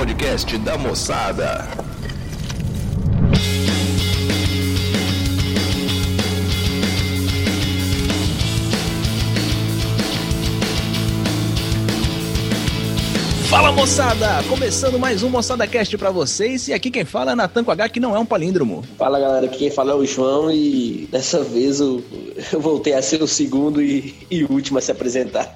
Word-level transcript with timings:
podcast 0.00 0.56
da 0.56 0.78
moçada. 0.78 1.89
Fala 13.60 13.72
moçada! 13.72 14.42
Começando 14.48 14.98
mais 14.98 15.22
um 15.22 15.28
Moçada 15.28 15.66
Cast 15.66 15.98
pra 15.98 16.10
vocês. 16.10 16.66
E 16.68 16.72
aqui 16.72 16.90
quem 16.90 17.04
fala 17.04 17.32
é 17.32 17.34
Natan 17.34 17.62
com 17.62 17.70
H, 17.70 17.90
que 17.90 18.00
não 18.00 18.16
é 18.16 18.18
um 18.18 18.24
palíndromo. 18.24 18.82
Fala 18.96 19.20
galera, 19.20 19.44
aqui 19.44 19.58
quem 19.58 19.70
fala 19.70 19.92
é 19.92 19.94
o 19.94 20.06
João 20.06 20.50
e 20.50 21.06
dessa 21.12 21.44
vez 21.44 21.78
eu, 21.78 22.02
eu 22.54 22.58
voltei 22.58 22.94
a 22.94 23.02
ser 23.02 23.22
o 23.22 23.28
segundo 23.28 23.82
e, 23.82 24.14
e 24.30 24.44
último 24.44 24.78
a 24.78 24.80
se 24.80 24.90
apresentar. 24.90 25.52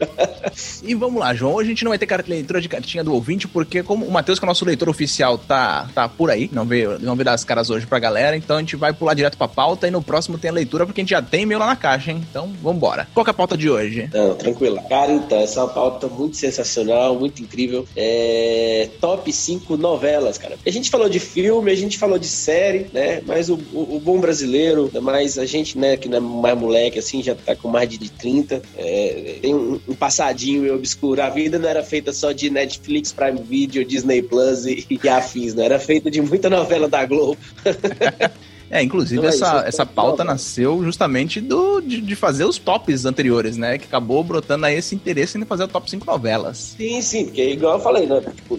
e 0.85 0.95
vamos 0.95 1.19
lá, 1.19 1.33
João. 1.33 1.55
Hoje 1.55 1.69
a 1.69 1.71
gente 1.71 1.83
não 1.83 1.93
vai 1.93 1.99
ter 1.99 2.07
leitura 2.29 2.61
de 2.61 2.69
cartinha 2.69 3.03
do 3.03 3.15
ouvinte, 3.15 3.49
porque 3.49 3.83
como 3.83 4.05
o 4.05 4.13
Matheus, 4.13 4.39
que 4.39 4.45
é 4.45 4.47
o 4.47 4.51
nosso 4.51 4.67
leitor 4.67 4.91
oficial, 4.91 5.39
tá, 5.39 5.89
tá 5.95 6.07
por 6.07 6.31
aí, 6.31 6.51
não 6.53 6.67
veio, 6.67 6.99
não 6.99 7.17
veio 7.17 7.25
dar 7.25 7.33
as 7.33 7.43
caras 7.43 7.71
hoje 7.71 7.87
pra 7.87 7.99
galera, 7.99 8.37
então 8.37 8.59
a 8.59 8.61
gente 8.61 8.77
vai 8.77 8.93
pular 8.93 9.15
direto 9.15 9.39
pra 9.39 9.49
pauta 9.49 9.89
e 9.89 9.91
no 9.91 10.03
próximo 10.03 10.37
tem 10.37 10.51
a 10.51 10.55
leitura, 10.55 10.85
porque 10.85 11.01
a 11.01 11.05
gente 11.05 11.11
já 11.11 11.23
tem 11.23 11.45
e-mail 11.45 11.59
lá 11.59 11.69
na 11.69 11.77
caixa, 11.77 12.11
hein? 12.11 12.23
Então 12.31 12.53
vambora. 12.63 13.09
Qual 13.15 13.25
que 13.25 13.31
é 13.31 13.33
a 13.33 13.35
pauta 13.35 13.57
de 13.57 13.71
hoje? 13.71 14.11
Não, 14.13 14.35
tranquilo. 14.35 14.79
Cara, 14.91 15.11
então, 15.11 15.41
essa 15.41 15.61
é 15.61 15.63
uma 15.63 15.73
pauta 15.73 16.07
muito 16.07 16.37
sensacional, 16.37 17.19
muito 17.19 17.43
incrível 17.43 17.87
é, 17.97 18.89
top 19.01 19.33
5 19.33 19.77
novelas, 19.77 20.39
cara. 20.39 20.57
A 20.65 20.71
gente 20.71 20.91
falou 20.91 21.09
de 21.09 21.21
filme, 21.21 21.71
a 21.71 21.75
gente 21.75 21.99
falou 21.99 22.19
de 22.19 22.27
série, 22.27 22.87
né? 22.93 23.23
Mas 23.27 23.49
o, 23.49 23.59
o, 23.73 23.97
o 23.97 24.01
bom 24.01 24.19
brasileiro, 24.19 24.91
mais 25.03 25.39
a 25.39 25.47
gente, 25.47 25.79
né, 25.79 25.97
que 25.97 26.09
não 26.09 26.19
é 26.19 26.21
mais 26.21 26.59
moleque, 26.59 26.99
assim, 26.99 27.23
já 27.23 27.35
tá 27.35 27.55
com 27.55 27.69
mais 27.69 27.89
de 27.89 28.11
30, 28.11 28.63
é, 28.77 29.37
tem 29.41 29.55
um, 29.55 29.81
um, 29.89 29.95
passadinho 29.95 30.63
meio 30.63 30.75
obscuro. 30.75 31.23
A 31.23 31.31
vida 31.31 31.59
não 31.59 31.69
era 31.69 31.83
feita 31.83 32.13
só 32.13 32.33
de 32.33 32.51
Netflix, 32.51 33.13
Prime 33.13 33.41
Video, 33.41 33.85
Disney 33.85 34.23
Plus 34.23 34.67
e, 34.67 34.87
e 34.91 35.09
afins, 35.09 35.55
não. 35.55 35.65
Era 35.65 35.79
feita 35.79 36.11
de 36.11 36.21
muita 36.21 36.51
novela 36.51 36.89
da 36.89 37.05
Globo. 37.05 37.39
É, 38.75 38.83
inclusive 38.83 39.19
então, 39.19 39.29
essa, 39.29 39.63
é 39.65 39.69
essa 39.69 39.87
pauta 39.87 40.25
nasceu 40.25 40.83
justamente 40.83 41.41
do, 41.41 41.81
de, 41.81 42.01
de, 42.01 42.17
fazer 42.17 42.45
os 42.45 42.59
tops 42.59 43.05
anteriores, 43.05 43.57
né? 43.57 43.79
Que 43.79 43.85
acabou 43.85 44.25
brotando 44.25 44.67
aí 44.67 44.75
esse 44.75 44.97
interesse 44.97 45.39
em 45.39 45.45
fazer 45.45 45.63
o 45.63 45.69
top 45.69 45.89
5 45.89 46.05
novelas. 46.05 46.75
Sim, 46.77 47.01
sim, 47.01 47.25
porque 47.27 47.51
igual 47.51 47.75
eu 47.75 47.81
falei, 47.81 48.05
né? 48.05 48.21
Tipo, 48.35 48.59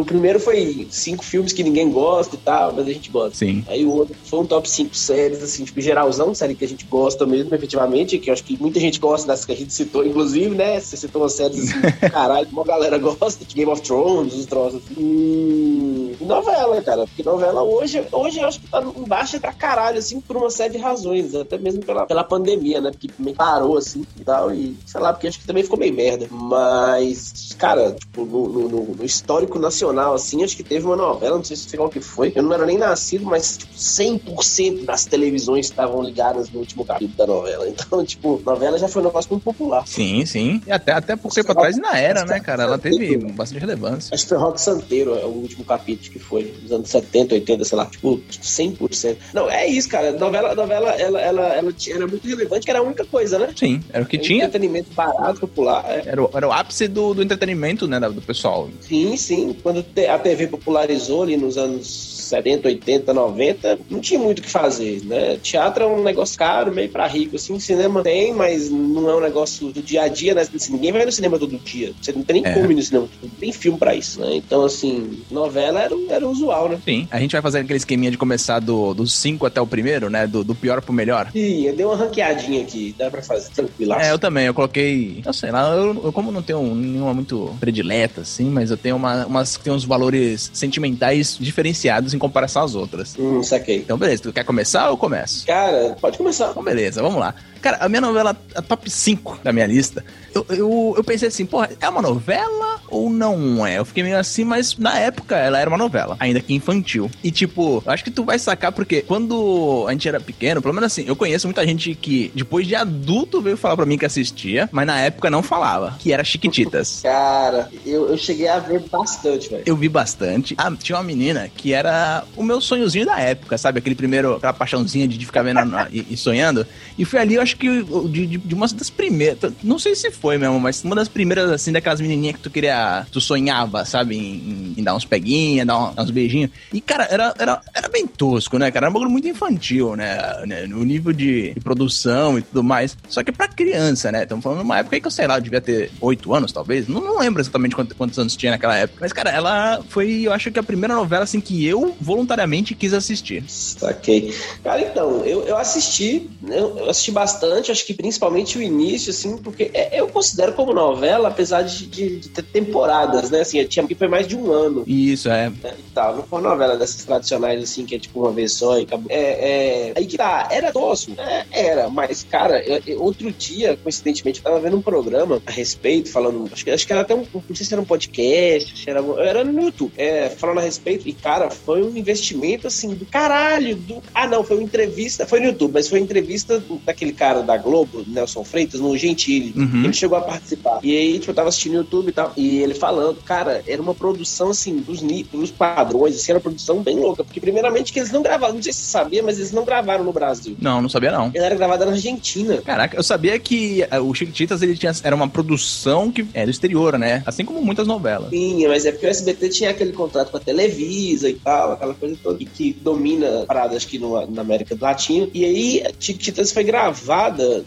o 0.00 0.04
primeiro 0.04 0.40
foi 0.40 0.88
cinco 0.90 1.22
filmes 1.22 1.52
que 1.52 1.62
ninguém 1.62 1.90
gosta 1.90 2.36
e 2.36 2.38
tal, 2.38 2.72
mas 2.72 2.88
a 2.88 2.90
gente 2.90 3.10
gosta. 3.10 3.36
Sim. 3.36 3.62
Aí 3.68 3.84
o 3.84 3.90
outro 3.90 4.16
foi 4.24 4.38
um 4.38 4.46
top 4.46 4.66
5 4.66 4.94
séries, 4.96 5.42
assim, 5.42 5.62
tipo, 5.62 5.78
geralzão, 5.82 6.34
série 6.34 6.54
que 6.54 6.64
a 6.64 6.68
gente 6.68 6.86
gosta 6.86 7.26
mesmo, 7.26 7.54
efetivamente, 7.54 8.18
que 8.18 8.30
eu 8.30 8.32
acho 8.32 8.42
que 8.42 8.56
muita 8.58 8.80
gente 8.80 8.98
gosta 8.98 9.26
das 9.26 9.44
que 9.44 9.52
a 9.52 9.56
gente 9.56 9.74
citou, 9.74 10.06
inclusive, 10.06 10.56
né? 10.56 10.80
Você 10.80 10.96
citou 10.96 11.20
uma 11.20 11.28
série 11.28 11.58
assim, 11.58 11.80
caralho, 12.10 12.48
uma 12.50 12.64
galera 12.64 12.96
gosta, 12.96 13.44
de 13.44 13.54
Game 13.54 13.70
of 13.70 13.82
Thrones, 13.82 14.32
os 14.32 14.46
troços 14.46 14.80
assim. 14.82 16.16
E 16.18 16.24
novela, 16.24 16.80
cara, 16.80 17.06
porque 17.06 17.22
novela 17.22 17.62
hoje, 17.62 18.02
hoje 18.10 18.40
eu 18.40 18.48
acho 18.48 18.60
que 18.60 18.68
tá 18.68 18.82
embaixo 18.96 19.36
pra 19.50 19.52
caralho, 19.52 19.98
assim, 19.98 20.20
por 20.20 20.36
uma 20.36 20.50
série 20.50 20.74
de 20.74 20.78
razões, 20.78 21.34
até 21.34 21.58
mesmo 21.58 21.84
pela, 21.84 22.06
pela 22.06 22.24
pandemia, 22.24 22.80
né? 22.80 22.90
Porque 22.90 23.10
meio 23.18 23.36
parou, 23.36 23.76
assim, 23.76 24.04
e 24.18 24.24
tal, 24.24 24.54
e 24.54 24.76
sei 24.86 25.00
lá, 25.00 25.12
porque 25.12 25.26
acho 25.26 25.40
que 25.40 25.46
também 25.46 25.62
ficou 25.62 25.78
meio 25.78 25.94
merda. 25.94 26.26
Mas, 26.30 27.54
cara, 27.58 27.92
tipo, 27.92 28.24
no, 28.24 28.48
no, 28.48 28.84
no 28.94 29.04
histórico 29.04 29.58
nacional, 29.58 30.14
assim, 30.14 30.44
acho 30.44 30.56
que 30.56 30.62
teve 30.62 30.86
uma 30.86 30.96
novela, 30.96 31.36
não 31.36 31.44
sei 31.44 31.56
se 31.56 31.76
qual 31.76 31.88
que 31.88 32.00
foi, 32.00 32.32
eu 32.34 32.42
não 32.42 32.52
era 32.52 32.66
nem 32.66 32.78
nascido, 32.78 33.24
mas, 33.24 33.58
tipo, 33.58 33.74
100% 33.74 34.84
das 34.84 35.04
televisões 35.04 35.66
estavam 35.66 36.02
ligadas 36.02 36.50
no 36.50 36.60
último 36.60 36.84
capítulo 36.84 37.16
da 37.16 37.26
novela. 37.26 37.68
Então, 37.68 38.04
tipo, 38.04 38.40
novela 38.44 38.78
já 38.78 38.88
foi 38.88 39.02
um 39.02 39.06
negócio 39.06 39.30
muito 39.30 39.44
popular. 39.44 39.86
Sim, 39.86 40.24
sim. 40.26 40.62
E 40.66 40.72
até, 40.72 40.92
até 40.92 41.16
por 41.16 41.32
tempo 41.32 41.52
atrás 41.52 41.76
na 41.76 41.98
era, 41.98 42.24
né, 42.24 42.40
cara? 42.40 42.64
Ela 42.64 42.78
teve 42.78 43.16
bastante 43.32 43.60
relevância. 43.60 44.14
Acho 44.14 44.22
que 44.24 44.28
foi 44.28 44.38
Rock 44.38 44.60
Santeiro, 44.60 45.18
é 45.18 45.24
o 45.24 45.28
último 45.28 45.64
capítulo 45.64 46.10
que 46.10 46.18
foi, 46.18 46.54
nos 46.62 46.72
anos 46.72 46.88
70, 46.88 47.34
80, 47.34 47.64
sei 47.64 47.78
lá, 47.78 47.86
tipo, 47.86 48.20
100%. 48.30 49.16
Não, 49.32 49.50
é 49.50 49.66
isso, 49.66 49.88
cara. 49.88 50.12
Novela, 50.12 50.54
novela 50.54 50.90
ela, 50.90 51.20
ela, 51.20 51.20
ela 51.20 51.76
era 51.88 52.06
muito 52.06 52.26
relevante, 52.26 52.64
que 52.64 52.70
era 52.70 52.80
a 52.80 52.82
única 52.82 53.04
coisa, 53.04 53.38
né? 53.38 53.52
Sim, 53.56 53.82
era 53.92 54.04
o 54.04 54.06
que 54.06 54.18
tinha. 54.18 54.44
Entretenimento 54.44 54.92
barato, 54.92 55.40
popular. 55.40 55.84
É. 55.86 56.02
Era, 56.06 56.22
o, 56.22 56.30
era 56.32 56.48
o 56.48 56.52
ápice 56.52 56.88
do, 56.88 57.14
do 57.14 57.22
entretenimento, 57.22 57.86
né, 57.86 58.00
do 58.00 58.22
pessoal. 58.22 58.68
Sim, 58.80 59.16
sim. 59.16 59.56
Quando 59.62 59.84
a 60.08 60.18
TV 60.18 60.46
popularizou 60.46 61.22
ali 61.22 61.36
nos 61.36 61.56
anos 61.56 62.19
70, 62.30 62.68
80, 62.68 63.12
90, 63.12 63.78
não 63.90 64.00
tinha 64.00 64.18
muito 64.18 64.38
o 64.38 64.42
que 64.42 64.50
fazer, 64.50 65.02
né? 65.04 65.36
Teatro 65.42 65.84
é 65.84 65.86
um 65.86 66.02
negócio 66.02 66.38
caro, 66.38 66.72
meio 66.72 66.88
pra 66.88 67.06
rico, 67.06 67.36
assim. 67.36 67.58
Cinema 67.58 68.02
tem, 68.02 68.32
mas 68.32 68.70
não 68.70 69.08
é 69.10 69.16
um 69.16 69.20
negócio 69.20 69.72
do 69.72 69.82
dia 69.82 70.02
a 70.02 70.08
dia, 70.08 70.34
né? 70.34 70.42
Assim, 70.42 70.72
ninguém 70.72 70.92
vai 70.92 71.04
no 71.04 71.12
cinema 71.12 71.38
todo 71.38 71.58
dia. 71.58 71.92
Você 72.00 72.12
não 72.12 72.22
tem 72.22 72.42
nem 72.42 72.52
é. 72.52 72.54
como 72.54 72.70
ir 72.70 72.74
no 72.74 72.82
cinema. 72.82 73.08
Não 73.22 73.28
tem 73.30 73.52
filme 73.52 73.78
pra 73.78 73.94
isso, 73.94 74.20
né? 74.20 74.36
Então, 74.36 74.64
assim, 74.64 75.22
novela 75.30 75.80
era, 75.80 75.94
era 76.08 76.28
usual, 76.28 76.68
né? 76.68 76.80
Sim. 76.84 77.08
A 77.10 77.18
gente 77.18 77.32
vai 77.32 77.42
fazer 77.42 77.60
aquele 77.60 77.76
esqueminha 77.76 78.10
de 78.10 78.18
começar 78.18 78.60
do, 78.60 78.94
do 78.94 79.06
5 79.06 79.44
até 79.46 79.60
o 79.60 79.66
primeiro, 79.66 80.08
né? 80.08 80.26
Do, 80.26 80.44
do 80.44 80.54
pior 80.54 80.80
pro 80.80 80.92
melhor. 80.92 81.30
Sim, 81.32 81.66
eu 81.66 81.74
dei 81.74 81.84
uma 81.84 81.96
ranqueadinha 81.96 82.62
aqui. 82.62 82.94
Dá 82.96 83.10
pra 83.10 83.22
fazer 83.22 83.50
tranquilo. 83.50 83.94
É, 83.94 84.10
eu 84.10 84.18
também. 84.18 84.46
Eu 84.46 84.54
coloquei... 84.54 85.22
Eu 85.24 85.32
sei 85.32 85.50
lá, 85.50 85.74
eu, 85.74 86.04
eu 86.04 86.12
como 86.12 86.30
não 86.30 86.42
tenho 86.42 86.74
nenhuma 86.74 87.12
muito 87.12 87.56
predileta, 87.58 88.22
assim, 88.22 88.48
mas 88.48 88.70
eu 88.70 88.76
tenho 88.76 88.96
uma, 88.96 89.26
umas, 89.26 89.56
tenho 89.56 89.74
uns 89.74 89.84
valores 89.84 90.50
sentimentais 90.52 91.36
diferenciados 91.38 92.14
em 92.14 92.18
comparação 92.20 92.62
às 92.62 92.74
outras. 92.74 93.16
Hum, 93.18 93.42
saquei. 93.42 93.78
Então, 93.78 93.98
beleza. 93.98 94.22
Tu 94.22 94.32
quer 94.32 94.44
começar 94.44 94.84
ou 94.86 94.92
eu 94.92 94.96
começo? 94.96 95.46
Cara, 95.46 95.96
pode 96.00 96.16
começar. 96.16 96.50
Então, 96.50 96.62
beleza, 96.62 97.02
vamos 97.02 97.18
lá. 97.18 97.34
Cara, 97.60 97.78
a 97.80 97.88
minha 97.88 98.00
novela, 98.00 98.36
a 98.54 98.62
top 98.62 98.90
5 98.90 99.40
da 99.42 99.52
minha 99.52 99.66
lista, 99.66 100.04
eu, 100.34 100.46
eu, 100.48 100.94
eu, 100.96 101.04
pensei 101.04 101.28
assim, 101.28 101.44
porra, 101.44 101.70
é 101.80 101.88
uma 101.88 102.00
novela 102.00 102.80
ou 102.88 103.10
não 103.10 103.66
é? 103.66 103.78
Eu 103.78 103.84
fiquei 103.84 104.02
meio 104.02 104.18
assim, 104.18 104.44
mas 104.44 104.76
na 104.76 104.98
época 104.98 105.36
ela 105.36 105.58
era 105.58 105.68
uma 105.68 105.78
novela, 105.78 106.16
ainda 106.20 106.40
que 106.40 106.54
infantil. 106.54 107.10
E 107.22 107.30
tipo, 107.30 107.82
eu 107.84 107.92
acho 107.92 108.04
que 108.04 108.10
tu 108.10 108.24
vai 108.24 108.38
sacar 108.38 108.72
porque 108.72 109.02
quando 109.02 109.84
a 109.88 109.92
gente 109.92 110.08
era 110.08 110.20
pequeno, 110.20 110.62
pelo 110.62 110.74
menos 110.74 110.92
assim, 110.92 111.04
eu 111.06 111.16
conheço 111.16 111.46
muita 111.46 111.66
gente 111.66 111.94
que 111.94 112.30
depois 112.34 112.66
de 112.66 112.74
adulto 112.74 113.40
veio 113.40 113.56
falar 113.56 113.76
pra 113.76 113.86
mim 113.86 113.98
que 113.98 114.06
assistia, 114.06 114.68
mas 114.72 114.86
na 114.86 115.00
época 115.00 115.30
não 115.30 115.42
falava, 115.42 115.96
que 115.98 116.12
era 116.12 116.24
Chiquititas. 116.24 117.00
Cara, 117.04 117.68
eu, 117.84 118.08
eu 118.08 118.16
cheguei 118.16 118.48
a 118.48 118.58
ver 118.58 118.80
bastante, 118.90 119.50
velho. 119.50 119.62
Eu 119.66 119.76
vi 119.76 119.88
bastante. 119.88 120.54
Ah, 120.56 120.72
tinha 120.76 120.96
uma 120.96 121.04
menina 121.04 121.50
que 121.54 121.72
era 121.72 122.24
o 122.36 122.42
meu 122.42 122.60
sonhozinho 122.60 123.06
da 123.06 123.18
época, 123.18 123.58
sabe? 123.58 123.78
Aquele 123.78 123.94
primeiro, 123.94 124.36
aquela 124.36 124.52
paixãozinha 124.52 125.06
de 125.06 125.26
ficar 125.26 125.42
vendo 125.42 125.60
e, 125.90 126.06
e 126.10 126.16
sonhando. 126.16 126.66
E 126.96 127.04
foi 127.04 127.20
ali, 127.20 127.34
eu 127.34 127.42
acho 127.42 127.49
que 127.56 127.82
de, 128.08 128.26
de, 128.38 128.54
uma 128.54 128.66
das 128.68 128.90
primeiras, 128.90 129.52
não 129.62 129.78
sei 129.78 129.94
se 129.94 130.10
foi 130.10 130.38
mesmo, 130.38 130.58
mas 130.60 130.82
uma 130.84 130.94
das 130.94 131.08
primeiras, 131.08 131.50
assim, 131.50 131.72
daquelas 131.72 132.00
menininhas 132.00 132.36
que 132.36 132.42
tu 132.42 132.50
queria, 132.50 133.06
tu 133.10 133.20
sonhava, 133.20 133.84
sabe, 133.84 134.16
em, 134.16 134.74
em 134.76 134.82
dar 134.82 134.94
uns 134.94 135.04
peguinhas, 135.04 135.66
dar, 135.66 135.78
um, 135.78 135.94
dar, 135.94 136.02
uns 136.02 136.10
beijinhos. 136.10 136.50
E, 136.72 136.80
cara, 136.80 137.06
era, 137.10 137.34
era, 137.38 137.60
era 137.74 137.88
bem 137.88 138.06
tosco, 138.06 138.58
né, 138.58 138.70
cara? 138.70 138.86
Era 138.86 138.90
um 138.90 138.94
bagulho 138.94 139.10
muito 139.10 139.28
infantil, 139.28 139.96
né? 139.96 140.18
né? 140.46 140.66
No 140.66 140.84
nível 140.84 141.12
de, 141.12 141.54
de, 141.54 141.60
produção 141.60 142.38
e 142.38 142.42
tudo 142.42 142.62
mais. 142.62 142.96
Só 143.08 143.22
que 143.22 143.32
pra 143.32 143.48
criança, 143.48 144.10
né? 144.12 144.22
Estamos 144.22 144.42
falando 144.42 144.58
de 144.58 144.64
uma 144.64 144.78
época 144.78 145.00
que 145.00 145.06
eu 145.06 145.10
sei 145.10 145.26
lá, 145.26 145.36
eu 145.36 145.40
devia 145.40 145.60
ter 145.60 145.90
oito 146.00 146.34
anos, 146.34 146.52
talvez. 146.52 146.88
Não, 146.88 147.00
não 147.00 147.18
lembro 147.18 147.40
exatamente 147.40 147.74
quantos, 147.74 147.96
quantos 147.96 148.18
anos 148.18 148.36
tinha 148.36 148.52
naquela 148.52 148.76
época. 148.76 148.98
Mas, 149.00 149.12
cara, 149.12 149.30
ela 149.30 149.82
foi, 149.88 150.22
eu 150.22 150.32
acho 150.32 150.50
que 150.50 150.58
a 150.58 150.62
primeira 150.62 150.94
novela, 150.94 151.24
assim, 151.24 151.40
que 151.40 151.66
eu 151.66 151.96
voluntariamente 152.00 152.74
quis 152.74 152.92
assistir. 152.92 153.44
Ok. 153.82 154.34
Cara, 154.62 154.80
então, 154.82 155.24
eu, 155.24 155.42
eu 155.44 155.56
assisti, 155.56 156.28
eu 156.48 156.88
assisti 156.88 157.10
bastante 157.10 157.39
acho 157.70 157.86
que 157.86 157.94
principalmente 157.94 158.58
o 158.58 158.62
início, 158.62 159.10
assim, 159.10 159.36
porque 159.36 159.70
é, 159.74 160.00
eu 160.00 160.08
considero 160.08 160.52
como 160.52 160.72
novela, 160.72 161.28
apesar 161.28 161.62
de, 161.62 161.86
de, 161.86 162.20
de 162.20 162.28
ter 162.28 162.42
temporadas, 162.42 163.30
né? 163.30 163.40
Assim, 163.40 163.62
tinha 163.64 163.86
que 163.86 163.94
foi 163.94 164.08
mais 164.08 164.26
de 164.26 164.36
um 164.36 164.50
ano. 164.52 164.84
Isso, 164.86 165.28
é. 165.28 165.50
Né, 165.50 165.74
e 165.78 165.90
tal. 165.94 166.16
Não 166.16 166.22
foi 166.22 166.40
uma 166.40 166.50
novela 166.50 166.76
dessas 166.76 167.04
tradicionais, 167.04 167.62
assim, 167.62 167.84
que 167.84 167.94
é 167.94 167.98
tipo 167.98 168.20
uma 168.20 168.32
vez 168.32 168.52
só 168.52 168.78
e 168.78 168.82
acabou. 168.82 169.06
É, 169.10 169.88
é... 169.88 169.92
Aí 169.96 170.06
que 170.06 170.16
tá, 170.16 170.48
era 170.50 170.72
tosco, 170.72 171.12
é, 171.18 171.44
era, 171.50 171.88
mas, 171.88 172.24
cara, 172.24 172.62
eu, 172.64 172.82
eu, 172.86 173.02
outro 173.02 173.30
dia, 173.30 173.76
coincidentemente, 173.82 174.40
eu 174.40 174.44
tava 174.44 174.60
vendo 174.60 174.76
um 174.76 174.82
programa 174.82 175.42
a 175.46 175.50
respeito, 175.50 176.10
falando, 176.10 176.48
acho 176.52 176.64
que, 176.64 176.70
acho 176.70 176.86
que 176.86 176.92
era 176.92 177.02
até 177.02 177.14
um, 177.14 177.24
não 177.32 177.56
sei 177.56 177.66
se 177.66 177.72
era 177.72 177.82
um 177.82 177.84
podcast, 177.84 178.88
era, 178.88 179.00
era 179.18 179.44
no 179.44 179.62
YouTube, 179.62 179.92
é, 179.96 180.28
falando 180.28 180.58
a 180.58 180.62
respeito, 180.62 181.08
e, 181.08 181.12
cara, 181.12 181.50
foi 181.50 181.82
um 181.82 181.96
investimento, 181.96 182.66
assim, 182.66 182.94
do 182.94 183.06
caralho, 183.06 183.76
do... 183.76 184.02
Ah, 184.14 184.26
não, 184.26 184.42
foi 184.42 184.56
uma 184.56 184.64
entrevista, 184.64 185.26
foi 185.26 185.40
no 185.40 185.46
YouTube, 185.46 185.72
mas 185.74 185.88
foi 185.88 186.00
uma 186.00 186.04
entrevista 186.04 186.62
daquele 186.84 187.12
cara 187.12 187.29
da 187.34 187.56
Globo, 187.56 188.04
Nelson 188.06 188.44
Freitas, 188.44 188.80
no 188.80 188.96
Gentili. 188.96 189.52
Uhum. 189.56 189.84
Ele 189.84 189.92
chegou 189.92 190.18
a 190.18 190.22
participar. 190.22 190.80
E 190.82 190.96
aí, 190.96 191.18
tipo, 191.18 191.30
eu 191.30 191.34
tava 191.34 191.48
assistindo 191.48 191.72
no 191.72 191.78
YouTube 191.78 192.08
e 192.08 192.12
tal. 192.12 192.32
E 192.36 192.58
ele 192.58 192.74
falando, 192.74 193.22
cara, 193.22 193.62
era 193.66 193.80
uma 193.80 193.94
produção, 193.94 194.50
assim, 194.50 194.76
dos, 194.78 195.00
dos 195.00 195.50
padrões, 195.50 196.16
assim, 196.16 196.32
era 196.32 196.38
uma 196.38 196.42
produção 196.42 196.82
bem 196.82 196.98
louca. 196.98 197.24
Porque, 197.24 197.40
primeiramente, 197.40 197.92
que 197.92 197.98
eles 197.98 198.10
não 198.10 198.22
gravaram, 198.22 198.54
não 198.54 198.62
sei 198.62 198.72
se 198.72 198.80
você 198.80 198.90
sabia, 198.90 199.22
mas 199.22 199.38
eles 199.38 199.52
não 199.52 199.64
gravaram 199.64 200.04
no 200.04 200.12
Brasil. 200.12 200.56
Não, 200.60 200.82
não 200.82 200.88
sabia 200.88 201.12
não. 201.12 201.30
Ele 201.34 201.44
era 201.44 201.54
gravado 201.54 201.84
na 201.84 201.92
Argentina. 201.92 202.58
Caraca, 202.58 202.96
eu 202.96 203.02
sabia 203.02 203.38
que 203.38 203.84
uh, 203.92 204.02
o 204.02 204.14
Chiquititas, 204.14 204.62
ele 204.62 204.76
tinha, 204.76 204.92
era 205.02 205.14
uma 205.14 205.28
produção 205.28 206.10
que 206.10 206.26
é 206.34 206.44
do 206.44 206.50
exterior, 206.50 206.98
né? 206.98 207.22
Assim 207.26 207.44
como 207.44 207.62
muitas 207.62 207.86
novelas. 207.86 208.30
Sim, 208.30 208.66
mas 208.68 208.84
é 208.86 208.92
porque 208.92 209.06
o 209.06 209.10
SBT 209.10 209.48
tinha 209.50 209.70
aquele 209.70 209.92
contrato 209.92 210.30
com 210.30 210.36
a 210.36 210.40
Televisa 210.40 211.28
e 211.28 211.34
tal, 211.34 211.72
aquela 211.72 211.94
coisa 211.94 212.16
toda 212.22 212.38
que, 212.38 212.46
que 212.46 212.72
domina 212.72 213.44
paradas 213.46 213.84
aqui 213.84 213.98
no, 213.98 214.26
na 214.30 214.42
América 214.42 214.74
do 214.74 214.82
Latino. 214.82 215.30
E 215.32 215.44
aí, 215.44 215.84
Chiquititas 215.98 216.52
foi 216.52 216.64
gravar 216.64 217.19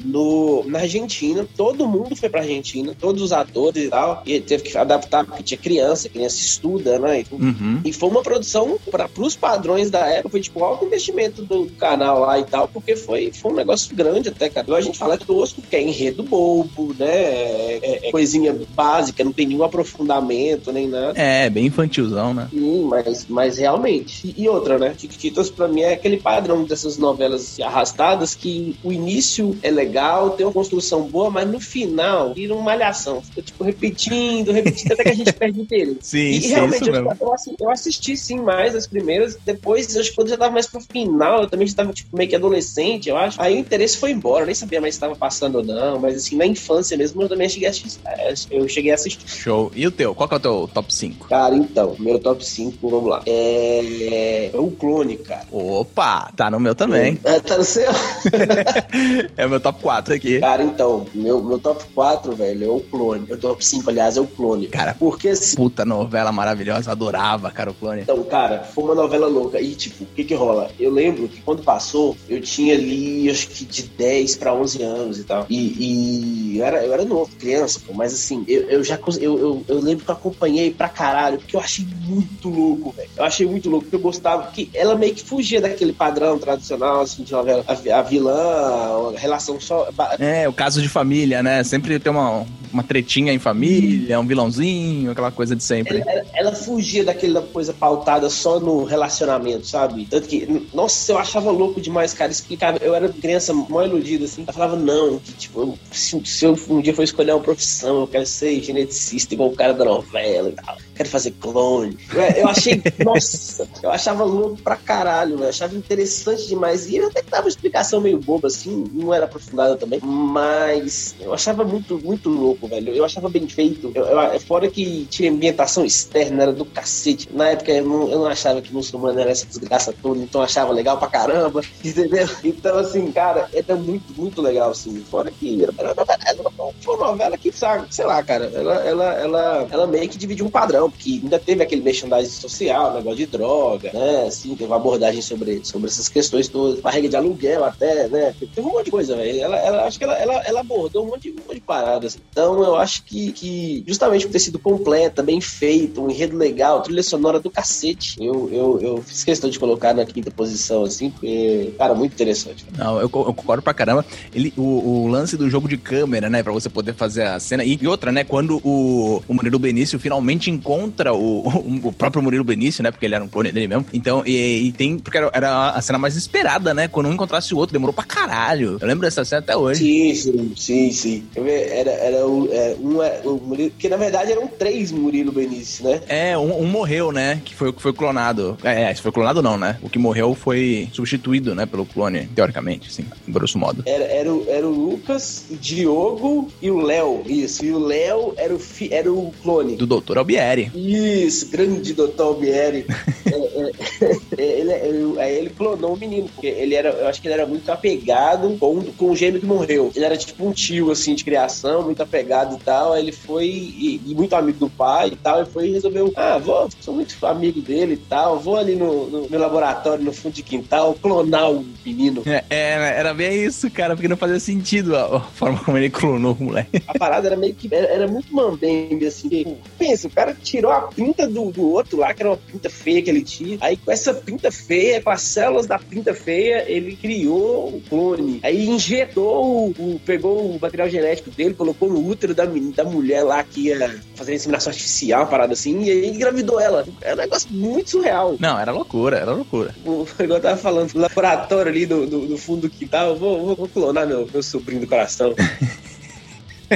no, 0.04 0.64
na 0.66 0.80
Argentina. 0.80 1.46
Todo 1.56 1.88
mundo 1.88 2.16
foi 2.16 2.30
pra 2.30 2.42
Argentina, 2.42 2.96
todos 3.00 3.22
os 3.22 3.32
atores 3.32 3.86
e 3.86 3.90
tal. 3.90 4.24
E 4.26 4.40
teve 4.40 4.64
que 4.64 4.78
adaptar, 4.78 5.26
porque 5.26 5.44
tinha 5.44 5.58
criança, 5.58 6.10
criança 6.10 6.38
estuda, 6.38 6.98
né? 7.00 7.22
E, 7.22 7.26
uhum. 7.32 7.82
e 7.86 7.94
foi 7.94 8.10
uma 8.10 8.22
produção 8.22 8.78
para 8.90 9.08
pros 9.08 9.36
padrões 9.36 9.90
da 9.90 10.06
época, 10.08 10.30
foi 10.30 10.42
tipo 10.42 10.64
alto 10.64 10.86
investimento 10.86 11.44
do, 11.44 11.68
canal 11.78 12.20
lá 12.20 12.40
e 12.40 12.44
tal, 12.46 12.68
porque 12.68 12.96
foi, 12.96 13.32
foi 13.32 13.52
um 13.52 13.56
negócio 13.56 13.96
grande 13.96 14.30
até, 14.30 14.50
cara. 14.50 14.74
A 14.76 14.82
gente 14.82 14.98
fala 14.98 15.18
tosco, 15.18 15.62
que 15.62 15.76
é 15.76 15.82
enredo 15.82 16.24
bobo, 16.24 16.96
né? 16.98 17.06
É, 17.08 17.80
é, 17.82 18.08
é 18.08 18.12
coisinha 18.12 18.56
básica, 18.76 19.24
não 19.24 19.32
tem 19.32 19.48
nenhum 19.48 19.64
aprofundamento 19.64 20.72
nem 20.72 20.88
nada. 20.88 21.20
É, 21.20 21.50
bem 21.50 21.66
infantilzão, 21.68 22.34
né? 22.34 22.48
Sim, 22.52 22.84
mas, 22.86 23.26
mas 23.28 23.58
realmente. 23.58 24.34
E, 24.38 24.44
e 24.44 24.50
outra, 24.50 24.78
né? 24.78 24.96
Chiquititas 24.98 25.50
pra 25.50 25.68
mim 25.68 25.82
é 25.82 25.94
aquele 25.94 26.18
padrão 26.18 26.64
dessas 26.64 26.98
novelas 26.98 27.60
arrastadas 27.60 28.36
que 28.36 28.76
o 28.84 28.92
início 28.92 29.43
é 29.62 29.72
legal, 29.72 30.32
tem 30.32 30.46
uma 30.46 30.54
construção 30.54 31.04
boa, 31.04 31.30
mas 31.30 31.48
no 31.48 31.60
final 31.60 32.34
vira 32.34 32.54
uma 32.54 32.64
malhação. 32.64 33.22
Fica, 33.22 33.42
tipo, 33.42 33.64
repetindo, 33.64 34.52
repetindo, 34.52 34.94
até 34.94 35.04
que 35.04 35.10
a 35.10 35.16
gente 35.16 35.34
perde 35.34 35.62
interesse. 35.62 35.98
Sim, 36.14 36.30
e 36.30 36.42
sim, 36.42 36.48
realmente 36.50 36.88
eu, 36.88 36.96
eu, 36.96 37.18
eu, 37.60 37.70
assisti 37.70 38.16
sim 38.16 38.40
mais 38.40 38.76
as 38.76 38.86
primeiras, 38.86 39.38
depois, 39.46 39.96
acho 39.96 40.10
que 40.10 40.16
quando 40.16 40.30
já 40.30 40.38
tava 40.38 40.52
mais 40.52 40.68
pro 40.68 40.80
final, 40.82 41.44
eu 41.44 41.50
também 41.50 41.68
já 41.68 41.76
tava 41.76 41.92
tipo, 41.94 42.16
meio 42.16 42.30
que 42.30 42.36
adolescente, 42.36 43.10
eu 43.10 43.18
acho. 43.18 43.42
Aí 43.42 43.56
o 43.56 43.60
interesse 43.60 43.98
foi 43.98 44.12
embora, 44.12 44.44
eu 44.44 44.46
nem 44.46 44.56
sabia 44.56 44.80
mais 44.80 44.96
se 44.96 45.02
tava 45.02 45.16
passando 45.16 45.58
ou 45.58 45.64
não, 45.64 46.00
mas 46.00 46.16
assim, 46.16 46.36
na 46.36 46.46
infância 46.46 46.96
mesmo 46.98 47.22
eu 47.22 47.30
também 47.30 47.50
cheguei 47.50 47.68
a 47.68 47.72
assistir. 47.72 48.00
É, 48.06 48.34
eu 48.52 48.68
cheguei 48.68 48.92
a 48.92 48.96
assistir. 48.96 49.28
Show. 49.28 49.72
E 49.76 49.86
o 49.88 49.92
teu? 49.92 50.14
Qual 50.14 50.28
que 50.28 50.36
é 50.36 50.38
o 50.38 50.42
teu 50.42 50.70
top 50.74 50.94
5? 50.94 51.28
Cara, 51.28 51.56
então, 51.56 51.96
meu 52.00 52.20
top 52.20 52.46
5, 52.46 52.90
vamos 52.90 53.10
lá. 53.10 53.24
É, 53.26 54.52
é 54.54 54.58
o 54.58 54.70
clone, 54.72 55.18
cara. 55.18 55.46
Opa, 55.52 56.32
tá 56.36 56.50
no 56.50 56.60
meu 56.60 56.76
também. 56.76 57.20
É, 57.24 57.40
tá 57.40 57.58
no 57.58 57.64
seu? 57.64 57.92
é 59.38 59.46
o 59.46 59.50
meu 59.50 59.60
top 59.60 59.82
4 59.82 60.14
aqui. 60.14 60.40
Cara, 60.40 60.64
então, 60.64 61.06
meu, 61.14 61.44
meu 61.44 61.60
top 61.60 61.84
4, 61.94 62.36
velho, 62.36 62.66
é 62.66 62.70
o 62.70 62.80
clone. 62.80 63.26
Meu 63.28 63.38
top 63.38 63.64
5, 63.66 63.90
aliás, 63.90 64.18
é 64.18 64.22
o 64.22 64.28
clone. 64.28 64.68
Cara, 64.68 64.96
porque 64.98 65.30
assim. 65.30 65.56
Puta 65.56 65.86
novela 65.86 66.32
maravilhosa, 66.32 66.92
adorava, 66.92 67.52
cara, 67.52 67.72
o 67.72 67.74
clone. 67.74 68.02
Então, 68.02 68.22
cara, 68.24 68.64
foi 68.64 68.84
uma 68.84 68.96
novela 68.96 69.28
louca. 69.28 69.60
E, 69.60 69.76
tipo, 69.76 70.04
o 70.04 70.08
que 70.08 70.24
que 70.24 70.36
rola? 70.36 70.70
Eu 70.80 70.92
lembro 70.92 71.28
que 71.28 71.42
quando 71.42 71.64
passou, 71.64 72.16
eu 72.30 72.42
tinha 72.42 72.74
ali, 72.74 73.30
acho 73.30 73.48
que 73.50 73.66
de 73.66 73.84
10 73.84 74.36
pra 74.38 74.54
11 74.54 74.84
anos 74.84 75.20
e 75.20 75.24
tal. 75.24 75.46
E, 75.50 75.58
e 75.58 76.33
eu, 76.60 76.66
era, 76.66 76.84
eu 76.84 76.94
era 76.94 77.06
novo, 77.06 77.30
criança, 77.38 77.80
pô, 77.86 77.94
mas 77.94 78.14
assim, 78.14 78.44
eu, 78.48 78.62
eu 78.70 78.84
já. 78.84 79.00
Eu, 79.20 79.40
eu, 79.40 79.66
eu 79.68 79.80
lembro 79.80 80.06
que 80.06 80.12
eu 80.12 80.16
acompanhei 80.16 80.72
pra 80.72 80.90
caralho, 80.90 81.38
porque 81.38 81.56
eu 81.56 81.60
achei 81.60 81.86
muito 82.06 82.50
louco, 82.50 82.92
velho. 82.92 83.10
Eu 83.16 83.24
achei 83.24 83.46
muito 83.46 83.70
louco, 83.70 83.86
porque 83.86 83.96
eu 83.96 84.00
gostava 84.00 84.52
que 84.52 84.70
ela 84.74 84.96
meio 84.96 85.14
que 85.14 85.24
fugia 85.24 85.62
daquele 85.62 85.94
padrão 85.94 86.38
tradicional, 86.38 87.02
assim, 87.02 87.24
de 87.24 87.32
novela. 87.32 87.64
A, 87.68 88.00
a 88.00 88.02
vilã, 88.02 89.14
a 89.16 89.20
relação 89.20 89.60
só. 89.60 89.88
É, 90.20 90.48
o 90.48 90.54
caso 90.54 90.82
de 90.82 90.90
família, 90.90 91.42
né? 91.42 91.64
Sempre 91.64 92.00
tem 92.00 92.12
uma, 92.12 92.46
uma 92.74 92.84
tretinha 92.84 93.32
em 93.32 93.40
família, 93.40 94.20
um 94.20 94.26
vilãozinho, 94.26 95.12
aquela 95.12 95.32
coisa 95.32 95.56
de 95.56 95.64
sempre. 95.64 96.04
Ela, 96.06 96.26
ela 96.34 96.56
fugia 96.56 97.04
daquela 97.04 97.42
coisa 97.42 97.74
pautada 97.74 98.30
só 98.30 98.60
no 98.60 98.84
relacionamento, 98.84 99.68
sabe? 99.68 100.06
Tanto 100.10 100.28
que, 100.28 100.68
nossa, 100.74 101.12
eu 101.12 101.18
achava 101.18 101.52
louco 101.52 101.80
demais, 101.80 102.14
cara. 102.14 102.32
Explicava, 102.32 102.80
eu 102.82 102.96
era 102.96 103.08
criança 103.10 103.54
mó 103.54 103.84
iludida, 103.84 104.26
assim. 104.26 104.44
Eu 104.48 104.54
falava, 104.54 104.76
não, 104.76 105.20
que 105.20 105.34
tipo, 105.34 105.78
se, 105.92 106.20
se, 106.26 106.46
eu 106.46 106.58
um 106.70 106.82
dia 106.82 106.94
for 106.94 107.04
escolher 107.04 107.34
uma 107.34 107.44
profissão, 107.44 108.02
eu 108.02 108.08
quero 108.08 108.26
ser 108.26 108.62
geneticista 108.62 109.34
igual 109.34 109.50
o 109.50 109.56
cara 109.56 109.74
da 109.74 109.86
novela 109.86 110.50
e 110.50 110.54
tal. 110.54 110.78
Quero 110.96 111.10
fazer 111.10 111.32
clone. 111.32 111.98
Eu 112.36 112.48
achei, 112.48 112.82
nossa, 113.04 113.68
eu 113.82 113.90
achava 113.92 114.24
louco 114.24 114.62
pra 114.62 114.76
caralho, 114.76 115.40
eu 115.40 115.50
achava 115.50 115.76
interessante 115.76 116.48
demais. 116.48 116.88
E 116.90 117.00
até 117.00 117.22
que 117.22 117.30
dava 117.30 117.44
uma 117.44 117.50
explicação 117.50 118.02
meio 118.02 118.20
boba, 118.20 118.48
assim, 118.48 118.86
não 118.92 119.14
era 119.14 119.26
aprofundada 119.26 119.76
também, 119.76 120.00
mas 120.02 121.16
eu 121.20 121.34
achava 121.34 121.64
muito, 121.64 122.00
muito 122.00 122.30
louco, 122.30 122.68
velho. 122.68 122.94
Eu 122.94 123.04
achava 123.06 123.30
bem 123.30 123.48
feito. 123.48 123.92
Eu, 123.94 124.06
eu, 124.06 124.40
fora 124.42 124.70
que 124.70 125.06
tinha 125.10 125.32
ambientação 125.32 125.86
externa, 125.86 126.44
era 126.44 126.54
do 126.54 126.66
cacete. 126.66 127.30
Na 127.32 127.50
época 127.50 127.72
eu 127.72 127.86
não, 127.86 128.10
eu 128.10 128.20
não 128.20 128.28
achava 128.28 128.62
que 128.62 128.74
muçulmano 128.74 129.20
era 129.20 129.32
essa 129.32 129.46
desgraça 129.46 129.94
toda, 130.02 130.20
então 130.20 130.42
eu 130.42 130.46
achava 130.46 130.72
legal 130.72 130.98
pra 130.98 131.08
caramba, 131.08 131.62
entendeu? 131.84 132.28
Então, 132.44 132.78
assim, 132.78 133.12
cara, 133.12 133.50
era 133.54 133.76
muito, 133.76 134.14
muito 134.16 134.42
legal, 134.42 134.72
assim. 134.72 135.04
Fora 135.10 135.32
que 135.32 135.64
era, 135.64 135.74
era, 135.78 136.18
era 136.26 136.42
uma 136.42 137.08
novela 137.08 137.38
que, 137.38 137.52
sabe, 137.52 137.88
sei 137.90 138.06
lá, 138.06 138.22
cara, 138.24 138.46
ela, 138.54 138.76
ela, 138.86 139.14
ela, 139.14 139.68
ela 139.72 139.88
meio 139.88 140.10
que 140.10 140.18
dividiu 140.18 140.46
um 140.46 140.50
padrão, 140.50 140.83
porque 140.90 141.20
ainda 141.24 141.40
teve 141.40 141.64
aquele 141.64 141.82
merchandising 141.82 142.42
social, 142.42 142.94
negócio 142.94 143.18
de 143.18 143.26
droga, 143.26 143.92
né? 143.94 144.26
Assim, 144.28 144.56
teve 144.56 144.66
uma 144.66 144.76
abordagem 144.76 145.22
sobre, 145.22 145.64
sobre 145.64 145.88
essas 145.88 146.10
questões 146.10 146.48
todas, 146.48 146.80
barriga 146.80 147.10
de 147.10 147.16
aluguel 147.16 147.64
até, 147.64 148.08
né? 148.08 148.34
Teve 148.40 148.68
um 148.68 148.72
monte 148.72 148.86
de 148.86 148.92
coisa, 148.92 149.16
velho. 149.16 149.40
Ela, 149.40 149.58
ela, 149.58 149.86
acho 149.86 149.98
que 149.98 150.04
ela, 150.04 150.18
ela, 150.18 150.34
ela 150.46 150.60
abordou 150.60 151.06
um 151.06 151.10
monte 151.10 151.24
de, 151.24 151.32
um 151.32 151.44
monte 151.46 151.56
de 151.56 151.62
paradas. 151.62 152.18
Então, 152.32 152.64
eu 152.64 152.76
acho 152.76 153.04
que, 153.04 153.32
que 153.32 153.84
justamente 153.88 154.26
por 154.26 154.32
ter 154.32 154.40
sido 154.40 154.60
completa, 154.60 155.24
bem 155.24 155.40
feito, 155.42 156.04
um 156.04 156.10
enredo 156.10 156.38
legal, 156.38 156.82
trilha 156.82 157.04
sonora 157.04 157.40
do 157.40 157.50
cacete. 157.50 158.16
Eu, 158.20 158.50
eu, 158.52 158.80
eu 158.82 159.02
fiz 159.02 159.24
questão 159.24 159.50
de 159.50 159.60
colocar 159.60 159.94
na 159.94 160.06
quinta 160.06 160.32
posição, 160.32 160.84
assim, 160.84 161.10
porque, 161.10 161.74
cara, 161.78 161.94
muito 161.94 162.14
interessante. 162.14 162.66
Não, 162.78 162.96
eu, 162.96 163.04
eu 163.04 163.10
concordo 163.10 163.62
pra 163.62 163.74
caramba. 163.74 164.06
Ele, 164.34 164.54
o, 164.58 165.04
o, 165.04 165.08
lance 165.08 165.38
do 165.38 165.50
jogo 165.50 165.68
de 165.68 165.78
câmera, 165.78 166.30
né, 166.30 166.44
pra 166.44 166.52
você 166.52 166.70
poder 166.70 166.94
fazer 166.94 167.24
a 167.24 167.40
cena. 167.40 167.64
E, 167.64 167.78
e 167.82 167.88
outra, 167.88 168.12
né, 168.12 168.24
quando 168.24 168.62
o, 168.64 169.22
o 169.28 169.34
Murilo 169.34 169.60
Benício 169.60 170.00
finalmente 170.00 170.50
encontra 170.50 170.73
o, 170.74 171.48
o, 171.48 171.88
o, 171.88 171.94
próprio 171.94 172.22
Murilo 172.22 172.44
Benício, 172.44 172.84
né, 172.84 172.92
porque 172.92 173.06
ele 173.06 173.16
era 173.16 173.24
um 173.24 173.28
clone 173.28 173.52
dele 173.52 173.68
mesmo. 173.68 173.86
Então, 173.94 174.24
e, 174.26 174.68
e 174.68 174.72
tem, 174.72 174.98
porque 174.98 175.18
era, 175.18 175.30
era, 175.34 175.70
a 175.70 175.82
cena 175.82 175.98
mais 175.98 176.16
esperada, 176.16 176.74
né, 176.74 176.88
quando 176.88 177.08
um 177.08 177.14
encontrasse 177.14 177.54
o 177.54 177.58
outro, 177.58 177.74
demorou 177.74 177.94
pra 177.94 178.04
caralho. 178.04 178.78
Eu 178.80 178.88
lembro 178.88 179.04
dessa 179.04 179.24
cena 179.26 179.40
até 179.40 179.56
hoje. 179.56 179.80
Sim, 179.80 180.16
sim, 180.16 180.54
sim, 180.56 180.92
sim. 180.92 181.24
Era, 181.36 181.92
era 181.92 182.28
o, 182.28 182.50
é, 182.52 182.76
um, 182.80 183.02
é, 183.02 183.22
o 183.24 183.38
Murilo, 183.38 183.72
que 183.78 183.90
na 183.90 183.98
verdade 183.98 184.32
eram 184.32 184.48
três 184.48 184.92
Murilo 184.92 185.32
Benício, 185.32 185.86
né? 185.86 186.02
É, 186.08 186.38
um, 186.38 186.62
um 186.62 186.66
morreu, 186.66 187.12
né? 187.12 187.42
Que 187.44 187.54
foi 187.54 187.70
o 187.70 187.74
que 187.74 187.82
foi 187.82 187.94
clonado. 187.94 188.58
É, 188.64 188.92
é, 188.92 188.96
foi 188.96 189.12
clonado 189.12 189.42
não, 189.42 189.58
né? 189.58 189.78
O 189.82 189.90
que 189.90 190.00
morreu 190.00 190.36
foi 190.36 190.90
substituído, 190.94 191.54
né? 191.56 191.66
Pelo 191.66 191.86
clone, 191.86 192.28
teoricamente, 192.28 192.90
assim, 192.90 193.06
grosso 193.28 193.58
modo. 193.58 193.84
Era, 193.86 194.04
era, 194.06 194.34
o, 194.34 194.46
era 194.48 194.68
o 194.68 194.72
Lucas, 194.72 195.46
o 195.50 195.56
Diogo 195.56 196.52
e 196.62 196.72
o 196.72 196.82
Léo. 196.82 197.24
Isso. 197.26 197.66
E 197.66 197.72
o 197.72 197.80
Léo 197.80 198.34
era 198.38 198.54
o, 198.54 198.60
fi, 198.60 198.94
era 198.94 199.12
o 199.12 199.34
clone. 199.42 199.76
Do 199.76 199.88
Dr. 199.88 200.18
Albieri. 200.18 200.63
Isso, 200.74 201.50
grande 201.50 201.94
Dr. 201.94 202.22
Albieri. 202.22 202.86
é, 203.26 203.36
é, 203.36 204.12
é, 204.38 204.60
ele, 204.60 204.74
ele, 204.74 205.20
aí 205.20 205.36
ele 205.38 205.50
clonou 205.50 205.94
o 205.94 205.98
menino, 205.98 206.28
porque 206.30 206.48
ele 206.48 206.76
era, 206.76 206.90
eu 206.90 207.08
acho 207.08 207.22
que 207.22 207.28
ele 207.28 207.34
era 207.34 207.46
muito 207.46 207.70
apegado 207.72 208.58
com, 208.60 208.82
com 208.84 209.12
o 209.12 209.16
gêmeo 209.16 209.40
que 209.40 209.46
morreu. 209.46 209.92
Ele 209.96 210.06
era 210.06 210.18
tipo 210.18 210.46
um 210.46 210.52
tio, 210.52 210.92
assim, 210.92 211.16
de 211.16 211.24
criação, 211.24 211.84
muito 211.84 212.02
apegado 212.02 212.56
e 212.56 212.60
tal. 212.60 212.94
Aí 212.94 213.02
ele 213.02 213.12
foi, 213.12 213.48
e, 213.48 214.02
e 214.06 214.16
muito 214.16 214.36
amigo 214.36 214.60
do 214.60 214.70
pai 214.70 215.10
e 215.10 215.16
tal, 215.16 215.42
e 215.42 215.46
foi 215.46 215.68
e 215.68 215.74
resolveu, 215.74 216.12
ah, 216.16 216.38
vou, 216.38 216.70
sou 216.80 216.94
muito 216.94 217.24
amigo 217.26 217.62
dele 217.62 217.94
e 217.94 217.98
tal, 217.98 218.40
vou 218.40 218.58
ali 218.58 218.76
no, 218.76 219.28
no 219.28 219.38
laboratório, 219.38 220.04
no 220.04 220.14
fundo 220.14 220.34
de 220.34 220.44
quintal, 220.44 220.94
clonar 221.02 221.52
o 221.52 221.66
menino. 221.86 222.24
É, 222.26 222.44
é, 222.50 223.00
era 223.00 223.14
bem 223.14 223.44
isso, 223.44 223.70
cara, 223.72 223.96
porque 223.96 224.08
não 224.08 224.18
fazia 224.18 224.40
sentido 224.40 224.96
a, 224.96 225.18
a 225.18 225.20
forma 225.20 225.60
como 225.64 225.78
ele 225.78 225.90
clonou 225.90 226.36
o 226.40 226.44
moleque. 226.44 226.82
A 226.88 226.98
parada 226.98 227.28
era 227.28 227.36
meio 227.36 227.54
que, 227.54 227.74
era, 227.74 227.88
era 227.88 228.08
muito 228.08 228.34
mambembe, 228.34 229.06
assim, 229.06 229.30
que, 229.30 229.58
pensa, 229.78 230.08
o 230.08 230.12
cara 230.12 230.36
tirou 230.54 230.72
a 230.72 230.82
pinta 230.84 231.28
do, 231.28 231.52
do 231.52 231.72
outro 231.72 231.98
lá, 231.98 232.14
que 232.14 232.22
era 232.22 232.30
uma 232.30 232.38
pinta 232.38 232.70
feia 232.70 233.02
que 233.02 233.10
ele 233.10 233.24
tinha, 233.24 233.58
aí 233.60 233.76
com 233.76 233.92
essa 233.92 234.14
pinta 234.14 234.52
feia, 234.52 235.02
com 235.02 235.10
as 235.10 235.22
células 235.22 235.66
da 235.66 235.80
pinta 235.80 236.14
feia, 236.14 236.64
ele 236.68 236.96
criou 236.96 237.70
o 237.70 237.82
clone, 237.90 238.40
aí 238.44 238.68
injetou, 238.70 239.70
o, 239.70 240.00
pegou 240.06 240.52
o 240.52 240.60
material 240.60 240.88
genético 240.88 241.32
dele, 241.32 241.56
colocou 241.56 241.90
no 241.90 242.08
útero 242.08 242.36
da, 242.36 242.46
da 242.46 242.84
mulher 242.84 243.24
lá 243.24 243.44
que 243.44 243.70
ia 243.70 244.00
fazer 244.14 244.36
inseminação 244.36 244.70
artificial, 244.70 245.26
parada 245.26 245.54
assim, 245.54 245.86
e 245.86 245.90
aí 245.90 246.10
engravidou 246.10 246.60
ela. 246.60 246.86
É 247.02 247.14
um 247.14 247.18
negócio 247.18 247.50
muito 247.52 247.90
surreal. 247.90 248.36
Não, 248.40 248.60
era 248.60 248.72
loucura, 248.72 249.18
era 249.18 249.34
loucura. 249.34 249.74
O, 249.84 250.06
igual 250.20 250.38
eu 250.38 250.42
tava 250.42 250.58
falando, 250.58 250.94
no 250.94 251.02
laboratório 251.02 251.72
ali 251.72 251.88
do, 251.88 252.06
do, 252.06 252.28
do 252.28 252.38
fundo 252.38 252.62
do 252.62 252.70
quintal, 252.70 253.16
vou, 253.16 253.44
vou, 253.44 253.56
vou 253.56 253.68
clonar 253.68 254.06
meu, 254.06 254.30
meu 254.32 254.44
sobrinho 254.44 254.82
do 254.82 254.88
coração. 254.88 255.34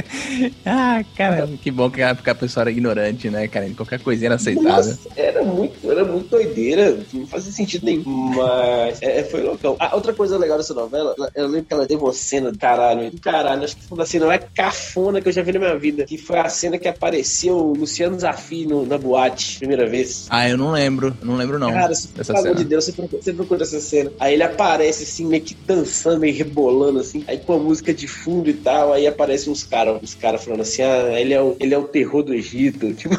ah, 0.64 1.02
cara, 1.16 1.48
que 1.60 1.70
bom 1.70 1.90
que 1.90 2.02
a, 2.02 2.14
pessoa 2.14 2.62
era 2.62 2.70
ignorante, 2.70 3.30
né, 3.30 3.48
cara? 3.48 3.68
Qualquer 3.76 4.00
coisinha 4.00 4.28
era 4.28 4.34
aceitável. 4.36 4.70
Nossa, 4.70 4.98
era 5.16 5.42
muito, 5.42 5.90
era 5.90 6.04
muito 6.04 6.28
doideira, 6.28 6.98
não 7.12 7.26
fazia 7.26 7.52
sentido 7.52 7.84
nenhum. 7.84 8.04
Mas 8.04 9.00
é, 9.02 9.20
é, 9.20 9.24
foi 9.24 9.42
loucão. 9.42 9.76
Ah, 9.78 9.94
outra 9.94 10.12
coisa 10.12 10.38
legal 10.38 10.58
dessa 10.58 10.74
novela, 10.74 11.14
eu 11.34 11.46
lembro 11.46 11.66
que 11.66 11.74
ela 11.74 11.86
teve 11.86 12.02
uma 12.02 12.12
cena 12.12 12.52
do 12.52 12.58
caralho, 12.58 13.10
do 13.10 13.20
caralho, 13.20 13.64
acho 13.64 13.76
que 13.76 13.84
foi 13.84 13.98
uma 13.98 14.06
cena 14.06 14.26
mais 14.26 14.42
cafona 14.54 15.20
que 15.20 15.28
eu 15.28 15.32
já 15.32 15.42
vi 15.42 15.52
na 15.52 15.58
minha 15.58 15.78
vida, 15.78 16.04
que 16.04 16.18
foi 16.18 16.38
a 16.38 16.48
cena 16.48 16.78
que 16.78 16.88
apareceu 16.88 17.56
o 17.56 17.74
Luciano 17.74 18.18
Zafi 18.18 18.66
no, 18.66 18.86
na 18.86 18.98
boate, 18.98 19.58
primeira 19.58 19.88
vez. 19.88 20.26
Ah, 20.30 20.48
eu 20.48 20.56
não 20.56 20.72
lembro, 20.72 21.16
não 21.22 21.36
lembro 21.36 21.58
não. 21.58 21.72
Cara, 21.72 21.94
se, 21.94 22.08
pelo 22.08 22.38
amor 22.38 22.54
de 22.54 22.64
Deus, 22.64 22.84
você 22.84 22.92
procura, 22.92 23.22
você 23.22 23.32
procura 23.32 23.62
essa 23.62 23.80
cena. 23.80 24.12
Aí 24.18 24.34
ele 24.34 24.42
aparece 24.42 25.04
assim, 25.04 25.26
meio 25.26 25.42
que 25.42 25.56
dançando, 25.66 26.20
meio 26.20 26.36
rebolando 26.36 27.00
assim, 27.00 27.24
aí 27.26 27.38
com 27.38 27.54
a 27.54 27.58
música 27.58 27.92
de 27.92 28.06
fundo 28.06 28.48
e 28.48 28.54
tal, 28.54 28.92
aí 28.92 29.06
aparecem 29.06 29.52
uns 29.52 29.62
caras, 29.62 29.87
uns 29.92 30.14
caras 30.14 30.44
falando 30.44 30.60
assim, 30.60 30.82
ah, 30.82 31.20
ele 31.20 31.34
é 31.34 31.40
o, 31.40 31.56
ele 31.58 31.74
é 31.74 31.78
o 31.78 31.88
terror 31.88 32.22
do 32.22 32.34
Egito. 32.34 32.92
Tipo. 32.94 33.14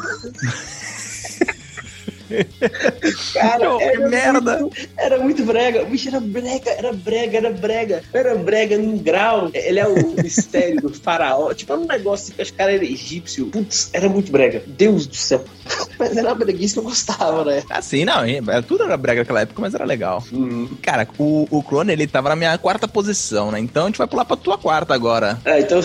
Cara, 3.34 3.76
que 3.76 3.82
era 3.82 4.08
merda. 4.08 4.58
Muito, 4.58 4.88
era 4.96 5.18
muito 5.18 5.44
brega. 5.44 5.82
O 5.82 5.86
bicho 5.86 6.08
era 6.08 6.20
brega, 6.20 6.70
era 6.70 6.92
brega, 6.92 7.38
era 7.38 7.50
brega. 7.50 8.02
Era 8.12 8.34
brega 8.36 8.78
num 8.78 8.98
grau. 8.98 9.50
Ele 9.52 9.78
é 9.78 9.86
o 9.86 10.14
mistério 10.22 10.80
do 10.80 10.94
faraó. 10.94 11.52
Tipo, 11.52 11.72
era 11.72 11.82
um 11.82 11.86
negócio 11.86 12.34
que 12.34 12.42
os 12.42 12.50
caras 12.50 12.74
eram 12.74 12.84
egípcio. 12.84 13.46
Putz, 13.46 13.90
era 13.92 14.08
muito 14.08 14.30
brega. 14.30 14.62
Deus 14.66 15.06
do 15.06 15.16
céu. 15.16 15.44
Mas 15.98 16.16
era 16.16 16.28
uma 16.28 16.34
breguice 16.34 16.74
que 16.74 16.80
eu 16.80 16.84
gostava, 16.84 17.44
né? 17.44 17.62
Assim, 17.70 18.04
não, 18.04 18.22
tudo 18.66 18.84
era 18.84 18.96
brega 18.96 19.20
naquela 19.20 19.42
época, 19.42 19.60
mas 19.60 19.74
era 19.74 19.84
legal. 19.84 20.24
Cara, 20.82 21.06
o, 21.18 21.46
o 21.50 21.62
Clone, 21.62 21.92
ele 21.92 22.06
tava 22.06 22.30
na 22.30 22.36
minha 22.36 22.56
quarta 22.58 22.88
posição, 22.88 23.50
né? 23.50 23.60
Então 23.60 23.84
a 23.84 23.86
gente 23.86 23.98
vai 23.98 24.06
pular 24.06 24.24
pra 24.24 24.36
tua 24.36 24.56
quarta 24.56 24.94
agora. 24.94 25.38
Ah, 25.44 25.60
então, 25.60 25.80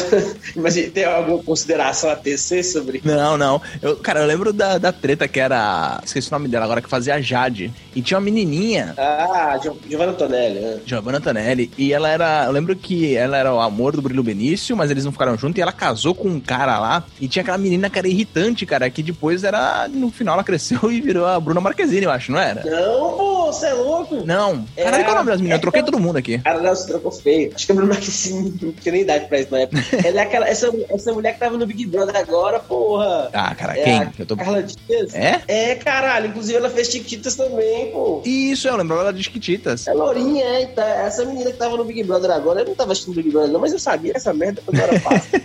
mas 0.56 0.75
tem 0.75 1.04
alguma 1.04 1.44
consideração 1.44 2.10
a 2.10 2.16
tecer 2.16 2.64
sobre? 2.64 3.02
Não, 3.04 3.38
não. 3.38 3.62
Eu, 3.82 3.98
cara, 3.98 4.22
eu 4.22 4.25
lembro 4.25 4.54
da, 4.54 4.78
da 4.78 4.92
treta 4.92 5.28
que 5.28 5.40
era. 5.40 6.02
Esqueci 6.04 6.28
o 6.28 6.32
nome 6.39 6.48
dela 6.50 6.65
agora, 6.65 6.82
que 6.82 6.89
fazia 6.89 7.15
a 7.15 7.22
Jade. 7.22 7.72
E 7.96 8.01
tinha 8.01 8.18
uma 8.18 8.24
menininha, 8.25 8.94
Ah, 8.98 9.58
Gio- 9.62 9.77
Giovanna 9.89 10.12
Antonelli. 10.12 10.60
né? 10.60 10.80
Giovanna 10.86 11.18
Antonelli, 11.18 11.72
e 11.77 11.94
ela 11.94 12.10
era. 12.10 12.46
Eu 12.46 12.51
lembro 12.51 12.75
que 12.75 13.15
ela 13.15 13.38
era 13.38 13.54
o 13.54 13.60
amor 13.60 13.96
do 13.96 14.01
Brilho 14.01 14.24
Benício, 14.24 14.75
mas 14.75 14.92
eles 14.92 15.06
não 15.06 15.12
ficaram 15.12 15.38
juntos, 15.38 15.58
e 15.58 15.62
ela 15.62 15.72
casou 15.72 16.13
com 16.13 16.27
um 16.27 16.39
cara 16.39 16.80
lá. 16.80 17.04
E 17.20 17.27
tinha 17.27 17.42
aquela 17.42 17.58
menina 17.58 17.89
que 17.89 17.98
era 18.00 18.08
irritante, 18.08 18.65
cara, 18.65 18.89
que 18.89 19.01
depois 19.04 19.44
era. 19.44 19.88
No 19.88 20.12
final 20.12 20.34
ela 20.36 20.44
cresceu 20.44 20.80
e 20.92 21.01
virou 21.01 21.25
a 21.25 21.39
Bruna 21.39 21.62
Marquezine, 21.62 22.04
eu 22.06 22.12
acho, 22.12 22.32
não 22.32 22.39
era? 22.39 22.63
Não, 22.63 23.12
pô, 23.18 23.46
você 23.51 23.68
é 23.68 23.74
louco? 23.74 24.24
Não. 24.25 24.65
É, 24.75 24.84
Caralho, 24.84 25.04
qual 25.04 25.12
é 25.12 25.15
o 25.15 25.20
nome 25.20 25.32
das 25.32 25.39
meninas? 25.42 25.58
Eu 25.58 25.62
troquei 25.62 25.82
é- 25.82 25.86
todo 25.86 26.00
mundo 26.00 26.18
aqui. 26.18 26.38
Cara, 26.39 26.62
não, 26.62 26.75
se 26.75 26.88
trocou 26.88 27.12
feio. 27.12 27.51
Acho 27.56 27.65
que 27.65 27.72
a 27.72 27.75
Bruna 27.75 27.94
Marquezine 27.94 28.54
não 28.62 28.72
tinha 28.74 28.92
nem 28.92 29.01
idade 29.01 29.25
pra 29.27 29.39
isso 29.39 29.51
na 29.51 29.60
época. 29.60 29.82
Ela 30.06 30.20
é 30.20 30.24
aquela, 30.24 30.48
essa, 30.48 30.72
essa 30.89 31.13
mulher 31.13 31.34
que 31.34 31.39
tava 31.39 31.58
no 31.58 31.65
Big 31.65 31.86
Brother 31.86 32.15
agora, 32.15 32.60
porra. 32.60 33.30
Ah, 33.34 33.54
cara, 33.56 33.77
É 33.77 33.84
quem? 33.84 33.98
a 34.00 34.12
Eu 34.20 34.25
tô... 34.25 34.36
Carla 34.36 34.63
Dias. 34.63 35.13
É? 35.13 35.42
É, 35.48 35.75
caralho. 35.75 36.25
Inclusive 36.25 36.58
ela 36.58 36.70
fez 36.70 36.89
Chiquititas 36.89 37.36
também, 37.36 37.91
pô. 37.91 38.22
Isso, 38.25 38.67
eu 38.67 38.75
lembrava 38.75 39.01
ela 39.01 39.13
de 39.13 39.24
Chiquititas. 39.24 39.88
É 39.88 39.94
Lourinha, 39.94 40.44
é. 40.44 40.62
Então, 40.63 40.84
essa 40.84 41.25
menina 41.25 41.51
que 41.51 41.58
tava 41.58 41.77
no 41.77 41.84
Big 41.84 42.03
Brother 42.03 42.32
agora, 42.32 42.62
eu 42.62 42.65
não 42.65 42.75
tava 42.75 42.91
assistindo 42.91 43.15
Big 43.15 43.29
Brother, 43.32 43.51
não, 43.51 43.60
mas 43.60 43.74
eu 43.74 43.79
sabia 43.79 44.13
essa 44.15 44.34
merda 44.34 44.62
quando 44.65 44.79
era 44.79 45.00
fácil. 45.00 45.41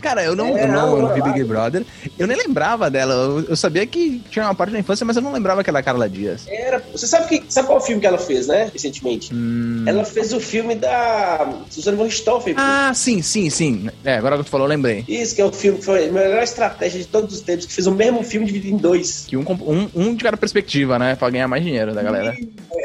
Cara, 0.00 0.24
eu 0.24 0.34
não, 0.34 0.56
É, 0.56 0.64
eu 0.64 0.68
não, 0.68 0.96
eu 0.96 1.02
não 1.02 1.14
vi. 1.14 1.22
Big 1.22 1.44
Brother. 1.44 1.84
Eu 2.18 2.26
nem 2.26 2.36
lembrava 2.36 2.90
dela. 2.90 3.14
Eu, 3.14 3.40
eu 3.50 3.56
sabia 3.56 3.86
que 3.86 4.22
tinha 4.30 4.44
uma 4.44 4.54
parte 4.54 4.72
da 4.72 4.78
infância, 4.78 5.04
mas 5.04 5.16
eu 5.16 5.22
não 5.22 5.32
lembrava 5.32 5.62
que 5.62 5.70
era 5.70 5.82
Carla 5.82 6.08
Dias. 6.08 6.46
Era. 6.48 6.82
Você 6.92 7.06
sabe, 7.06 7.28
que, 7.28 7.52
sabe 7.52 7.66
qual 7.66 7.80
filme 7.80 8.00
que 8.00 8.06
ela 8.06 8.18
fez, 8.18 8.46
né? 8.46 8.70
Recentemente? 8.72 9.34
Hum. 9.34 9.84
Ela 9.86 10.04
fez 10.04 10.32
o 10.32 10.40
filme 10.40 10.74
da 10.74 11.52
Suzana 11.70 11.96
von 11.96 12.04
Richthofen. 12.04 12.54
Ah, 12.56 12.92
sim, 12.94 13.22
sim, 13.22 13.50
sim. 13.50 13.88
É, 14.04 14.16
agora 14.16 14.38
que 14.38 14.44
tu 14.44 14.50
falou, 14.50 14.66
eu 14.66 14.70
lembrei. 14.70 15.04
Isso, 15.08 15.34
que 15.34 15.40
é 15.40 15.44
o 15.44 15.52
filme 15.52 15.78
que 15.78 15.84
foi 15.84 16.08
a 16.08 16.12
melhor 16.12 16.42
estratégia 16.42 17.00
de 17.00 17.06
todos 17.06 17.34
os 17.34 17.40
tempos, 17.40 17.66
que 17.66 17.72
fez 17.72 17.86
o 17.86 17.92
mesmo 17.92 18.22
filme 18.22 18.46
dividido 18.46 18.74
em 18.74 18.78
dois. 18.78 19.24
Que 19.26 19.36
um, 19.36 19.42
um, 19.42 19.88
um 19.94 20.15
de 20.16 20.24
cada 20.24 20.36
perspectiva, 20.36 20.98
né? 20.98 21.14
Pra 21.16 21.30
ganhar 21.30 21.48
mais 21.48 21.62
dinheiro 21.64 21.94
da 21.94 22.02
galera. 22.02 22.34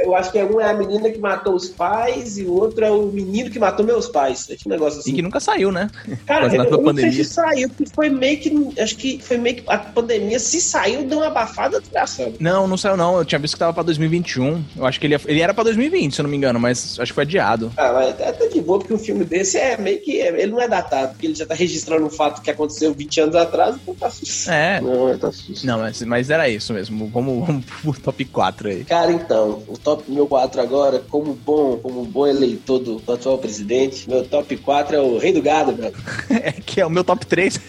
Eu 0.03 0.15
acho 0.15 0.31
que 0.31 0.41
um 0.43 0.59
é 0.59 0.69
a 0.69 0.73
menina 0.73 1.09
que 1.09 1.19
matou 1.19 1.53
os 1.55 1.69
pais 1.69 2.37
e 2.37 2.43
o 2.43 2.53
outro 2.53 2.83
é 2.83 2.89
o 2.91 3.07
menino 3.07 3.49
que 3.49 3.59
matou 3.59 3.85
meus 3.85 4.07
pais. 4.07 4.49
É 4.49 4.55
tipo 4.55 4.69
um 4.69 4.71
negócio 4.73 4.97
E 4.97 5.01
assim. 5.01 5.13
que 5.15 5.21
nunca 5.21 5.39
saiu, 5.39 5.71
né? 5.71 5.89
Cara, 6.25 6.41
quase 6.41 6.55
eu, 6.57 6.71
não 6.71 6.83
pandemia. 6.83 7.11
sei 7.11 7.23
se 7.23 7.33
saiu, 7.33 7.69
porque 7.69 7.85
foi 7.93 8.09
meio 8.09 8.37
que. 8.39 8.81
Acho 8.81 8.95
que 8.97 9.19
foi 9.21 9.37
meio 9.37 9.57
que. 9.57 9.63
A 9.67 9.77
pandemia, 9.77 10.39
se 10.39 10.59
saiu, 10.61 11.03
deu 11.03 11.19
uma 11.19 11.27
abafada 11.27 11.77
de 11.77 11.83
desgraçada. 11.83 12.33
Não, 12.39 12.67
não 12.67 12.77
saiu 12.77 12.97
não. 12.97 13.17
Eu 13.17 13.25
tinha 13.25 13.39
visto 13.39 13.53
que 13.53 13.59
tava 13.59 13.73
pra 13.73 13.83
2021. 13.83 14.63
Eu 14.75 14.85
acho 14.85 14.99
que 14.99 15.05
ele, 15.07 15.13
ia- 15.15 15.21
ele 15.25 15.41
era 15.41 15.53
pra 15.53 15.63
2020, 15.63 16.13
se 16.15 16.21
eu 16.21 16.23
não 16.23 16.29
me 16.29 16.37
engano, 16.37 16.59
mas 16.59 16.99
acho 16.99 17.11
que 17.11 17.15
foi 17.15 17.23
adiado. 17.23 17.71
Ah, 17.77 17.91
mas 17.93 18.19
é 18.19 18.29
até 18.29 18.47
de 18.47 18.61
boa, 18.61 18.79
porque 18.79 18.93
um 18.93 18.99
filme 18.99 19.23
desse 19.23 19.57
é 19.57 19.77
meio 19.77 20.01
que. 20.01 20.11
Ele 20.17 20.47
não 20.51 20.61
é 20.61 20.67
datado, 20.67 21.09
porque 21.13 21.27
ele 21.27 21.35
já 21.35 21.45
tá 21.45 21.53
registrando 21.53 22.05
um 22.05 22.09
fato 22.09 22.41
que 22.41 22.49
aconteceu 22.49 22.93
20 22.93 23.21
anos 23.21 23.35
atrás, 23.35 23.75
então 23.81 23.93
tá 23.95 24.09
susto. 24.09 24.49
É. 24.49 24.81
Não, 24.81 25.17
tá 25.17 25.31
susto. 25.31 25.65
Não, 25.65 25.79
mas, 25.79 26.01
mas 26.01 26.29
era 26.29 26.49
isso 26.49 26.73
mesmo. 26.73 27.10
Vamos, 27.11 27.45
vamos 27.45 27.65
pro 27.65 27.93
top 28.01 28.25
4 28.25 28.69
aí. 28.69 28.83
Cara, 28.85 29.11
então, 29.11 29.63
o 29.67 29.77
top 29.77 30.09
meu 30.09 30.25
4 30.27 30.61
agora, 30.61 30.99
como 31.09 31.33
bom, 31.33 31.77
como 31.77 32.03
bom 32.05 32.25
eleitor 32.27 32.79
do, 32.79 32.95
do 32.95 33.13
atual 33.13 33.37
presidente, 33.37 34.09
meu 34.09 34.23
top 34.25 34.55
4 34.57 34.95
é 34.95 34.99
o 35.01 35.17
Rei 35.17 35.33
do 35.33 35.41
Gado, 35.41 35.73
velho. 35.75 35.95
É, 36.31 36.51
que 36.53 36.79
é 36.81 36.85
o 36.85 36.89
meu 36.89 37.03
top 37.03 37.25
3. 37.25 37.59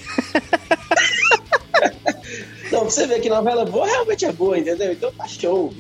Não, 2.71 2.81
pra 2.81 2.91
você 2.91 3.07
ver 3.07 3.21
que 3.21 3.29
novela 3.29 3.67
boa 3.67 3.87
realmente 3.87 4.25
é 4.25 4.33
boa, 4.33 4.59
entendeu? 4.59 4.93
Então 4.93 5.13
tá 5.13 5.29
show. 5.29 5.73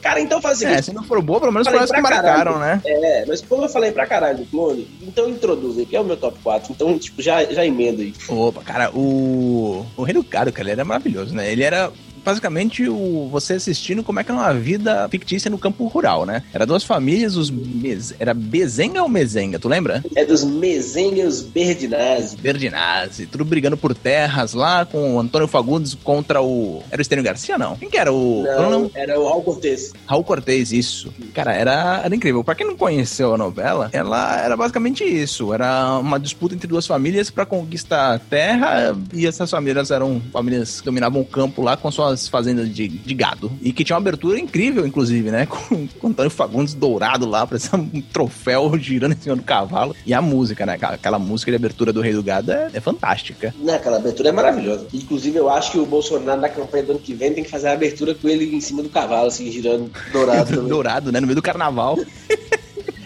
Cara, 0.00 0.18
então 0.20 0.40
faz 0.40 0.60
o 0.60 0.64
É, 0.64 0.68
seguinte. 0.68 0.84
se 0.86 0.92
não 0.94 1.02
for 1.02 1.20
boa, 1.20 1.40
pelo 1.40 1.52
menos 1.52 1.68
as 1.68 1.90
que 1.90 2.00
marcaram, 2.00 2.58
né? 2.58 2.80
É, 2.86 3.24
mas 3.26 3.42
como 3.42 3.64
eu 3.64 3.68
falei 3.68 3.92
pra 3.92 4.06
caralho 4.06 4.38
do 4.38 4.46
clone, 4.46 4.88
então 5.02 5.28
introduz 5.28 5.76
aí, 5.78 5.84
que 5.84 5.94
é 5.96 6.00
o 6.00 6.04
meu 6.04 6.16
top 6.16 6.38
4. 6.42 6.72
Então, 6.72 6.98
tipo, 6.98 7.20
já, 7.20 7.44
já 7.44 7.66
emenda 7.66 8.00
aí. 8.02 8.14
Opa, 8.28 8.62
cara, 8.62 8.90
o. 8.94 9.84
O 9.96 10.02
Rei 10.04 10.14
do 10.14 10.22
Gado, 10.22 10.52
cara, 10.52 10.68
ele 10.68 10.72
era 10.80 10.84
maravilhoso, 10.86 11.34
né? 11.34 11.50
Ele 11.52 11.62
era 11.62 11.92
basicamente 12.26 12.88
o 12.88 13.28
você 13.30 13.54
assistindo 13.54 14.02
como 14.02 14.18
é 14.18 14.24
que 14.24 14.30
é 14.32 14.34
uma 14.34 14.52
vida 14.52 15.08
fictícia 15.08 15.48
no 15.48 15.56
campo 15.58 15.86
rural, 15.86 16.26
né? 16.26 16.42
Era 16.52 16.66
duas 16.66 16.82
famílias, 16.82 17.36
os 17.36 17.50
Mez... 17.50 18.12
era 18.18 18.34
Bezenga 18.34 19.00
ou 19.02 19.08
Mezenga, 19.08 19.60
tu 19.60 19.68
lembra? 19.68 20.04
É 20.16 20.24
dos 20.24 20.42
Mezenga 20.42 21.20
e 21.22 21.26
os 21.26 21.40
Berdinazzi. 21.40 22.36
Berdinazzi, 22.36 23.26
tudo 23.26 23.44
brigando 23.44 23.76
por 23.76 23.94
terras 23.94 24.52
lá 24.54 24.84
com 24.84 25.14
o 25.14 25.20
Antônio 25.20 25.46
Fagundes 25.46 25.94
contra 25.94 26.42
o. 26.42 26.82
Era 26.90 27.00
o 27.00 27.02
Estênio 27.02 27.24
Garcia, 27.24 27.56
não? 27.56 27.76
Quem 27.76 27.88
que 27.88 27.96
era 27.96 28.12
o. 28.12 28.42
Não, 28.44 28.70
não- 28.70 28.90
era 28.94 29.18
o 29.20 29.28
Raul 29.28 29.42
Cortez. 29.42 29.92
Raul 30.04 30.24
Cortez, 30.24 30.72
isso. 30.72 31.12
Cara, 31.32 31.54
era, 31.54 32.00
era 32.04 32.14
incrível. 32.14 32.42
Pra 32.42 32.54
quem 32.56 32.66
não 32.66 32.76
conheceu 32.76 33.34
a 33.34 33.38
novela, 33.38 33.88
ela 33.92 34.40
era 34.40 34.56
basicamente 34.56 35.04
isso. 35.04 35.54
Era 35.54 35.98
uma 35.98 36.18
disputa 36.18 36.54
entre 36.54 36.66
duas 36.66 36.86
famílias 36.86 37.30
pra 37.30 37.46
conquistar 37.46 38.14
a 38.14 38.18
terra 38.18 38.96
e 39.12 39.26
essas 39.26 39.48
famílias 39.50 39.90
eram 39.92 40.20
famílias 40.32 40.80
que 40.80 40.86
dominavam 40.86 41.20
o 41.20 41.24
campo 41.24 41.62
lá 41.62 41.76
com 41.76 41.90
suas 41.90 42.15
fazendas 42.28 42.72
de, 42.74 42.88
de 42.88 43.14
gado. 43.14 43.50
E 43.62 43.72
que 43.72 43.84
tinha 43.84 43.94
uma 43.96 44.00
abertura 44.00 44.38
incrível, 44.38 44.86
inclusive, 44.86 45.30
né? 45.30 45.46
Com, 45.50 45.86
com 45.86 46.08
Antônio 46.08 46.30
Fagundes 46.30 46.74
dourado 46.74 47.26
lá, 47.26 47.46
parecia 47.46 47.78
um 47.78 48.00
troféu 48.12 48.76
girando 48.78 49.12
em 49.12 49.20
cima 49.20 49.36
do 49.36 49.42
cavalo. 49.42 49.94
E 50.06 50.12
a 50.14 50.22
música, 50.22 50.64
né? 50.64 50.74
Aquela, 50.74 50.94
aquela 50.94 51.18
música 51.18 51.50
de 51.50 51.56
abertura 51.56 51.92
do 51.92 52.00
Rei 52.00 52.12
do 52.12 52.22
Gado 52.22 52.50
é, 52.52 52.70
é 52.74 52.80
fantástica. 52.80 53.54
Né, 53.60 53.74
aquela 53.74 53.96
abertura 53.96 54.28
é 54.28 54.32
maravilhosa. 54.32 54.86
Inclusive, 54.92 55.36
eu 55.38 55.50
acho 55.50 55.72
que 55.72 55.78
o 55.78 55.86
Bolsonaro 55.86 56.40
na 56.40 56.48
campanha 56.48 56.84
do 56.84 56.90
ano 56.92 57.00
que 57.00 57.14
vem 57.14 57.32
tem 57.32 57.44
que 57.44 57.50
fazer 57.50 57.68
a 57.68 57.72
abertura 57.72 58.14
com 58.14 58.28
ele 58.28 58.54
em 58.54 58.60
cima 58.60 58.82
do 58.82 58.88
cavalo, 58.88 59.28
assim, 59.28 59.50
girando 59.50 59.90
dourado 60.12 60.50
também. 60.54 60.68
Dourado, 60.68 61.12
né? 61.12 61.20
No 61.20 61.26
meio 61.26 61.36
do 61.36 61.42
carnaval. 61.42 61.98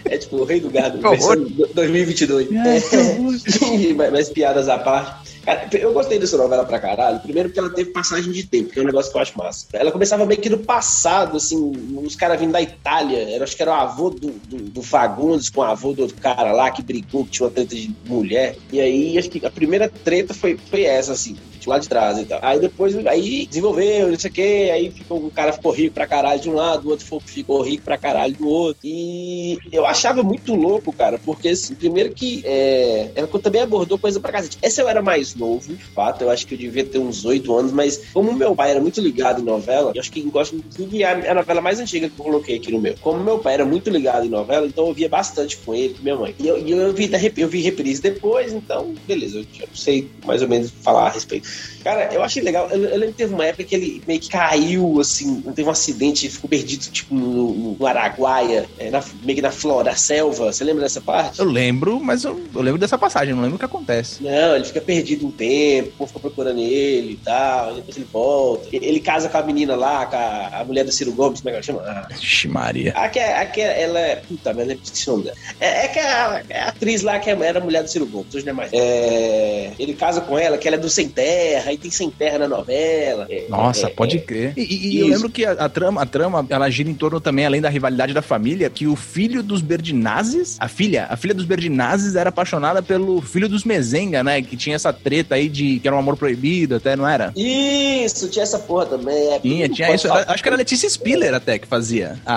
É 0.05 0.17
tipo 0.17 0.37
o 0.37 0.43
Rei 0.43 0.59
do 0.59 0.69
Gado, 0.69 0.97
Que 0.97 1.05
horror. 1.07 1.37
versão 1.39 1.67
2022. 1.73 2.47
Ai, 2.53 2.81
que 2.81 3.91
É. 3.91 3.93
mas, 3.93 4.11
mas 4.11 4.29
piadas 4.29 4.67
à 4.67 4.77
parte. 4.77 5.31
Cara, 5.43 5.67
eu 5.73 5.91
gostei 5.93 6.19
dessa 6.19 6.37
novela 6.37 6.65
pra 6.65 6.79
caralho. 6.79 7.19
Primeiro 7.19 7.49
porque 7.49 7.59
ela 7.59 7.69
teve 7.69 7.91
passagem 7.91 8.31
de 8.31 8.45
tempo, 8.45 8.69
que 8.69 8.79
é 8.79 8.83
um 8.83 8.85
negócio 8.85 9.11
que 9.11 9.17
eu 9.17 9.21
acho 9.21 9.37
massa. 9.37 9.65
Ela 9.73 9.91
começava 9.91 10.25
meio 10.25 10.39
que 10.39 10.49
no 10.49 10.59
passado, 10.59 11.37
assim, 11.37 11.57
os 12.03 12.15
caras 12.15 12.39
vindo 12.39 12.51
da 12.51 12.61
Itália. 12.61 13.29
Era, 13.35 13.43
acho 13.43 13.55
que 13.55 13.61
era 13.61 13.71
o 13.71 13.75
avô 13.75 14.09
do, 14.11 14.31
do, 14.31 14.57
do 14.57 14.81
Fagundes 14.83 15.49
com 15.49 15.61
o 15.61 15.63
avô 15.63 15.93
do 15.93 16.03
outro 16.03 16.17
cara 16.17 16.51
lá 16.51 16.69
que 16.69 16.83
brigou, 16.83 17.25
que 17.25 17.31
tinha 17.31 17.47
uma 17.47 17.53
treta 17.53 17.75
de 17.75 17.91
mulher. 18.05 18.55
E 18.71 18.79
aí, 18.79 19.17
acho 19.17 19.29
que 19.29 19.43
a 19.45 19.49
primeira 19.49 19.89
treta 19.89 20.33
foi, 20.33 20.57
foi 20.69 20.83
essa, 20.83 21.13
assim, 21.13 21.35
de 21.59 21.67
lá 21.67 21.79
de 21.79 21.89
trás 21.89 22.19
e 22.19 22.25
tal. 22.25 22.39
Aí 22.41 22.59
depois, 22.59 22.95
aí 23.07 23.45
desenvolveu, 23.47 24.09
não 24.09 24.19
sei 24.19 24.29
o 24.29 24.33
quê. 24.33 24.69
Aí 24.73 24.91
ficou, 24.91 25.25
o 25.25 25.31
cara 25.31 25.53
ficou 25.53 25.71
rico 25.71 25.93
pra 25.93 26.07
caralho 26.07 26.39
de 26.39 26.49
um 26.49 26.53
lado, 26.53 26.87
o 26.87 26.91
outro 26.91 27.05
ficou- 27.05 27.21
ficou 27.21 27.61
rico 27.61 27.83
pra 27.83 27.97
caralho 27.97 28.35
do 28.35 28.47
outro. 28.47 28.79
E 28.83 29.57
eu 29.71 29.85
achava 29.85 30.21
muito 30.23 30.53
louco, 30.55 30.93
cara, 30.93 31.19
porque, 31.23 31.49
assim, 31.49 31.73
primeiro 31.75 32.13
que 32.13 32.41
é, 32.45 33.11
ela 33.15 33.27
também 33.27 33.61
abordou 33.61 33.97
coisa 33.97 34.19
pra 34.19 34.31
cacete. 34.31 34.57
Essa 34.61 34.81
eu 34.81 34.89
era 34.89 35.01
mais 35.01 35.30
novo, 35.37 35.73
de 35.75 35.83
fato, 35.83 36.23
eu 36.23 36.29
acho 36.29 36.45
que 36.45 36.53
eu 36.53 36.57
devia 36.57 36.83
ter 36.85 36.99
uns 36.99 37.25
oito 37.25 37.55
anos, 37.55 37.71
mas 37.71 38.01
como 38.13 38.33
meu 38.33 38.55
pai 38.55 38.71
era 38.71 38.81
muito 38.81 39.01
ligado 39.01 39.41
em 39.41 39.45
novela, 39.45 39.91
eu 39.93 39.99
acho 40.01 40.11
que 40.11 40.21
gosto 40.23 40.55
inclusive 40.55 41.03
é 41.03 41.29
a, 41.29 41.33
novela 41.33 41.61
mais 41.61 41.79
antiga 41.79 42.09
que 42.09 42.19
eu 42.19 42.23
coloquei 42.25 42.57
aqui 42.57 42.71
no 42.71 42.79
meu. 42.79 42.95
Como 43.01 43.23
meu 43.23 43.39
pai 43.39 43.55
era 43.55 43.65
muito 43.65 43.89
ligado 43.89 44.25
em 44.25 44.29
novela, 44.29 44.65
então 44.67 44.87
eu 44.87 44.93
via 44.93 45.09
bastante 45.09 45.57
com 45.57 45.73
ele, 45.73 45.93
com 45.93 46.03
minha 46.03 46.15
mãe. 46.15 46.35
E 46.39 46.47
eu, 46.47 46.57
e 46.57 46.71
eu, 46.71 46.93
vi, 46.93 47.07
da 47.07 47.19
eu 47.37 47.47
vi 47.47 47.61
reprise 47.61 48.01
depois, 48.01 48.53
então, 48.53 48.93
beleza, 49.07 49.39
eu 49.39 49.45
já 49.53 49.65
sei 49.73 50.09
mais 50.25 50.41
ou 50.41 50.47
menos 50.47 50.71
falar 50.83 51.07
a 51.07 51.09
respeito. 51.09 51.47
Cara, 51.83 52.13
eu 52.13 52.21
achei 52.23 52.41
legal. 52.43 52.69
Eu, 52.69 52.83
eu 52.83 52.91
lembro 52.97 53.07
que 53.07 53.17
teve 53.17 53.33
uma 53.33 53.45
época 53.45 53.63
que 53.63 53.75
ele 53.75 54.01
meio 54.07 54.19
que 54.19 54.29
caiu, 54.29 54.99
assim, 54.99 55.41
teve 55.55 55.67
um 55.67 55.71
acidente, 55.71 56.29
ficou 56.29 56.49
perdido, 56.49 56.85
tipo, 56.91 57.13
no, 57.15 57.75
no- 57.79 57.85
Araguaia, 57.85 58.69
é, 58.77 58.89
na- 58.89 59.03
meio 59.23 59.35
que 59.35 59.41
na 59.41 59.51
flora, 59.51 59.95
selva. 59.95 60.51
Você 60.53 60.63
lembra 60.63 60.83
dessa 60.83 61.01
parte? 61.01 61.39
Eu 61.39 61.45
lembro, 61.45 61.99
mas 61.99 62.23
eu, 62.23 62.39
eu 62.53 62.61
lembro 62.61 62.79
dessa 62.79 62.97
passagem, 62.97 63.33
não 63.33 63.41
lembro 63.41 63.55
o 63.55 63.59
que 63.59 63.65
acontece. 63.65 64.23
Não, 64.23 64.55
ele 64.55 64.63
fica 64.65 64.79
perdido 64.81 65.20
um 65.25 65.31
tempo, 65.31 65.89
o 65.89 65.91
povo 65.93 66.07
fica 66.07 66.19
procurando 66.19 66.59
ele 66.59 67.13
e 67.13 67.19
tal, 67.23 67.75
depois 67.75 67.97
ele 67.97 68.07
volta. 68.11 68.67
Ele 68.71 68.99
casa 68.99 69.29
com 69.29 69.37
a 69.37 69.43
menina 69.43 69.75
lá, 69.75 70.05
com 70.05 70.15
a, 70.15 70.59
a 70.61 70.63
mulher 70.65 70.83
do 70.85 70.91
Ciro 70.91 71.11
Gomes, 71.13 71.39
como 71.41 71.49
é 71.49 71.51
que 71.53 71.55
ela 71.57 71.63
chama? 71.63 71.81
Ah, 71.85 72.07
Maria. 72.47 72.91
a 72.95 73.09
que, 73.09 73.19
a 73.19 73.45
que 73.45 73.61
ela 73.61 73.99
é. 73.99 74.15
Puta, 74.17 74.53
mas 74.53 74.67
eu 74.69 74.75
esqueci 74.75 75.09
o 75.09 75.13
nome 75.13 75.23
dela. 75.25 75.37
É, 75.59 75.85
é 75.85 75.87
que 75.87 75.99
a, 75.99 76.43
é 76.49 76.59
a 76.61 76.67
atriz 76.69 77.01
lá 77.01 77.19
que 77.19 77.29
era 77.29 77.59
a 77.59 77.63
mulher 77.63 77.83
do 77.83 77.89
Ciro 77.89 78.05
Gomes, 78.05 78.33
hoje 78.33 78.45
não 78.45 78.51
é 78.51 78.55
mais. 78.55 78.71
É, 78.73 79.71
ele 79.79 79.93
casa 79.93 80.21
com 80.21 80.37
ela, 80.37 80.57
que 80.57 80.67
ela 80.67 80.75
é 80.77 80.79
do 80.79 80.89
Sem 80.89 81.07
Terra, 81.09 81.69
aí 81.69 81.77
tem 81.77 81.91
Sem 81.91 82.09
Terra 82.09 82.39
na 82.39 82.47
novela. 82.47 83.27
É, 83.29 83.45
Nossa, 83.49 83.87
é, 83.87 83.89
pode 83.89 84.17
é. 84.17 84.21
crer. 84.21 84.53
E, 84.57 84.61
e- 84.61 84.95
e 84.95 84.99
eu 84.99 85.07
lembro 85.07 85.29
que 85.29 85.45
a, 85.45 85.51
a 85.53 85.69
trama, 85.69 86.01
a 86.01 86.05
trama, 86.05 86.45
ela 86.49 86.69
gira 86.69 86.89
em 86.89 86.93
torno 86.93 87.19
também, 87.19 87.45
além 87.45 87.61
da 87.61 87.69
rivalidade 87.69 88.13
da 88.13 88.21
família, 88.21 88.69
que 88.69 88.87
o 88.87 88.95
filho 88.95 89.41
dos 89.43 89.61
Berdinazes, 89.61 90.57
a 90.59 90.67
filha, 90.67 91.07
a 91.09 91.15
filha 91.17 91.33
dos 91.33 91.45
Berdinazes 91.45 92.15
era 92.15 92.29
apaixonada 92.29 92.81
pelo 92.81 93.21
filho 93.21 93.47
dos 93.49 93.63
Mezenga, 93.63 94.23
né? 94.23 94.41
Que 94.41 94.55
tinha 94.57 94.75
essa 94.75 94.91
treta 95.11 95.35
aí 95.35 95.49
de 95.49 95.79
que 95.79 95.87
era 95.87 95.95
um 95.95 95.99
amor 95.99 96.15
proibido, 96.15 96.75
até, 96.75 96.95
não 96.95 97.05
era? 97.05 97.33
Isso, 97.35 98.29
tinha 98.29 98.43
essa 98.43 98.57
porra 98.57 98.85
também. 98.85 99.33
É, 99.33 99.39
tinha, 99.39 99.67
tinha 99.67 99.93
isso. 99.93 100.07
Acho 100.11 100.41
que 100.41 100.47
era 100.47 100.55
Letícia 100.55 100.89
Spiller 100.89 101.33
até 101.33 101.59
que 101.59 101.67
fazia 101.67 102.17
a, 102.25 102.35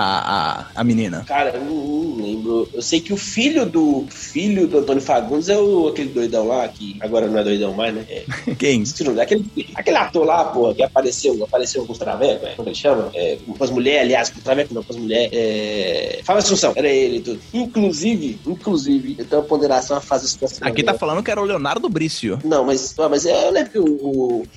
a, 0.59 0.65
a 0.75 0.83
menina. 0.83 1.23
Cara, 1.25 1.51
eu 1.51 1.63
não, 1.63 2.17
lembro. 2.17 2.67
Eu 2.73 2.81
sei 2.81 2.99
que 2.99 3.13
o 3.13 3.17
filho 3.17 3.65
do 3.65 4.05
filho 4.09 4.67
do 4.67 4.79
Antônio 4.79 5.01
Fagundes 5.01 5.47
é 5.47 5.57
o, 5.57 5.87
aquele 5.87 6.09
doidão 6.09 6.47
lá, 6.47 6.67
que 6.67 6.97
agora 6.99 7.27
não 7.27 7.39
é 7.39 7.43
doidão 7.45 7.73
mais, 7.73 7.95
né? 7.95 8.05
É, 8.09 8.25
Quem? 8.59 8.83
Aquele, 9.21 9.45
aquele 9.73 9.97
ator 9.97 10.25
lá, 10.25 10.43
porra, 10.43 10.75
que 10.75 10.83
apareceu, 10.83 11.41
apareceu 11.43 11.85
com 11.85 11.93
os 11.93 11.99
travecos, 11.99 12.49
como 12.57 12.67
ele 12.67 12.75
chama? 12.75 13.09
É, 13.13 13.37
com 13.57 13.63
as 13.63 13.69
mulheres, 13.69 14.01
aliás, 14.01 14.29
com 14.29 14.39
os 14.39 14.43
travecos 14.43 14.75
não, 14.75 14.83
com 14.83 14.91
as 14.91 14.99
mulheres. 14.99 15.29
É... 15.33 16.19
Fala 16.23 16.39
Assunção, 16.39 16.73
era 16.75 16.87
ele 16.87 17.21
tudo. 17.21 17.39
Inclusive, 17.53 18.37
inclusive, 18.45 19.15
eu 19.17 19.25
tenho 19.25 19.41
uma 19.41 19.47
ponderação 19.47 19.95
a 19.97 20.01
fazer 20.01 20.25
isso. 20.25 20.39
Aqui 20.61 20.83
tá 20.83 20.93
falando 20.93 21.23
que 21.23 21.31
era 21.31 21.41
o 21.41 21.45
Leonardo 21.45 21.87
Brício. 21.87 22.39
Não, 22.43 22.64
mas, 22.65 22.95
mas 23.09 23.25
eu 23.25 23.51
lembro 23.51 23.71
que 23.71 23.79
o, 23.79 23.85
o, 23.85 24.47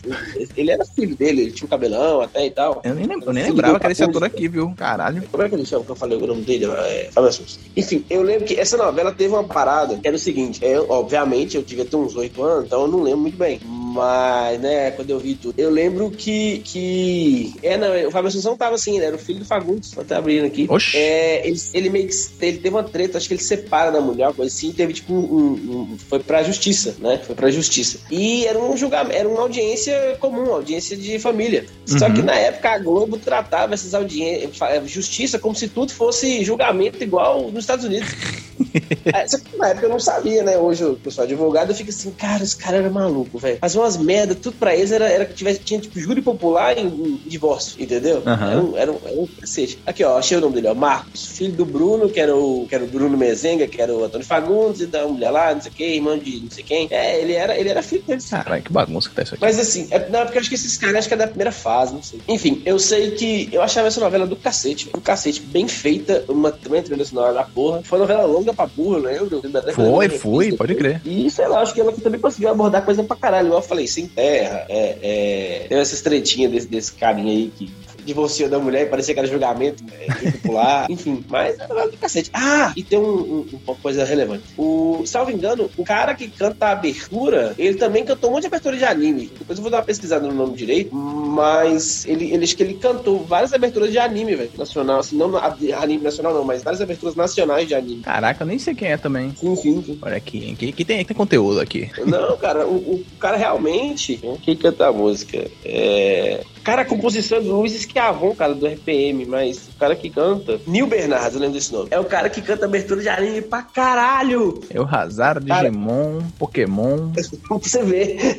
ele 0.56 0.70
era 0.70 0.84
filho 0.84 1.16
dele, 1.16 1.42
ele 1.42 1.52
tinha 1.52 1.66
um 1.66 1.70
cabelão 1.70 2.20
até 2.20 2.46
e 2.46 2.50
tal. 2.50 2.80
Eu 2.84 2.94
nem, 2.94 3.06
eu 3.06 3.32
nem 3.32 3.44
lembrava 3.44 3.78
que 3.78 3.86
era 3.86 3.92
esse 3.92 4.02
ator 4.02 4.24
aqui, 4.24 4.48
viu? 4.48 4.72
Caralho. 4.76 5.22
Como 5.30 5.42
é 5.42 5.48
que 5.48 5.54
ele 5.54 5.66
chama 5.66 5.84
que 5.84 5.90
eu 5.90 5.96
falei 5.96 6.18
o 6.18 6.26
nome 6.26 6.42
dele? 6.42 6.66
É, 6.66 7.08
Fábio 7.12 7.28
Assunção. 7.28 7.60
Enfim, 7.76 8.04
eu 8.08 8.22
lembro 8.22 8.44
que 8.44 8.58
essa 8.58 8.76
novela 8.76 9.12
teve 9.12 9.32
uma 9.32 9.44
parada 9.44 9.96
que 9.96 10.06
era 10.06 10.16
o 10.16 10.20
seguinte, 10.20 10.60
eu, 10.62 10.86
obviamente, 10.88 11.56
eu 11.56 11.62
devia 11.62 11.84
ter 11.84 11.96
uns 11.96 12.16
oito 12.16 12.42
anos, 12.42 12.66
então 12.66 12.82
eu 12.82 12.88
não 12.88 13.02
lembro 13.02 13.20
muito 13.20 13.36
bem. 13.36 13.60
Mas, 13.98 14.60
né, 14.60 14.90
quando 14.92 15.10
eu 15.10 15.18
vi 15.18 15.34
tudo, 15.34 15.54
eu 15.58 15.70
lembro 15.70 16.10
que. 16.10 16.58
que 16.64 17.54
é, 17.62 17.76
não, 17.76 18.08
o 18.08 18.10
Fábio 18.10 18.28
Assunção 18.28 18.56
tava 18.56 18.74
assim, 18.74 18.98
né, 18.98 19.06
era 19.06 19.16
o 19.16 19.18
filho 19.18 19.40
do 19.40 19.44
Fagundes, 19.44 19.90
tô 19.90 20.00
até 20.00 20.14
abrindo 20.14 20.44
aqui. 20.44 20.66
Oxi. 20.68 20.96
É, 20.96 21.46
ele, 21.46 21.60
ele 21.72 21.90
meio 21.90 22.08
que 22.08 22.14
ele 22.40 22.58
teve 22.58 22.74
uma 22.74 22.84
treta, 22.84 23.18
acho 23.18 23.26
que 23.26 23.34
ele 23.34 23.42
separa 23.42 23.90
da 23.90 24.00
mulher, 24.00 24.32
coisa 24.34 24.54
assim, 24.54 24.72
teve 24.72 24.92
tipo 24.92 25.12
um, 25.12 25.18
um, 25.18 25.52
um, 25.92 25.98
Foi 26.08 26.18
pra 26.18 26.42
justiça, 26.42 26.96
né? 26.98 27.18
Foi 27.18 27.34
pra 27.34 27.50
justiça. 27.50 27.97
E 28.10 28.46
era 28.46 28.58
um 28.58 28.76
julgamento, 28.76 29.16
era 29.16 29.28
uma 29.28 29.40
audiência 29.40 30.16
comum, 30.20 30.52
audiência 30.52 30.96
de 30.96 31.18
família. 31.18 31.66
Uhum. 31.90 31.98
Só 31.98 32.10
que 32.10 32.22
na 32.22 32.34
época 32.34 32.70
a 32.70 32.78
Globo 32.78 33.18
tratava 33.18 33.74
essas 33.74 33.94
audiências, 33.94 34.90
justiça, 34.90 35.38
como 35.38 35.54
se 35.54 35.68
tudo 35.68 35.92
fosse 35.92 36.44
julgamento 36.44 37.02
igual 37.02 37.50
nos 37.50 37.64
Estados 37.64 37.84
Unidos. 37.84 38.08
é, 39.06 39.26
na 39.56 39.68
época 39.68 39.86
eu 39.86 39.90
não 39.90 40.00
sabia, 40.00 40.42
né? 40.42 40.58
Hoje 40.58 40.82
eu 40.82 40.98
sou 41.10 41.24
advogado, 41.24 41.70
eu 41.70 41.74
fico 41.74 41.90
assim, 41.90 42.10
cara, 42.10 42.42
esse 42.42 42.56
cara 42.56 42.78
era 42.78 42.90
maluco, 42.90 43.38
velho. 43.38 43.58
Fazia 43.58 43.80
umas 43.80 43.96
merda, 43.96 44.34
tudo 44.34 44.56
pra 44.56 44.74
eles 44.74 44.92
era, 44.92 45.08
era 45.08 45.24
que 45.24 45.34
tivesse, 45.34 45.60
tinha 45.60 45.80
tipo 45.80 45.98
júri 45.98 46.22
popular 46.22 46.76
em, 46.76 46.86
em 46.86 47.20
divórcio, 47.26 47.82
entendeu? 47.82 48.22
Uhum. 48.24 48.32
Era, 48.32 48.62
um, 48.62 48.76
era, 48.76 48.92
um, 48.92 49.00
era 49.04 49.20
um 49.20 49.26
cacete. 49.26 49.78
Aqui, 49.86 50.04
ó, 50.04 50.18
achei 50.18 50.36
o 50.36 50.40
nome 50.40 50.54
dele, 50.54 50.68
ó, 50.68 50.74
Marcos, 50.74 51.26
filho 51.26 51.52
do 51.52 51.64
Bruno, 51.64 52.08
que 52.08 52.20
era 52.20 52.34
o, 52.34 52.66
que 52.68 52.74
era 52.74 52.84
o 52.84 52.86
Bruno 52.86 53.16
Mezenga, 53.16 53.66
que 53.66 53.80
era 53.80 53.94
o 53.94 54.04
Antônio 54.04 54.26
Fagundes, 54.26 54.80
e 54.80 54.86
da 54.86 55.06
mulher 55.06 55.30
lá, 55.30 55.54
não 55.54 55.60
sei 55.60 55.72
quem, 55.74 55.96
irmão 55.96 56.18
de 56.18 56.40
não 56.40 56.50
sei 56.50 56.64
quem. 56.64 56.88
É, 56.90 57.20
ele 57.20 57.32
era, 57.32 57.58
ele 57.58 57.68
era 57.68 57.82
filho 57.82 58.02
deles. 58.02 58.28
Caralho, 58.28 58.62
que 58.62 58.72
bagunça 58.72 59.08
que 59.08 59.14
tá 59.14 59.22
isso 59.22 59.34
aqui. 59.34 59.42
Mas 59.42 59.58
assim, 59.58 59.88
é, 59.90 60.08
não, 60.08 60.22
porque 60.22 60.38
eu 60.38 60.40
acho 60.40 60.48
que 60.48 60.54
esses 60.54 60.76
caras 60.76 60.96
acho 60.96 61.08
que 61.08 61.14
é 61.14 61.16
da 61.16 61.26
primeira 61.26 61.52
fase, 61.52 61.94
não 61.94 62.02
sei. 62.02 62.20
Enfim, 62.28 62.62
eu 62.64 62.78
sei 62.78 63.12
que 63.12 63.48
eu 63.52 63.62
achava 63.62 63.88
essa 63.88 64.00
novela 64.00 64.26
do 64.26 64.36
cacete, 64.36 64.88
do 64.90 65.00
cacete, 65.00 65.40
bem 65.40 65.68
feita, 65.68 66.24
uma 66.28 66.50
também 66.50 66.82
trilha 66.82 67.04
sonora 67.04 67.32
da 67.32 67.44
porra. 67.44 67.82
Foi 67.82 67.98
uma 67.98 68.06
novela 68.06 68.24
longa 68.26 68.47
pra 68.54 68.66
burro, 68.66 69.00
né? 69.00 69.18
Eu, 69.18 69.28
foi, 69.72 70.08
foi, 70.08 70.52
pode 70.52 70.74
crer. 70.74 71.00
E 71.04 71.30
sei 71.30 71.46
lá, 71.46 71.60
acho 71.60 71.74
que 71.74 71.80
ela 71.80 71.92
também 71.92 72.20
conseguiu 72.20 72.48
abordar 72.50 72.84
coisa 72.84 73.02
pra 73.02 73.16
caralho. 73.16 73.52
Eu 73.52 73.62
falei, 73.62 73.86
sem 73.86 74.06
terra, 74.06 74.64
é, 74.68 74.98
é, 75.02 75.66
tem 75.68 75.78
essas 75.78 76.00
tretinhas 76.00 76.50
desse, 76.52 76.66
desse 76.66 76.92
carinha 76.92 77.32
aí 77.32 77.52
que 77.56 77.70
divorciou 78.04 78.48
da 78.48 78.58
mulher 78.58 78.88
parecia 78.88 79.14
que 79.14 79.20
era 79.20 79.28
julgamento 79.28 79.84
né, 79.84 80.32
popular, 80.32 80.86
enfim, 80.90 81.24
mas 81.28 81.58
era 81.58 81.88
do 81.88 81.96
cacete. 81.96 82.30
Ah, 82.32 82.72
e 82.76 82.82
tem 82.82 82.98
um, 82.98 83.02
um, 83.02 83.46
uma 83.66 83.76
coisa 83.76 84.04
relevante. 84.04 84.44
O, 84.56 85.02
salvo 85.06 85.30
engano, 85.30 85.70
o 85.76 85.84
cara 85.84 86.14
que 86.14 86.28
canta 86.28 86.66
a 86.66 86.72
abertura, 86.72 87.54
ele 87.58 87.76
também 87.76 88.04
cantou 88.04 88.30
um 88.30 88.34
monte 88.34 88.42
de 88.42 88.48
abertura 88.48 88.76
de 88.76 88.84
anime. 88.84 89.30
Depois 89.38 89.58
eu 89.58 89.62
vou 89.62 89.70
dar 89.70 89.78
uma 89.78 89.84
pesquisada 89.84 90.26
no 90.26 90.34
nome 90.34 90.56
direito, 90.56 90.94
mas 90.94 92.06
ele, 92.06 92.32
ele 92.32 92.44
acho 92.44 92.56
que 92.56 92.62
ele 92.62 92.74
cantou 92.74 93.24
várias 93.24 93.52
aberturas 93.52 93.90
de 93.90 93.98
anime, 93.98 94.34
velho, 94.34 94.50
nacional, 94.56 95.00
assim, 95.00 95.16
não 95.16 95.36
anime 95.36 96.02
nacional 96.02 96.34
não, 96.34 96.44
mas 96.44 96.62
várias 96.62 96.80
aberturas 96.80 97.14
nacionais 97.14 97.68
de 97.68 97.74
anime. 97.74 98.02
Caraca, 98.02 98.42
eu 98.42 98.46
nem 98.46 98.58
sei 98.58 98.74
quem 98.74 98.88
é 98.88 98.96
também. 98.96 99.34
Sim, 99.36 99.56
sim. 99.56 99.82
sim. 99.84 99.98
Olha 100.02 100.16
aqui, 100.16 100.54
que, 100.56 100.72
que 100.72 100.84
tem, 100.84 101.04
tem 101.04 101.16
conteúdo 101.16 101.60
aqui. 101.60 101.90
Não, 102.06 102.36
cara, 102.36 102.66
o, 102.66 102.76
o 102.76 103.04
cara 103.18 103.36
realmente, 103.36 104.20
quem 104.42 104.56
canta 104.56 104.88
a 104.88 104.92
música? 104.92 105.46
É... 105.64 106.42
Cara, 106.68 106.82
a 106.82 106.84
composição 106.84 107.42
do 107.42 107.56
Luiz 107.56 107.74
Esquiavon, 107.74 108.34
cara, 108.34 108.54
do 108.54 108.66
RPM, 108.66 109.24
mas 109.24 109.68
o 109.68 109.78
cara 109.78 109.96
que 109.96 110.10
canta. 110.10 110.60
Nil 110.66 110.86
Bernardo, 110.86 111.36
eu 111.36 111.40
lembro 111.40 111.54
desse 111.54 111.72
nome. 111.72 111.88
É 111.90 111.98
o 111.98 112.04
cara 112.04 112.28
que 112.28 112.42
canta 112.42 112.66
abertura 112.66 113.00
de 113.00 113.08
anime 113.08 113.40
pra 113.40 113.62
caralho. 113.62 114.60
É 114.68 114.78
o 114.78 114.84
Hazard, 114.84 115.46
Digimon, 115.46 116.18
cara... 116.18 116.32
Pokémon. 116.38 117.10
pra 117.48 117.56
você 117.56 117.82
ver. 117.82 118.36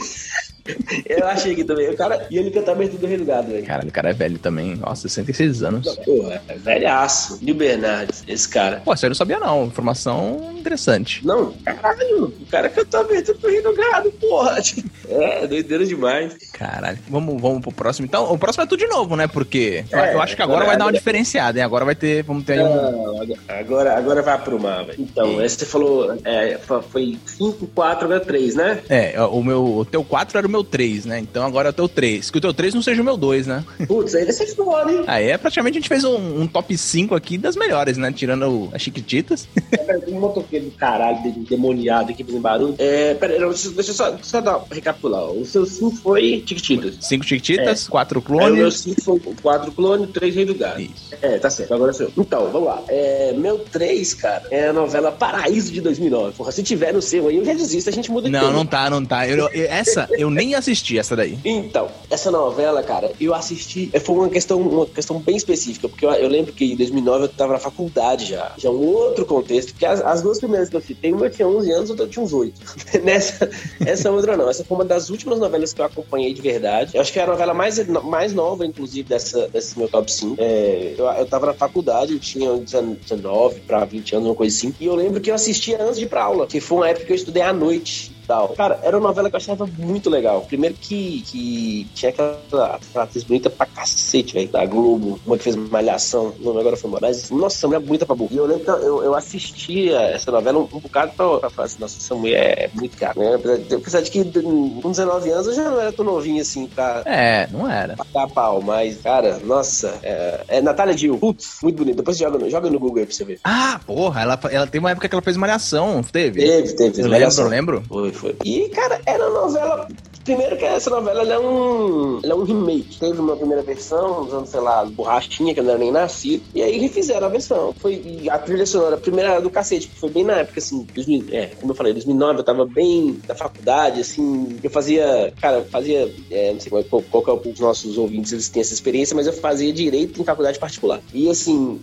Eu 1.06 1.28
achei 1.28 1.54
aqui 1.54 1.64
também. 1.64 1.90
O 1.90 1.98
cara, 1.98 2.28
e 2.30 2.38
ele 2.38 2.52
canta 2.52 2.72
abertura 2.72 3.00
do 3.00 3.08
Rei 3.08 3.18
do 3.18 3.26
Gado, 3.26 3.52
velho. 3.52 3.66
Cara, 3.66 3.88
o 3.88 3.92
cara 3.92 4.10
é 4.10 4.14
velho 4.14 4.40
também. 4.40 4.76
Nossa, 4.76 5.08
66 5.08 5.64
anos. 5.64 5.96
Porra, 5.98 6.42
é 6.48 6.56
velhaço. 6.56 7.40
Nil 7.42 7.56
Bernardes, 7.56 8.24
esse 8.28 8.48
cara. 8.48 8.82
Pô, 8.84 8.96
você 8.96 9.08
não 9.08 9.16
sabia 9.16 9.40
não. 9.40 9.66
Informação 9.66 10.54
interessante. 10.58 11.26
Não, 11.26 11.52
caralho. 11.64 12.26
O 12.26 12.46
cara 12.50 12.70
cantou 12.70 13.02
abertura 13.02 13.38
do 13.38 13.48
Rei 13.48 13.62
do 13.62 13.74
Gado, 13.74 14.12
porra. 14.14 14.60
É, 15.10 15.48
doideira 15.48 15.84
demais. 15.88 16.38
Caralho. 16.54 17.00
Vamos, 17.10 17.42
vamos 17.42 17.62
pro 17.62 17.72
próximo. 17.72 18.06
Então, 18.06 18.32
o 18.32 18.38
próximo 18.38 18.64
é 18.64 18.68
tudo 18.68 18.78
de 18.78 18.86
novo, 18.86 19.16
né? 19.16 19.28
Porque 19.28 19.84
é, 19.92 20.14
eu 20.14 20.22
acho 20.22 20.36
que 20.36 20.42
agora 20.44 20.66
vai 20.66 20.78
dar 20.78 20.86
uma 20.86 20.94
diferenciada, 20.94 21.58
hein? 21.58 21.66
Agora 21.66 21.84
vai 21.84 21.96
ter, 21.96 22.22
vamos 22.22 22.44
ter 22.44 22.60
aí 22.60 22.64
um... 22.64 23.36
Agora, 23.48 23.98
agora 23.98 24.22
vai 24.22 24.36
aprumar, 24.36 24.86
velho. 24.86 25.02
Então, 25.02 25.44
esse 25.44 25.58
você 25.58 25.66
falou, 25.66 26.16
é, 26.24 26.60
foi 26.92 27.18
5, 27.26 27.68
4, 27.74 28.06
agora 28.06 28.20
3, 28.20 28.56
né? 28.56 28.82
É, 28.88 29.20
o 29.22 29.42
meu, 29.42 29.66
o 29.80 29.86
teu 29.86 30.04
4 30.04 30.38
era 30.38 30.48
o 30.50 30.52
meu 30.52 30.64
3, 30.64 31.06
né? 31.06 31.20
Então 31.20 31.46
agora 31.46 31.70
é 31.70 31.72
o 31.72 31.74
teu 31.74 31.88
3. 31.88 32.30
Que 32.30 32.38
o 32.38 32.42
teu 32.42 32.54
3 32.54 32.74
não 32.74 32.82
seja 32.82 33.02
o 33.02 33.06
meu 33.06 33.16
2, 33.16 33.48
né? 33.48 33.64
Putz, 33.88 34.16
aí 34.16 34.26
você 34.26 34.48
foda, 34.48 34.92
hein? 34.92 35.04
Aí 35.08 35.30
é, 35.30 35.38
praticamente 35.38 35.78
a 35.78 35.82
gente 35.82 35.90
fez 35.90 36.04
um, 36.04 36.42
um, 36.42 36.48
top 36.48 36.78
5 36.78 37.16
aqui 37.16 37.38
das 37.38 37.56
melhores, 37.56 37.98
né? 37.98 38.12
Tirando 38.12 38.70
as 38.74 38.82
Chiquititas. 38.82 39.48
É, 39.72 40.00
um 40.10 40.20
motoqueiro 40.20 40.66
do 40.66 40.72
caralho, 40.72 41.20
demoniado 41.50 42.12
aqui 42.12 42.24
fazendo 42.24 42.42
barulho. 42.42 42.76
É, 42.78 43.14
pera, 43.14 43.38
deixa, 43.38 43.70
deixa 43.72 43.92
eu 43.92 43.96
só, 43.96 44.18
só 44.22 44.42
dar, 44.42 44.64
recapitular. 44.72 45.26
O 45.32 45.46
seu 45.46 45.66
5 45.66 45.96
foi 45.98 46.44
Chiquititas. 46.46 46.98
5 47.02 47.26
Chiquititas, 47.26 47.88
4 47.88 48.20
é. 48.20 48.22
clones. 48.22 48.48
É, 48.48 48.52
o 48.52 48.56
meu 48.56 48.72
5 48.72 49.02
foi 49.02 49.20
4 49.42 49.72
clones, 49.72 50.10
3 50.12 50.36
Rei 50.36 50.46
do 50.46 50.56
Gado. 50.56 50.82
Isso. 50.82 51.16
É, 51.22 51.38
tá 51.38 51.50
certo, 51.50 51.74
agora 51.74 51.94
sou 51.94 52.08
eu. 52.08 52.14
Então, 52.18 52.50
vamos 52.52 52.68
lá. 52.68 52.84
É, 52.88 53.34
meu 53.34 53.60
3, 53.60 54.14
cara, 54.16 54.44
é 54.52 54.70
a 54.70 54.74
novela 54.74 55.12
Paraíso 55.12 55.72
de 55.72 55.82
2009. 55.82 56.36
Porra, 56.36 56.52
se 56.52 56.64
tiver 56.64 56.94
no 56.94 57.02
seu 57.02 57.28
aí, 57.28 57.38
eu 57.38 57.46
já 57.46 57.54
desisto, 57.54 57.90
a 57.90 57.94
gente 57.94 58.12
muda 58.12 58.28
de 58.28 58.32
Não, 58.32 58.52
não 58.52 58.66
tá, 58.66 58.90
não 58.90 59.04
tá. 59.04 59.28
Eu, 59.28 59.50
eu, 59.50 59.70
essa, 59.70 60.08
eu 60.12 60.30
nem 60.40 60.56
assisti 60.56 60.98
essa 60.98 61.16
daí. 61.16 61.38
Então, 61.44 61.90
essa 62.10 62.32
novela, 62.32 62.82
cara, 62.82 63.12
eu 63.20 63.34
assisti. 63.34 63.92
Foi 64.00 64.16
uma 64.16 64.30
questão, 64.30 64.62
uma 64.62 64.86
questão 64.86 65.20
bem 65.20 65.36
específica, 65.36 65.90
porque 65.90 66.06
eu, 66.06 66.12
eu 66.12 66.30
lembro 66.30 66.54
que 66.54 66.74
em 66.74 66.76
2009 66.78 67.26
eu 67.26 67.28
tava 67.30 67.54
na 67.54 67.60
faculdade 67.60 68.26
já. 68.26 68.54
Já 68.58 68.70
um 68.70 68.86
outro 68.86 69.26
contexto, 69.26 69.74
porque 69.74 69.86
as, 69.86 70.02
as 70.02 70.22
duas 70.22 70.40
primeiras 70.40 70.70
que 70.70 70.78
eu 70.78 70.82
citei, 70.82 71.12
uma 71.12 71.26
eu 71.26 71.30
tinha 71.30 71.48
11 71.48 71.72
anos, 71.72 71.90
outra 71.90 72.06
eu 72.06 72.10
tinha 72.10 72.24
uns 72.24 72.32
8. 72.32 72.54
Nessa, 73.04 73.50
essa 73.86 74.12
outra 74.12 74.38
não. 74.38 74.50
Essa 74.50 74.64
foi 74.64 74.78
uma 74.78 74.86
das 74.86 75.10
últimas 75.10 75.40
novelas 75.40 75.74
que 75.74 75.82
eu 75.82 75.86
acompanhei 75.86 76.34
de 76.34 76.42
verdade. 76.42 76.92
Eu 76.96 77.02
acho 77.02 77.12
que 77.12 77.20
é 77.20 77.24
a 77.24 77.28
novela 77.28 77.54
mais, 77.54 77.86
mais 77.88 78.34
nova, 78.34 78.66
inclusive, 78.66 79.10
dessa, 79.10 79.50
desse 79.50 79.78
meu 79.78 79.90
top 79.90 80.10
5. 80.12 80.36
É, 80.40 80.96
eu, 80.98 81.06
eu 81.06 81.26
tava 81.26 81.48
na 81.48 81.54
faculdade, 81.54 82.14
eu 82.14 82.20
tinha 82.20 82.56
19 82.56 83.60
pra 83.62 83.84
20 83.84 84.16
anos, 84.16 84.28
uma 84.30 84.36
coisa 84.36 84.56
assim. 84.56 84.74
E 84.80 84.86
eu 84.86 84.96
lembro 84.96 85.20
que 85.20 85.30
eu 85.30 85.36
assistia 85.36 85.84
antes 85.84 85.98
de 85.98 86.06
ir 86.06 86.08
pra 86.08 86.24
aula, 86.24 86.48
que 86.48 86.62
foi 86.62 86.78
uma 86.78 86.90
época 86.90 87.06
que 87.06 87.12
eu 87.12 87.18
estudei 87.18 87.44
à 87.44 87.52
noite 87.52 88.19
tal. 88.30 88.50
Cara, 88.50 88.80
era 88.84 88.96
uma 88.96 89.10
novela 89.10 89.28
que 89.28 89.36
eu 89.36 89.40
achava 89.40 89.68
muito 89.78 90.08
legal. 90.08 90.42
Primeiro 90.42 90.76
que, 90.76 91.24
que 91.24 91.88
tinha 91.96 92.12
aquela, 92.12 92.40
aquela 92.76 93.04
atriz 93.04 93.24
bonita 93.24 93.50
pra 93.50 93.66
cacete, 93.66 94.36
velho, 94.36 94.48
da 94.50 94.64
Globo, 94.68 95.20
uma 95.26 95.36
que 95.36 95.44
fez 95.44 95.56
Malhação, 95.56 96.32
o 96.40 96.44
nome 96.44 96.60
agora 96.60 96.78
foi 96.78 96.88
embora. 96.88 97.08
Mas, 97.08 97.32
nossa, 97.32 97.68
mulher 97.68 97.80
bonita 97.80 98.06
pra 98.06 98.16
burro. 98.16 98.30
E 98.32 98.38
eu 98.38 98.46
lembro 98.46 98.64
que 98.64 98.70
eu, 98.70 99.04
eu 99.04 99.16
assistia 99.16 100.00
essa 100.02 100.32
novela 100.32 100.60
um, 100.60 100.70
um 100.72 100.80
bocado 100.80 101.12
pra, 101.18 101.40
pra 101.40 101.50
falar 101.50 101.66
assim, 101.66 101.80
nossa, 101.80 101.98
essa 101.98 102.14
mulher 102.14 102.56
é 102.58 102.70
muito 102.74 102.96
cara, 102.98 103.20
né? 103.20 103.40
Apesar 103.76 104.02
de 104.02 104.12
que 104.12 104.24
com 104.24 104.92
19 104.92 105.32
anos 105.32 105.48
eu 105.48 105.56
já 105.56 105.64
não 105.64 105.82
era 105.82 105.92
tão 105.92 106.06
novinho 106.06 106.42
assim 106.42 106.68
pra... 106.68 107.02
É, 107.06 107.48
não 107.52 107.68
era. 107.70 107.96
Pra 107.96 108.06
dar 108.14 108.28
pau, 108.28 108.62
mas, 108.62 109.02
cara, 109.02 109.40
nossa, 109.44 110.00
é, 110.04 110.44
é 110.48 110.62
Natália 110.62 110.94
Dill. 110.94 111.18
Putz, 111.18 111.58
muito 111.64 111.78
bonita. 111.78 111.98
Depois 111.98 112.18
joga, 112.18 112.48
joga 112.48 112.70
no 112.70 112.80
Google 112.80 113.00
aí 113.00 113.06
pra 113.06 113.16
você 113.16 113.26
ver. 113.26 113.40
Ah, 113.44 113.80
porra, 113.86 114.22
ela, 114.22 114.40
ela 114.52 114.68
tem 114.68 114.80
uma 114.80 114.92
época 114.92 115.10
que 115.10 115.16
ela 115.16 115.22
fez 115.22 115.36
Malhação, 115.36 116.04
teve? 116.04 116.42
Teve, 116.42 116.74
teve. 116.76 117.02
Eu 117.02 117.08
lembro, 117.08 117.42
eu 117.42 117.48
lembro. 117.48 117.84
Foi, 117.88 118.12
E, 118.44 118.70
cara, 118.70 119.02
era 119.06 119.30
novela 119.30 119.88
primeiro 120.30 120.58
que 120.58 120.66
essa 120.66 120.92
novela 120.92 121.22
ela 121.22 121.34
é, 121.34 121.40
um, 121.40 122.20
é 122.24 122.36
um 122.36 122.44
remake. 122.44 123.00
Teve 123.00 123.20
uma 123.20 123.36
primeira 123.36 123.64
versão, 123.64 124.22
usando, 124.28 124.46
sei 124.46 124.60
lá, 124.60 124.86
borrachinha, 124.86 125.56
que 125.56 125.62
não 125.62 125.72
era 125.72 125.80
nem 125.80 125.92
nascido. 125.92 126.44
E 126.54 126.62
aí 126.62 126.78
refizeram 126.78 127.26
a 127.26 127.30
versão. 127.30 127.74
Foi 127.80 128.28
a 128.30 128.38
trilha 128.38 128.66
sonora, 128.66 128.96
a 128.96 129.00
primeira 129.00 129.32
era 129.32 129.42
do 129.42 129.50
cacete, 129.50 129.88
que 129.88 130.00
foi 130.00 130.12
bem 130.12 130.24
na 130.24 130.34
época, 130.34 130.60
assim, 130.60 130.86
2000, 130.94 131.26
é, 131.32 131.48
como 131.48 131.72
eu 131.72 131.76
falei, 131.76 131.94
2009, 131.94 132.40
eu 132.40 132.44
tava 132.44 132.64
bem 132.64 133.20
na 133.28 133.34
faculdade, 133.34 134.02
assim, 134.02 134.60
eu 134.62 134.70
fazia, 134.70 135.34
cara, 135.42 135.64
fazia, 135.64 136.14
é, 136.30 136.54
não 136.54 136.60
sei 136.60 136.70
qual, 136.70 136.84
qual, 136.84 137.24
qual 137.24 137.42
é 137.44 137.50
os 137.50 137.60
nossos 137.60 137.98
ouvintes, 137.98 138.32
eles 138.32 138.50
têm 138.50 138.62
essa 138.62 138.74
experiência, 138.74 139.16
mas 139.16 139.26
eu 139.26 139.34
fazia 139.34 139.74
direito 139.74 140.22
em 140.22 140.24
faculdade 140.24 140.60
particular. 140.60 141.02
E 141.12 141.28
assim, 141.28 141.82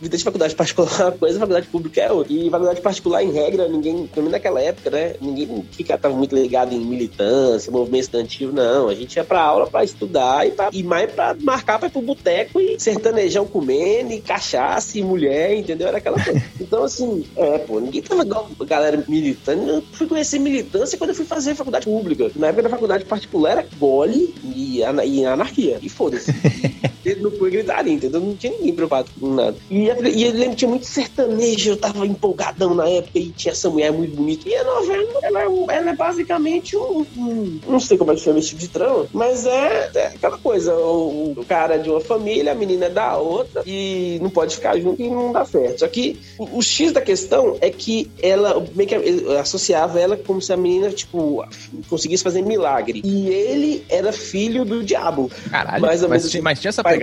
vida 0.00 0.16
de 0.16 0.22
faculdade 0.22 0.54
particular 0.54 0.88
é 1.00 1.04
uma 1.04 1.12
coisa, 1.12 1.40
faculdade 1.40 1.66
pública 1.66 2.00
é 2.00 2.12
outra. 2.12 2.32
E 2.32 2.48
faculdade 2.48 2.80
particular, 2.80 3.24
em 3.24 3.32
regra, 3.32 3.66
ninguém, 3.68 4.06
pelo 4.06 4.26
menos 4.26 4.32
naquela 4.32 4.60
época, 4.60 4.88
né, 4.90 5.14
ninguém 5.20 5.66
tava 6.00 6.14
muito 6.14 6.34
ligado 6.34 6.72
em 6.72 6.80
militância, 6.80 7.72
movimento 7.72 7.87
estudantil, 7.96 8.52
não. 8.52 8.88
A 8.88 8.94
gente 8.94 9.16
ia 9.16 9.24
pra 9.24 9.40
aula 9.40 9.66
pra 9.66 9.84
estudar 9.84 10.46
e, 10.46 10.50
pra, 10.50 10.70
e 10.72 10.82
mais 10.82 11.10
pra 11.10 11.36
marcar 11.40 11.78
pra 11.78 11.88
ir 11.88 11.90
pro 11.90 12.02
boteco 12.02 12.60
e 12.60 12.78
sertanejão 12.78 13.46
comendo, 13.46 14.12
e 14.12 14.20
cachaça 14.20 14.98
e 14.98 15.02
mulher, 15.02 15.54
entendeu? 15.56 15.88
Era 15.88 15.98
aquela 15.98 16.22
coisa. 16.22 16.42
Então, 16.60 16.84
assim, 16.84 17.24
é, 17.36 17.58
pô, 17.58 17.80
ninguém 17.80 18.02
tava 18.02 18.22
igual 18.22 18.50
a 18.60 18.64
galera 18.64 19.02
militando. 19.08 19.70
Eu 19.70 19.82
fui 19.92 20.06
conhecer 20.06 20.38
militância 20.38 20.98
quando 20.98 21.10
eu 21.10 21.16
fui 21.16 21.24
fazer 21.24 21.54
faculdade 21.54 21.86
pública. 21.86 22.30
Na 22.36 22.48
época 22.48 22.64
da 22.64 22.68
faculdade 22.68 23.04
particular 23.06 23.52
era 23.52 23.66
gole 23.78 24.34
e, 24.44 24.80
e 24.80 25.24
anarquia. 25.24 25.78
E 25.80 25.88
foda-se. 25.88 26.30
não 27.16 27.30
foi 27.30 27.50
gritaria, 27.50 27.92
entendeu? 27.92 28.20
Não 28.20 28.34
tinha 28.34 28.52
ninguém 28.52 28.74
preocupado 28.74 29.08
com 29.18 29.34
nada. 29.34 29.56
E, 29.70 29.84
e 29.84 30.24
eu 30.24 30.32
lembro 30.32 30.50
que 30.50 30.56
tinha 30.56 30.68
muito 30.68 30.86
sertanejo, 30.86 31.70
eu 31.70 31.76
tava 31.76 32.06
empolgadão 32.06 32.74
na 32.74 32.88
época 32.88 33.18
e 33.18 33.30
tinha 33.30 33.52
essa 33.52 33.68
mulher 33.70 33.92
muito 33.92 34.14
bonita. 34.14 34.48
E 34.48 34.54
a 34.54 34.64
novela, 34.64 35.20
ela, 35.22 35.42
é 35.42 35.76
ela 35.76 35.90
é 35.90 35.96
basicamente 35.96 36.76
um, 36.76 37.06
um, 37.16 37.60
Não 37.66 37.80
sei 37.80 37.96
como 37.96 38.12
é 38.12 38.14
que 38.14 38.20
chama 38.20 38.38
esse 38.38 38.48
tipo 38.48 38.60
de 38.60 38.68
trama, 38.68 39.06
mas 39.12 39.46
é, 39.46 39.90
é 39.94 40.06
aquela 40.08 40.38
coisa: 40.38 40.74
o, 40.74 41.32
o, 41.36 41.44
cara 41.44 41.76
é 41.76 41.78
de 41.78 41.90
uma 41.90 42.00
família, 42.00 42.52
a 42.52 42.54
menina 42.54 42.86
é 42.86 42.90
da 42.90 43.16
outra, 43.16 43.62
e 43.66 44.18
não 44.22 44.30
pode 44.30 44.56
ficar 44.56 44.78
junto 44.78 45.00
e 45.00 45.08
não 45.08 45.32
dá 45.32 45.44
certo. 45.44 45.80
Só 45.80 45.88
que 45.88 46.18
o, 46.38 46.58
o 46.58 46.62
X 46.62 46.92
da 46.92 47.00
questão 47.00 47.56
é 47.60 47.70
que 47.70 48.10
ela 48.22 48.64
meio 48.74 48.88
que 48.88 48.94
associava 49.38 50.00
ela 50.00 50.16
como 50.16 50.40
se 50.40 50.52
a 50.52 50.56
menina, 50.56 50.90
tipo, 50.90 51.44
conseguisse 51.88 52.22
fazer 52.22 52.42
milagre. 52.42 53.00
E 53.04 53.28
ele 53.28 53.84
era 53.88 54.12
filho 54.12 54.64
do 54.64 54.82
diabo. 54.82 55.30
Caralho, 55.50 55.80
mas, 55.80 56.02
mas, 56.02 56.34
mas 56.36 56.60
tinha 56.60 56.68
essa 56.70 56.82
pegada 56.82 56.97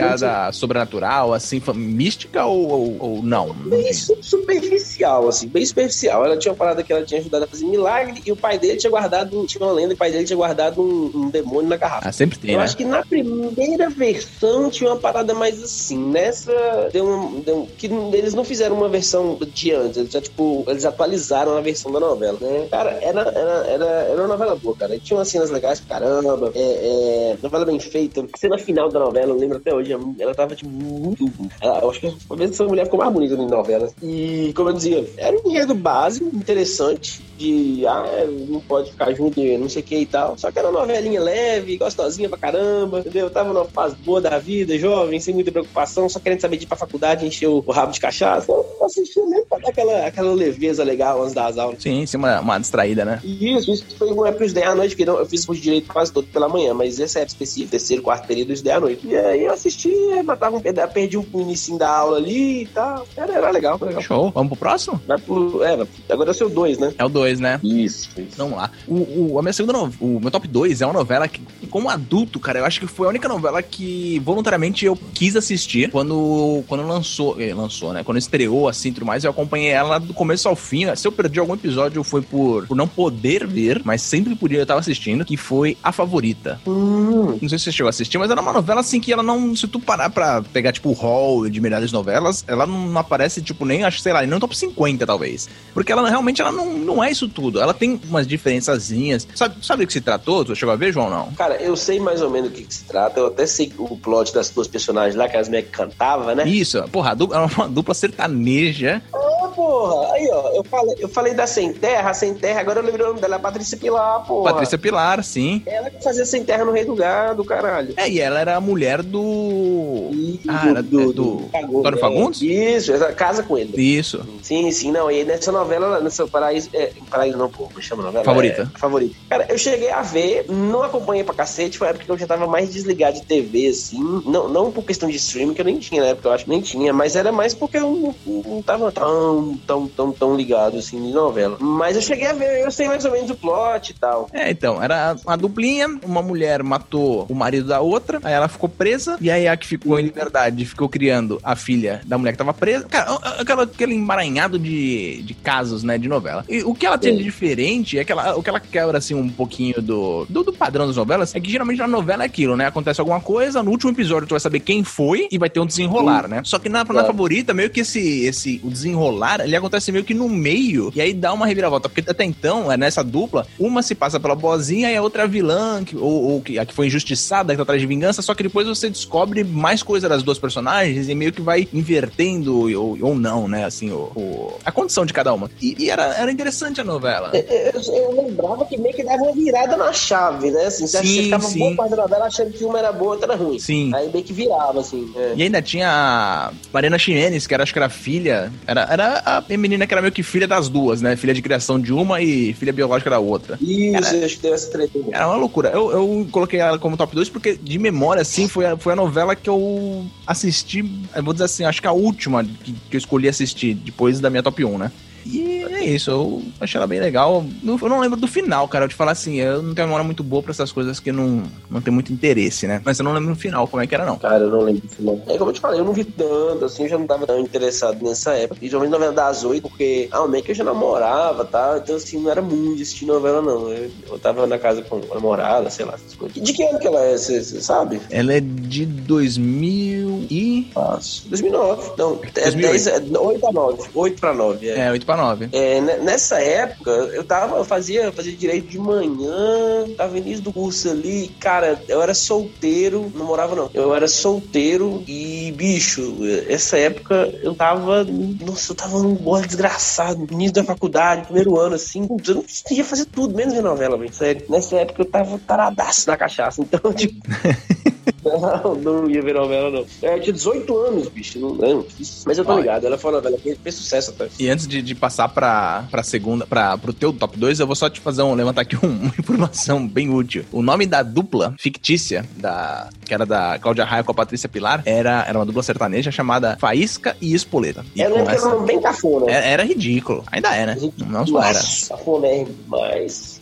sobrenatural, 0.51 1.33
assim, 1.33 1.61
mística 1.73 2.45
ou, 2.45 2.69
ou, 2.69 2.97
ou 2.99 3.23
não? 3.23 3.53
Bem 3.53 3.91
superficial, 3.93 5.27
assim, 5.27 5.47
bem 5.47 5.65
superficial. 5.65 6.25
Ela 6.25 6.37
tinha 6.37 6.51
uma 6.51 6.57
parada 6.57 6.83
que 6.83 6.91
ela 6.91 7.03
tinha 7.03 7.19
ajudado 7.19 7.45
a 7.45 7.47
fazer 7.47 7.65
milagre 7.65 8.21
e 8.25 8.31
o 8.31 8.35
pai 8.35 8.57
dele 8.59 8.77
tinha 8.77 8.89
guardado, 8.89 9.45
tinha 9.45 9.65
uma 9.65 9.73
lenda, 9.73 9.93
o 9.93 9.97
pai 9.97 10.11
dele 10.11 10.25
tinha 10.25 10.37
guardado 10.37 10.81
um, 10.81 11.11
um 11.13 11.29
demônio 11.29 11.69
na 11.69 11.77
garrafa. 11.77 12.09
Ah, 12.09 12.11
sempre 12.11 12.37
tem, 12.37 12.51
Eu 12.51 12.59
né? 12.59 12.63
acho 12.63 12.77
que 12.77 12.85
na 12.85 13.03
primeira 13.03 13.89
versão 13.89 14.69
tinha 14.69 14.89
uma 14.89 14.99
parada 14.99 15.33
mais 15.33 15.61
assim. 15.63 15.97
Nessa, 15.97 16.89
deu 16.91 17.05
um, 17.05 17.39
deu 17.41 17.67
que 17.77 17.87
eles 18.13 18.33
não 18.33 18.43
fizeram 18.43 18.75
uma 18.75 18.89
versão 18.89 19.37
de 19.53 19.71
antes, 19.71 19.97
eles 19.97 20.11
já, 20.11 20.21
tipo, 20.21 20.63
eles 20.67 20.85
atualizaram 20.85 21.57
a 21.57 21.61
versão 21.61 21.91
da 21.91 21.99
novela, 21.99 22.37
né? 22.39 22.67
Cara, 22.69 22.91
era, 23.01 23.21
era, 23.21 23.67
era, 23.67 23.85
era 23.85 24.21
uma 24.21 24.27
novela 24.27 24.55
boa, 24.55 24.75
cara. 24.75 24.97
Tinha 24.99 25.17
umas 25.17 25.27
cenas 25.27 25.49
legais 25.49 25.79
pra 25.79 25.99
caramba, 25.99 26.51
é, 26.53 26.59
é, 26.59 27.37
novela 27.41 27.65
bem 27.65 27.79
feita. 27.79 28.25
Cena 28.37 28.57
final 28.57 28.89
da 28.89 28.99
novela, 28.99 29.31
eu 29.31 29.37
lembro 29.37 29.57
até 29.57 29.73
hoje, 29.73 29.84
ela 29.91 30.33
tava, 30.35 30.55
tipo, 30.55 30.69
muito. 30.69 31.25
Ela, 31.61 31.79
eu 31.79 31.89
acho 31.89 31.99
que 31.99 32.13
uma 32.29 32.37
vez 32.37 32.51
essa 32.51 32.63
mulher 32.65 32.85
ficou 32.85 32.99
mais 32.99 33.11
bonita 33.11 33.35
em 33.35 33.47
novelas. 33.47 33.93
E, 34.01 34.53
como 34.55 34.69
eu 34.69 34.73
dizia, 34.73 35.07
era 35.17 35.35
um 35.37 35.49
enredo 35.49 35.73
básico, 35.73 36.25
interessante, 36.35 37.23
de 37.37 37.85
ah, 37.87 38.05
é, 38.07 38.27
não 38.27 38.59
pode 38.59 38.91
ficar 38.91 39.11
junto, 39.13 39.41
não 39.41 39.69
sei 39.69 39.81
o 39.81 39.85
que 39.85 39.97
e 39.97 40.05
tal. 40.05 40.37
Só 40.37 40.51
que 40.51 40.59
era 40.59 40.69
uma 40.69 40.81
novelinha 40.81 41.21
leve, 41.21 41.77
gostosinha 41.77 42.29
pra 42.29 42.37
caramba, 42.37 42.99
entendeu? 42.99 43.25
Eu 43.25 43.29
tava 43.29 43.53
numa 43.53 43.65
fase 43.65 43.95
boa 43.97 44.21
da 44.21 44.37
vida, 44.37 44.77
jovem, 44.77 45.19
sem 45.19 45.33
muita 45.33 45.51
preocupação, 45.51 46.07
só 46.09 46.19
querendo 46.19 46.41
saber 46.41 46.57
de 46.57 46.63
ir 46.63 46.67
pra 46.67 46.77
faculdade, 46.77 47.25
encher 47.25 47.47
o, 47.47 47.59
rabo 47.59 47.91
de 47.91 47.99
cachaça. 47.99 48.51
Eu 48.51 48.65
assistia 48.83 49.25
mesmo 49.25 49.45
pra 49.45 49.59
dar 49.59 49.69
aquela, 49.69 50.07
aquela 50.07 50.33
leveza 50.33 50.83
legal 50.83 51.21
antes 51.21 51.33
das 51.33 51.57
aulas. 51.57 51.81
Sim, 51.81 52.05
sim, 52.05 52.17
uma, 52.17 52.39
uma 52.39 52.59
distraída, 52.59 53.03
né? 53.05 53.21
Isso, 53.23 53.71
isso 53.71 53.85
foi 53.97 54.11
uma 54.11 54.27
época 54.27 54.45
de 54.45 54.55
estudei 54.55 54.63
à 54.63 54.75
noite, 54.75 54.91
porque 54.91 55.05
não, 55.05 55.17
eu 55.17 55.25
fiz 55.25 55.45
curso 55.45 55.61
de 55.61 55.65
direito 55.65 55.91
quase 55.91 56.11
todo 56.11 56.27
pela 56.27 56.47
manhã, 56.47 56.73
mas 56.73 56.99
essa 56.99 57.19
época 57.19 57.33
específica, 57.33 57.71
terceiro, 57.71 58.01
quarto 58.01 58.27
período, 58.27 58.49
eu 58.49 58.53
estudei 58.53 58.73
à 58.73 58.79
noite. 58.79 59.07
E 59.07 59.15
aí 59.15 59.43
eu 59.43 59.53
assistia, 59.53 60.23
matava 60.23 60.55
um 60.55 60.61
pedaço, 60.61 60.93
perdi 60.93 61.17
um 61.17 61.25
início 61.33 61.77
da 61.77 61.89
aula 61.89 62.17
ali 62.17 62.63
e 62.63 62.65
tal. 62.67 63.05
Era, 63.17 63.33
era 63.33 63.51
legal, 63.51 63.77
legal. 63.81 64.01
Show. 64.01 64.31
Vamos 64.31 64.49
pro 64.49 64.57
próximo? 64.57 65.01
Vai 65.05 65.17
pro, 65.17 65.63
é, 65.63 65.87
agora 66.09 66.29
é 66.29 66.31
o 66.31 66.33
seu 66.33 66.49
dois, 66.49 66.77
né? 66.77 66.93
É 66.97 67.05
o 67.05 67.09
dois, 67.09 67.24
né? 67.33 67.59
Isso, 67.63 68.09
isso. 68.17 68.37
Vamos 68.37 68.57
lá. 68.57 68.71
O, 68.87 69.33
o, 69.33 69.39
a 69.39 69.41
minha 69.41 69.53
segunda 69.53 69.73
no... 69.73 69.91
o 69.99 70.19
meu 70.19 70.31
top 70.31 70.47
2 70.47 70.81
é 70.81 70.85
uma 70.85 70.93
novela 70.93 71.27
que, 71.27 71.41
como 71.69 71.89
adulto, 71.89 72.39
cara, 72.39 72.59
eu 72.59 72.65
acho 72.65 72.79
que 72.79 72.87
foi 72.87 73.07
a 73.07 73.09
única 73.09 73.27
novela 73.27 73.61
que 73.61 74.19
voluntariamente 74.19 74.85
eu 74.85 74.97
quis 75.13 75.35
assistir 75.35 75.89
quando, 75.91 76.63
quando 76.67 76.87
lançou, 76.87 77.39
eh, 77.39 77.53
lançou, 77.53 77.93
né? 77.93 78.03
Quando 78.03 78.17
estreou 78.17 78.67
assim 78.67 78.89
e 78.89 78.91
tudo 78.91 79.05
mais, 79.05 79.23
eu 79.23 79.31
acompanhei 79.31 79.69
ela 79.69 79.99
do 79.99 80.13
começo 80.13 80.47
ao 80.47 80.55
fim. 80.55 80.85
Se 80.95 81.07
eu 81.07 81.11
perdi 81.11 81.39
algum 81.39 81.53
episódio, 81.53 82.03
foi 82.03 82.21
por, 82.21 82.67
por 82.67 82.75
não 82.75 82.87
poder 82.87 83.45
ver, 83.47 83.81
mas 83.83 84.01
sempre 84.01 84.35
podia 84.35 84.59
eu 84.59 84.63
estar 84.63 84.77
assistindo, 84.77 85.25
que 85.25 85.37
foi 85.37 85.77
A 85.83 85.91
Favorita. 85.91 86.59
Hum. 86.67 87.37
Não 87.41 87.49
sei 87.49 87.57
se 87.57 87.65
você 87.65 87.71
chegou 87.71 87.87
a 87.87 87.89
assistir, 87.89 88.17
mas 88.17 88.29
era 88.29 88.41
uma 88.41 88.53
novela 88.53 88.81
assim 88.81 88.99
que 88.99 89.11
ela 89.11 89.23
não, 89.23 89.55
se 89.55 89.67
tu 89.67 89.79
parar 89.79 90.09
pra 90.09 90.41
pegar 90.41 90.71
tipo 90.71 90.89
o 90.89 90.93
hall 90.93 91.49
de 91.49 91.59
melhores 91.59 91.91
novelas, 91.91 92.43
ela 92.47 92.65
não 92.65 92.97
aparece 92.97 93.41
tipo 93.41 93.65
nem, 93.65 93.83
acho, 93.83 93.99
sei 93.99 94.13
lá, 94.13 94.21
nem 94.21 94.29
no 94.29 94.39
top 94.39 94.55
50 94.57 95.05
talvez. 95.05 95.49
Porque 95.73 95.91
ela 95.91 96.07
realmente 96.07 96.41
ela 96.41 96.51
não, 96.51 96.73
não 96.77 97.03
é 97.03 97.11
isso 97.15 97.27
tudo. 97.27 97.59
Ela 97.59 97.73
tem 97.73 97.99
umas 98.07 98.27
diferençazinhas. 98.27 99.27
Sabe, 99.35 99.55
sabe 99.65 99.83
do 99.83 99.87
que 99.87 99.93
se 99.93 100.01
tratou? 100.01 100.45
Tu 100.45 100.55
chegou 100.55 100.73
a 100.73 100.75
ver, 100.75 100.91
João, 100.91 101.09
não? 101.09 101.31
Cara, 101.33 101.55
eu 101.55 101.75
sei 101.75 101.99
mais 101.99 102.21
ou 102.21 102.29
menos 102.29 102.49
do 102.49 102.55
que, 102.55 102.63
que 102.63 102.73
se 102.73 102.83
trata. 102.83 103.19
Eu 103.19 103.27
até 103.27 103.45
sei 103.45 103.71
o 103.77 103.97
plot 103.97 104.33
das 104.33 104.49
duas 104.49 104.67
personagens 104.67 105.15
lá, 105.15 105.27
que 105.27 105.37
as 105.37 105.49
meio 105.49 105.63
que 105.63 105.71
cantavam, 105.71 106.35
né? 106.35 106.47
Isso, 106.47 106.81
porra, 106.91 107.15
dupla, 107.15 107.37
era 107.37 107.45
uma 107.45 107.67
dupla 107.67 107.93
sertaneja. 107.93 109.01
Ah, 109.13 109.34
porra. 109.55 110.13
Aí, 110.13 110.29
ó, 110.31 110.51
eu 110.53 110.63
falei, 110.63 110.95
eu 110.99 111.09
falei 111.09 111.33
da 111.33 111.47
Sem 111.47 111.73
Terra, 111.73 112.09
a 112.09 112.13
Sem 112.13 112.33
Terra, 112.33 112.61
agora 112.61 112.79
eu 112.79 112.83
lembrei 112.85 113.05
o 113.05 113.09
nome 113.09 113.21
dela, 113.21 113.39
Patrícia 113.39 113.77
Pilar, 113.77 114.25
porra. 114.25 114.51
Patrícia 114.51 114.77
Pilar, 114.77 115.23
sim. 115.23 115.63
Ela 115.65 115.89
que 115.89 116.03
fazia 116.03 116.25
Sem 116.25 116.43
Terra 116.43 116.65
no 116.65 116.71
Rei 116.71 116.85
do 116.85 116.95
Gado, 116.95 117.43
caralho. 117.43 117.93
É, 117.97 118.09
e 118.09 118.19
ela 118.19 118.39
era 118.39 118.55
a 118.55 118.61
mulher 118.61 119.01
do. 119.01 120.11
Ah, 120.47 120.69
era 120.69 120.83
do. 120.83 121.13
do... 121.13 121.49
Fagundes, 121.51 121.79
Antônio 121.79 121.99
Fagundes? 121.99 122.41
Isso, 122.41 122.91
ela 122.91 123.13
casa 123.13 123.43
com 123.43 123.57
ele. 123.57 123.73
Isso. 123.81 124.25
Sim, 124.41 124.69
sim, 124.71 124.91
não. 124.91 125.09
E 125.09 125.23
nessa 125.23 125.51
novela, 125.51 125.99
nessa 125.99 126.27
Paraíso. 126.27 126.69
É, 126.73 126.91
Paraíso 127.09 127.37
não, 127.37 127.49
pô, 127.49 127.65
como 127.65 127.81
chama 127.81 128.03
a 128.03 128.05
novela? 128.07 128.25
Favorita. 128.25 128.71
É, 128.73 128.79
favorita. 128.79 129.15
Cara, 129.29 129.45
eu 129.49 129.57
cheguei 129.57 129.89
a 129.89 130.01
ver, 130.01 130.45
não 130.49 130.83
acompanhei 130.83 131.23
pra 131.23 131.33
cacete, 131.33 131.77
foi 131.77 131.87
a 131.87 131.89
época 131.91 132.05
que 132.05 132.11
eu 132.11 132.17
já 132.17 132.27
tava 132.27 132.47
mais 132.47 132.71
desligado 132.71 133.19
de 133.19 133.25
TV, 133.25 133.67
assim. 133.67 133.99
Não, 134.25 134.47
não 134.49 134.71
por 134.71 134.83
questão 134.83 135.09
de 135.09 135.15
streaming, 135.17 135.53
que 135.53 135.61
eu 135.61 135.65
nem 135.65 135.79
tinha 135.79 136.01
na 136.01 136.09
época, 136.09 136.27
eu 136.27 136.33
acho 136.33 136.43
que 136.45 136.49
nem 136.49 136.61
tinha, 136.61 136.93
mas 136.93 137.15
era 137.15 137.31
mais 137.31 137.53
porque 137.53 137.77
eu 137.77 138.15
não, 138.25 138.43
não 138.43 138.61
tava 138.61 138.91
tão, 138.91 139.44
tão, 139.53 139.87
tão, 139.87 140.11
tão 140.11 140.35
ligado, 140.35 140.77
assim, 140.77 141.01
de 141.01 141.11
novela. 141.11 141.57
Mas 141.59 141.95
eu 141.95 142.01
cheguei 142.01 142.27
a 142.27 142.33
ver, 142.33 142.63
eu 142.63 142.71
sei 142.71 142.87
mais 142.87 143.05
ou 143.05 143.11
menos 143.11 143.29
o 143.29 143.35
plot 143.35 143.89
e 143.89 143.93
tal. 143.93 144.29
É, 144.33 144.49
então, 144.49 144.81
era 144.81 145.15
uma 145.25 145.37
duplinha, 145.37 145.87
uma 146.03 146.21
mulher 146.21 146.63
matou 146.63 147.25
o 147.29 147.35
marido 147.35 147.67
da 147.67 147.81
outra, 147.81 148.19
aí 148.23 148.33
ela 148.33 148.47
ficou 148.47 148.69
presa, 148.69 149.17
e 149.21 149.29
aí 149.29 149.47
a 149.47 149.55
que 149.55 149.67
ficou 149.67 149.99
em 149.99 150.03
liberdade 150.03 150.65
ficou 150.65 150.89
criando 150.89 151.39
a 151.43 151.55
filha 151.55 152.01
da 152.05 152.17
mulher 152.17 152.31
que 152.31 152.37
tava 152.37 152.53
presa. 152.53 152.85
Cara, 152.87 153.13
aquela, 153.39 153.63
aquele 153.63 153.93
emaranhado 153.93 154.57
de, 154.57 155.21
de 155.23 155.33
casos, 155.33 155.83
né, 155.83 155.97
de 155.97 156.07
novela. 156.07 156.43
E 156.49 156.63
o 156.63 156.73
que 156.73 156.85
ela 156.85 156.97
tem 156.97 157.15
de 157.15 157.23
diferente 157.23 157.97
é 157.97 158.03
que 158.03 158.11
ela, 158.11 158.35
o 158.35 158.43
que 158.43 158.49
ela 158.49 158.59
quebra, 158.59 158.97
assim, 158.97 159.13
um 159.13 159.29
pouquinho 159.29 159.81
do, 159.81 160.25
do, 160.25 160.43
do 160.43 160.53
padrão 160.53 160.87
das 160.87 160.95
novelas 160.95 161.35
é 161.35 161.39
que 161.39 161.49
geralmente 161.49 161.79
na 161.79 161.87
novela 161.87 162.23
é 162.23 162.25
aquilo, 162.25 162.55
né? 162.55 162.67
Acontece 162.67 162.99
alguma 162.99 163.19
coisa, 163.19 163.61
no 163.61 163.71
último 163.71 163.91
episódio 163.91 164.27
tu 164.27 164.31
vai 164.31 164.39
saber 164.39 164.59
quem 164.59 164.83
foi 164.83 165.27
e 165.31 165.37
vai 165.37 165.49
ter 165.49 165.59
um 165.59 165.65
desenrolar, 165.65 166.27
né? 166.27 166.41
Só 166.43 166.59
que 166.59 166.69
na, 166.69 166.83
na 166.83 167.05
favorita, 167.05 167.53
meio 167.53 167.69
que 167.69 167.81
esse, 167.81 168.25
esse 168.25 168.61
o 168.63 168.69
desenrolar, 168.69 169.34
ele 169.43 169.55
acontece 169.55 169.91
meio 169.91 170.03
que 170.03 170.13
no 170.13 170.29
meio, 170.29 170.91
e 170.95 171.01
aí 171.01 171.13
dá 171.13 171.33
uma 171.33 171.45
reviravolta. 171.45 171.89
Porque 171.89 172.09
até 172.09 172.23
então, 172.23 172.71
é 172.71 172.77
nessa 172.77 173.03
dupla, 173.03 173.45
uma 173.59 173.81
se 173.81 173.95
passa 173.95 174.19
pela 174.19 174.35
boazinha 174.35 174.91
e 174.91 174.95
a 174.95 175.01
outra 175.01 175.23
é 175.23 175.25
a 175.25 175.27
vilã, 175.27 175.83
que, 175.83 175.95
ou, 175.95 176.31
ou 176.31 176.41
que, 176.41 176.57
a 176.59 176.65
que 176.65 176.73
foi 176.73 176.87
injustiçada, 176.87 177.53
que 177.53 177.57
tá 177.57 177.63
atrás 177.63 177.81
de 177.81 177.87
vingança, 177.87 178.21
só 178.21 178.33
que 178.33 178.43
depois 178.43 178.67
você 178.67 178.89
descobre 178.89 179.43
mais 179.43 179.83
coisa 179.83 180.07
das 180.07 180.23
duas 180.23 180.39
personagens 180.39 181.09
e 181.09 181.15
meio 181.15 181.31
que 181.31 181.41
vai 181.41 181.67
invertendo, 181.73 182.79
ou, 182.79 182.97
ou 183.01 183.15
não, 183.15 183.47
né? 183.47 183.65
Assim, 183.65 183.91
o, 183.91 184.11
o 184.15 184.53
a 184.63 184.71
condição 184.71 185.05
de 185.05 185.13
cada 185.13 185.33
uma. 185.33 185.49
E, 185.61 185.75
e, 185.79 185.89
era, 185.89 186.03
era 186.15 186.31
interessante 186.31 186.81
a 186.81 186.83
novela. 186.83 187.31
Eu, 187.33 187.41
eu, 187.41 187.93
eu, 187.93 188.23
lembrava 188.23 188.65
que 188.65 188.77
meio 188.77 188.95
que 188.95 189.03
dava 189.03 189.23
uma 189.23 189.33
virada 189.33 189.77
na 189.77 189.91
chave, 189.91 190.51
né? 190.51 190.65
Assim, 190.65 190.87
você 190.87 190.99
sim, 190.99 191.23
ficava 191.23 191.43
sim. 191.43 191.59
boa 191.59 191.75
parte 191.75 191.91
da 191.91 191.97
novela 191.97 192.25
achando 192.25 192.51
que 192.51 192.63
uma 192.63 192.79
era 192.79 192.91
boa, 192.91 193.11
outra 193.11 193.33
era 193.33 193.43
ruim. 193.43 193.59
Sim. 193.59 193.91
Aí 193.93 194.09
meio 194.11 194.23
que 194.23 194.33
virava, 194.33 194.79
assim. 194.79 195.11
É. 195.15 195.33
E 195.35 195.43
ainda 195.43 195.61
tinha 195.61 195.89
a 195.89 196.51
Mariana 196.71 196.97
Ximenes, 196.97 197.47
que 197.47 197.53
era, 197.53 197.63
acho 197.63 197.73
que 197.73 197.79
era 197.79 197.89
filha. 197.89 198.51
Era, 198.67 198.87
era 198.91 199.23
a 199.25 199.43
menina 199.57 199.87
que 199.87 199.93
era 199.93 200.01
meio 200.01 200.13
que 200.13 200.21
filha 200.21 200.47
das 200.47 200.69
duas, 200.69 201.01
né? 201.01 201.15
Filha 201.15 201.33
de 201.33 201.41
criação 201.41 201.79
de 201.79 201.91
uma 201.91 202.21
e 202.21 202.53
filha 202.53 202.71
biológica 202.71 203.09
da 203.09 203.17
outra. 203.17 203.57
Isso, 203.59 204.15
era, 204.15 204.25
acho 204.25 204.35
que 204.35 204.41
teve 204.41 204.53
essa 204.53 204.69
treta. 204.69 204.99
Era 205.11 205.27
uma 205.27 205.37
loucura. 205.37 205.69
Eu, 205.69 205.91
eu 205.91 206.27
coloquei 206.31 206.59
ela 206.59 206.77
como 206.77 206.95
top 206.95 207.15
2 207.15 207.29
porque, 207.29 207.55
de 207.55 207.79
memória, 207.79 208.21
assim, 208.21 208.47
foi 208.47 208.67
a, 208.67 208.77
foi 208.77 208.93
a 208.93 208.95
novela 208.95 209.35
que 209.35 209.49
eu 209.49 210.05
assisti. 210.27 210.85
Eu 211.15 211.23
vou 211.23 211.33
dizer 211.33 211.45
assim, 211.45 211.65
acho 211.65 211.81
que 211.81 211.87
a 211.87 211.91
última 211.91 212.43
que, 212.43 212.71
que 212.71 212.95
eu 212.95 212.99
escolhi 212.99 213.27
assistir 213.27 213.73
depois 213.73 214.19
da 214.19 214.29
minha 214.29 214.43
top 214.43 214.63
1, 214.63 214.77
né? 214.77 214.91
E 215.25 215.54
isso, 215.85 216.11
eu 216.11 216.43
achei 216.59 216.77
ela 216.77 216.87
bem 216.87 216.99
legal. 216.99 217.45
Eu 217.65 217.89
não 217.89 217.99
lembro 217.99 218.19
do 218.19 218.27
final, 218.27 218.67
cara. 218.67 218.85
Eu 218.85 218.89
te 218.89 218.95
falar 218.95 219.11
assim, 219.11 219.35
eu 219.35 219.61
não 219.61 219.73
tenho 219.73 219.87
memória 219.87 220.05
muito 220.05 220.23
boa 220.23 220.41
pra 220.41 220.51
essas 220.51 220.71
coisas 220.71 220.99
que 220.99 221.11
não, 221.11 221.43
não 221.69 221.81
tem 221.81 221.93
muito 221.93 222.11
interesse, 222.11 222.67
né? 222.67 222.81
Mas 222.83 222.99
eu 222.99 223.05
não 223.05 223.13
lembro 223.13 223.29
no 223.29 223.35
final 223.35 223.67
como 223.67 223.81
é 223.81 223.87
que 223.87 223.95
era, 223.95 224.05
não. 224.05 224.17
Cara, 224.17 224.43
eu 224.43 224.49
não 224.49 224.61
lembro 224.61 224.81
do 224.81 224.93
final. 224.93 225.21
É 225.27 225.37
como 225.37 225.49
eu 225.49 225.53
te 225.53 225.61
falei, 225.61 225.79
eu 225.79 225.85
não 225.85 225.93
vi 225.93 226.03
tanto, 226.03 226.65
assim, 226.65 226.83
eu 226.83 226.89
já 226.89 226.97
não 226.97 227.07
tava 227.07 227.27
tão 227.27 227.39
interessado 227.39 228.03
nessa 228.03 228.33
época. 228.33 228.63
E 228.63 228.67
geralmente 228.67 228.91
novela 228.91 229.13
das 229.13 229.43
oito, 229.43 229.69
porque 229.69 230.07
ah, 230.11 230.27
meio 230.27 230.43
que 230.43 230.51
eu 230.51 230.55
já 230.55 230.63
namorava, 230.63 231.45
tá? 231.45 231.79
Então, 231.81 231.95
assim, 231.95 232.19
não 232.19 232.31
era 232.31 232.41
muito 232.41 232.77
de 232.77 232.83
assistir 232.83 233.05
novela, 233.05 233.41
não. 233.41 233.69
Eu, 233.69 233.89
eu 234.09 234.19
tava 234.19 234.45
na 234.47 234.57
casa 234.57 234.81
com 234.81 234.97
a 235.11 235.15
namorada, 235.15 235.69
sei 235.69 235.85
lá, 235.85 235.93
essas 235.93 236.15
coisas. 236.15 236.41
De 236.41 236.53
que 236.53 236.63
ano 236.63 236.79
que 236.79 236.87
ela 236.87 237.01
é, 237.01 237.17
você 237.17 237.43
sabe? 237.43 238.01
Ela 238.09 238.33
é 238.33 238.39
de 238.39 238.85
2000 238.85 240.27
e... 240.29 240.67
Fácil. 240.73 241.29
2009. 241.29 241.91
Não, 241.97 242.19
é 242.35 242.51
10, 242.51 242.87
8 243.15 243.39
pra 243.39 243.51
9. 243.51 243.83
8 243.93 244.19
pra 244.19 244.33
9, 244.33 244.69
é. 244.69 244.79
É, 244.79 244.91
8 244.91 245.05
pra 245.05 245.17
9. 245.17 245.49
É, 245.51 245.74
nessa 245.81 246.39
época, 246.39 246.91
eu 246.91 247.23
tava, 247.23 247.57
eu 247.57 247.65
fazia, 247.65 248.11
fazia 248.11 248.35
direito 248.35 248.67
de 248.67 248.79
manhã, 248.79 249.85
tava 249.97 250.17
início 250.17 250.43
do 250.43 250.53
curso 250.53 250.89
ali, 250.89 251.29
cara, 251.39 251.81
eu 251.87 252.01
era 252.01 252.13
solteiro, 252.13 253.11
não 253.15 253.25
morava 253.25 253.55
não. 253.55 253.69
Eu 253.73 253.93
era 253.93 254.07
solteiro 254.07 255.03
e, 255.07 255.51
bicho, 255.55 256.17
essa 256.47 256.77
época 256.77 257.33
eu 257.41 257.55
tava, 257.55 258.03
nossa, 258.03 258.71
eu 258.71 258.75
tava 258.75 258.99
num 258.99 259.15
gole 259.15 259.45
desgraçado, 259.45 260.27
início 260.31 260.53
da 260.53 260.63
faculdade, 260.63 261.25
primeiro 261.25 261.59
ano, 261.59 261.75
assim, 261.75 262.07
eu 262.27 262.35
não 262.35 262.45
ia 262.71 262.85
fazer 262.85 263.05
tudo, 263.05 263.35
menos 263.35 263.53
ver 263.53 263.61
novela, 263.61 263.97
velho, 263.97 264.13
sério. 264.13 264.45
Nessa 264.49 264.77
época 264.77 265.01
eu 265.01 265.05
tava 265.05 265.39
taradaço 265.39 266.07
na 266.07 266.17
cachaça, 266.17 266.61
então, 266.61 266.93
tipo... 266.93 267.15
Não, 268.25 268.75
não 268.75 269.09
ia 269.09 269.21
ver 269.21 269.35
novela, 269.35 269.69
não. 269.69 269.85
É, 270.01 270.19
tinha 270.19 270.33
18 270.33 270.77
anos, 270.77 271.07
bicho. 271.09 271.39
Não, 271.39 271.53
não. 271.53 271.85
Mas 272.25 272.37
eu 272.37 272.43
tô 272.43 272.57
ligado, 272.57 272.85
ela 272.85 272.97
foi 272.97 273.11
uma 273.11 273.17
novela 273.17 273.37
que 273.37 273.55
fez 273.55 273.75
sucesso 273.75 274.11
até. 274.11 274.27
E 274.39 274.49
antes 274.49 274.67
de, 274.67 274.81
de 274.81 274.95
passar 274.95 275.29
pra, 275.29 275.85
pra 275.91 276.01
segunda, 276.01 276.45
pra, 276.45 276.77
pro 276.77 276.91
teu 276.91 277.13
top 277.13 277.37
2, 277.37 277.59
eu 277.59 277.67
vou 277.67 277.75
só 277.75 277.89
te 277.89 277.99
fazer 277.99 278.23
um, 278.23 278.33
levantar 278.33 278.61
aqui 278.61 278.75
um, 278.75 278.89
uma 278.89 279.13
informação 279.17 279.87
bem 279.87 280.09
útil. 280.09 280.43
O 280.51 280.61
nome 280.61 280.87
da 280.87 281.03
dupla 281.03 281.55
fictícia, 281.59 282.25
da, 282.37 282.89
que 283.05 283.13
era 283.13 283.25
da 283.25 283.59
Cláudia 283.59 283.85
Raia 283.85 284.03
com 284.03 284.11
a 284.11 284.15
Patrícia 284.15 284.49
Pilar, 284.49 284.81
era, 284.85 285.23
era 285.27 285.37
uma 285.37 285.45
dupla 285.45 285.61
sertaneja 285.61 286.11
chamada 286.11 286.57
Faísca 286.59 287.15
e 287.21 287.33
Espoleta. 287.33 287.85
E 287.95 288.01
era, 288.01 288.15
essa... 288.31 288.49
era 288.49 288.59
bem 288.61 288.81
cafona. 288.81 289.31
Era, 289.31 289.45
era, 289.45 289.63
ridículo. 289.63 290.23
Ainda 290.31 290.55
é, 290.55 290.65
né? 290.65 290.77
Não 291.07 291.27
só 291.27 291.43
era. 291.43 291.59
Cafona 291.89 292.27
é 292.27 292.43
demais. 292.43 293.41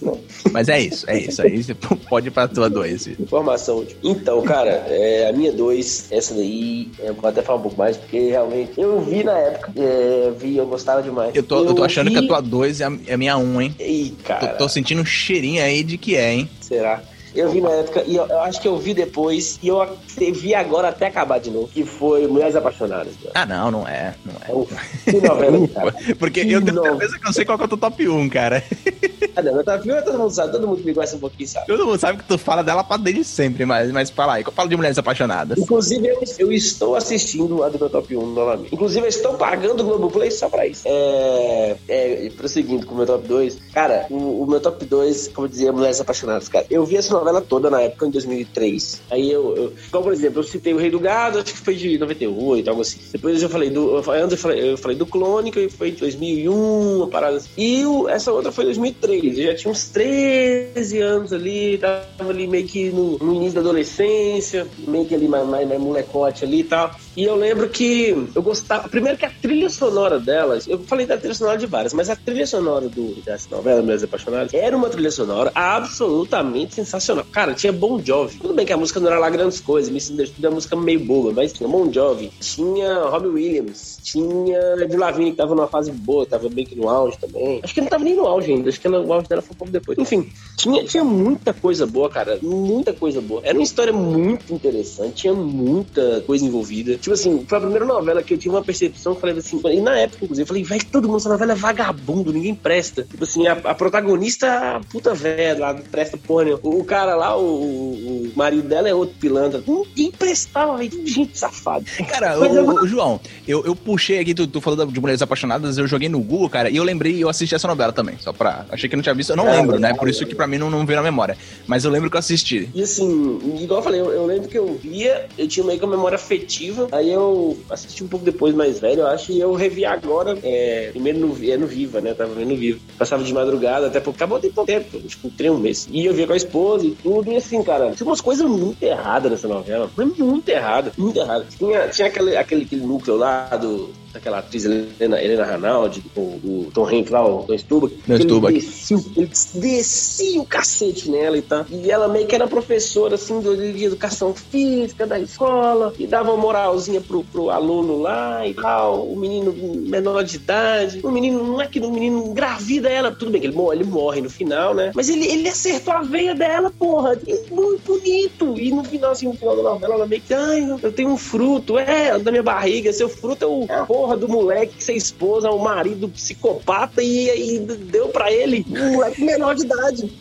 Mas 0.51 0.67
é 0.67 0.79
isso, 0.79 1.09
é 1.09 1.19
isso. 1.19 1.41
Aí 1.41 1.63
você 1.63 1.73
pode 1.73 2.27
ir 2.27 2.31
pra 2.31 2.47
tua 2.47 2.69
2. 2.69 3.07
Informação. 3.19 3.85
Então, 4.03 4.41
cara, 4.41 4.72
é, 4.73 5.29
a 5.29 5.33
minha 5.33 5.51
2, 5.51 6.11
essa 6.11 6.33
daí, 6.33 6.89
eu 6.99 7.13
vou 7.13 7.29
até 7.29 7.41
falar 7.41 7.59
um 7.59 7.61
pouco 7.63 7.77
mais, 7.77 7.97
porque 7.97 8.29
realmente 8.29 8.79
eu 8.79 9.01
vi 9.01 9.23
na 9.23 9.37
época, 9.37 9.71
é, 9.77 10.31
vi, 10.37 10.57
eu 10.57 10.65
gostava 10.65 11.01
demais. 11.01 11.35
Eu 11.35 11.43
tô, 11.43 11.59
eu, 11.59 11.65
eu 11.67 11.73
tô 11.73 11.83
achando 11.83 12.09
vi... 12.09 12.13
que 12.13 12.23
a 12.23 12.27
tua 12.27 12.41
2 12.41 12.81
é, 12.81 12.85
é 13.07 13.13
a 13.13 13.17
minha 13.17 13.37
1, 13.37 13.41
um, 13.41 13.61
hein? 13.61 13.75
Ih, 13.79 14.13
cara. 14.23 14.47
Tô, 14.47 14.65
tô, 14.65 14.69
sentindo 14.69 15.01
um 15.01 15.05
cheirinho 15.05 15.63
aí 15.63 15.83
de 15.83 15.97
que 15.97 16.15
é, 16.15 16.33
hein? 16.33 16.49
Será? 16.61 17.01
Eu 17.35 17.49
vi 17.49 17.61
na 17.61 17.71
época, 17.71 18.03
e 18.05 18.15
eu, 18.15 18.27
eu, 18.27 18.39
acho 18.41 18.61
que 18.61 18.67
eu 18.67 18.77
vi 18.77 18.93
depois, 18.93 19.57
e 19.63 19.67
eu 19.67 19.97
vi 20.35 20.53
agora 20.53 20.89
até 20.89 21.07
acabar 21.07 21.39
de 21.39 21.49
novo, 21.49 21.67
que 21.67 21.83
foi 21.83 22.27
Mulheres 22.27 22.55
Apaixonadas. 22.55 23.13
Cara. 23.15 23.31
Ah, 23.33 23.45
não, 23.45 23.71
não 23.71 23.87
é. 23.87 24.13
Não 24.23 24.35
é. 24.63 25.11
Que 25.11 25.27
novela, 25.27 25.67
cara. 25.73 25.95
Porque 26.19 26.45
que 26.45 26.51
eu 26.51 26.63
tenho 26.63 26.81
certeza 26.81 27.19
que 27.19 27.27
eu 27.27 27.33
sei 27.33 27.43
qual 27.43 27.57
que 27.57 27.63
é 27.63 27.65
o 27.65 27.69
teu 27.69 27.77
top 27.77 28.07
1, 28.07 28.29
cara. 28.29 28.63
Ah, 29.35 29.41
não, 29.41 29.63
top 29.63 29.91
1 29.91 30.01
todo 30.03 30.17
mundo 30.17 30.31
sabe, 30.31 30.51
todo 30.51 30.67
mundo 30.67 30.83
me 30.83 30.93
gosta 30.93 31.15
um 31.15 31.19
pouquinho, 31.19 31.47
sabe? 31.47 31.67
Todo 31.67 31.85
mundo 31.85 31.99
sabe 31.99 32.17
que 32.19 32.25
tu 32.25 32.37
fala 32.37 32.63
dela 32.63 32.83
pra 32.83 32.97
desde 32.97 33.23
sempre, 33.23 33.65
mas, 33.65 33.91
mas 33.91 34.09
fala 34.09 34.33
aí, 34.33 34.43
eu 34.45 34.51
falo 34.51 34.69
de 34.69 34.75
Mulheres 34.75 34.97
Apaixonadas. 34.97 35.57
Inclusive, 35.57 36.07
eu, 36.07 36.21
eu 36.39 36.51
estou 36.51 36.95
assistindo 36.95 37.63
a 37.63 37.69
do 37.69 37.79
meu 37.79 37.89
top 37.89 38.15
1 38.15 38.25
novamente. 38.33 38.73
Inclusive, 38.73 39.05
eu 39.05 39.09
estou 39.09 39.33
pagando 39.35 39.81
o 39.81 39.85
Globoplay 39.85 40.31
só 40.31 40.49
pra 40.49 40.65
isso. 40.67 40.83
É, 40.85 41.75
é, 41.87 42.31
prosseguindo 42.35 42.85
com 42.85 42.93
o 42.93 42.97
meu 42.97 43.05
top 43.05 43.27
2, 43.27 43.57
cara, 43.73 44.05
o, 44.09 44.43
o 44.43 44.47
meu 44.47 44.59
top 44.59 44.85
2, 44.85 45.29
como 45.29 45.47
eu 45.47 45.51
dizia, 45.51 45.71
Mulheres 45.71 45.99
Apaixonadas, 45.99 46.47
cara. 46.47 46.65
Eu 46.69 46.85
vi 46.85 46.97
essa 46.97 47.13
novela 47.13 47.41
toda 47.41 47.69
na 47.69 47.81
época 47.81 48.07
em 48.07 48.11
2003. 48.11 49.01
Aí 49.09 49.31
eu, 49.31 49.55
eu 49.55 49.73
como 49.91 50.03
por 50.03 50.13
exemplo, 50.13 50.39
eu 50.39 50.43
citei 50.43 50.73
o 50.73 50.77
Rei 50.77 50.89
do 50.89 50.99
Gado, 50.99 51.39
acho 51.39 51.53
que 51.53 51.59
foi 51.59 51.75
de 51.75 51.97
98, 51.97 52.69
algo 52.69 52.81
assim. 52.81 52.99
Depois 53.11 53.41
eu 53.41 53.49
falei 53.49 53.69
do, 53.69 53.97
antes 53.97 54.31
eu 54.31 54.37
falei, 54.37 54.71
eu 54.71 54.77
falei 54.77 54.97
do 54.97 55.05
Clone, 55.05 55.51
que 55.51 55.69
foi 55.69 55.91
de 55.91 55.97
2001, 55.97 56.97
uma 56.97 57.07
parada 57.07 57.37
assim. 57.37 57.49
E 57.57 57.85
o, 57.85 58.07
essa 58.09 58.31
outra 58.31 58.51
foi 58.51 58.65
2003. 58.65 59.22
Eu 59.29 59.33
já 59.35 59.55
tinha 59.55 59.71
uns 59.71 59.89
13 59.89 60.99
anos 60.99 61.31
ali, 61.31 61.77
tava 61.77 62.29
ali 62.29 62.47
meio 62.47 62.67
que 62.67 62.89
no, 62.89 63.17
no 63.17 63.33
início 63.33 63.55
da 63.55 63.61
adolescência, 63.61 64.67
meio 64.87 65.05
que 65.05 65.15
ali 65.15 65.27
mais, 65.27 65.47
mais, 65.47 65.67
mais 65.67 65.79
molecote 65.79 66.43
ali 66.43 66.59
e 66.59 66.63
tal. 66.63 66.93
E 67.15 67.23
eu 67.23 67.35
lembro 67.35 67.69
que 67.69 68.15
eu 68.33 68.41
gostava. 68.41 68.89
Primeiro 68.89 69.17
que 69.17 69.25
a 69.25 69.29
trilha 69.29 69.69
sonora 69.69 70.19
delas, 70.19 70.67
eu 70.67 70.79
falei 70.79 71.05
da 71.05 71.17
trilha 71.17 71.33
sonora 71.33 71.57
de 71.57 71.65
várias, 71.65 71.93
mas 71.93 72.09
a 72.09 72.15
trilha 72.15 72.47
sonora 72.47 72.89
do, 72.89 73.15
dessa 73.23 73.53
novela, 73.55 73.81
Mulheres 73.81 74.03
Apaixonadas, 74.03 74.53
era 74.53 74.75
uma 74.75 74.89
trilha 74.89 75.11
sonora 75.11 75.51
absolutamente 75.53 76.75
sensacional. 76.75 77.25
Cara, 77.31 77.53
tinha 77.53 77.71
Bon 77.71 77.99
Jovi. 78.03 78.39
Tudo 78.39 78.53
bem 78.53 78.65
que 78.65 78.73
a 78.73 78.77
música 78.77 78.99
não 78.99 79.07
era 79.07 79.19
lá 79.19 79.29
grandes 79.29 79.59
coisas, 79.59 79.91
me 79.91 79.99
tudo 80.27 80.47
é 80.47 80.49
música 80.49 80.75
meio 80.75 80.99
boba, 80.99 81.31
mas 81.31 81.53
tinha 81.53 81.67
Bon 81.67 81.91
Jovi, 81.91 82.31
tinha 82.39 83.03
Robbie 83.05 83.27
Williams, 83.27 83.99
tinha 84.03 84.59
Ed 84.81 84.95
Lavigne, 84.95 85.31
que 85.31 85.37
tava 85.37 85.55
numa 85.55 85.67
fase 85.67 85.91
boa, 85.91 86.25
tava 86.25 86.49
bem 86.49 86.65
que 86.65 86.75
no 86.75 86.89
auge 86.89 87.17
também. 87.17 87.61
Acho 87.63 87.73
que 87.73 87.81
não 87.81 87.87
tava 87.87 88.03
nem 88.03 88.15
no 88.15 88.25
auge 88.25 88.51
ainda, 88.51 88.69
acho 88.69 88.79
que 88.79 88.87
o 88.87 89.13
auge 89.13 89.27
dela 89.27 89.41
foi 89.41 89.53
um 89.53 89.57
pouco 89.57 89.71
depois. 89.71 89.97
Enfim, 89.97 90.31
tinha, 90.57 90.83
tinha 90.83 91.03
muita 91.03 91.53
coisa 91.53 91.85
boa, 91.85 92.09
cara, 92.09 92.37
muita 92.41 92.93
coisa 92.93 93.21
boa. 93.21 93.41
Era 93.43 93.57
uma 93.57 93.63
história 93.63 93.93
muito 93.93 94.53
interessante, 94.53 95.21
tinha 95.21 95.33
muita 95.33 96.21
coisa 96.21 96.45
envolvida. 96.45 96.97
Tipo 97.03 97.15
assim, 97.15 97.45
foi 97.45 97.57
a 97.57 97.61
primeira 97.61 97.85
novela 97.85 98.23
que 98.23 98.33
eu 98.33 98.37
tive 98.37 98.55
uma 98.55 98.63
percepção, 98.63 99.13
falei 99.13 99.37
assim, 99.37 99.59
e 99.65 99.81
na 99.81 99.97
época, 99.97 100.23
inclusive, 100.23 100.43
eu 100.43 100.47
falei, 100.47 100.63
velho, 100.63 100.85
todo 100.85 101.05
mundo, 101.05 101.17
essa 101.17 101.27
novela 101.27 101.51
é 101.51 101.55
vagabundo, 101.55 102.31
ninguém 102.31 102.55
presta. 102.55 103.03
Tipo 103.03 103.25
assim, 103.25 103.45
a, 103.45 103.51
a 103.51 103.75
protagonista, 103.75 104.77
a 104.77 104.79
puta 104.79 105.13
velha 105.13 105.59
lá, 105.59 105.73
não 105.73 105.81
presta 105.81 106.15
porra 106.15 106.45
nenhuma. 106.45 106.61
O, 106.63 106.79
o 106.79 106.85
cara 106.85 107.13
lá, 107.13 107.37
o, 107.37 107.43
o, 107.43 108.31
marido 108.37 108.69
dela 108.69 108.87
é 108.87 108.93
outro 108.93 109.17
pilantra. 109.19 109.61
Ninguém 109.67 110.11
prestava, 110.11 110.77
velho, 110.77 111.05
gente 111.05 111.37
safado. 111.37 111.83
Cara, 112.07 112.39
o, 112.39 112.45
eu... 112.45 112.87
João, 112.87 113.19
eu, 113.45 113.65
eu 113.65 113.75
puxei 113.75 114.19
aqui, 114.19 114.33
tu, 114.33 114.47
tu 114.47 114.61
falou 114.61 114.85
de 114.85 115.01
Mulheres 115.01 115.21
Apaixonadas, 115.21 115.77
eu 115.77 115.85
joguei 115.85 116.07
no 116.07 116.21
Google, 116.21 116.49
cara, 116.49 116.69
e 116.69 116.77
eu 116.77 116.85
lembrei, 116.85 117.21
eu 117.21 117.27
assisti 117.27 117.53
essa 117.53 117.67
novela 117.67 117.91
também, 117.91 118.17
só 118.17 118.31
pra... 118.31 118.65
Achei 118.71 118.87
que 118.87 118.95
não 118.95 119.03
tinha 119.03 119.13
visto, 119.13 119.31
eu 119.31 119.35
não 119.35 119.49
é, 119.49 119.57
lembro, 119.57 119.77
né? 119.77 119.93
Por 119.93 120.07
isso 120.07 120.25
que 120.25 120.33
pra 120.33 120.47
mim 120.47 120.57
não, 120.57 120.69
não 120.69 120.85
veio 120.85 120.95
na 120.95 121.03
memória. 121.03 121.37
Mas 121.67 121.83
eu 121.83 121.91
lembro 121.91 122.09
que 122.09 122.15
eu 122.15 122.19
assisti. 122.19 122.69
E 122.73 122.81
assim, 122.81 123.39
igual 123.61 123.81
eu 123.81 123.83
falei, 123.83 123.99
eu, 123.99 124.09
eu 124.09 124.25
lembro 124.25 124.47
que 124.47 124.57
eu 124.57 124.79
via, 124.81 125.25
eu 125.37 125.49
tinha 125.49 125.65
meio 125.65 125.77
que 125.77 125.83
uma 125.83 125.97
memória 125.97 126.15
afetiva, 126.15 126.87
aí 126.93 127.11
eu 127.11 127.57
assisti 127.69 128.03
um 128.03 128.07
pouco 128.07 128.25
depois, 128.25 128.53
mais 128.53 128.79
velho, 128.79 129.01
eu 129.01 129.07
acho, 129.07 129.31
e 129.31 129.39
eu 129.39 129.53
revi 129.53 129.85
agora, 129.85 130.37
é, 130.43 130.89
primeiro 130.91 131.19
no, 131.19 131.51
é 131.51 131.57
no 131.57 131.67
Viva, 131.67 132.01
né? 132.01 132.13
tava 132.13 132.33
vendo 132.33 132.49
no 132.49 132.55
Viva. 132.55 132.79
Passava 132.97 133.23
de 133.23 133.33
madrugada, 133.33 133.87
até 133.87 133.99
porque 133.99 134.17
acabou 134.17 134.39
de 134.39 134.49
pouco 134.49 134.67
tempo, 134.67 134.99
tipo, 134.99 135.29
três 135.31 135.51
um 135.51 135.57
mês. 135.57 135.87
E 135.91 136.05
eu 136.05 136.13
via 136.13 136.27
com 136.27 136.33
a 136.33 136.37
esposa 136.37 136.85
e 136.85 136.91
tudo, 136.91 137.31
e 137.31 137.35
assim, 137.35 137.61
cara, 137.63 137.91
tinha 137.91 138.07
umas 138.07 138.21
coisas 138.21 138.47
muito 138.47 138.81
erradas 138.83 139.31
nessa 139.31 139.47
novela. 139.47 139.89
Foi 139.93 140.05
muito 140.05 140.49
errada, 140.49 140.91
muito 140.97 141.19
errada. 141.19 141.45
Tinha, 141.57 141.87
tinha 141.89 142.07
aquele, 142.07 142.37
aquele, 142.37 142.63
aquele 142.63 142.85
núcleo 142.85 143.17
lá 143.17 143.49
do 143.57 143.89
daquela 144.13 144.39
atriz 144.39 144.65
Helena, 144.65 145.21
Helena 145.21 145.43
Ranaldi, 145.43 146.03
o, 146.15 146.21
o 146.21 146.71
Tom 146.73 146.85
Hanks 146.85 147.09
lá, 147.09 147.25
o 147.25 147.43
Tom 147.43 147.57
Stubach. 147.57 147.93
Ele 148.07 148.61
descia, 148.61 148.97
ele 149.17 149.29
descia 149.55 150.41
o 150.41 150.45
cacete 150.45 151.09
nela 151.09 151.37
e 151.37 151.41
tal. 151.41 151.65
E 151.69 151.89
ela 151.89 152.07
meio 152.07 152.27
que 152.27 152.35
era 152.35 152.47
professora, 152.47 153.15
assim, 153.15 153.39
de 153.39 153.83
educação 153.83 154.33
física 154.33 155.07
da 155.07 155.19
escola, 155.19 155.93
e 155.97 156.05
dava 156.05 156.31
uma 156.31 156.41
moralzinha 156.41 157.01
pro, 157.01 157.23
pro 157.23 157.49
aluno 157.49 157.99
lá 157.99 158.47
e 158.47 158.53
tal. 158.53 159.07
O 159.07 159.17
menino 159.17 159.53
menor 159.87 160.23
de 160.23 160.35
idade. 160.35 160.99
O 161.03 161.11
menino, 161.11 161.43
não 161.43 161.59
é 161.59 161.67
que 161.67 161.79
o 161.79 161.91
menino 161.91 162.27
engravida 162.27 162.89
ela, 162.89 163.11
tudo 163.11 163.31
bem 163.31 163.41
que 163.41 163.47
ele, 163.47 163.57
ele 163.71 163.83
morre 163.83 164.21
no 164.21 164.29
final, 164.29 164.75
né? 164.75 164.91
Mas 164.93 165.09
ele, 165.09 165.25
ele 165.25 165.49
acertou 165.49 165.93
a 165.93 166.01
veia 166.01 166.35
dela, 166.35 166.71
porra. 166.77 167.19
Muito 167.49 167.81
bonito. 167.85 168.59
E 168.59 168.71
no 168.71 168.83
final, 168.83 169.11
assim, 169.11 169.27
no 169.27 169.33
final 169.33 169.55
da 169.55 169.63
novela, 169.63 169.95
ela 169.95 170.05
meio 170.05 170.21
que, 170.21 170.33
ai, 170.33 170.77
eu 170.81 170.91
tenho 170.91 171.09
um 171.09 171.17
fruto, 171.17 171.79
é, 171.79 172.19
da 172.19 172.31
minha 172.31 172.43
barriga, 172.43 172.93
seu 172.93 173.09
fruto 173.09 173.43
é 173.43 173.47
o, 173.47 173.65
é 173.67 173.83
porra 174.03 174.17
do 174.17 174.27
moleque 174.27 174.75
que 174.75 174.83
você 174.83 174.93
esposa, 174.93 175.49
o 175.49 175.63
marido 175.63 176.09
psicopata, 176.09 177.01
e, 177.01 177.55
e 177.55 177.59
deu 177.59 178.09
pra 178.09 178.29
ele 178.29 178.65
um 178.69 178.91
moleque 178.95 179.23
menor 179.23 179.55
de 179.55 179.63
idade. 179.63 180.11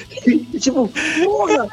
tipo, 0.60 0.88
porra! 1.24 1.68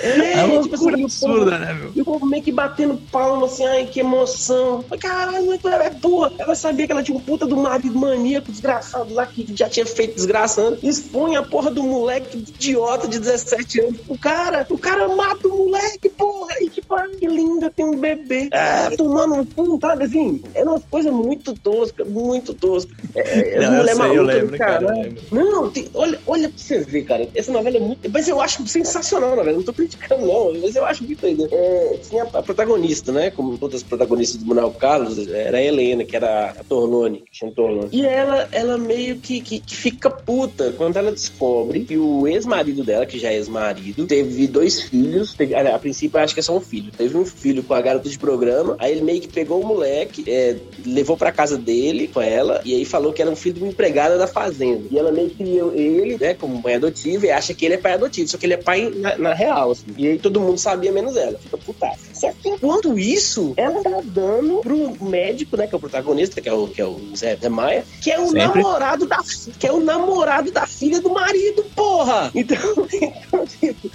É, 0.00 0.32
é 0.38 0.44
uma 0.44 0.62
tipo 0.62 0.74
assim, 0.74 1.02
absurda, 1.04 1.58
né, 1.58 1.72
meu? 1.74 1.92
E 1.94 2.02
o 2.02 2.04
povo 2.04 2.26
meio 2.26 2.42
que 2.42 2.52
batendo 2.52 2.96
palma, 3.10 3.46
assim, 3.46 3.64
ai, 3.66 3.86
que 3.86 4.00
emoção. 4.00 4.84
Caralho, 5.00 5.58
ela 5.64 5.84
é 5.84 5.90
porra. 5.90 6.32
Ela 6.38 6.54
sabia 6.54 6.86
que 6.86 6.92
ela 6.92 7.02
tinha 7.02 7.16
um 7.16 7.20
puta 7.20 7.46
do 7.46 7.56
marido 7.56 7.98
maníaco, 7.98 8.50
desgraçado 8.50 9.12
lá, 9.14 9.26
que 9.26 9.46
já 9.54 9.68
tinha 9.68 9.86
feito 9.86 10.14
desgraçando. 10.14 10.78
Expõe 10.82 11.36
a 11.36 11.42
porra 11.42 11.70
do 11.70 11.82
moleque 11.82 12.38
idiota 12.38 13.08
de 13.08 13.18
17 13.18 13.80
anos. 13.80 14.00
O 14.08 14.18
cara, 14.18 14.66
o 14.70 14.78
cara 14.78 15.08
mata 15.08 15.48
o 15.48 15.56
moleque, 15.66 16.08
porra. 16.10 16.54
E 16.60 16.70
tipo, 16.70 16.94
que 17.18 17.26
linda, 17.26 17.70
tem 17.70 17.84
um 17.86 17.98
bebê. 17.98 18.48
Ah, 18.52 18.90
tomando 18.96 19.34
um 19.34 19.44
fundo, 19.46 19.78
sabe 19.80 20.04
assim? 20.04 20.42
É 20.54 20.62
uma 20.62 20.80
coisa 20.80 21.10
muito 21.12 21.54
tosca, 21.54 22.04
muito 22.04 22.54
tosca. 22.54 22.90
É, 23.14 23.54
é 23.54 23.58
Não, 23.60 23.64
eu 23.66 23.70
mulher 23.78 23.94
sei, 23.94 24.04
eu 24.04 24.08
maluca 24.08 24.20
do 24.20 24.26
lembro, 24.26 24.58
cara, 24.58 24.82
eu 24.82 24.86
caralho. 24.88 25.02
lembro. 25.02 25.22
Não, 25.32 25.70
tem- 25.70 25.90
olha, 25.94 26.20
olha 26.26 26.48
pra 26.48 26.58
você 26.58 26.78
ver, 26.80 27.02
cara. 27.04 27.28
Essa 27.36 27.52
novela 27.52 27.76
é 27.76 27.80
muito. 27.80 28.10
Mas 28.10 28.28
eu 28.28 28.40
acho 28.40 28.66
sensacional, 28.66 29.30
na 29.30 29.36
verdade. 29.36 29.58
Não 29.58 29.64
tô 29.64 29.72
criticando, 29.72 30.26
não. 30.26 30.52
Mas 30.60 30.74
eu 30.74 30.84
acho 30.84 31.04
muito 31.04 31.24
ainda. 31.24 31.48
É, 31.50 31.98
tinha 32.08 32.24
a 32.24 32.42
protagonista, 32.42 33.12
né? 33.12 33.30
Como 33.30 33.58
todas 33.58 33.76
as 33.76 33.82
protagonistas 33.82 34.40
do 34.40 34.46
Manuel 34.46 34.70
Carlos, 34.72 35.28
era 35.28 35.58
a 35.58 35.62
Helena, 35.62 36.04
que 36.04 36.16
era 36.16 36.50
a 36.50 36.64
Torlone, 36.64 37.24
que 37.30 37.38
chama 37.38 37.52
Torlone. 37.52 37.88
E 37.92 38.04
ela, 38.04 38.48
ela 38.52 38.78
meio 38.78 39.16
que, 39.16 39.40
que, 39.40 39.60
que 39.60 39.76
fica 39.76 40.10
puta 40.10 40.72
quando 40.76 40.96
ela 40.96 41.12
descobre 41.12 41.80
que 41.80 41.96
o 41.96 42.26
ex-marido 42.26 42.82
dela, 42.82 43.06
que 43.06 43.18
já 43.18 43.30
é 43.30 43.36
ex-marido, 43.36 44.06
teve 44.06 44.46
dois 44.46 44.82
filhos. 44.82 45.34
Teve, 45.34 45.54
a, 45.54 45.74
a 45.74 45.78
princípio, 45.78 46.18
acho 46.18 46.34
que 46.34 46.40
é 46.40 46.42
só 46.42 46.56
um 46.56 46.60
filho. 46.60 46.90
Teve 46.96 47.16
um 47.16 47.24
filho 47.24 47.62
com 47.62 47.74
a 47.74 47.80
garota 47.80 48.08
de 48.08 48.18
programa. 48.18 48.76
Aí 48.78 48.92
ele 48.92 49.02
meio 49.02 49.20
que 49.20 49.28
pegou 49.28 49.60
o 49.60 49.66
moleque, 49.66 50.24
é, 50.26 50.56
levou 50.84 51.16
pra 51.16 51.32
casa 51.32 51.56
dele 51.56 52.08
com 52.08 52.20
ela, 52.20 52.60
e 52.64 52.74
aí 52.74 52.84
falou 52.84 53.12
que 53.12 53.20
era 53.22 53.30
um 53.30 53.36
filho 53.36 53.56
de 53.56 53.60
uma 53.62 53.70
empregada 53.70 54.16
da 54.16 54.26
fazenda. 54.26 54.84
E 54.90 54.98
ela 54.98 55.12
meio 55.12 55.30
que 55.30 55.36
criou 55.36 55.72
ele, 55.74 56.16
né, 56.18 56.34
como 56.34 56.60
mãe 56.60 56.74
adotiva, 56.74 57.25
e 57.26 57.30
acha 57.30 57.54
que 57.54 57.64
ele 57.64 57.74
é 57.74 57.78
pai 57.78 57.92
adotivo, 57.94 58.28
só 58.28 58.38
que 58.38 58.46
ele 58.46 58.54
é 58.54 58.58
pai 58.58 58.90
na, 58.94 59.18
na 59.18 59.34
real, 59.34 59.72
assim. 59.72 59.86
E 59.96 60.06
aí 60.08 60.18
todo 60.18 60.40
mundo 60.40 60.58
sabia, 60.58 60.92
menos 60.92 61.16
ela. 61.16 61.38
Fica 61.38 61.58
putaça. 61.58 62.06
Só 62.14 62.32
que 62.32 62.48
enquanto 62.48 62.98
isso, 62.98 63.52
ela 63.56 63.82
tá 63.82 64.00
dando 64.04 64.60
pro 64.60 65.04
médico, 65.04 65.56
né, 65.56 65.66
que 65.66 65.74
é 65.74 65.76
o 65.76 65.80
protagonista, 65.80 66.40
que 66.40 66.48
é 66.48 66.52
o, 66.52 66.66
que 66.68 66.80
é 66.80 66.86
o 66.86 66.98
Zé, 67.16 67.36
Zé 67.36 67.48
Maia, 67.48 67.84
que 68.02 68.10
é 68.10 68.18
o 68.18 68.26
Sempre. 68.26 68.62
namorado 68.62 69.06
da 69.06 69.16
que 69.58 69.66
é 69.66 69.72
o 69.72 69.80
namorado 69.80 70.50
da 70.50 70.66
filha 70.66 71.00
do 71.00 71.10
marido, 71.10 71.64
porra! 71.74 72.30
Então, 72.34 72.56
então 72.92 73.46
tipo, 73.46 73.90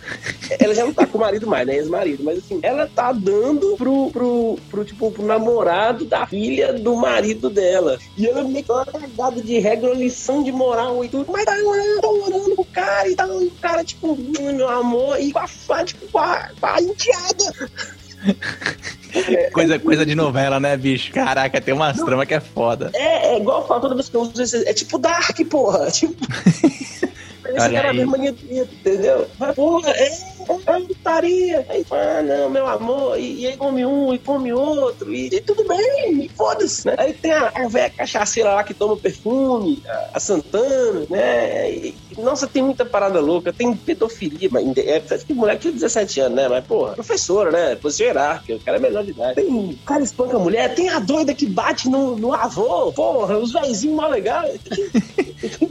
ela 0.60 0.74
já 0.74 0.86
não 0.86 0.94
tá 0.94 1.06
com 1.06 1.17
o 1.17 1.22
marido 1.22 1.48
mais, 1.48 1.65
né? 1.65 1.76
Ex-marido, 1.76 2.24
mas 2.24 2.39
assim, 2.39 2.60
ela 2.62 2.88
tá 2.88 3.12
dando 3.12 3.76
pro, 3.78 4.12
pro, 4.12 4.60
pro, 4.70 4.86
tipo, 4.86 5.12
pro 5.12 5.26
namorado 5.26 6.06
da 6.06 6.26
filha 6.26 6.74
do 6.74 6.96
marido 6.96 7.50
dela. 7.50 7.98
E 8.17 8.28
ela 8.28 8.44
meio 8.44 8.63
que 8.63 8.72
uma 8.72 8.86
cagada 8.86 9.41
de 9.41 9.60
regra, 9.60 9.94
lição 9.94 10.44
de 10.44 10.52
moral 10.52 11.04
e 11.04 11.10
tudo, 11.10 11.32
mas 11.32 11.46
tá 11.46 11.54
orando, 11.54 12.24
orando 12.24 12.56
pro 12.56 12.65
cara 12.65 13.08
e 13.08 13.15
tá 13.28 13.34
o 13.34 13.52
cara, 13.62 13.84
tipo, 13.84 14.14
"Hum, 14.14 14.54
meu 14.54 14.70
amor, 14.70 15.20
e 15.20 15.32
com 15.32 15.40
a, 15.74 15.84
tipo, 15.84 16.08
com 16.08 16.20
a, 16.20 16.50
com 16.60 16.66
a 16.66 16.82
enteada. 16.82 17.72
Coisa, 19.52 19.78
coisa 19.78 20.06
de 20.06 20.16
novela, 20.16 20.60
né, 20.60 20.78
bicho? 20.78 21.12
Caraca, 21.12 21.60
tem 21.60 21.74
umas 21.74 21.98
tramas 21.98 22.26
que 22.26 22.34
é 22.34 22.40
foda. 22.40 22.92
É, 22.94 23.34
é 23.34 23.38
igual 23.38 23.62
eu 23.62 23.68
falo 23.68 23.82
toda 23.82 23.96
vez 23.96 24.08
que 24.08 24.16
eu 24.16 24.22
uso 24.22 24.42
esse. 24.42 24.66
É 24.68 24.74
tipo 24.74 24.98
Dark, 24.98 25.38
porra. 25.50 25.90
Tipo. 25.92 26.16
Esse 27.44 27.70
cara 27.72 27.92
mesmo 27.92 28.18
dele, 28.18 28.38
entendeu? 28.50 29.28
Mas, 29.38 29.56
porra, 29.56 29.90
é, 29.92 30.06
é 30.08 30.80
putaria. 30.88 31.66
Aí, 31.70 31.86
ah, 31.92 32.22
não, 32.22 32.50
meu 32.50 32.66
amor, 32.66 33.20
e, 33.20 33.42
e 33.42 33.48
aí 33.48 33.58
come 33.58 33.86
um 33.86 34.14
e 34.14 34.20
come 34.20 34.54
outro, 34.54 35.14
e, 35.14 35.28
e 35.28 35.42
tudo 35.42 35.68
bem, 35.68 36.24
e 36.24 36.30
foda-se, 36.30 36.88
né? 36.88 36.96
Aí 36.98 37.14
tem 37.14 37.32
a, 37.32 37.52
a 37.54 37.68
velha 37.68 37.90
cachaceira 37.90 38.54
lá 38.54 38.64
que 38.64 38.74
toma 38.74 38.96
perfume, 38.96 39.84
a, 39.86 40.10
a 40.14 40.20
Santana, 40.20 41.06
né? 41.10 41.72
E, 41.72 41.96
nossa, 42.17 42.47
tem 42.47 42.62
muita 42.62 42.86
parada 42.86 43.19
louca, 43.19 43.54
tem 43.54 43.76
pedofilia, 43.76 44.50
mas 44.52 44.65
é, 44.78 45.00
que 45.00 45.34
moleque 45.34 45.62
tinha 45.62 45.74
17 45.74 46.19
anos, 46.21 46.36
né? 46.36 46.47
Mas, 46.47 46.65
porra, 46.65 46.93
professora, 46.93 47.52
né? 47.52 47.76
Posição 47.76 48.08
hierárquica, 48.08 48.56
o 48.56 48.60
cara 48.60 48.78
é 48.78 48.80
menor 48.80 49.04
de 49.04 49.12
idade. 49.12 49.36
Tem, 49.36 49.54
o 49.54 49.78
cara 49.86 50.04
espanca 50.04 50.38
a 50.38 50.39
mulher, 50.39 50.74
tem 50.74 50.89
a 50.89 51.00
doida 51.00 51.34
que 51.34 51.45
bate 51.45 51.89
no, 51.89 52.15
no 52.17 52.34
avô, 52.34 52.91
porra, 52.91 53.38
os 53.38 53.52
vezinhos 53.52 53.95
mal 53.95 54.10
legais. 54.10 54.60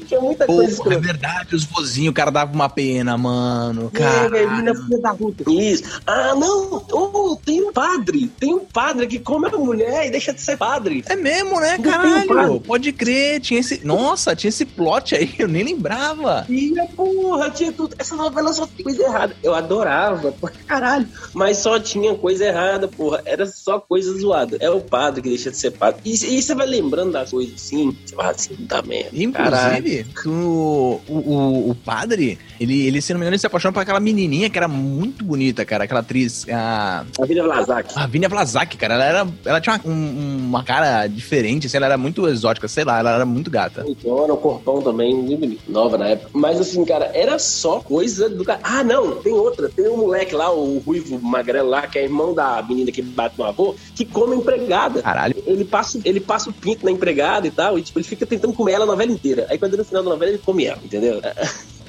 Tinha 0.09 0.21
muita 0.21 0.47
coisa 0.47 0.65
é 0.65 0.75
escrota. 0.75 0.99
verdade, 0.99 1.55
os 1.55 1.65
vozinhos, 1.65 2.11
o 2.11 2.15
cara 2.15 2.31
dava 2.31 2.53
uma 2.53 2.69
pena, 2.69 3.17
mano. 3.17 3.91
É, 3.95 3.99
Cara. 3.99 4.51
menina 4.51 4.75
filha 4.75 4.99
da 4.99 5.15
puta. 5.15 5.45
Isso. 5.49 6.01
Ah, 6.05 6.35
não. 6.35 6.85
Oh, 6.91 7.37
tem 7.37 7.63
um 7.63 7.73
padre. 7.73 8.27
Tem 8.41 8.53
um 8.53 8.65
padre 8.65 9.07
que 9.07 9.21
come 9.21 9.47
a 9.47 9.57
mulher 9.57 10.07
e 10.07 10.11
deixa 10.11 10.33
de 10.33 10.41
ser 10.41 10.57
padre. 10.57 11.05
É 11.07 11.15
mesmo, 11.15 11.61
né, 11.61 11.79
caralho? 11.79 12.27
padre. 12.27 12.61
Pode 12.61 12.93
crer, 12.93 13.41
tinha 13.41 13.61
esse. 13.61 13.87
Nossa, 13.87 14.35
tinha 14.35 14.49
esse 14.49 14.65
plot 14.65 15.15
aí, 15.15 15.33
eu 15.39 15.47
nem 15.47 15.63
lembrava. 15.63 16.30
Tinha, 16.47 16.87
porra, 16.87 17.51
tinha 17.51 17.73
tudo. 17.73 17.95
Essa 17.99 18.17
novela 18.17 18.53
só 18.53 18.67
tem 18.67 18.85
coisa 18.85 19.03
errada. 19.03 19.37
Eu 19.43 19.55
adorava, 19.55 20.33
pra 20.33 20.51
caralho. 20.67 21.07
Mas 21.35 21.59
só 21.59 21.79
tinha 21.79 22.15
coisa 22.15 22.45
errada, 22.45 22.89
porra. 22.89 23.23
Era 23.25 23.47
só 23.47 23.79
coisa 23.81 24.13
zoada. 24.19 24.57
É 24.61 24.71
o 24.71 24.81
padre 24.81 25.23
que 25.23 25.29
deixa 25.29 25.51
de 25.51 25.57
ser 25.57 25.73
padre. 25.73 26.01
E, 26.05 26.13
e 26.13 26.43
você 26.43 26.55
vai 26.55 26.67
lembrando 26.67 27.13
das 27.13 27.31
coisas 27.31 27.55
assim. 27.55 27.97
Você 28.05 28.15
vai 28.15 28.31
assim, 28.31 28.55
tá 28.69 28.83
merda. 28.83 29.11
Inclusive, 29.13 30.07
o, 30.27 31.01
o, 31.09 31.71
o, 31.71 31.75
padre, 31.75 32.39
ele, 32.59 32.87
ele, 32.87 33.01
se 33.03 33.13
não 33.13 33.19
me 33.21 33.25
engano, 33.25 33.35
ele 33.35 33.41
se 33.41 33.47
apaixonou 33.47 33.73
por 33.73 33.81
aquela 33.81 34.01
menininha 34.01 34.49
que 34.51 34.59
era 34.59 34.69
muito 34.69 35.25
bonita, 35.25 35.65
cara. 35.65 35.85
Aquela 35.85 36.01
atriz, 36.01 36.47
a, 36.49 37.05
A 37.21 37.25
Vila 37.27 37.45
Vlasak. 37.45 37.93
a 37.97 38.07
Vinha 38.07 38.29
Vlasak, 38.29 38.77
cara. 38.77 38.95
Ela, 38.95 39.05
era, 39.05 39.29
ela 39.45 39.61
tinha 39.61 39.81
uma, 39.85 39.95
um- 39.95 40.39
uma 40.51 40.65
cara 40.65 41.07
diferente, 41.07 41.67
assim, 41.67 41.77
ela 41.77 41.87
era 41.87 41.99
muito 41.99 42.27
exótica, 42.29 42.69
sei 42.69 42.85
lá, 42.85 42.99
ela 42.99 43.15
era 43.15 43.27
muito 43.27 43.51
gata. 43.51 43.83
Bonitona, 43.83 44.33
o 44.35 44.37
corpão 44.37 44.83
também, 44.83 45.15
muito 45.15 45.39
bonito. 45.41 45.63
Nova 45.69 45.97
na 45.99 46.09
época. 46.09 46.20
Mas 46.33 46.61
assim, 46.61 46.85
cara, 46.85 47.11
era 47.15 47.39
só 47.39 47.81
coisa 47.81 48.29
do 48.29 48.45
cara. 48.45 48.61
Ah, 48.63 48.85
não, 48.85 49.17
tem 49.17 49.33
outra. 49.33 49.69
Tem 49.69 49.89
um 49.89 49.99
moleque 49.99 50.35
lá, 50.35 50.53
o 50.53 50.79
ruivo 50.79 51.21
magrelo 51.21 51.69
lá, 51.69 51.87
que 51.87 51.99
é 51.99 52.05
irmão 52.05 52.35
da 52.35 52.63
menina 52.63 52.93
que 52.93 53.03
bate 53.03 53.39
no 53.39 53.45
avô, 53.45 53.75
que 53.95 54.05
come 54.05 54.37
empregada. 54.37 55.03
Caralho. 55.03 55.35
Ele 55.47 55.65
passa, 55.65 56.01
ele 56.05 56.21
passa 56.21 56.51
o 56.51 56.53
pinto 56.53 56.85
na 56.85 56.91
empregada 56.91 57.47
e 57.47 57.51
tal, 57.51 57.79
e 57.79 57.83
tipo, 57.83 57.99
ele 57.99 58.07
fica 58.07 58.27
tentando 58.27 58.55
comer 58.55 58.73
ela 58.73 58.85
a 58.85 58.89
novela 58.89 59.11
inteira. 59.11 59.47
Aí 59.51 59.59
quando 59.59 59.77
no 59.77 59.85
final 59.85 60.03
da 60.03 60.11
novela 60.11 60.31
ele 60.31 60.39
come 60.39 60.67
ela, 60.67 60.81
entendeu? 60.83 61.21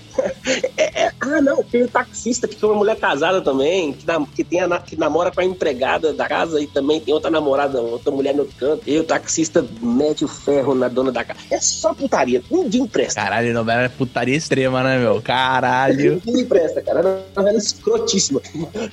É, 0.77 1.03
é, 1.03 1.11
ah, 1.19 1.41
não, 1.41 1.63
tem 1.63 1.83
o 1.83 1.87
taxista 1.87 2.47
que 2.47 2.63
é 2.63 2.67
uma 2.67 2.75
mulher 2.75 2.97
casada 2.97 3.41
também, 3.41 3.93
que, 3.93 4.05
na- 4.05 4.25
que, 4.25 4.43
tem 4.43 4.59
a 4.61 4.79
que 4.79 4.95
namora 4.95 5.31
com 5.31 5.41
a 5.41 5.45
empregada 5.45 6.13
da 6.13 6.27
casa 6.27 6.61
e 6.61 6.67
também 6.67 6.99
tem 6.99 7.13
outra 7.13 7.29
namorada, 7.29 7.81
outra 7.81 8.11
mulher 8.11 8.33
no 8.33 8.41
outro 8.41 8.55
canto. 8.57 8.83
E 8.87 8.97
o 8.99 9.03
taxista 9.03 9.65
mete 9.81 10.25
o 10.25 10.27
ferro 10.27 10.75
na 10.75 10.87
dona 10.87 11.11
da 11.11 11.23
casa. 11.23 11.39
É 11.49 11.59
só 11.59 11.93
putaria, 11.93 12.41
ninguém 12.49 12.85
presta. 12.87 13.21
Caralho, 13.21 13.53
novela 13.53 13.83
é 13.83 13.89
putaria 13.89 14.35
extrema, 14.35 14.83
né, 14.83 14.97
meu? 14.99 15.21
Caralho. 15.21 16.21
Ninguém 16.25 16.45
presta, 16.45 16.81
cara. 16.81 16.99
Era 16.99 17.09
uma 17.09 17.23
novela 17.35 17.57
escrotíssima. 17.57 18.41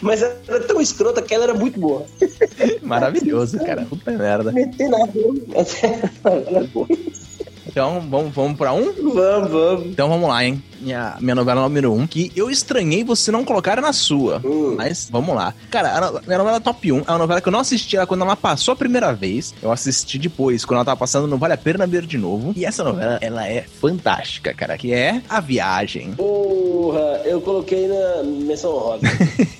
Mas 0.01 0.23
era 0.23 0.61
tão 0.67 0.81
escrota 0.81 1.23
que 1.23 1.35
ela 1.35 1.45
era 1.45 1.55
muito 1.55 1.79
boa. 1.79 2.05
Maravilhoso, 2.83 3.59
cara. 3.59 3.85
Puta 3.85 4.11
merda. 4.13 4.53
Meter 4.53 4.89
na 4.89 4.99
ela 4.99 6.41
era 6.47 6.65
boa. 6.65 6.87
Então, 7.69 8.01
vamos, 8.09 8.35
vamos 8.35 8.57
pra 8.57 8.73
um? 8.73 8.93
Vamos, 8.93 9.51
vamos. 9.51 9.87
Então 9.87 10.09
vamos 10.09 10.29
lá, 10.29 10.45
hein? 10.45 10.63
Minha, 10.81 11.17
minha 11.21 11.35
novela 11.35 11.61
número 11.63 11.93
um, 11.93 12.07
que 12.07 12.33
eu 12.35 12.51
estranhei 12.51 13.05
você 13.05 13.31
não 13.31 13.45
colocar 13.45 13.81
na 13.81 13.93
sua. 13.93 14.41
Hum. 14.45 14.75
Mas 14.77 15.09
vamos 15.11 15.35
lá. 15.35 15.53
Cara, 15.71 15.99
a 15.99 16.21
minha 16.23 16.39
novela 16.39 16.61
top 16.61 16.93
1 16.93 16.99
é 16.99 17.11
uma 17.11 17.19
novela 17.19 17.41
que 17.41 17.49
eu 17.49 17.53
não 17.53 17.61
assisti 17.61 17.97
ela 17.97 18.07
quando 18.07 18.23
ela 18.23 18.37
passou 18.37 18.73
a 18.73 18.77
primeira 18.77 19.13
vez. 19.13 19.55
Eu 19.63 19.71
assisti 19.71 20.19
depois, 20.19 20.65
quando 20.65 20.77
ela 20.77 20.85
tava 20.85 20.97
passando 20.97 21.27
Não 21.27 21.39
Vale 21.39 21.55
a 21.55 21.59
Pena 21.59 21.87
Ver 21.87 22.07
de 22.07 22.17
Novo. 22.17 22.53
E 22.57 22.65
essa 22.65 22.85
novela, 22.85 23.19
ela 23.21 23.47
é 23.47 23.63
fantástica, 23.63 24.55
cara. 24.55 24.79
Que 24.79 24.93
é 24.93 25.21
A 25.29 25.41
Viagem. 25.41 26.13
Porra, 26.13 27.21
eu 27.25 27.41
coloquei 27.41 27.89
na 27.89 28.23
menção 28.23 28.73
rosa. 28.73 29.03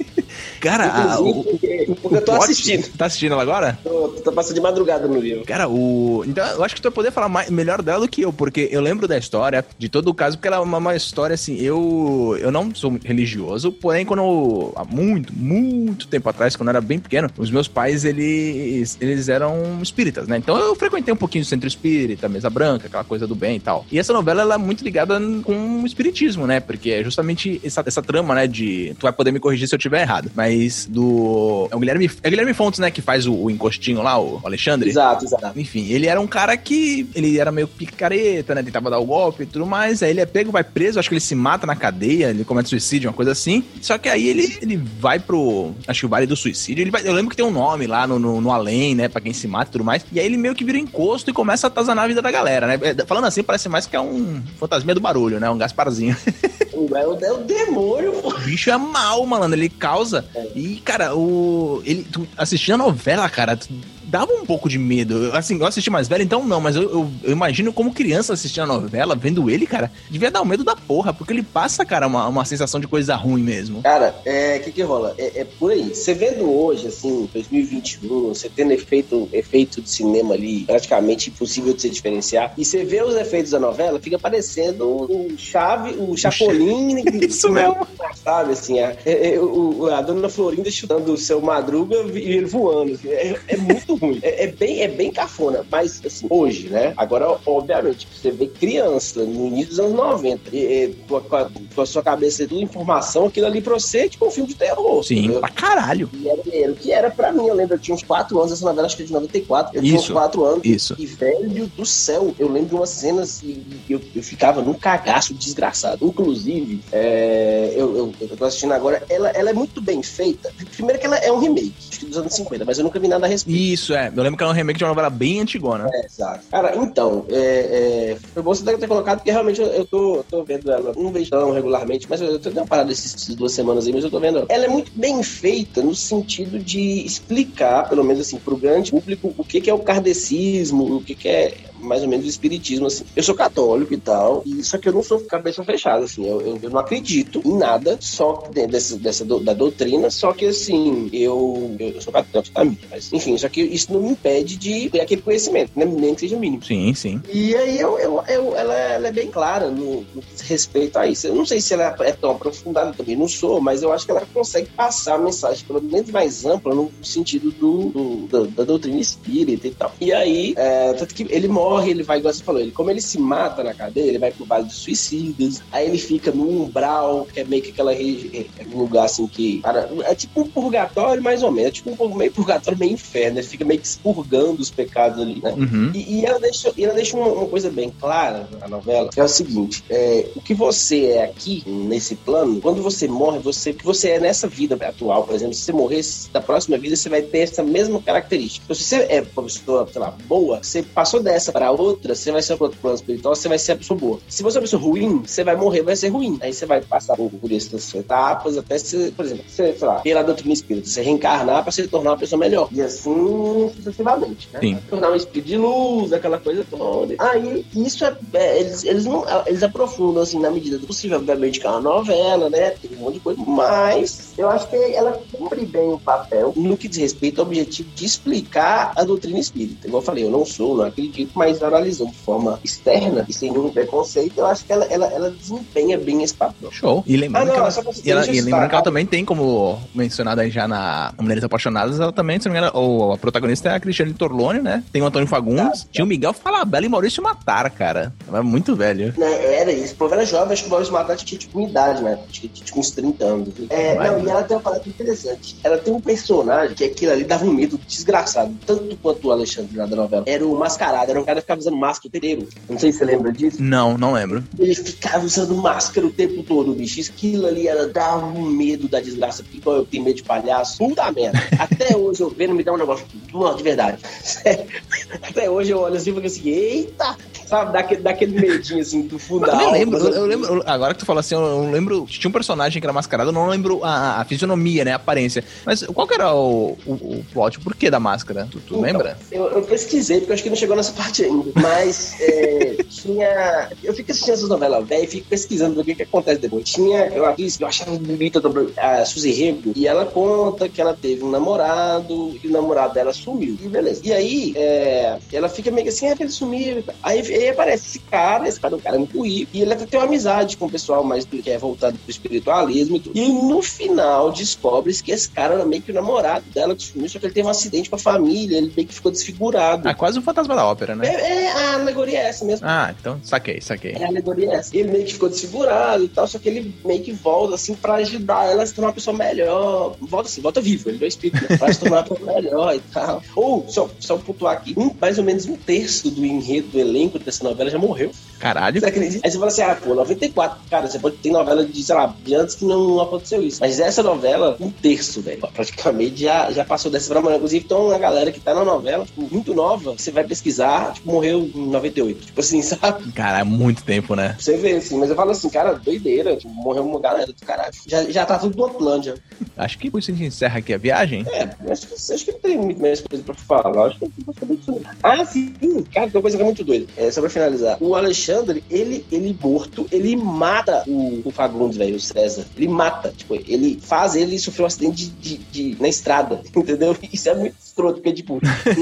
Cara, 0.61 0.85
a- 1.15 1.21
o, 1.21 1.45
porque, 1.45 1.87
porque 2.03 2.17
eu 2.17 2.25
tô 2.25 2.33
plot- 2.33 2.45
assistindo. 2.45 2.89
Tá 2.97 3.07
assistindo 3.07 3.33
ela 3.33 3.43
agora? 3.43 3.79
Tô, 3.83 4.09
tô 4.25 4.33
passando 4.33 4.55
de 4.55 4.61
madrugada 4.61 5.07
no 5.07 5.19
livro. 5.19 5.45
Cara, 5.45 5.69
o. 5.69 6.25
Então, 6.27 6.45
eu 6.47 6.65
acho 6.65 6.75
que 6.75 6.81
tu 6.81 6.85
vai 6.85 6.93
poder 6.93 7.11
falar 7.13 7.29
mais, 7.29 7.51
melhor 7.51 7.83
dela 7.83 8.01
do 8.01 8.09
que 8.09 8.23
eu, 8.23 8.33
porque 8.33 8.69
eu 8.73 8.81
lembro 8.81 9.07
da 9.09 9.17
história, 9.19 9.65
de 9.79 9.89
todo 9.89 10.09
o 10.09 10.15
caso, 10.15 10.37
porque 10.37 10.49
ela 10.49 10.57
é 10.57 10.61
uma, 10.61 10.79
uma 10.79 10.97
história 10.97 11.35
assim. 11.35 11.57
Eu, 11.61 12.37
eu 12.41 12.51
não 12.51 12.75
sou 12.75 12.99
religioso, 13.05 13.71
porém, 13.73 14.05
quando. 14.05 14.21
eu- 14.21 14.73
há 14.77 14.85
muito, 14.85 15.33
muito 15.35 16.07
tempo 16.09 16.29
atrás, 16.29 16.57
quando 16.57 16.69
eu 16.69 16.71
era 16.71 16.81
bem 16.81 16.99
pequeno, 16.99 17.29
os 17.39 17.51
meus 17.51 17.69
pais, 17.69 18.05
eles, 18.05 18.97
eles 19.01 19.29
eram 19.29 19.79
espíritas, 19.83 20.27
né? 20.29 20.37
Então 20.39 20.57
eu 20.57 20.75
frequentei 20.75 21.13
um 21.13 21.17
pouquinho 21.17 21.45
do 21.45 21.49
centro 21.49 21.67
espírita, 21.69 22.29
mesa 22.29 22.51
branca, 22.51 22.87
aquela 22.87 23.05
coisa 23.05 23.27
do 23.27 23.35
bem 23.35 23.57
e 23.57 23.61
tal. 23.61 23.85
E 23.91 23.99
essa 23.99 24.13
novela, 24.13 24.43
ela 24.43 24.55
é 24.55 24.59
muito 24.59 24.83
ligada 24.85 25.19
com 25.43 25.83
o 25.83 25.87
espiritismo, 25.87 26.47
né? 26.47 26.61
Porque 26.61 26.91
é 26.91 27.05
justamente 27.05 27.61
essa, 27.65 27.83
essa 27.87 28.03
trama, 28.03 28.35
né? 28.35 28.47
De. 28.47 28.95
Tu 28.99 29.03
vai 29.03 29.13
poder 29.13 29.33
me 29.33 29.41
corrigir 29.41 29.69
se 29.69 29.75
eu 29.75 29.79
tiver 29.79 30.03
errado, 30.03 30.31
mas 30.35 30.48
do. 30.89 31.69
É 31.71 31.77
o 31.77 31.79
Guilherme, 31.79 32.11
é 32.23 32.29
o 32.29 32.31
Guilherme 32.31 32.55
Fontes, 32.55 32.81
né? 32.81 32.91
Que 32.91 33.01
faz 33.01 33.27
o, 33.27 33.35
o 33.35 33.51
encostinho 33.51 34.03
lá, 34.03 34.21
o 34.21 34.41
Alexandre. 34.45 34.89
Exato, 34.89 35.25
exato. 35.25 35.59
Enfim, 35.59 35.89
ele 35.91 36.07
era 36.07 36.21
um 36.21 36.27
cara 36.27 36.57
que. 36.57 37.09
Ele 37.15 37.39
era 37.39 37.51
meio 37.53 37.69
picareta, 37.69 38.55
né? 38.55 38.63
Tentava 38.63 38.91
dar 38.91 38.99
o 38.99 39.05
golpe 39.07 39.43
e 39.43 39.47
tudo 39.47 39.67
mais. 39.67 40.03
Aí 40.03 40.11
ele 40.11 40.21
é 40.21 40.27
pego, 40.27 40.51
vai 40.51 40.65
preso, 40.65 40.99
acho 40.99 41.09
que 41.09 41.15
ele 41.15 41.21
se 41.21 41.35
mata 41.35 41.67
na 41.67 41.77
cadeia, 41.77 42.31
ele 42.31 42.45
comete 42.45 42.69
suicídio, 42.69 43.09
uma 43.11 43.17
coisa 43.17 43.33
assim. 43.33 43.65
Só 43.81 43.99
que 43.99 44.09
aí 44.09 44.29
ele, 44.29 44.59
ele 44.61 44.77
vai 44.77 45.19
pro. 45.19 45.73
Acho 45.87 46.01
que 46.01 46.07
o 46.07 46.09
Vale 46.09 46.27
do 46.27 46.37
Suicídio. 46.37 46.83
Ele 46.83 46.91
vai, 46.91 47.07
eu 47.07 47.13
lembro 47.13 47.31
que 47.31 47.37
tem 47.37 47.45
um 47.45 47.51
nome 47.51 47.87
lá 47.87 48.07
no, 48.07 48.19
no, 48.19 48.41
no 48.41 48.51
além, 48.51 48.95
né? 48.95 49.09
Pra 49.09 49.21
quem 49.21 49.33
se 49.33 49.47
mata 49.47 49.71
e 49.71 49.73
tudo 49.73 49.85
mais. 49.85 50.05
E 50.13 50.21
aí 50.21 50.27
ele 50.27 50.37
meio 50.37 50.55
que 50.55 50.65
vira 50.65 50.79
encosto 50.79 51.31
e 51.31 51.33
começa 51.33 51.67
a 51.67 51.69
atazanar 51.69 52.05
a 52.05 52.09
vida 52.09 52.23
da 52.23 52.31
galera, 52.31 52.67
né? 52.67 52.79
É, 52.83 53.07
Falando 53.07 53.27
assim, 53.27 53.43
parece 53.43 53.69
mais 53.69 53.87
que 53.87 53.97
é 53.97 54.01
um 54.01 54.43
fantasminha 54.59 54.95
do 54.95 55.01
barulho, 55.01 55.41
né? 55.41 55.49
Um 55.51 55.59
Gasparzinho. 55.59 56.17
É 56.79 57.07
o, 57.07 57.19
é 57.21 57.33
o 57.33 57.39
demônio, 57.39 58.13
pô. 58.13 58.29
O 58.29 58.39
bicho 58.39 58.71
é 58.71 58.77
mal, 58.77 59.27
malandro. 59.27 59.59
Ele 59.59 59.69
causa. 59.69 60.25
E, 60.55 60.77
cara, 60.85 61.15
o. 61.15 61.83
Ele, 61.85 62.05
tu, 62.05 62.27
assistindo 62.37 62.75
a 62.75 62.79
novela, 62.79 63.29
cara, 63.29 63.57
tu- 63.57 63.69
dava 64.09 64.33
um 64.33 64.45
pouco 64.45 64.69
de 64.69 64.79
medo. 64.79 65.31
Assim, 65.35 65.59
eu 65.59 65.67
assisti 65.67 65.91
mais 65.91 66.09
velho, 66.09 66.25
então 66.25 66.45
não, 66.45 66.61
mas 66.61 66.75
eu, 66.75 66.83
eu, 66.83 67.11
eu 67.23 67.33
imagino 67.33 67.73
como 67.73 67.93
criança 67.93 68.33
assistindo 68.33 68.65
a 68.65 68.67
novela, 68.67 69.15
vendo 69.15 69.51
ele, 69.51 69.67
cara, 69.67 69.93
devia 70.11 70.31
dar 70.31 70.43
um 70.43 70.47
medo 70.47 70.65
da 70.65 70.75
porra, 70.75 71.13
porque 71.13 71.33
ele 71.33 71.43
passa, 71.43 71.85
cara, 71.85 72.07
uma, 72.07 72.27
uma 72.27 72.45
sensação 72.45 72.81
de 72.81 72.89
coisa 72.89 73.15
ruim 73.15 73.43
mesmo. 73.43 73.83
Cara, 73.83 74.15
é, 74.25 74.57
o 74.57 74.65
que 74.65 74.73
que 74.73 74.83
rola? 74.83 75.15
É, 75.19 75.41
é 75.41 75.45
por 75.45 75.71
aí. 75.71 75.95
Você 75.95 76.15
vendo 76.15 76.51
hoje, 76.51 76.87
assim, 76.87 77.29
2021, 77.33 78.29
você 78.29 78.49
tendo 78.49 78.73
efeito, 78.73 79.29
efeito 79.33 79.83
de 79.83 79.91
cinema 79.91 80.35
ali, 80.35 80.65
praticamente 80.65 81.31
impossível 81.31 81.75
de 81.75 81.83
se 81.83 81.91
diferenciar, 81.91 82.55
e 82.57 82.65
você 82.65 82.85
vê 82.85 83.03
os 83.03 83.15
efeitos 83.15 83.51
da 83.51 83.61
novela, 83.61 84.01
fica 84.01 84.19
parecendo 84.19 84.87
o 84.89 85.37
Chave, 85.37 85.97
o 85.99 86.17
Chapolin. 86.17 87.03
Isso 87.29 87.51
mesmo. 87.51 87.87
Sabe, 88.23 88.53
assim, 88.53 88.81
a, 88.81 88.97
é, 89.05 89.35
é, 89.35 89.41
o, 89.41 89.87
a 89.93 90.01
dona 90.01 90.29
Florinda 90.29 90.71
chutando 90.71 91.13
o 91.13 91.19
seu 91.19 91.41
Madruga 91.41 91.97
e 92.15 92.19
ele 92.19 92.47
voando. 92.47 92.95
Assim, 92.95 93.09
é, 93.09 93.39
é, 93.49 93.57
muito 93.57 93.98
ruim. 93.99 94.19
É, 94.23 94.45
é, 94.45 94.47
bem, 94.47 94.83
é 94.83 94.89
bem 94.89 95.11
cafona, 95.13 95.65
mas, 95.71 96.01
assim, 96.05 96.27
hoje, 96.31 96.69
né? 96.69 96.95
Agora, 96.97 97.39
obviamente, 97.47 98.09
você 98.13 98.31
vê 98.31 98.47
criança 98.47 99.23
no 99.25 99.47
início 99.47 99.71
dos 99.71 99.81
anos 99.81 99.93
90, 99.93 100.51
e, 100.53 100.59
e, 100.59 100.95
com, 101.09 101.17
a, 101.17 101.51
com 101.75 101.83
a 101.83 101.87
sua 101.87 102.03
cabeça 102.03 102.47
de 102.47 102.55
informação, 102.57 103.27
aquilo 103.27 103.47
ali 103.47 103.61
pra 103.61 103.75
você 103.75 104.01
é 104.01 104.09
tipo 104.09 104.27
um 104.27 104.31
filme 104.31 104.49
de 104.49 104.55
terror. 104.55 105.03
Sim, 105.03 105.19
entendeu? 105.19 105.41
pra 105.41 105.49
caralho. 105.49 106.11
E 106.13 106.29
era, 106.29 106.73
o 106.73 106.77
que 106.77 106.93
era 106.93 107.11
pra 107.11 107.33
mim, 107.33 107.47
eu 107.47 107.55
lembro, 107.55 107.75
eu 107.75 107.79
tinha 107.79 107.95
uns 107.95 108.03
4 108.03 108.39
anos, 108.39 108.53
essa 108.53 108.65
novela 108.65 108.87
acho 108.87 108.97
que 108.97 109.03
é 109.03 109.07
de 109.07 109.13
94, 109.13 109.77
eu 109.77 109.83
Isso. 109.83 109.91
tinha 109.91 110.01
uns 110.01 110.11
4 110.11 110.45
anos. 110.45 110.65
Isso. 110.65 110.97
E, 110.99 111.07
velho 111.07 111.67
do 111.67 111.85
céu, 111.85 112.35
eu 112.39 112.51
lembro 112.51 112.71
de 112.71 112.75
umas 112.75 112.91
cenas 112.91 113.43
e 113.43 113.65
eu, 113.89 114.01
eu 114.15 114.23
ficava 114.23 114.63
num 114.63 114.75
cagaço 114.75 115.35
desgraçado. 115.35 116.05
Inclusive, 116.05 116.81
é, 116.93 117.73
eu, 117.77 117.97
eu, 117.97 118.15
eu 118.21 118.37
tô 118.37 118.45
assistindo 118.45 118.73
agora, 118.73 119.03
ela, 119.09 119.31
ela 119.31 119.51
é 119.51 119.53
muito 119.53 119.81
bem 119.81 120.03
feita. 120.03 120.53
Primeiro 120.73 121.01
que 121.01 121.07
ela 121.07 121.17
é 121.17 121.31
um 121.33 121.39
remake, 121.39 121.75
acho 121.89 122.01
que 122.01 122.07
dos 122.07 122.19
anos 122.19 122.35
50, 122.35 122.65
mas 122.65 122.79
eu 122.79 122.85
nunca 122.85 122.99
vi 122.99 123.09
nada 123.09 123.27
a 123.27 123.29
respeito. 123.29 123.59
Isso, 123.59 123.88
é. 123.95 124.09
Eu 124.15 124.23
lembro 124.23 124.37
que 124.37 124.43
era 124.43 124.51
um 124.51 124.55
remake 124.55 124.79
de 124.79 124.85
uma 124.85 124.91
novela 124.91 125.11
bem 125.11 125.41
antigona. 125.41 125.89
É, 125.93 126.07
exato. 126.07 126.45
Cara, 126.51 126.77
então, 126.77 127.25
é, 127.31 128.13
é, 128.13 128.17
foi 128.33 128.43
bom 128.43 128.55
você 128.55 128.65
ter 128.77 128.89
colocado, 128.89 129.19
porque 129.19 129.31
realmente 129.31 129.61
eu, 129.61 129.67
eu 129.69 129.87
tô, 129.87 130.25
tô 130.29 130.45
vendo 130.45 130.71
ela, 130.71 130.93
não 130.97 131.13
vejo 131.13 131.31
tão 131.31 131.53
regularmente, 131.53 132.07
mas 132.09 132.21
eu, 132.21 132.29
eu 132.29 132.39
tô 132.39 132.49
dando 132.51 132.59
uma 132.59 132.67
parada 132.67 132.93
essas, 132.93 133.35
duas 133.35 133.53
semanas 133.53 133.87
aí, 133.87 133.93
mas 133.93 134.05
eu 134.05 134.11
tô 134.11 134.21
vendo. 134.21 134.47
Ela 134.49 134.65
é 134.65 134.69
muito 134.69 134.93
bem 134.95 135.23
feita 135.23 135.83
no 135.83 135.95
sentido 135.95 136.59
de 136.59 137.05
explicar, 137.05 137.89
pelo 137.89 138.05
menos 138.05 138.21
assim, 138.21 138.39
pro 138.39 138.57
grande 138.57 138.91
público, 138.91 139.35
o 139.37 139.45
que, 139.45 139.61
que 139.61 139.71
é 139.71 139.75
o 139.75 139.79
kardecismo, 139.79 140.97
o 140.97 141.03
que, 141.03 141.15
que 141.15 141.29
é 141.29 141.68
mais 141.81 142.03
ou 142.03 142.09
menos 142.09 142.27
o 142.27 142.29
espiritismo, 142.29 142.87
assim. 142.87 143.05
Eu 143.15 143.23
sou 143.23 143.35
católico 143.35 143.93
e 143.93 143.99
tal, 143.99 144.43
e 144.45 144.63
só 144.63 144.79
que 144.79 144.89
eu 144.89 144.93
não 144.93 145.03
sou 145.03 145.21
cabeça 145.21 145.65
fechada, 145.65 146.05
assim. 146.05 146.27
Eu, 146.27 146.41
eu, 146.41 146.59
eu 146.63 146.71
não 146.71 146.79
acredito 146.79 147.41
em 147.45 147.57
nada 147.57 147.97
só 148.01 148.49
dessa, 148.53 148.97
dessa 148.99 149.25
do, 149.25 149.41
da 149.41 149.53
doutrina, 149.53 150.11
só 150.11 150.33
que 150.33 150.47
assim, 150.47 151.09
eu, 151.13 151.77
eu 151.79 152.01
sou 152.01 152.13
católico 152.13 152.55
também, 152.55 152.79
mas 152.91 153.13
enfim, 153.13 153.37
só 153.37 153.49
que 153.49 153.61
isso 153.61 153.93
não 153.93 154.01
me 154.01 154.11
impede 154.11 154.57
de 154.57 154.91
ter 154.91 155.01
aquele 155.01 155.23
conhecimento, 155.23 155.73
né? 155.77 155.85
nem 155.85 156.15
que 156.15 156.21
seja 156.23 156.37
mínimo. 156.37 156.65
Sim, 156.65 156.93
sim. 156.95 157.21
E 157.33 157.55
aí 157.55 157.79
eu, 157.79 157.99
eu, 157.99 158.23
eu 158.29 158.57
ela, 158.57 158.75
ela, 158.75 159.09
é 159.09 159.13
bem 159.13 159.31
clara 159.31 159.71
no, 159.71 160.03
no 160.15 160.23
respeito 160.43 160.99
a 160.99 161.07
isso. 161.07 161.27
Eu 161.27 161.35
não 161.35 161.47
sei 161.47 161.61
se 161.61 161.75
ela 161.75 161.95
é 162.01 162.13
tão 162.13 162.33
aprofundada 162.33 162.93
também, 162.93 163.17
não 163.17 163.29
sou, 163.29 163.61
mas 163.61 163.83
eu 163.83 163.93
acho 163.93 164.05
que 164.05 164.11
ela 164.11 164.27
consegue 164.33 164.69
passar 164.71 165.15
a 165.15 165.19
mensagem, 165.19 165.65
pelo 165.65 165.83
menos 165.83 166.11
mais 166.11 166.45
ampla, 166.45 166.75
no 166.75 166.91
sentido 167.03 167.51
do, 167.51 167.89
do 167.91 168.29
da, 168.29 168.51
da, 168.51 168.65
doutrina 168.65 168.99
espírita 168.99 169.67
e 169.67 169.71
tal. 169.71 169.93
E 170.01 170.13
aí, 170.13 170.55
é, 170.57 170.93
tanto 170.95 171.15
que 171.15 171.27
ele 171.31 171.49
morre, 171.69 171.91
ele 171.91 172.03
vai, 172.03 172.19
igual 172.19 172.33
você 172.33 172.43
falou, 172.43 172.61
ele, 172.61 172.71
como 172.71 172.91
ele 172.91 173.01
se 173.01 173.19
mata 173.19 173.63
na 173.63 173.75
cadeia, 173.75 174.09
ele 174.09 174.19
vai 174.19 174.33
pro 174.33 174.45
Vale 174.45 174.65
dos 174.65 174.77
Suicidas, 174.77 175.63
aí 175.71 175.87
ele 175.87 175.99
fica 175.99 176.31
no 176.31 176.49
umbral, 176.49 177.27
que 177.33 177.41
é 177.41 177.45
meio 177.45 177.63
que 177.63 177.71
aquela 177.71 177.93
região, 177.93 178.45
um 178.73 178.79
lugar 178.79 179.05
assim 179.05 179.27
que. 179.27 179.61
Cara, 179.61 179.91
é 180.05 180.15
tipo 180.15 180.41
um 180.41 180.49
purgatório, 180.49 181.23
mais 181.23 181.43
ou 181.43 181.51
menos. 181.51 181.69
É 181.69 181.73
tipo 181.73 182.05
um 182.05 182.15
meio 182.15 182.33
purgatório, 182.33 182.79
meio 182.79 182.93
inferno. 182.93 183.39
Ele 183.39 183.47
fica 183.47 183.65
meio 183.65 183.81
que 183.81 183.87
expurgando 183.87 184.61
os 184.61 184.71
pecados 184.71 185.21
ali, 185.21 185.41
né? 185.43 185.53
Uhum. 185.53 185.91
E, 185.95 186.21
e, 186.21 186.25
ela 186.25 186.39
deixa, 186.39 186.73
ela 186.79 186.95
deixa 186.95 187.17
uma, 187.17 187.27
uma, 187.27 187.47
coisa 187.47 187.71
bem 187.71 187.91
clara 187.91 188.49
na 188.61 188.69
novela, 188.69 189.11
que 189.11 189.21
é 189.21 189.25
o 189.25 189.29
seguinte: 189.29 189.85
é, 189.91 190.27
o 190.35 190.41
que 190.41 190.55
você 190.55 191.07
é 191.07 191.25
aqui, 191.25 191.63
nesse 191.67 192.15
plano, 192.17 192.61
quando 192.61 192.83
você 192.83 193.07
morre, 193.07 193.39
você, 193.39 193.71
o 193.71 193.75
que 193.75 193.85
você 193.85 194.11
é 194.11 194.21
nessa 194.21 194.47
vida 194.47 194.79
atual, 194.87 195.25
por 195.25 195.35
exemplo, 195.35 195.55
se 195.55 195.63
você 195.63 195.73
morrer 195.73 196.01
da 196.33 196.41
próxima 196.41 196.79
vida, 196.79 196.97
você 196.97 197.09
vai 197.09 197.23
ter 197.23 197.41
essa 197.41 197.63
mesma 197.63 198.01
característica. 198.01 198.65
Então, 198.65 198.77
se 198.77 198.85
você 198.85 198.97
é 199.09 199.25
uma 199.37 199.43
pessoa, 199.45 199.89
sei 199.91 200.01
lá, 200.01 200.15
boa, 200.27 200.63
você 200.63 200.83
passou 200.83 201.23
dessa 201.23 201.53
para 201.59 201.73
outra, 201.73 202.15
você 202.15 202.31
vai 202.31 202.41
ser 202.41 202.53
outro 202.53 202.79
plano 202.81 202.95
espiritual, 202.95 203.35
você 203.35 203.49
vai 203.49 203.59
ser 203.59 203.73
a 203.73 203.77
pessoa 203.77 203.99
boa. 203.99 204.21
Se 204.29 204.45
você 204.45 204.59
é 204.59 204.61
uma 204.61 204.63
pessoa 204.63 204.81
ruim, 204.81 205.23
você 205.27 205.43
vai 205.43 205.57
morrer, 205.57 205.83
vai 205.83 205.97
ser 205.97 206.09
ruim. 206.09 206.39
Aí 206.41 206.53
você 206.53 206.65
vai 206.65 206.81
passar 206.81 207.17
por, 207.17 207.29
por 207.29 207.51
essas 207.51 207.93
etapas 207.93 208.57
até 208.57 208.79
se, 208.79 209.11
por 209.11 209.25
exemplo, 209.25 209.45
você, 209.49 209.75
sei 209.77 209.89
lá, 209.89 209.97
pela 209.97 210.23
doutrina 210.23 210.53
espírita, 210.53 210.89
você 210.89 211.03
reencarnar 211.03 211.65
para 211.65 211.73
se 211.73 211.89
tornar 211.89 212.13
uma 212.13 212.17
pessoa 212.17 212.39
melhor. 212.39 212.69
E 212.71 212.81
assim 212.81 213.73
sucessivamente, 213.75 214.49
né? 214.53 214.61
Sim. 214.61 214.79
Tornar 214.89 215.11
um 215.11 215.17
espírito 215.17 215.49
de 215.49 215.57
luz, 215.57 216.13
aquela 216.13 216.39
coisa 216.39 216.65
toda. 216.71 217.17
Aí, 217.19 217.67
isso 217.75 218.05
é, 218.05 218.17
é, 218.35 218.61
eles, 218.61 218.85
eles 218.85 219.05
não, 219.05 219.25
eles 219.45 219.63
aprofundam 219.65 220.23
assim 220.23 220.39
na 220.39 220.53
medida 220.53 220.79
do 220.79 220.87
possível, 220.87 221.19
obviamente 221.19 221.59
que 221.59 221.67
é 221.67 221.71
uma 221.71 221.81
novela, 221.81 222.49
né? 222.49 222.71
Tem 222.71 222.97
um 222.97 223.01
monte 223.01 223.15
de 223.15 223.21
coisa, 223.21 223.43
mas 223.45 224.33
eu 224.39 224.49
acho 224.49 224.69
que 224.69 224.77
ela 224.77 225.21
cumpre 225.33 225.67
bem 225.67 225.93
o 225.93 225.99
papel 225.99 226.53
no 226.55 226.77
que 226.77 226.87
diz 226.87 226.99
respeito 226.99 227.41
ao 227.41 227.49
objetivo 227.49 227.89
de 227.97 228.05
explicar 228.05 228.93
a 228.95 229.03
doutrina 229.03 229.41
espírita. 229.41 229.89
Igual 229.89 230.03
eu 230.03 230.07
falei, 230.07 230.25
eu 230.25 230.31
não 230.31 230.45
sou, 230.45 230.77
não 230.77 230.85
acredito, 230.85 231.33
mas 231.35 231.48
analisando 231.63 232.11
de 232.11 232.19
forma 232.19 232.59
externa 232.63 233.25
e 233.29 233.33
sem 233.33 233.51
nenhum 233.51 233.71
preconceito, 233.71 234.39
eu 234.39 234.47
acho 234.47 234.65
que 234.65 234.73
ela, 234.73 234.85
ela, 234.87 235.07
ela 235.07 235.31
desempenha 235.31 235.99
bem 235.99 236.23
esse 236.23 236.35
papel. 236.35 236.71
Show. 236.71 237.03
E 237.07 237.17
lembrando, 237.17 237.43
Ah, 237.43 237.47
não, 237.47 237.55
que, 237.55 237.61
ela, 237.61 237.73
pra 237.83 237.93
e, 238.05 238.11
ela- 238.11 238.27
e 238.27 238.41
lembrando 238.41 238.69
que 238.69 238.75
ela 238.75 238.85
também 238.85 239.07
tem, 239.07 239.25
como 239.25 239.79
mencionado 239.95 240.41
aí 240.41 240.51
já 240.51 240.67
na 240.69 241.13
Mulheres 241.21 241.45
Apaixonadas, 241.45 241.99
ela 242.01 242.13
também, 242.13 242.39
se 242.41 242.47
não 242.47 242.53
me 242.53 242.59
engano, 242.59 242.73
ou 242.77 243.13
a 243.13 243.19
protagonista 243.19 243.69
é 243.71 243.75
a 243.75 243.81
Cristiane 243.81 244.13
Torlone, 244.15 244.61
né? 244.61 244.83
Tem 244.93 245.01
o 245.03 245.07
Antônio 245.07 245.27
Fagundes, 245.29 245.87
tinha 245.93 246.05
o 246.05 246.09
Miguel 246.09 246.33
Falabella 246.33 246.87
e 246.87 246.89
Maurício 246.89 247.23
Matar, 247.23 247.71
cara. 247.71 248.13
É 248.33 248.41
muito 248.41 248.75
velho. 248.77 249.15
Né, 249.17 249.55
era 249.61 249.73
isso. 249.73 249.95
O 249.95 249.97
povo 249.97 250.15
era 250.15 250.25
jovem, 250.25 250.53
acho 250.53 250.63
que 250.63 250.69
o 250.69 250.71
Maurício 250.71 250.93
Matar 250.93 251.17
tinha 251.17 251.39
tipo 251.39 251.59
uma 251.59 251.69
idade, 251.69 252.03
né? 252.03 252.19
Tinha 252.31 252.51
tipo 252.53 252.79
uns 252.81 252.91
30 252.91 253.25
anos. 253.25 253.49
É, 253.71 253.95
Vai, 253.95 254.11
não, 254.11 254.25
e 254.27 254.29
ela 254.31 254.43
tem 254.43 254.57
uma 254.57 254.63
parada 254.63 254.89
interessante. 254.89 255.57
Ela 255.65 255.79
tem 255.79 255.93
um 255.93 256.01
personagem 256.01 256.75
que 256.75 256.85
aquilo 256.85 257.13
ali 257.13 257.25
dava 257.25 257.45
um 257.45 257.53
medo 257.53 257.79
desgraçado, 257.87 258.55
tanto 258.67 258.97
quanto 259.03 259.29
o 259.29 259.33
Alexandre 259.33 259.77
lá 259.77 259.87
da 259.87 259.97
novela. 259.97 260.25
Era 260.27 260.47
o 260.47 260.57
mascarado, 260.59 261.11
era 261.11 261.21
um 261.21 261.25
cara 261.25 261.38
que 261.41 261.47
ficava 261.47 261.61
usando 261.61 261.77
máscara 261.77 262.15
o 262.15 262.17
inteiro. 262.17 262.49
Não 262.69 262.79
sei 262.79 262.93
se 262.93 262.99
você 262.99 263.05
lembra 263.05 263.33
disso. 263.33 263.63
Não, 263.63 263.97
não 263.97 264.13
lembro. 264.13 264.45
Ele 264.59 264.75
ficava 264.75 265.25
usando 265.25 265.55
máscara 265.57 266.07
o 266.07 266.13
tempo 266.13 266.43
todo, 266.43 266.75
bicho. 266.75 267.01
Aquilo 267.11 267.47
ali 267.47 267.69
era, 267.69 267.87
dava 267.89 268.27
um 268.27 268.45
medo 268.45 268.89
da 268.89 269.01
desgraça. 269.01 269.43
Porque 269.43 269.59
igual 269.59 269.77
eu 269.77 269.85
tenho 269.87 270.05
medo 270.05 270.17
de 270.17 270.23
palhaço. 270.23 270.79
Puta 270.79 271.11
merda. 271.13 271.39
Até 271.59 271.97
hoje 271.97 272.23
eu 272.23 272.31
vendo 272.31 272.55
me 272.55 272.63
dá 272.63 272.73
um 272.73 272.79
negócio 272.79 273.07
Não, 273.33 273.55
de 273.55 273.63
verdade. 273.63 273.99
Sério. 274.23 274.67
Até 275.23 275.51
hoje 275.51 275.71
eu 275.71 275.79
olho 275.79 275.97
assim 275.97 276.11
e 276.11 276.15
fico 276.15 276.27
assim, 276.27 276.49
eita! 276.49 277.17
Sabe, 277.49 277.73
dá 277.73 277.81
aquele, 277.81 278.03
dá 278.03 278.11
aquele 278.11 278.39
medinho 278.39 278.81
assim 278.81 279.03
do 279.03 279.19
da 279.41 279.63
eu 279.63 279.71
lembro, 279.71 279.99
eu, 279.99 280.13
eu 280.13 280.27
lembro, 280.27 280.63
agora 280.67 280.93
que 280.93 281.01
tu 281.01 281.07
falou 281.07 281.21
assim, 281.21 281.35
eu, 281.35 281.41
eu 281.41 281.71
lembro, 281.71 282.07
tinha 282.07 282.29
um 282.29 282.33
personagem 282.33 282.81
que 282.81 282.87
era 282.87 282.93
mascarado, 282.93 283.31
eu 283.31 283.33
não 283.33 283.49
lembro 283.49 283.83
a, 283.85 284.21
a 284.21 284.25
fisionomia, 284.25 284.85
né, 284.85 284.93
a 284.93 284.97
aparência. 284.97 285.43
Mas 285.65 285.83
qual 285.83 286.07
que 286.07 286.15
era 286.15 286.35
o, 286.35 286.77
o, 286.85 286.93
o 286.93 287.25
plot? 287.33 287.59
O 287.59 287.61
porquê 287.63 287.91
da 287.91 287.99
máscara? 287.99 288.47
Tu, 288.51 288.59
tu 288.61 288.75
Então, 288.75 288.81
lembra? 288.81 289.19
Eu, 289.33 289.47
eu 289.47 289.63
pesquisei, 289.63 290.19
porque 290.19 290.33
eu 290.33 290.35
acho 290.35 290.43
que 290.43 290.51
não 290.51 290.57
chegou 290.57 290.77
nessa 290.77 290.93
parte 290.99 291.25
ainda. 291.25 291.51
Mas 291.55 292.21
é, 292.21 292.85
tinha. 292.89 293.71
Eu 293.83 293.95
fico 293.95 294.11
assistindo 294.11 294.35
essas 294.35 294.49
novelas 294.49 294.87
velhas 294.87 295.05
e 295.05 295.07
fico 295.07 295.29
pesquisando 295.29 295.81
o 295.81 295.85
que, 295.85 295.95
que 295.95 296.03
acontece 296.03 296.41
depois. 296.41 296.65
Tinha 296.65 297.11
uma 297.15 297.31
atriz 297.31 297.57
que 297.57 297.65
eu 297.65 297.69
achava 297.69 297.97
bonita, 297.99 298.41
a 298.77 299.05
Suzy 299.05 299.33
Rego, 299.33 299.73
e 299.75 299.87
ela 299.87 300.05
conta 300.05 300.69
que 300.69 300.81
ela 300.81 300.97
teve 301.01 301.25
um 301.25 301.31
namorado 301.31 302.39
e 302.43 302.47
o 302.47 302.51
namorado 302.51 302.95
dela 302.95 303.13
sumiu. 303.13 303.57
E 303.63 303.69
beleza. 303.69 304.01
E 304.05 304.13
aí, 304.13 304.53
é, 304.57 305.19
ela 305.33 305.49
fica 305.49 305.71
meio 305.71 305.85
que 305.85 305.91
assim, 305.91 306.09
ah, 306.09 306.17
ele 306.19 306.31
sumiu. 306.31 306.85
Aí, 307.03 307.23
aí 307.39 307.49
aparece 307.51 307.87
esse 307.87 307.99
cara, 308.01 308.49
esse 308.49 308.61
cara 308.61 308.75
é 308.75 308.77
um 308.77 308.81
cara 308.81 308.99
muito 308.99 309.21
rico, 309.25 309.51
e 309.55 309.63
ele 309.63 309.73
até 309.73 309.87
tem 309.87 309.99
uma 309.99 310.07
amizade 310.07 310.57
com 310.57 310.67
o 310.67 310.71
pessoal 310.71 311.03
mais 311.05 311.25
que 311.25 311.49
é 311.51 311.59
voltado 311.59 311.99
pro 311.99 312.11
espiritualismo 312.11 312.97
e 312.97 313.01
tudo. 313.01 313.19
E 313.19 313.29
no 313.29 313.63
final 313.63 314.33
descobre-se 314.33 315.03
que 315.03 315.13
esse 315.13 315.29
cara 315.29 315.55
era 315.55 315.65
meio 315.65 315.83
que 315.83 315.91
o 315.91 315.95
namorado 315.95 316.45
dela 316.51 316.75
que 316.75 316.83
sumiu, 316.83 317.09
só 317.09 317.19
que 317.19 317.27
ele 317.27 317.35
teve 317.35 317.47
um 317.47 317.51
acidente 317.51 317.91
com 317.91 317.97
a 317.97 317.99
família, 317.99 318.59
ele 318.59 318.73
meio 318.77 318.89
que 318.89 318.95
ficou 318.95 319.11
desfigurado. 319.11 319.89
Ah, 319.89 319.95
quase 319.95 320.19
o 320.19 320.23
fantasma 320.23 320.55
da 320.55 320.67
ópera, 320.67 320.95
né? 320.95 321.07
É, 321.07 321.45
é, 321.45 321.53
a 321.53 321.75
alegoria 321.75 322.19
é 322.19 322.29
essa 322.29 322.45
mesmo. 322.45 322.67
Ah, 322.67 322.95
então 322.99 323.19
saquei, 323.23 323.61
saquei. 323.61 323.93
É, 323.93 324.05
a 324.05 324.09
alegoria 324.09 324.53
é 324.53 324.55
essa. 324.57 324.77
Ele 324.77 324.91
meio 324.91 325.05
que 325.05 325.15
ficou 325.15 325.29
desfigurado 325.29 326.05
e 326.05 326.09
tal, 326.09 326.27
só 326.27 326.39
que 326.39 326.49
ele 326.49 326.75
meio 326.85 327.03
que 327.03 327.13
volta, 327.13 327.55
assim, 327.55 327.75
pra 327.75 327.95
ajudar 327.95 328.51
ela 328.51 328.63
a 328.63 328.67
se 328.67 328.75
tornar 328.75 328.89
uma 328.89 328.95
pessoa 328.95 329.17
melhor. 329.17 329.97
Volta 330.01 330.29
assim, 330.29 330.41
volta 330.41 330.61
vivo, 330.61 330.89
ele 330.89 330.99
é 331.03 331.07
o 331.07 331.09
espírito, 331.09 331.45
né? 331.49 331.57
pra 331.57 331.73
se 331.73 331.81
tornar 331.81 331.99
uma 331.99 332.03
pessoa 332.05 332.35
melhor 332.35 332.75
e 332.75 332.81
tal. 332.93 333.23
Ou, 333.35 333.65
só, 333.69 333.89
só 333.99 334.17
pontuar 334.17 334.55
aqui, 334.55 334.75
um, 334.77 334.91
mais 335.01 335.19
ou 335.19 335.25
menos 335.25 335.47
um 335.47 335.57
terço 335.57 336.11
do 336.11 336.25
enredo, 336.25 336.69
do 336.69 336.79
elenco 336.79 337.19
dessa 337.29 337.45
novela 337.45 337.71
já 337.71 337.79
morreu. 337.79 338.11
Caralho. 338.39 338.81
Você 338.81 338.87
acredita? 338.87 339.21
Aí 339.27 339.31
você 339.31 339.39
fala 339.39 339.51
assim, 339.51 339.63
ah, 339.63 339.77
pô, 339.77 339.95
94. 339.95 340.59
Cara, 340.71 340.87
você 340.87 340.99
pode 340.99 341.17
ter 341.17 341.31
novela 341.31 341.65
de, 341.65 341.83
sei 341.83 341.95
lá, 341.95 342.15
de 342.25 342.35
antes 342.35 342.55
que 342.55 342.65
não 342.65 343.01
aconteceu 343.01 343.43
isso. 343.43 343.59
Mas 343.61 343.79
essa 343.79 344.03
novela, 344.03 344.57
um 344.61 344.71
terço, 344.71 345.21
velho, 345.21 345.41
praticamente 345.53 346.23
já, 346.23 346.51
já 346.51 346.65
passou 346.65 346.91
dessa 346.91 347.09
pra 347.09 347.21
amanhã. 347.21 347.37
Inclusive, 347.37 347.65
então, 347.65 347.91
a 347.91 347.99
galera 347.99 348.33
que 348.33 348.41
tá 348.41 348.55
na 348.55 348.65
novela, 348.65 349.05
tipo, 349.05 349.29
muito 349.31 349.55
nova, 349.55 349.93
você 349.93 350.11
vai 350.11 350.25
pesquisar, 350.25 350.93
tipo, 350.95 351.11
morreu 351.11 351.51
em 351.55 351.69
98. 351.69 352.27
Tipo 352.27 352.41
assim, 352.41 352.63
sabe? 352.63 353.13
Cara, 353.13 353.41
é 353.41 353.45
muito 353.45 353.83
tempo, 353.85 354.15
né? 354.15 354.37
Você 354.39 354.57
vê, 354.57 354.73
assim, 354.73 354.97
mas 354.97 355.11
eu 355.11 355.17
falo 355.17 355.31
assim, 355.31 355.51
cara, 355.51 355.75
doideira. 355.75 356.37
Tipo, 356.37 356.53
morreu 356.55 356.85
uma 356.85 357.01
galera 357.01 357.27
do 357.27 357.47
caralho. 357.47 357.73
Já, 357.87 358.05
já 358.05 358.25
tá 358.25 358.39
tudo 358.39 358.57
no 358.57 358.65
Atlândia. 358.67 359.17
Acho 359.57 359.79
que 359.79 359.91
por 359.91 359.99
isso 359.99 360.11
a 360.11 360.15
gente 360.15 360.27
encerra 360.27 360.59
aqui 360.59 360.73
a 360.73 360.79
viagem. 360.79 361.27
É, 361.33 361.73
acho 361.73 361.87
que, 361.87 361.95
acho 361.95 362.25
que 362.25 362.33
não 362.33 362.39
tem 362.39 362.59
muito 362.59 362.81
mais 362.81 363.01
coisa 363.01 363.25
pra 363.25 363.35
falar. 363.35 363.89
Acho 363.89 363.99
que 363.99 364.05
é 364.05 364.09
basicamente 364.25 364.61
isso. 364.61 364.81
Ah, 365.03 365.25
sim, 365.25 365.55
cara, 365.93 366.07
tem 366.07 366.17
uma 366.17 366.23
coisa 366.23 366.37
que 366.37 366.43
é 366.43 366.47
muito 366.47 366.65
doida. 366.65 366.87
É, 366.97 367.11
só 367.19 367.21
pra 367.21 367.31
finalizar. 367.31 367.77
O 367.81 367.95
Alexandre, 367.95 368.63
ele, 368.71 369.05
ele 369.11 369.37
morto, 369.41 369.87
ele 369.91 370.17
mata 370.17 370.85
o, 370.87 371.23
o 371.25 371.31
Fagundes, 371.31 371.77
velho, 371.77 371.97
o 371.97 372.01
César. 372.01 372.47
Ele 372.57 372.69
mata. 372.69 373.13
Tipo, 373.17 373.35
ele 373.35 373.79
faz 373.81 374.15
ele 374.15 374.39
sofrer 374.39 374.63
um 374.63 374.67
acidente 374.67 375.07
de, 375.07 375.39
de, 375.39 375.73
de, 375.75 375.83
na 375.83 375.89
estrada, 375.89 376.41
entendeu? 376.55 376.97
Isso 377.13 377.29
é 377.29 377.35
muito 377.35 377.57
escroto, 377.63 377.95
porque, 377.95 378.13
tipo, 378.13 378.41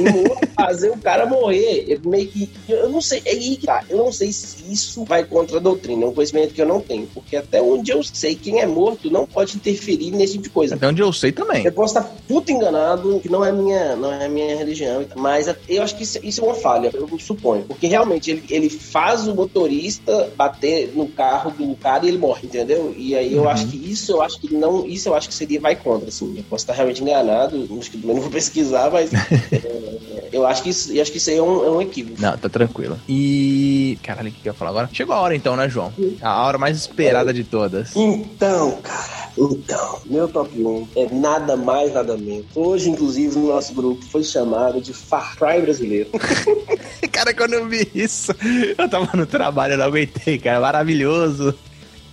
fazer 0.54 0.90
o 0.90 0.98
cara 0.98 1.26
morrer, 1.26 1.98
meio 2.04 2.28
que. 2.28 2.50
Eu 2.68 2.88
não 2.88 3.00
sei, 3.00 3.22
é 3.24 3.30
aí 3.30 3.56
que 3.56 3.66
tá. 3.66 3.84
Eu 3.88 3.98
não 3.98 4.12
sei 4.12 4.32
se 4.32 4.70
isso 4.70 5.04
vai 5.04 5.24
contra 5.24 5.56
a 5.56 5.60
doutrina, 5.60 6.04
é 6.04 6.08
um 6.08 6.14
conhecimento 6.14 6.54
que 6.54 6.60
eu 6.60 6.66
não 6.66 6.80
tenho. 6.80 7.06
Porque 7.06 7.36
até 7.36 7.60
onde 7.60 7.90
eu 7.90 8.02
sei, 8.02 8.34
quem 8.34 8.60
é 8.60 8.66
morto 8.66 9.10
não 9.10 9.26
pode 9.26 9.56
interferir 9.56 10.10
nesse 10.10 10.32
tipo 10.32 10.44
de 10.44 10.50
coisa. 10.50 10.74
Até 10.74 10.86
onde 10.86 11.02
eu 11.02 11.12
sei 11.12 11.32
também. 11.32 11.64
Eu 11.64 11.72
posso 11.72 11.96
estar 11.98 12.14
puto 12.28 12.52
enganado, 12.52 13.20
que 13.20 13.28
não 13.28 13.44
é 13.44 13.52
minha, 13.52 13.96
não 13.96 14.12
é 14.12 14.28
minha 14.28 14.56
religião, 14.56 15.04
mas 15.14 15.46
eu 15.68 15.82
acho 15.82 15.96
que 15.96 16.02
isso, 16.02 16.18
isso 16.22 16.40
é 16.40 16.44
uma 16.44 16.54
falha, 16.54 16.90
eu 16.92 17.08
suponho. 17.18 17.62
Porque 17.64 17.86
realmente 17.86 18.25
ele, 18.30 18.44
ele 18.50 18.70
faz 18.70 19.26
o 19.26 19.34
motorista 19.34 20.30
bater 20.36 20.92
no 20.94 21.08
carro 21.08 21.50
do 21.50 21.74
cara 21.76 22.04
e 22.04 22.08
ele 22.08 22.18
morre, 22.18 22.46
entendeu? 22.46 22.94
E 22.96 23.14
aí 23.14 23.34
eu 23.34 23.42
uhum. 23.42 23.48
acho 23.48 23.66
que 23.66 23.76
isso 23.76 24.12
eu 24.12 24.22
acho 24.22 24.40
que 24.40 24.52
não. 24.54 24.86
Isso 24.86 25.08
eu 25.08 25.14
acho 25.14 25.28
que 25.28 25.34
seria 25.34 25.60
vai 25.60 25.76
contra, 25.76 26.08
assim. 26.08 26.34
Eu 26.36 26.44
posso 26.44 26.62
estar 26.62 26.72
realmente 26.72 27.02
enganado, 27.02 27.68
acho 27.78 27.90
que 27.90 27.98
também 27.98 28.16
não 28.16 28.22
vou 28.22 28.30
pesquisar, 28.30 28.90
mas 28.90 29.10
é, 29.52 30.28
eu 30.32 30.46
acho 30.46 30.62
que 30.62 30.70
isso, 30.70 30.92
eu 30.92 31.02
acho 31.02 31.10
que 31.10 31.18
isso 31.18 31.30
aí 31.30 31.36
é 31.36 31.42
um, 31.42 31.64
é 31.64 31.70
um 31.70 31.82
equívoco. 31.82 32.20
Não, 32.20 32.36
tá 32.36 32.48
tranquilo. 32.48 32.98
E. 33.08 33.98
Caralho, 34.02 34.28
o 34.28 34.32
que, 34.32 34.40
que 34.40 34.48
eu 34.48 34.52
ia 34.52 34.58
falar 34.58 34.70
agora? 34.70 34.90
Chegou 34.92 35.14
a 35.14 35.20
hora 35.20 35.34
então, 35.34 35.56
né, 35.56 35.68
João? 35.68 35.92
A 36.20 36.46
hora 36.46 36.58
mais 36.58 36.76
esperada 36.76 37.32
de 37.32 37.44
todas. 37.44 37.94
Então, 37.94 38.78
cara. 38.82 39.26
Então, 39.38 40.00
meu 40.06 40.26
top 40.28 40.50
1 40.58 40.88
é 40.96 41.08
nada 41.12 41.56
mais, 41.56 41.92
nada 41.92 42.16
menos. 42.16 42.46
Hoje, 42.54 42.88
inclusive, 42.88 43.38
no 43.38 43.48
nosso 43.48 43.74
grupo 43.74 44.02
foi 44.06 44.24
chamado 44.24 44.80
de 44.80 44.94
Far 44.94 45.36
Cry 45.36 45.60
brasileiro. 45.60 46.08
cara, 47.12 47.34
quando 47.34 47.52
eu 47.52 47.68
vi 47.68 47.86
isso, 47.94 48.15
eu 48.78 48.88
tava 48.88 49.16
no 49.16 49.26
trabalho, 49.26 49.74
eu 49.74 49.78
não 49.78 49.86
aguentei, 49.86 50.38
cara. 50.38 50.60
Maravilhoso. 50.60 51.54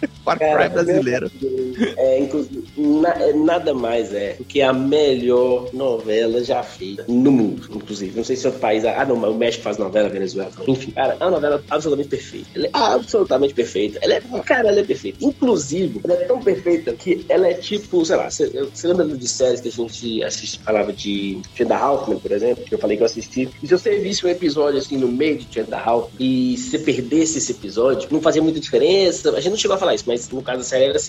Far 0.23 0.37
Cry 0.37 0.69
brasileiro. 0.69 1.31
É, 1.97 2.19
inclusive, 2.19 2.63
na, 2.77 3.09
é, 3.09 3.33
nada 3.33 3.73
mais 3.73 4.13
é 4.13 4.33
do 4.33 4.45
que 4.45 4.61
a 4.61 4.71
melhor 4.71 5.69
novela 5.73 6.43
já 6.43 6.63
feita 6.63 7.05
no 7.07 7.31
mundo, 7.31 7.67
inclusive. 7.73 8.15
Não 8.15 8.23
sei 8.23 8.35
se 8.35 8.45
é 8.45 8.49
outro 8.49 8.61
país. 8.61 8.85
Ah, 8.85 9.05
não, 9.05 9.15
o 9.15 9.35
México 9.35 9.63
faz 9.63 9.77
novela, 9.77 10.09
Venezuela. 10.09 10.51
Enfim, 10.67 10.91
cara, 10.91 11.17
é 11.19 11.23
uma 11.23 11.31
novela 11.31 11.63
absolutamente 11.69 12.09
perfeita. 12.09 12.47
Ela 12.55 12.67
é 12.67 12.69
absolutamente 12.73 13.53
perfeita. 13.53 13.99
Ela 14.01 14.15
é, 14.15 14.21
cara, 14.45 14.69
ela 14.69 14.79
é 14.79 14.83
perfeita. 14.83 15.17
Inclusive, 15.21 16.01
ela 16.03 16.13
é 16.13 16.25
tão 16.25 16.41
perfeita 16.41 16.93
que 16.93 17.25
ela 17.29 17.47
é 17.47 17.53
tipo, 17.53 18.05
sei 18.05 18.15
lá, 18.15 18.29
você, 18.29 18.51
lembra 18.83 19.17
de 19.17 19.27
séries 19.27 19.61
que 19.61 19.67
a 19.67 19.71
gente 19.71 20.23
assiste, 20.23 20.59
falava 20.59 20.93
de 20.93 21.41
Tenda 21.55 21.75
Halfman, 21.75 22.19
por 22.19 22.31
exemplo, 22.31 22.63
que 22.63 22.73
eu 22.73 22.79
falei 22.79 22.97
que 22.97 23.03
eu 23.03 23.07
assisti. 23.07 23.49
E 23.61 23.67
se 23.67 23.77
você 23.77 23.97
visse 23.99 24.25
um 24.25 24.29
episódio 24.29 24.79
assim 24.79 24.97
no 24.97 25.07
meio 25.07 25.37
de 25.37 25.45
Tenda 25.45 25.77
Halfman 25.77 26.13
e 26.19 26.57
se 26.57 26.71
você 26.71 26.79
perdesse 26.79 27.37
esse 27.37 27.51
episódio, 27.51 28.07
não 28.11 28.21
fazia 28.21 28.41
muita 28.41 28.59
diferença. 28.59 29.31
A 29.31 29.39
gente 29.39 29.51
não 29.51 29.57
chegou 29.57 29.75
a 29.75 29.79
falar 29.79 29.92
isso, 29.93 30.05
mas 30.07 30.29
no 30.29 30.41
caso 30.41 30.59
da 30.59 30.63
série 30.63 30.85
era, 30.85 30.99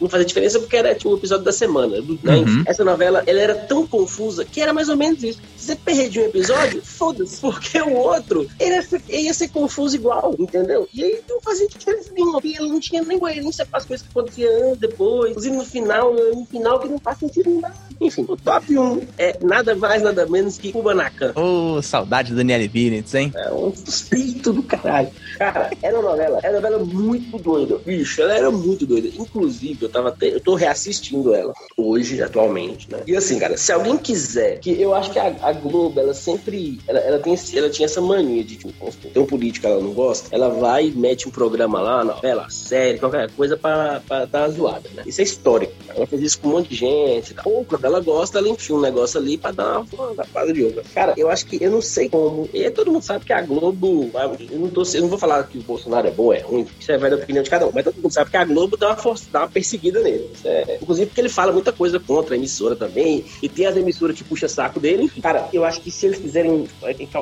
não 0.00 0.08
fazia 0.08 0.26
diferença 0.26 0.58
porque 0.58 0.76
era 0.76 0.94
tipo 0.94 1.10
um 1.10 1.16
episódio 1.16 1.44
da 1.44 1.52
semana. 1.52 2.00
Né? 2.22 2.36
Uhum. 2.36 2.62
Essa 2.66 2.84
novela 2.84 3.22
ela 3.26 3.40
era 3.40 3.54
tão 3.54 3.86
confusa 3.86 4.44
que 4.44 4.60
era 4.60 4.72
mais 4.72 4.88
ou 4.88 4.96
menos 4.96 5.22
isso. 5.22 5.40
Se 5.56 5.66
você 5.66 5.76
perdia 5.76 6.22
um 6.22 6.26
episódio, 6.26 6.80
foda-se, 6.84 7.40
porque 7.40 7.80
o 7.80 7.92
outro 7.92 8.48
ele 8.58 8.74
ia, 8.74 8.82
ser, 8.82 9.02
ele 9.08 9.48
confuso 9.48 9.96
igual, 9.96 10.34
entendeu? 10.38 10.88
E 10.92 11.02
aí 11.02 11.20
não 11.28 11.40
fazia 11.40 11.68
diferença 11.68 12.10
nenhuma. 12.12 12.40
E 12.44 12.56
ela 12.56 12.68
não 12.68 12.80
tinha 12.80 13.02
nem 13.02 13.18
coerência 13.18 13.64
para 13.66 13.78
as 13.78 13.84
coisas 13.84 14.06
que 14.06 14.10
aconteciam 14.10 14.76
depois. 14.76 15.30
Inclusive 15.30 15.56
no 15.56 15.64
final, 15.64 16.14
no 16.14 16.46
final 16.46 16.80
que 16.80 16.88
não 16.88 16.98
faz 16.98 17.18
sentido 17.18 17.60
nada. 17.60 17.74
Enfim, 18.00 18.24
o 18.28 18.36
top 18.36 18.76
1 18.76 19.00
é 19.16 19.38
nada 19.42 19.74
mais, 19.76 20.02
nada 20.02 20.26
menos 20.26 20.58
que 20.58 20.72
Kubanacan. 20.72 21.32
Ô, 21.36 21.76
oh, 21.76 21.82
saudade 21.82 22.32
do 22.32 22.36
Daniel 22.36 22.68
Vinitz, 22.68 23.14
hein? 23.14 23.32
É 23.34 23.52
um 23.52 23.72
suspeito 23.74 24.52
do 24.52 24.62
caralho. 24.62 25.10
Cara, 25.38 25.70
era 25.80 25.98
uma 25.98 26.10
novela, 26.10 26.40
era 26.42 26.58
uma 26.58 26.70
novela 26.70 26.84
muito 26.84 27.38
doida. 27.38 27.78
Bicho, 27.78 28.22
ela 28.22 28.31
era 28.34 28.50
muito 28.50 28.86
doida. 28.86 29.08
Inclusive, 29.08 29.84
eu 29.84 29.88
tava 29.88 30.16
eu 30.20 30.40
tô 30.40 30.54
reassistindo 30.54 31.34
ela 31.34 31.52
hoje, 31.76 32.22
atualmente, 32.22 32.90
né? 32.90 33.00
E 33.06 33.16
assim, 33.16 33.38
cara, 33.38 33.56
se 33.56 33.72
alguém 33.72 33.96
quiser, 33.96 34.58
que 34.60 34.80
eu 34.80 34.94
acho 34.94 35.10
que 35.10 35.18
a, 35.18 35.34
a 35.42 35.52
Globo, 35.52 35.98
ela 35.98 36.14
sempre, 36.14 36.78
ela, 36.86 36.98
ela, 37.00 37.18
tem, 37.18 37.36
ela 37.54 37.70
tinha 37.70 37.86
essa 37.86 38.00
mania 38.00 38.44
de, 38.44 38.56
tipo, 38.56 38.72
tem 39.12 39.22
um 39.22 39.26
político 39.26 39.66
ela 39.66 39.80
não 39.80 39.92
gosta, 39.92 40.28
ela 40.30 40.48
vai 40.48 40.86
e 40.86 40.92
mete 40.92 41.28
um 41.28 41.30
programa 41.30 41.80
lá, 41.80 42.04
novela, 42.04 42.48
série, 42.50 42.98
qualquer 42.98 43.30
coisa 43.30 43.56
pra, 43.56 44.00
pra 44.06 44.24
dar 44.24 44.42
uma 44.42 44.50
zoada, 44.50 44.88
né? 44.94 45.02
Isso 45.06 45.20
é 45.20 45.24
histórico. 45.24 45.72
Ela 45.88 46.06
fez 46.06 46.22
isso 46.22 46.40
com 46.40 46.48
um 46.48 46.52
monte 46.52 46.70
de 46.70 46.76
gente. 46.76 47.34
Tá? 47.34 47.42
Ou 47.44 47.64
quando 47.64 47.84
ela 47.84 48.00
gosta, 48.00 48.38
ela 48.38 48.48
enfia 48.48 48.74
um 48.74 48.80
negócio 48.80 49.18
ali 49.20 49.36
pra 49.36 49.50
dar 49.50 49.80
uma, 49.80 50.12
lapada 50.16 50.52
de 50.52 50.64
outra. 50.64 50.82
Cara, 50.94 51.14
eu 51.16 51.30
acho 51.30 51.46
que 51.46 51.62
eu 51.62 51.70
não 51.70 51.80
sei 51.80 52.08
como. 52.08 52.48
E 52.52 52.70
todo 52.70 52.92
mundo 52.92 53.02
sabe 53.02 53.24
que 53.24 53.32
a 53.32 53.42
Globo. 53.42 54.10
Eu 54.50 54.58
não, 54.58 54.68
tô, 54.68 54.82
eu 54.82 55.02
não 55.02 55.08
vou 55.08 55.18
falar 55.18 55.44
que 55.44 55.58
o 55.58 55.62
Bolsonaro 55.62 56.08
é 56.08 56.10
bom, 56.10 56.32
é 56.32 56.40
ruim, 56.40 56.66
isso 56.78 56.98
vai 56.98 57.10
da 57.10 57.16
opinião 57.16 57.42
de 57.42 57.50
cada 57.50 57.66
um. 57.66 57.72
Mas 57.72 57.84
todo 57.84 57.96
mundo 57.96 58.12
sabe 58.12 58.21
que 58.30 58.36
a 58.36 58.44
Globo 58.44 58.76
dá 58.76 58.88
uma, 58.88 58.96
força, 58.96 59.26
dá 59.30 59.40
uma 59.40 59.48
perseguida 59.48 60.00
nele. 60.00 60.30
É, 60.44 60.78
inclusive 60.80 61.06
porque 61.06 61.20
ele 61.20 61.28
fala 61.28 61.52
muita 61.52 61.72
coisa 61.72 61.98
contra 61.98 62.34
a 62.34 62.38
emissora 62.38 62.76
também. 62.76 63.24
E 63.42 63.48
tem 63.48 63.66
as 63.66 63.76
emissoras 63.76 64.16
que 64.16 64.24
puxa 64.24 64.48
saco 64.48 64.80
dele. 64.80 65.10
Cara, 65.22 65.48
eu 65.52 65.64
acho 65.64 65.80
que 65.80 65.90
se 65.90 66.06
eles 66.06 66.18
quiserem 66.18 66.68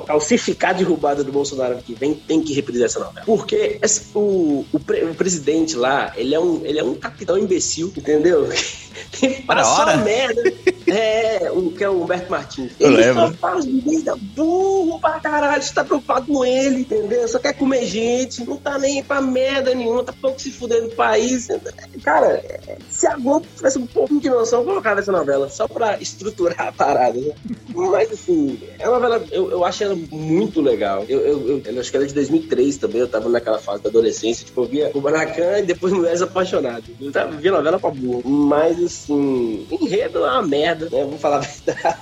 calcificar 0.07 0.71
a 0.71 0.75
derrubada 0.75 1.25
do 1.25 1.33
Bolsonaro 1.33 1.79
que 1.79 1.95
vem, 1.95 2.15
tem 2.15 2.43
que 2.43 2.53
reprisar 2.53 2.87
essa 2.87 3.01
novela. 3.01 3.25
Porque 3.25 3.79
esse, 3.83 4.07
o, 4.15 4.65
o, 4.73 4.81
pre, 4.81 5.05
o, 5.05 5.15
presidente 5.15 5.77
lá, 5.77 6.13
ele 6.17 6.35
é 6.35 6.41
um, 6.41 6.65
ele 6.65 6.79
é 6.79 6.85
um 6.85 6.95
capitão 6.95 7.39
imbecil, 7.39 7.93
entendeu? 7.97 8.49
Tem 9.19 9.45
só 9.65 9.97
merda. 9.97 10.43
É, 10.87 11.51
o 11.53 11.71
que 11.71 11.85
é 11.85 11.89
o 11.89 12.03
Humberto 12.03 12.31
Martins. 12.31 12.73
Ele 12.79 13.03
eu 13.05 13.15
só 13.15 13.33
faz 13.33 13.65
merda 13.65 14.17
burro 14.17 14.99
pra 15.01 15.21
caralho. 15.21 15.63
Você 15.63 15.73
tá 15.73 15.85
preocupado 15.85 16.27
com 16.27 16.45
ele, 16.45 16.81
entendeu? 16.81 17.27
Só 17.29 17.39
quer 17.39 17.53
comer 17.53 17.87
gente, 17.87 18.45
não 18.45 18.57
tá 18.57 18.79
nem 18.79 19.03
pra 19.03 19.21
merda 19.21 19.75
nenhuma, 19.75 20.05
tá 20.05 20.13
pouco 20.13 20.41
se 20.41 20.51
fudendo 20.51 20.80
do 20.81 20.89
país. 20.91 21.49
Cara, 22.03 22.43
se 22.89 23.07
a 23.07 23.17
Globo 23.17 23.47
tivesse 23.57 23.79
um 23.79 23.87
pouco 23.87 24.21
de 24.21 24.29
noção, 24.29 24.65
colocava 24.65 25.01
essa 25.01 25.13
novela 25.13 25.49
só 25.49 25.67
pra 25.69 26.01
estruturar 26.01 26.69
a 26.69 26.73
parada, 26.73 27.19
né? 27.19 27.33
Mas 27.75 28.13
assim, 28.13 28.59
é 28.79 28.89
uma 28.89 28.99
novela, 28.99 29.25
eu, 29.31 29.51
eu 29.51 29.65
acho 29.65 29.85
ela 29.85 29.97
muito 30.11 30.61
legal. 30.61 31.05
Eu, 31.09 31.21
eu, 31.21 31.63
eu, 31.65 31.81
acho 31.81 31.91
que 31.91 31.97
ela 31.97 32.05
é 32.05 32.09
de 32.09 32.15
2003 32.15 32.77
também, 32.77 33.01
eu 33.01 33.09
tava 33.09 33.29
naquela 33.29 33.59
fase 33.59 33.83
da 33.83 33.89
adolescência, 33.89 34.45
tipo, 34.45 34.63
eu 34.63 34.67
via 34.67 34.91
o 34.95 35.01
Baracan 35.01 35.59
e 35.59 35.63
depois 35.63 35.93
Mulheres 35.93 36.23
Apaixonadas. 36.23 36.85
Eu 37.01 37.13
tava, 37.13 37.33
via 37.37 37.53
novela 37.53 37.79
pra 37.79 37.91
burro. 37.91 38.29
Mas 38.29 38.83
assim, 38.83 39.67
enredo 39.71 40.25
é 40.25 40.31
uma 40.31 40.43
merda, 40.43 40.89
né? 40.91 41.05
Vamos 41.05 41.21
falar 41.21 41.39
a 41.39 41.41
verdade. 41.41 41.99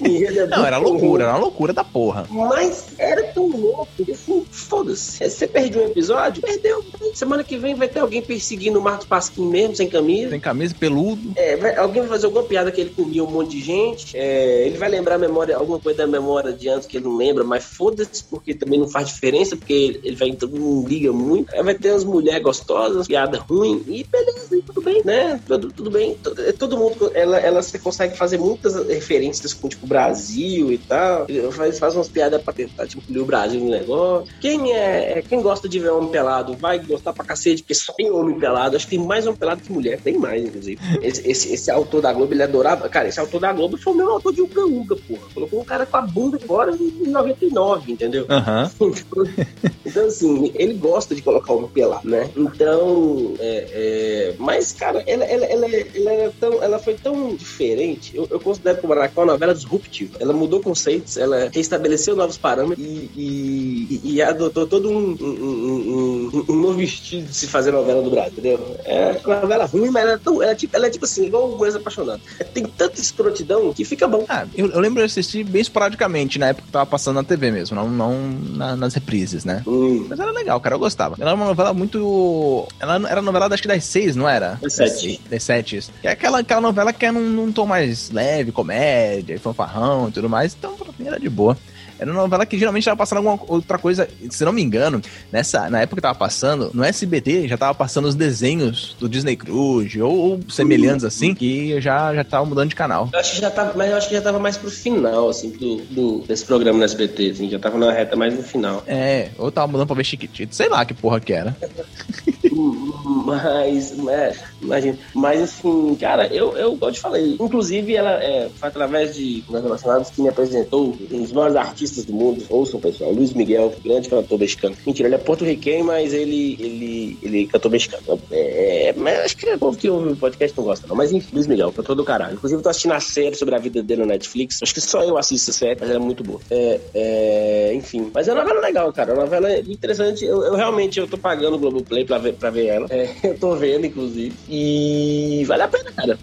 enredo 0.00 0.40
é 0.40 0.46
Não, 0.46 0.64
era 0.64 0.78
loucura, 0.78 1.24
era 1.24 1.32
uma 1.32 1.40
loucura 1.40 1.72
da 1.72 1.84
porra. 1.84 2.26
Mas 2.30 2.86
era 2.98 3.22
tão 3.24 3.48
louco, 3.48 3.88
assim, 4.10 4.44
foda-se. 4.50 5.28
Você 5.28 5.46
perdeu 5.46 5.82
um 5.82 5.86
episódio, 5.86 6.42
perdeu. 6.42 6.84
Semana 7.14 7.44
que 7.44 7.56
vem 7.56 7.74
vai 7.74 7.88
ter 7.88 8.00
alguém 8.00 8.22
perseguindo 8.22 8.78
o 8.78 8.82
Marcos 8.82 9.06
Pasquim 9.06 9.46
mesmo, 9.46 9.76
sem 9.76 9.88
camisa. 9.88 10.30
Sem 10.30 10.40
camisa, 10.40 10.74
peludo. 10.78 11.32
É, 11.36 11.56
vai, 11.56 11.76
alguém 11.76 12.02
vai 12.02 12.10
fazer 12.10 12.26
alguma 12.26 12.44
piada 12.44 12.70
que 12.70 12.80
ele 12.80 12.90
comia 12.90 13.22
um 13.22 13.30
monte 13.30 13.56
de 13.56 13.62
gente. 13.62 14.16
É, 14.16 14.66
ele 14.66 14.78
vai 14.78 14.88
lembrar 14.94 15.18
memória, 15.18 15.56
alguma 15.56 15.78
coisa 15.78 15.98
da 15.98 16.06
memória 16.06 16.52
de 16.52 16.68
antes 16.68 16.86
que 16.86 16.96
ele 16.96 17.04
não 17.04 17.16
lembra, 17.16 17.44
mas 17.44 17.64
foda-se, 17.64 18.24
porque 18.24 18.54
também 18.54 18.78
não 18.78 18.88
faz 18.88 19.08
diferença, 19.08 19.56
porque 19.56 20.00
ele 20.02 20.16
vai, 20.16 20.32
todo 20.32 20.58
mundo 20.58 20.88
liga 20.88 21.12
muito. 21.12 21.54
Aí 21.54 21.62
vai 21.62 21.74
ter 21.74 21.90
umas 21.90 22.04
mulheres 22.04 22.42
gostosas, 22.42 23.06
piada 23.06 23.38
ruim, 23.38 23.82
e 23.86 24.04
beleza, 24.04 24.62
tudo 24.66 24.82
bem, 24.82 25.02
né? 25.04 25.40
Tudo, 25.46 25.72
tudo 25.72 25.90
bem. 25.90 26.16
Todo, 26.22 26.52
todo 26.54 26.78
mundo, 26.78 27.10
ela, 27.14 27.38
ela 27.38 27.60
consegue 27.82 28.16
fazer 28.16 28.38
muitas 28.38 28.74
referências 28.86 29.52
com, 29.52 29.68
tipo, 29.68 29.86
Brasil 29.86 30.72
e 30.72 30.78
tal. 30.78 31.26
Faz, 31.52 31.78
faz 31.78 31.94
umas 31.94 32.08
piadas 32.08 32.42
pra 32.42 32.52
tentar, 32.52 32.86
tipo, 32.86 33.02
o 33.18 33.24
Brasil 33.24 33.60
no 33.60 33.70
negócio. 33.70 34.32
Quem 34.40 34.72
é, 34.72 35.18
é, 35.18 35.22
quem 35.22 35.40
gosta 35.40 35.68
de 35.68 35.78
ver 35.78 35.90
homem 35.90 36.10
pelado 36.10 36.56
vai 36.56 36.78
gostar 36.78 37.12
pra 37.12 37.24
cacete, 37.24 37.62
porque 37.62 37.74
só 37.74 37.92
tem 37.92 38.10
homem 38.10 38.38
pelado. 38.38 38.76
Acho 38.76 38.86
que 38.86 38.96
tem 38.96 39.04
mais 39.04 39.26
homem 39.26 39.38
pelado 39.38 39.62
que 39.62 39.72
mulher, 39.72 40.00
tem 40.00 40.18
mais, 40.18 40.44
inclusive. 40.44 40.80
Esse, 41.02 41.28
esse, 41.28 41.52
esse 41.52 41.70
autor 41.70 42.00
da 42.00 42.12
Globo, 42.12 42.32
ele 42.32 42.42
adorava. 42.42 42.88
Cara, 42.88 43.08
esse 43.08 43.20
autor 43.20 43.40
da 43.40 43.52
Globo 43.52 43.76
foi 43.76 43.92
o 43.92 43.96
meu 43.96 44.10
autor 44.10 44.32
de 44.32 44.42
Uca 44.42 44.60
Madruga, 44.84 44.96
porra. 44.96 45.22
Colocou 45.32 45.60
um 45.60 45.64
cara 45.64 45.86
com 45.86 45.96
a 45.96 46.02
bunda 46.02 46.38
fora 46.38 46.76
em 46.76 47.08
99, 47.08 47.92
entendeu? 47.92 48.26
Uhum. 48.28 48.92
Então, 49.86 50.06
assim, 50.06 50.50
ele 50.54 50.74
gosta 50.74 51.14
de 51.14 51.20
colocar 51.22 51.52
uma 51.52 51.68
pelado, 51.68 52.08
né? 52.08 52.28
Então, 52.34 53.34
é, 53.38 53.68
é... 53.70 54.34
mas, 54.38 54.72
cara, 54.72 55.04
ela, 55.06 55.24
ela, 55.24 55.44
ela, 55.44 55.66
ela, 55.66 56.10
é 56.10 56.32
tão, 56.40 56.62
ela 56.62 56.78
foi 56.78 56.94
tão 56.94 57.36
diferente. 57.36 58.16
Eu, 58.16 58.26
eu 58.30 58.40
considero 58.40 58.80
como 58.80 58.94
ela 58.94 59.10
uma 59.14 59.26
novela 59.26 59.54
disruptiva. 59.54 60.16
Ela 60.18 60.32
mudou 60.32 60.60
conceitos, 60.60 61.16
ela 61.16 61.50
restabeleceu 61.52 62.16
novos 62.16 62.38
parâmetros 62.38 62.84
e, 62.84 63.10
e, 63.14 64.00
e 64.14 64.22
adotou 64.22 64.66
todo 64.66 64.90
um, 64.90 65.16
um, 65.20 66.30
um, 66.32 66.44
um, 66.48 66.54
novo 66.56 66.82
estilo 66.82 67.26
de 67.26 67.34
se 67.34 67.46
fazer 67.46 67.70
novela 67.70 68.02
do 68.02 68.10
Brasil, 68.10 68.32
entendeu? 68.32 68.76
É 68.84 69.20
uma 69.24 69.40
novela 69.40 69.66
ruim, 69.66 69.90
mas 69.90 70.02
ela 70.02 70.12
é, 70.12 70.18
tão, 70.18 70.42
ela 70.42 70.52
é, 70.52 70.54
tipo, 70.54 70.76
ela 70.76 70.86
é 70.86 70.90
tipo 70.90 71.04
assim, 71.04 71.26
igual 71.26 71.52
o 71.52 71.56
Coisa 71.56 71.78
Apaixonado. 71.78 72.22
Tem 72.52 72.64
tanta 72.64 73.00
escrotidão 73.00 73.72
que 73.72 73.84
fica 73.84 74.08
bom. 74.08 74.24
Ah, 74.28 74.46
eu, 74.54 74.73
eu, 74.74 74.80
lembro 74.80 75.00
de 75.00 75.06
assistir 75.06 75.44
bem 75.44 75.62
esporadicamente, 75.62 76.38
na 76.38 76.48
época 76.48 76.66
que 76.66 76.72
tava 76.72 76.86
passando 76.86 77.16
na 77.16 77.24
TV 77.24 77.50
mesmo, 77.50 77.76
não, 77.76 77.88
não 77.88 78.30
na, 78.54 78.76
nas 78.76 78.94
reprises, 78.94 79.44
né? 79.44 79.62
Hum. 79.66 80.06
Mas 80.08 80.18
era 80.18 80.30
legal, 80.30 80.60
cara, 80.60 80.74
eu 80.74 80.78
gostava. 80.78 81.16
Ela 81.18 81.30
era 81.30 81.36
uma 81.36 81.46
novela 81.46 81.72
muito. 81.72 82.66
Ela 82.80 83.08
era 83.08 83.22
novela 83.22 83.48
acho 83.52 83.62
que 83.62 83.68
das 83.68 83.84
seis, 83.84 84.16
não 84.16 84.28
era? 84.28 84.58
Das 84.60 84.74
sete. 84.74 85.20
Das 85.30 85.42
sete. 85.42 85.80
É 86.02 86.10
aquela, 86.10 86.40
aquela 86.40 86.60
novela 86.60 86.92
que 86.92 87.06
é 87.06 87.12
num, 87.12 87.28
num 87.28 87.52
tom 87.52 87.66
mais 87.66 88.10
leve, 88.10 88.52
comédia, 88.52 89.38
fanfarrão 89.38 90.08
e 90.08 90.12
tudo 90.12 90.28
mais. 90.28 90.54
Então, 90.58 90.74
pra 90.74 90.88
mim 90.98 91.06
era 91.06 91.18
de 91.18 91.28
boa. 91.28 91.56
Era 92.04 92.12
uma 92.12 92.22
novela 92.22 92.44
que 92.44 92.58
geralmente 92.58 92.84
tava 92.84 92.96
passando 92.96 93.18
alguma 93.18 93.38
outra 93.48 93.78
coisa, 93.78 94.08
se 94.30 94.44
não 94.44 94.52
me 94.52 94.62
engano, 94.62 95.00
nessa, 95.32 95.70
na 95.70 95.80
época 95.80 95.96
que 95.96 96.02
tava 96.02 96.18
passando, 96.18 96.70
no 96.74 96.84
SBT 96.84 97.48
já 97.48 97.56
tava 97.56 97.74
passando 97.74 98.06
os 98.06 98.14
desenhos 98.14 98.94
do 99.00 99.08
Disney 99.08 99.36
Cruise 99.36 100.00
ou, 100.00 100.14
ou 100.14 100.40
semelhantes 100.50 101.04
assim, 101.04 101.34
que 101.34 101.80
já, 101.80 102.14
já 102.14 102.22
tava 102.22 102.44
mudando 102.44 102.68
de 102.68 102.74
canal. 102.76 103.08
Eu 103.12 103.18
acho 103.18 103.34
que 103.34 103.40
já 103.40 103.50
tava, 103.50 103.72
mas 103.74 103.90
eu 103.90 103.96
acho 103.96 104.08
que 104.08 104.14
já 104.14 104.20
tava 104.20 104.38
mais 104.38 104.56
pro 104.56 104.70
final, 104.70 105.30
assim, 105.30 105.50
do, 105.50 105.76
do 105.90 106.18
desse 106.26 106.44
programa 106.44 106.78
no 106.78 106.84
SBT, 106.84 107.30
assim, 107.30 107.48
já 107.48 107.58
tava 107.58 107.78
na 107.78 107.90
reta 107.90 108.16
mais 108.16 108.34
no 108.34 108.42
final. 108.42 108.82
É, 108.86 109.30
ou 109.38 109.50
tava 109.50 109.66
mudando 109.66 109.86
pra 109.86 109.96
ver 109.96 110.04
Chiquitito, 110.04 110.54
sei 110.54 110.68
lá 110.68 110.84
que 110.84 110.92
porra 110.92 111.20
que 111.20 111.32
era. 111.32 111.56
mas, 113.04 113.96
mas, 113.96 114.40
imagina, 114.60 114.98
mas 115.14 115.42
assim, 115.42 115.94
cara, 115.96 116.26
eu, 116.28 116.56
eu, 116.56 116.78
eu 116.80 116.92
te 116.92 117.00
falei, 117.00 117.36
inclusive 117.38 117.94
ela 117.94 118.12
é, 118.22 118.48
foi 118.48 118.68
através 118.68 119.14
de 119.14 119.44
relacionados 119.50 120.10
que 120.10 120.22
me 120.22 120.28
apresentou 120.28 120.96
um 121.10 121.22
dos 121.22 121.32
maiores 121.32 121.56
artistas 121.56 122.04
do 122.04 122.12
mundo, 122.12 122.42
ouçam 122.48 122.80
pessoal, 122.80 123.12
Luiz 123.12 123.32
Miguel, 123.32 123.74
grande 123.84 124.08
cantor 124.08 124.38
mexicano. 124.38 124.76
Mentira, 124.86 125.08
ele 125.08 125.16
é 125.16 125.18
porto-riquenho, 125.18 125.84
mas 125.84 126.12
ele, 126.12 126.56
ele, 126.58 127.18
ele 127.22 127.46
cantou 127.46 127.70
mexicano. 127.70 128.18
É, 128.30 128.94
mas 128.96 129.18
acho 129.20 129.36
que 129.36 129.46
é 129.48 129.56
povo 129.56 129.76
que 129.76 129.88
ouve 129.88 130.12
o 130.12 130.16
podcast 130.16 130.56
não 130.56 130.64
gosta, 130.64 130.86
não. 130.86 130.96
Mas 130.96 131.12
enfim, 131.12 131.28
Luiz 131.34 131.46
Miguel, 131.46 131.72
cantor 131.72 131.96
do 131.96 132.04
caralho. 132.04 132.34
Inclusive, 132.34 132.58
eu 132.58 132.62
tô 132.62 132.68
assistindo 132.68 132.92
a 132.92 133.00
série 133.00 133.34
sobre 133.34 133.54
a 133.54 133.58
vida 133.58 133.82
dele 133.82 134.02
no 134.02 134.06
Netflix. 134.06 134.62
Acho 134.62 134.74
que 134.74 134.80
só 134.80 135.02
eu 135.02 135.18
assisto 135.18 135.50
a 135.50 135.54
série, 135.54 135.78
mas 135.80 135.90
ela 135.90 135.98
é 135.98 136.02
muito 136.02 136.22
boa. 136.24 136.40
É, 136.50 136.80
é, 136.94 137.74
enfim, 137.74 138.10
mas 138.12 138.28
é 138.28 138.32
uma 138.32 138.42
novela 138.42 138.60
legal, 138.60 138.92
cara. 138.92 139.10
É 139.10 139.14
uma 139.14 139.24
novela 139.24 139.58
interessante. 139.58 140.24
Eu, 140.24 140.42
eu 140.44 140.54
realmente 140.54 140.98
eu 140.98 141.06
tô 141.06 141.18
pagando 141.18 141.56
o 141.56 141.58
Globoplay 141.58 142.04
pra 142.04 142.18
ver, 142.18 142.34
pra 142.34 142.50
ver 142.50 142.66
ela. 142.66 142.86
É, 142.94 143.10
eu 143.28 143.38
tô 143.38 143.56
vendo, 143.56 143.86
inclusive. 143.86 144.32
E 144.48 145.44
vale 145.46 145.62
a 145.62 145.68
pena, 145.68 145.90
cara. 145.90 146.18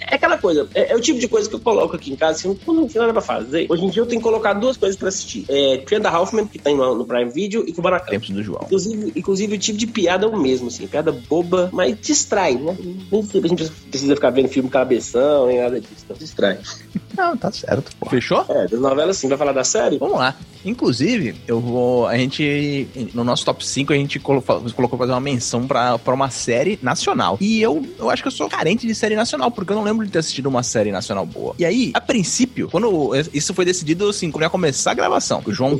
É 0.00 0.14
aquela 0.14 0.36
coisa. 0.36 0.68
É, 0.74 0.92
é, 0.92 0.96
o 0.96 1.00
tipo 1.00 1.18
de 1.18 1.26
coisa 1.26 1.48
que 1.48 1.54
eu 1.54 1.60
coloco 1.60 1.96
aqui 1.96 2.12
em 2.12 2.16
casa, 2.16 2.38
assim, 2.38 2.58
não 2.66 2.86
tem 2.86 3.00
nada 3.00 3.12
pra 3.12 3.22
fazer. 3.22 3.66
Hoje 3.70 3.84
em 3.84 3.88
dia 3.88 4.02
eu 4.02 4.06
tenho 4.06 4.20
que 4.20 4.26
colocar 4.26 4.52
duas 4.52 4.76
coisas 4.76 4.96
pra 4.96 5.08
assistir. 5.08 5.46
É 5.48 5.78
Trianda 5.78 6.10
Hoffman, 6.10 6.46
que 6.46 6.58
tem 6.58 6.76
no, 6.76 6.94
no 6.94 7.06
Prime 7.06 7.30
Video, 7.30 7.64
e 7.66 7.72
Kubanacan. 7.72 8.10
Tempos 8.10 8.30
do 8.30 8.42
João. 8.42 8.62
Inclusive, 8.64 9.12
inclusive, 9.16 9.54
o 9.54 9.58
tipo 9.58 9.78
de 9.78 9.86
piada 9.86 10.26
é 10.26 10.28
o 10.28 10.38
mesmo, 10.38 10.68
assim. 10.68 10.86
Piada 10.86 11.12
boba, 11.12 11.70
mas 11.72 11.98
distrai, 12.00 12.54
né? 12.54 12.76
Nem 13.10 13.22
sempre 13.22 13.46
a 13.46 13.48
gente 13.48 13.70
precisa 13.90 14.14
ficar 14.14 14.30
vendo 14.30 14.48
filme 14.48 14.68
cabeção, 14.68 15.46
nem 15.46 15.60
nada 15.60 15.80
disso. 15.80 15.94
Então, 16.04 16.16
distrai. 16.18 16.58
Não, 17.16 17.36
tá 17.36 17.50
certo. 17.52 17.90
Pô. 17.98 18.08
Fechou? 18.08 18.44
É, 18.48 18.66
das 18.66 18.80
novelas 18.80 19.16
sim. 19.16 19.28
Vai 19.28 19.36
falar 19.36 19.52
da 19.52 19.64
série? 19.64 19.98
Vamos 19.98 20.18
lá. 20.18 20.34
Inclusive, 20.64 21.34
eu 21.46 21.60
vou. 21.60 22.06
A 22.06 22.16
gente. 22.16 22.88
No 23.14 23.24
nosso 23.24 23.44
top 23.44 23.66
5, 23.66 23.92
a 23.92 23.96
gente 23.96 24.18
colocou, 24.18 24.62
colocou 24.74 24.98
fazer 24.98 25.12
uma 25.12 25.20
menção 25.20 25.66
pra, 25.66 25.98
pra 25.98 26.09
uma 26.14 26.30
série 26.30 26.78
nacional. 26.82 27.38
E 27.40 27.60
eu, 27.60 27.84
eu 27.98 28.10
acho 28.10 28.22
que 28.22 28.28
eu 28.28 28.32
sou 28.32 28.48
carente 28.48 28.86
de 28.86 28.94
série 28.94 29.16
nacional, 29.16 29.50
porque 29.50 29.72
eu 29.72 29.76
não 29.76 29.82
lembro 29.82 30.04
de 30.04 30.12
ter 30.12 30.18
assistido 30.18 30.46
uma 30.46 30.62
série 30.62 30.92
nacional 30.92 31.26
boa. 31.26 31.54
E 31.58 31.64
aí, 31.64 31.90
a 31.94 32.00
princípio, 32.00 32.68
quando 32.70 33.12
isso 33.32 33.54
foi 33.54 33.64
decidido, 33.64 34.08
assim, 34.08 34.30
quando 34.30 34.42
ia 34.42 34.50
começar 34.50 34.92
a 34.92 34.94
gravação, 34.94 35.42
o 35.44 35.52
João, 35.52 35.78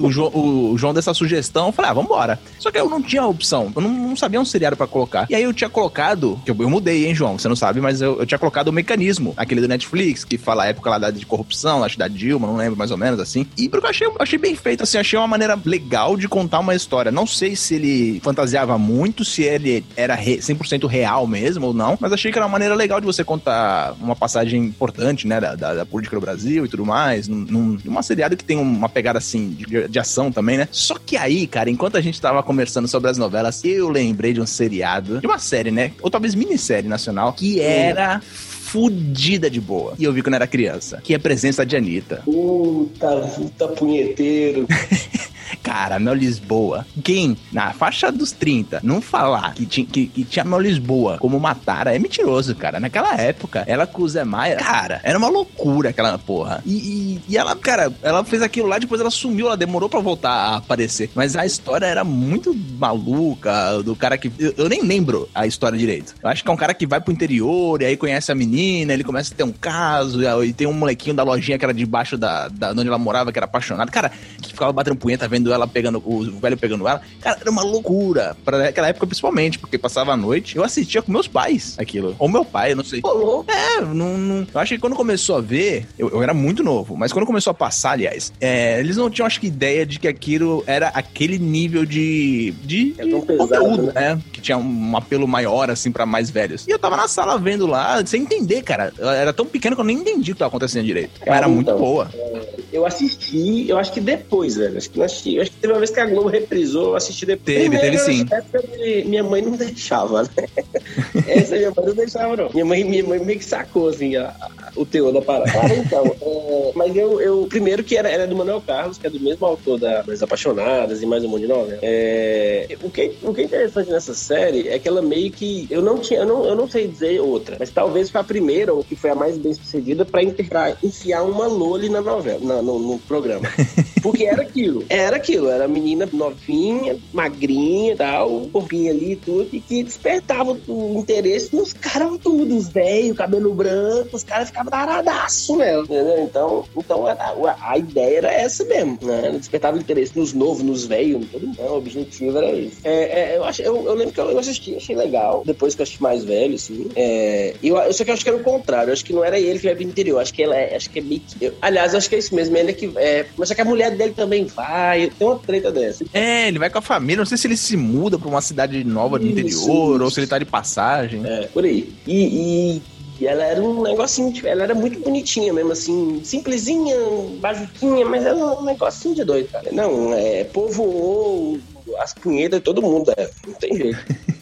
o, 0.00 0.10
João, 0.10 0.30
o 0.34 0.78
João 0.78 0.94
dessa 0.94 1.14
sugestão, 1.14 1.66
eu 1.66 1.72
falei, 1.72 1.90
ah, 1.90 1.94
vambora. 1.94 2.40
Só 2.58 2.70
que 2.70 2.78
eu 2.78 2.88
não 2.88 3.02
tinha 3.02 3.24
opção, 3.26 3.72
eu 3.74 3.82
não, 3.82 3.90
não 3.90 4.16
sabia 4.16 4.40
um 4.40 4.44
seriado 4.44 4.76
pra 4.76 4.86
colocar. 4.86 5.26
E 5.30 5.34
aí 5.34 5.42
eu 5.42 5.52
tinha 5.52 5.70
colocado, 5.70 6.40
que 6.44 6.50
eu, 6.50 6.56
eu 6.58 6.70
mudei, 6.70 7.06
hein, 7.06 7.14
João? 7.14 7.38
Você 7.38 7.48
não 7.48 7.56
sabe, 7.56 7.80
mas 7.80 8.00
eu, 8.00 8.18
eu 8.18 8.26
tinha 8.26 8.38
colocado 8.38 8.68
o 8.68 8.72
mecanismo, 8.72 9.34
aquele 9.36 9.60
do 9.60 9.68
Netflix, 9.68 10.24
que 10.24 10.38
fala 10.38 10.64
a 10.64 10.66
época 10.66 10.90
lá 10.90 11.10
de 11.10 11.26
corrupção, 11.26 11.84
acho 11.84 11.98
da 11.98 12.08
Dilma, 12.08 12.46
não 12.46 12.56
lembro 12.56 12.76
mais 12.76 12.90
ou 12.90 12.96
menos 12.96 13.20
assim. 13.20 13.46
E 13.56 13.68
porque 13.68 13.86
eu 13.86 13.90
achei, 13.90 14.08
achei 14.18 14.38
bem 14.38 14.54
feito, 14.54 14.82
assim, 14.82 14.98
achei 14.98 15.18
uma 15.18 15.28
maneira 15.28 15.58
legal 15.64 16.16
de 16.16 16.28
contar 16.28 16.60
uma 16.60 16.74
história. 16.74 17.10
Não 17.10 17.26
sei 17.26 17.56
se 17.56 17.74
ele 17.74 18.20
fantasiava 18.20 18.78
muito, 18.78 19.24
se 19.24 19.42
ele 19.42 19.63
era 19.96 20.14
re, 20.14 20.38
100% 20.38 20.86
real 20.86 21.26
mesmo 21.26 21.66
ou 21.66 21.74
não, 21.74 21.96
mas 22.00 22.12
achei 22.12 22.30
que 22.30 22.38
era 22.38 22.46
uma 22.46 22.52
maneira 22.52 22.74
legal 22.74 23.00
de 23.00 23.06
você 23.06 23.24
contar 23.24 23.94
uma 24.00 24.16
passagem 24.16 24.62
importante, 24.62 25.26
né, 25.26 25.40
da, 25.40 25.54
da, 25.54 25.74
da 25.74 25.86
política 25.86 26.16
do 26.16 26.20
Brasil 26.20 26.64
e 26.64 26.68
tudo 26.68 26.84
mais, 26.84 27.28
num, 27.28 27.36
num, 27.36 27.78
numa 27.84 28.02
seriada 28.02 28.36
que 28.36 28.44
tem 28.44 28.56
uma 28.56 28.88
pegada 28.88 29.18
assim 29.18 29.50
de, 29.50 29.88
de, 29.88 29.98
ação 29.98 30.30
também, 30.30 30.58
né? 30.58 30.68
Só 30.70 30.96
que 30.98 31.16
aí, 31.16 31.46
cara, 31.46 31.70
enquanto 31.70 31.96
a 31.96 32.00
gente 32.00 32.20
tava 32.20 32.42
conversando 32.42 32.88
sobre 32.88 33.10
as 33.10 33.18
novelas, 33.18 33.64
eu 33.64 33.88
lembrei 33.88 34.32
de 34.32 34.40
um 34.40 34.46
seriado, 34.46 35.20
de 35.20 35.26
uma 35.26 35.38
série, 35.38 35.70
né? 35.70 35.92
Ou 36.02 36.10
talvez 36.10 36.34
minissérie 36.34 36.88
nacional, 36.88 37.32
que 37.32 37.60
era 37.60 38.20
fudida 38.20 39.48
de 39.48 39.60
boa. 39.60 39.94
E 39.98 40.04
eu 40.04 40.12
vi 40.12 40.20
quando 40.20 40.34
era 40.34 40.46
criança. 40.46 41.00
Que 41.02 41.12
é 41.12 41.16
a 41.16 41.20
presença 41.20 41.64
de 41.64 41.76
Anitta. 41.76 42.22
Puta, 42.24 43.20
puta 43.36 43.68
punheteiro. 43.68 44.66
Cara, 45.62 45.98
Mel 45.98 46.14
Lisboa. 46.14 46.86
Quem, 47.02 47.36
na 47.52 47.72
faixa 47.72 48.10
dos 48.10 48.32
30, 48.32 48.80
não 48.82 49.00
falar 49.00 49.54
que 49.54 49.66
tinha, 49.66 49.86
que, 49.86 50.06
que 50.06 50.24
tinha 50.24 50.44
Mel 50.44 50.60
Lisboa 50.60 51.18
como 51.18 51.38
Matara 51.40 51.94
é 51.94 51.98
mentiroso, 51.98 52.54
cara. 52.54 52.80
Naquela 52.80 53.14
época, 53.20 53.64
ela 53.66 53.86
com 53.86 54.02
o 54.02 54.08
Zé 54.08 54.24
Maia, 54.24 54.56
cara, 54.56 55.00
era 55.02 55.18
uma 55.18 55.28
loucura 55.28 55.90
aquela 55.90 56.18
porra. 56.18 56.62
E, 56.64 56.72
e, 56.72 57.20
e, 57.28 57.36
ela, 57.36 57.54
cara, 57.56 57.92
ela 58.02 58.24
fez 58.24 58.42
aquilo 58.42 58.68
lá, 58.68 58.78
depois 58.78 59.00
ela 59.00 59.10
sumiu, 59.10 59.46
ela 59.46 59.56
demorou 59.56 59.88
pra 59.88 60.00
voltar 60.00 60.30
a 60.30 60.56
aparecer. 60.56 61.10
Mas 61.14 61.36
a 61.36 61.44
história 61.46 61.86
era 61.86 62.04
muito 62.04 62.54
maluca, 62.78 63.82
do 63.82 63.94
cara 63.96 64.16
que. 64.18 64.30
Eu, 64.38 64.54
eu 64.56 64.68
nem 64.68 64.82
lembro 64.82 65.28
a 65.34 65.46
história 65.46 65.78
direito. 65.78 66.14
Eu 66.22 66.28
acho 66.28 66.42
que 66.42 66.50
é 66.50 66.52
um 66.52 66.56
cara 66.56 66.74
que 66.74 66.86
vai 66.86 67.00
pro 67.00 67.12
interior 67.12 67.80
e 67.82 67.86
aí 67.86 67.96
conhece 67.96 68.30
a 68.30 68.34
menina, 68.34 68.92
ele 68.92 69.04
começa 69.04 69.32
a 69.32 69.36
ter 69.36 69.44
um 69.44 69.52
caso, 69.52 70.22
e, 70.22 70.48
e 70.48 70.52
tem 70.52 70.66
um 70.66 70.72
molequinho 70.72 71.16
da 71.16 71.22
lojinha 71.22 71.58
que 71.58 71.64
era 71.64 71.74
debaixo 71.74 72.16
da, 72.16 72.48
da 72.48 72.70
onde 72.70 72.88
ela 72.88 72.98
morava, 72.98 73.32
que 73.32 73.38
era 73.38 73.46
apaixonado. 73.46 73.90
Cara, 73.90 74.10
que 74.40 74.48
ficava 74.48 74.72
batendo 74.72 74.96
punheta 74.96 75.28
vendo 75.28 75.43
ela 75.52 75.66
pegando, 75.66 76.02
o 76.04 76.38
velho 76.38 76.56
pegando 76.56 76.86
ela. 76.86 77.00
Cara, 77.20 77.38
era 77.40 77.50
uma 77.50 77.62
loucura. 77.62 78.36
Pra 78.44 78.68
aquela 78.68 78.88
época, 78.88 79.06
principalmente, 79.06 79.58
porque 79.58 79.78
passava 79.78 80.12
a 80.12 80.16
noite. 80.16 80.56
Eu 80.56 80.64
assistia 80.64 81.02
com 81.02 81.12
meus 81.12 81.28
pais 81.28 81.74
aquilo. 81.78 82.14
Ou 82.18 82.28
meu 82.28 82.44
pai, 82.44 82.72
eu 82.72 82.76
não 82.76 82.84
sei. 82.84 83.00
É, 83.48 83.80
não, 83.80 84.18
não, 84.18 84.46
Eu 84.52 84.60
acho 84.60 84.74
que 84.74 84.80
quando 84.80 84.96
começou 84.96 85.36
a 85.36 85.40
ver, 85.40 85.86
eu, 85.98 86.10
eu 86.10 86.22
era 86.22 86.34
muito 86.34 86.62
novo, 86.62 86.96
mas 86.96 87.12
quando 87.12 87.26
começou 87.26 87.50
a 87.50 87.54
passar, 87.54 87.92
aliás, 87.92 88.32
é, 88.40 88.78
eles 88.80 88.96
não 88.96 89.10
tinham, 89.10 89.26
acho 89.26 89.40
que, 89.40 89.46
ideia 89.46 89.86
de 89.86 89.98
que 89.98 90.08
aquilo 90.08 90.64
era 90.66 90.88
aquele 90.88 91.38
nível 91.38 91.84
de. 91.84 92.52
de, 92.62 92.94
é 92.98 93.04
de 93.04 93.10
conteúdo, 93.10 93.82
né? 93.82 93.92
né? 93.94 94.22
Que 94.32 94.40
tinha 94.40 94.58
um 94.58 94.96
apelo 94.96 95.26
maior, 95.26 95.70
assim, 95.70 95.90
para 95.90 96.04
mais 96.06 96.30
velhos. 96.30 96.66
E 96.66 96.70
eu 96.70 96.78
tava 96.78 96.96
na 96.96 97.08
sala 97.08 97.38
vendo 97.38 97.66
lá, 97.66 98.04
sem 98.04 98.22
entender, 98.22 98.62
cara. 98.62 98.92
Eu 98.98 99.08
era 99.08 99.32
tão 99.32 99.46
pequeno 99.46 99.76
que 99.76 99.80
eu 99.80 99.84
nem 99.84 99.98
entendi 99.98 100.32
o 100.32 100.34
que 100.34 100.38
tava 100.38 100.48
acontecendo 100.48 100.84
direito. 100.84 101.20
Cara, 101.20 101.38
era 101.38 101.48
muito 101.48 101.70
então, 101.70 101.78
boa. 101.78 102.10
É, 102.14 102.42
eu 102.72 102.86
assisti, 102.86 103.68
eu 103.68 103.78
acho 103.78 103.92
que 103.92 104.00
depois, 104.00 104.56
velho. 104.56 104.76
Acho 104.76 104.90
que 104.90 104.98
não 104.98 105.04
assisti. 105.04 105.33
Eu 105.36 105.42
acho 105.42 105.50
que 105.50 105.56
teve 105.58 105.72
uma 105.72 105.78
vez 105.78 105.90
que 105.90 106.00
a 106.00 106.06
Globo 106.06 106.28
reprisou, 106.28 106.90
eu 106.90 106.96
assisti 106.96 107.26
depois. 107.26 107.44
Teve, 107.44 107.70
Primeiro, 107.70 108.04
teve 108.04 109.02
sim. 109.02 109.08
Minha 109.08 109.22
mãe 109.22 109.42
não 109.42 109.52
deixava, 109.52 110.22
né? 110.22 110.28
Essa 111.26 111.56
minha 111.56 111.72
mãe 111.76 111.86
não 111.86 111.94
deixava, 111.94 112.36
não. 112.36 112.50
Minha 112.52 112.64
mãe, 112.64 112.84
minha 112.84 113.04
mãe 113.04 113.18
meio 113.18 113.38
que 113.38 113.44
sacou, 113.44 113.88
assim, 113.88 114.16
a, 114.16 114.28
a, 114.28 114.70
o 114.76 114.84
teor 114.84 115.12
da 115.12 115.22
parada. 115.22 115.50
Ah, 115.50 115.74
então, 115.74 116.04
é, 116.06 116.72
mas 116.74 116.96
eu, 116.96 117.20
eu, 117.20 117.46
primeiro 117.48 117.82
que 117.82 117.96
era, 117.96 118.08
era 118.08 118.26
do 118.26 118.36
Manuel 118.36 118.60
Carlos, 118.60 118.98
que 118.98 119.06
é 119.06 119.10
do 119.10 119.20
mesmo 119.20 119.46
autor 119.46 119.78
da 119.78 120.02
Das 120.02 120.22
Apaixonadas 120.22 121.02
e 121.02 121.06
mais 121.06 121.24
um 121.24 121.28
monte 121.28 121.42
de 121.42 121.48
novela. 121.48 121.78
É, 121.82 122.76
o, 122.82 122.90
que, 122.90 123.12
o 123.22 123.32
que 123.32 123.42
é 123.42 123.44
interessante 123.44 123.90
nessa 123.90 124.14
série 124.14 124.68
é 124.68 124.78
que 124.78 124.88
ela 124.88 125.02
meio 125.02 125.30
que, 125.30 125.66
eu 125.70 125.82
não 125.82 125.98
tinha, 125.98 126.20
eu 126.20 126.26
não, 126.26 126.44
eu 126.44 126.54
não 126.54 126.68
sei 126.68 126.86
dizer 126.86 127.20
outra, 127.20 127.56
mas 127.58 127.70
talvez 127.70 128.10
foi 128.10 128.20
a 128.20 128.24
primeira, 128.24 128.72
ou 128.72 128.82
que 128.82 128.96
foi 128.96 129.10
a 129.10 129.14
mais 129.14 129.38
bem 129.38 129.54
sucedida, 129.54 130.04
pra, 130.04 130.20
pra 130.48 130.76
enfiar 130.82 131.22
uma 131.22 131.46
loli 131.46 131.88
na 131.88 132.00
novela, 132.00 132.40
na, 132.42 132.62
no, 132.62 132.78
no 132.78 132.98
programa. 133.00 133.48
Porque 134.02 134.24
era 134.24 134.42
aquilo, 134.42 134.84
era 134.88 135.13
aquilo, 135.16 135.48
era 135.48 135.68
menina 135.68 136.08
novinha, 136.12 136.96
magrinha 137.12 137.96
tal, 137.96 138.48
corpinho 138.52 138.90
ali 138.90 139.12
e 139.12 139.16
tudo, 139.16 139.48
e 139.52 139.60
que 139.60 139.82
despertava 139.82 140.56
o 140.66 140.98
interesse 140.98 141.54
nos 141.54 141.72
caras 141.72 142.18
todos, 142.22 142.68
velho, 142.68 143.14
cabelo 143.14 143.54
branco, 143.54 144.16
os 144.16 144.24
caras 144.24 144.48
ficavam 144.48 144.70
taradaço 144.70 145.56
nela, 145.56 145.84
entendeu? 145.84 146.24
Então, 146.24 146.64
então 146.76 147.06
a, 147.06 147.56
a, 147.60 147.78
ideia 147.78 148.18
era 148.18 148.32
essa 148.32 148.64
mesmo, 148.64 148.98
né? 149.02 149.30
Despertava 149.32 149.78
interesse 149.78 150.18
nos 150.18 150.32
novos, 150.32 150.62
nos 150.62 150.86
velhos, 150.86 151.26
todo 151.30 151.46
mundo. 151.46 151.60
O 151.60 151.76
objetivo 151.76 152.38
era 152.38 152.52
isso. 152.52 152.78
É, 152.84 153.32
é, 153.32 153.36
eu, 153.36 153.44
acho, 153.44 153.62
eu, 153.62 153.84
eu, 153.84 153.94
lembro 153.94 154.12
que 154.12 154.20
eu, 154.20 154.38
assisti, 154.38 154.76
achei 154.76 154.96
legal. 154.96 155.42
Depois 155.44 155.74
que 155.74 155.80
eu 155.80 155.84
assisti 155.84 156.02
mais 156.02 156.24
velho, 156.24 156.54
assim. 156.54 156.88
É, 156.96 157.54
eu, 157.62 157.92
só 157.92 158.04
que 158.04 158.10
eu 158.10 158.14
acho 158.14 158.24
que 158.24 158.30
era 158.30 158.38
o 158.38 158.42
contrário. 158.42 158.90
Eu 158.90 158.92
acho 158.92 159.04
que 159.04 159.12
não 159.12 159.24
era 159.24 159.38
ele 159.38 159.58
que 159.58 159.66
ia 159.66 159.74
pro 159.74 159.84
interior. 159.84 160.20
Acho 160.20 160.34
que 160.34 160.42
ela 160.42 160.56
é, 160.56 160.76
acho 160.76 160.90
que 160.90 160.98
é 160.98 161.02
meio 161.02 161.20
que, 161.20 161.44
eu, 161.44 161.54
Aliás, 161.60 161.94
acho 161.94 162.08
que 162.08 162.14
é 162.14 162.18
isso 162.18 162.34
mesmo. 162.34 162.56
Ele 162.56 162.70
é 162.70 162.74
que. 162.74 162.92
É, 162.96 163.26
mas 163.36 163.48
só 163.48 163.54
que 163.54 163.60
a 163.60 163.64
mulher 163.64 163.96
dele 163.96 164.12
também 164.14 164.44
vai. 164.44 165.03
Tem 165.10 165.26
uma 165.26 165.38
treta 165.38 165.70
dessa. 165.72 166.04
É, 166.12 166.48
ele 166.48 166.58
vai 166.58 166.70
com 166.70 166.78
a 166.78 166.82
família. 166.82 167.18
Não 167.18 167.26
sei 167.26 167.38
se 167.38 167.46
ele 167.46 167.56
se 167.56 167.76
muda 167.76 168.18
pra 168.18 168.28
uma 168.28 168.40
cidade 168.40 168.82
nova 168.84 169.18
do 169.18 169.26
interior 169.26 169.48
isso. 169.48 169.70
ou 169.70 170.10
se 170.10 170.20
ele 170.20 170.26
tá 170.26 170.38
de 170.38 170.44
passagem. 170.44 171.22
É, 171.24 171.46
por 171.46 171.64
aí. 171.64 171.92
E, 172.06 172.76
e 172.76 172.82
e 173.20 173.26
ela 173.26 173.44
era 173.44 173.62
um 173.62 173.82
negocinho, 173.82 174.32
tipo, 174.32 174.46
ela 174.48 174.64
era 174.64 174.74
muito 174.74 174.98
bonitinha 174.98 175.52
mesmo, 175.52 175.70
assim, 175.70 176.20
simplesinha, 176.24 176.96
basiquinha, 177.38 178.04
mas 178.04 178.24
era 178.24 178.34
um 178.34 178.64
negocinho 178.64 179.14
de 179.14 179.24
doido, 179.24 179.48
cara. 179.50 179.70
Não, 179.70 180.12
é, 180.12 180.44
povoou 180.44 181.58
as 181.98 182.12
punhetas 182.12 182.58
de 182.58 182.64
todo 182.64 182.82
mundo, 182.82 183.12
é, 183.16 183.30
não 183.46 183.54
tem 183.54 183.76
jeito. 183.76 183.98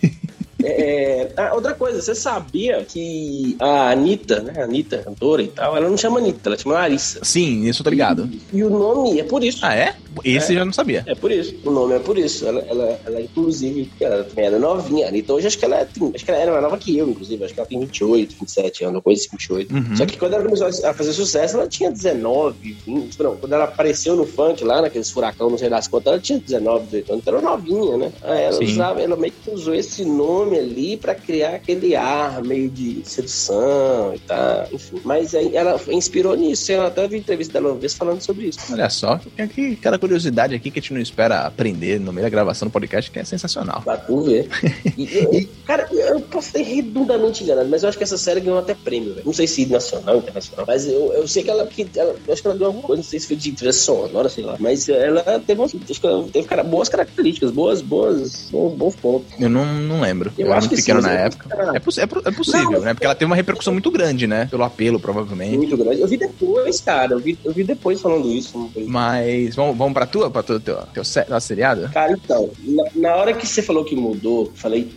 É, 0.65 1.33
ah, 1.37 1.55
outra 1.55 1.75
coisa, 1.75 2.01
você 2.01 2.15
sabia 2.15 2.85
que 2.85 3.57
a 3.59 3.91
Anitta, 3.91 4.41
né? 4.41 4.61
A 4.61 4.65
Anitta, 4.65 4.99
cantora 4.99 5.43
e 5.43 5.49
tal, 5.49 5.77
ela 5.77 5.89
não 5.89 5.97
chama 5.97 6.19
Anitta, 6.19 6.49
ela 6.49 6.59
chama 6.59 6.75
Larissa. 6.75 7.21
Sim, 7.23 7.67
isso 7.67 7.81
eu 7.81 7.85
tô 7.85 7.91
ligado. 7.91 8.29
E, 8.53 8.59
e 8.59 8.65
o 8.65 8.71
nome 8.71 9.21
é 9.21 9.25
por 9.25 9.43
isso. 9.43 9.65
Ah, 9.65 9.75
é? 9.75 9.97
Esse 10.25 10.53
é, 10.53 10.55
eu 10.55 10.59
já 10.59 10.65
não 10.65 10.73
sabia. 10.73 11.03
É 11.07 11.15
por 11.15 11.31
isso. 11.31 11.55
O 11.65 11.71
nome 11.71 11.95
é 11.95 11.99
por 11.99 12.19
isso. 12.19 12.47
Ela, 12.47 12.61
ela, 12.69 13.01
ela 13.07 13.21
inclusive, 13.21 13.91
ela 14.01 14.25
também 14.25 14.45
era 14.45 14.59
novinha. 14.59 15.07
A 15.07 15.09
Anitta 15.09 15.33
hoje 15.33 15.47
acho 15.47 15.59
que 15.59 15.65
ela 15.65 15.77
é, 15.77 15.89
acho 16.15 16.25
que 16.25 16.31
ela 16.31 16.41
era 16.41 16.51
mais 16.51 16.63
nova 16.63 16.79
que 16.79 16.97
eu, 16.97 17.09
inclusive. 17.09 17.45
Acho 17.45 17.55
que 17.55 17.61
ela 17.61 17.69
tem 17.69 17.81
28, 17.81 18.37
27 18.41 18.85
anos, 18.85 19.03
coisa 19.03 19.21
assim, 19.21 19.31
28. 19.33 19.75
Uhum. 19.75 19.97
Só 19.97 20.07
que 20.07 20.19
quando 20.19 20.35
ela 20.35 20.45
começou 20.45 20.67
a 20.67 20.95
fazer 20.95 21.13
sucesso, 21.13 21.57
ela 21.57 21.69
tinha 21.69 21.91
19, 21.91 22.77
20. 22.87 23.23
Não, 23.23 23.37
quando 23.37 23.53
ela 23.53 23.65
apareceu 23.65 24.17
no 24.17 24.27
funk 24.27 24.63
lá, 24.65 24.83
naqueles 24.83 25.11
furacão, 25.11 25.51
não 25.51 25.59
sei 25.59 25.69
das 25.69 25.89
contas, 25.89 26.13
ela 26.13 26.21
tinha 26.21 26.39
19, 26.39 26.85
18 26.87 27.13
anos. 27.13 27.23
Então 27.23 27.39
era 27.39 27.43
novinha, 27.43 27.97
né? 27.97 28.13
Aí 28.23 28.43
ela 28.43 28.63
usava, 28.63 29.01
ela 29.01 29.17
meio 29.17 29.33
que 29.33 29.51
usou 29.51 29.75
esse 29.75 30.05
nome 30.05 30.52
ali 30.59 30.97
pra 30.97 31.15
criar 31.15 31.57
aquele 31.57 31.95
ar 31.95 32.43
meio 32.43 32.69
de 32.69 33.03
sedução 33.05 34.15
e 34.15 34.19
tal, 34.21 34.69
enfim. 34.73 35.01
Mas 35.05 35.35
aí 35.35 35.57
ela 35.57 35.81
inspirou 35.89 36.37
nisso. 36.37 36.73
Eu 36.73 36.87
até 36.87 37.07
vi 37.09 37.19
entrevista 37.19 37.55
dela 37.55 37.73
uma 37.73 37.79
vez 37.79 37.95
falando 37.95 38.21
sobre 38.21 38.47
isso. 38.47 38.61
Olha 38.71 38.89
só, 38.91 39.21
tem 39.37 39.45
aqui 39.45 39.73
aquela 39.79 39.99
curiosidade 39.99 40.55
aqui 40.55 40.71
que 40.71 40.79
a 40.79 40.83
gente 40.83 40.95
não 40.95 41.01
espera 41.01 41.41
aprender 41.41 41.99
no 42.01 42.13
meio 42.13 42.25
da 42.25 42.31
gravação 42.31 42.69
do 42.69 42.73
podcast, 42.73 43.11
que 43.11 43.19
é 43.19 43.25
sensacional. 43.25 43.83
Pra 43.83 43.97
tu 43.97 44.23
ver. 44.23 44.49
e, 44.97 45.49
cara, 45.67 45.89
eu 45.91 46.21
posso 46.21 46.53
ter 46.53 46.63
redundamente 46.63 47.43
enganado, 47.45 47.69
mas 47.69 47.83
eu 47.83 47.89
acho 47.89 47.99
que 47.99 48.05
essa 48.05 48.19
série 48.19 48.41
ganhou 48.41 48.59
até 48.59 48.75
prêmio, 48.75 49.15
velho. 49.15 49.27
Não 49.27 49.33
sei 49.33 49.47
se 49.47 49.67
nacional, 49.67 50.19
internacional, 50.19 50.65
mas 50.67 50.87
eu, 50.87 51.13
eu 51.13 51.27
sei 51.27 51.43
que 51.43 51.51
ela, 51.51 51.67
que 51.67 51.87
ela, 51.97 52.15
eu 52.27 52.33
acho 52.33 52.43
que 52.43 52.49
ela 52.49 52.57
deu 52.57 52.67
alguma 52.67 52.85
coisa, 52.85 53.03
não 53.03 53.09
sei 53.09 53.19
se 53.21 53.27
foi 53.27 53.37
de 53.37 53.53
trilha 53.53 53.73
sonora, 53.73 54.29
sei 54.29 54.45
lá. 54.45 54.57
Mas 54.59 54.89
ela 54.89 55.23
teve, 55.41 55.63
acho 55.63 56.01
que 56.01 56.07
ela 56.07 56.27
teve 56.29 56.47
cara, 56.47 56.63
boas 56.63 56.89
características, 56.89 57.51
boas, 57.51 57.81
boas, 57.81 58.49
bons, 58.51 58.75
bons 58.75 58.97
pontos. 58.97 59.33
Eu 59.39 59.49
não, 59.49 59.65
não 59.65 60.01
lembro. 60.01 60.33
Eu, 60.43 60.49
eu 60.49 60.53
acho 60.55 60.69
que 60.69 60.77
pequeno 60.77 61.01
sim, 61.01 61.09
na 61.09 61.15
época. 61.15 61.49
É, 61.75 61.81
poss 61.81 61.99
é, 61.99 62.03
é, 62.03 62.31
possível, 62.31 62.73
não, 62.73 62.81
né? 62.81 62.95
Porque 62.95 63.07
ela 63.07 63.15
teve 63.15 63.27
uma 63.27 63.37
repercussão 63.37 63.73
muito 63.73 63.91
grande, 63.91 64.27
né? 64.27 64.47
Pelo 64.51 64.65
apelo, 64.65 64.99
provavelmente. 64.99 65.57
Muito 65.57 65.77
grande. 65.77 66.01
Eu 66.01 66.09
vi 66.09 66.17
depois, 66.17 66.81
cara. 66.81 67.13
Eu 67.13 67.19
vi, 67.21 67.39
eu 67.45 67.53
vi 67.53 67.65
depois 67.65 68.01
falando 68.01 68.29
isso. 68.29 68.71
Mas 68.87 69.55
vamos, 69.55 69.77
vamos 69.77 69.93
pra 69.93 70.07
tua, 70.07 70.31
pra 70.31 70.43
tua, 70.43 70.61
teu, 70.61 70.77
teu, 70.93 71.03
teu 71.03 71.41
seriado? 71.41 71.89
Cara, 71.93 72.13
então, 72.13 72.51
na, 72.65 72.85
na, 72.95 73.17
hora 73.17 73.33
que 73.33 73.47
você 73.47 73.63
falou 73.63 73.85
que 73.85 73.95
mudou, 73.95 74.53
falei, 74.55 74.91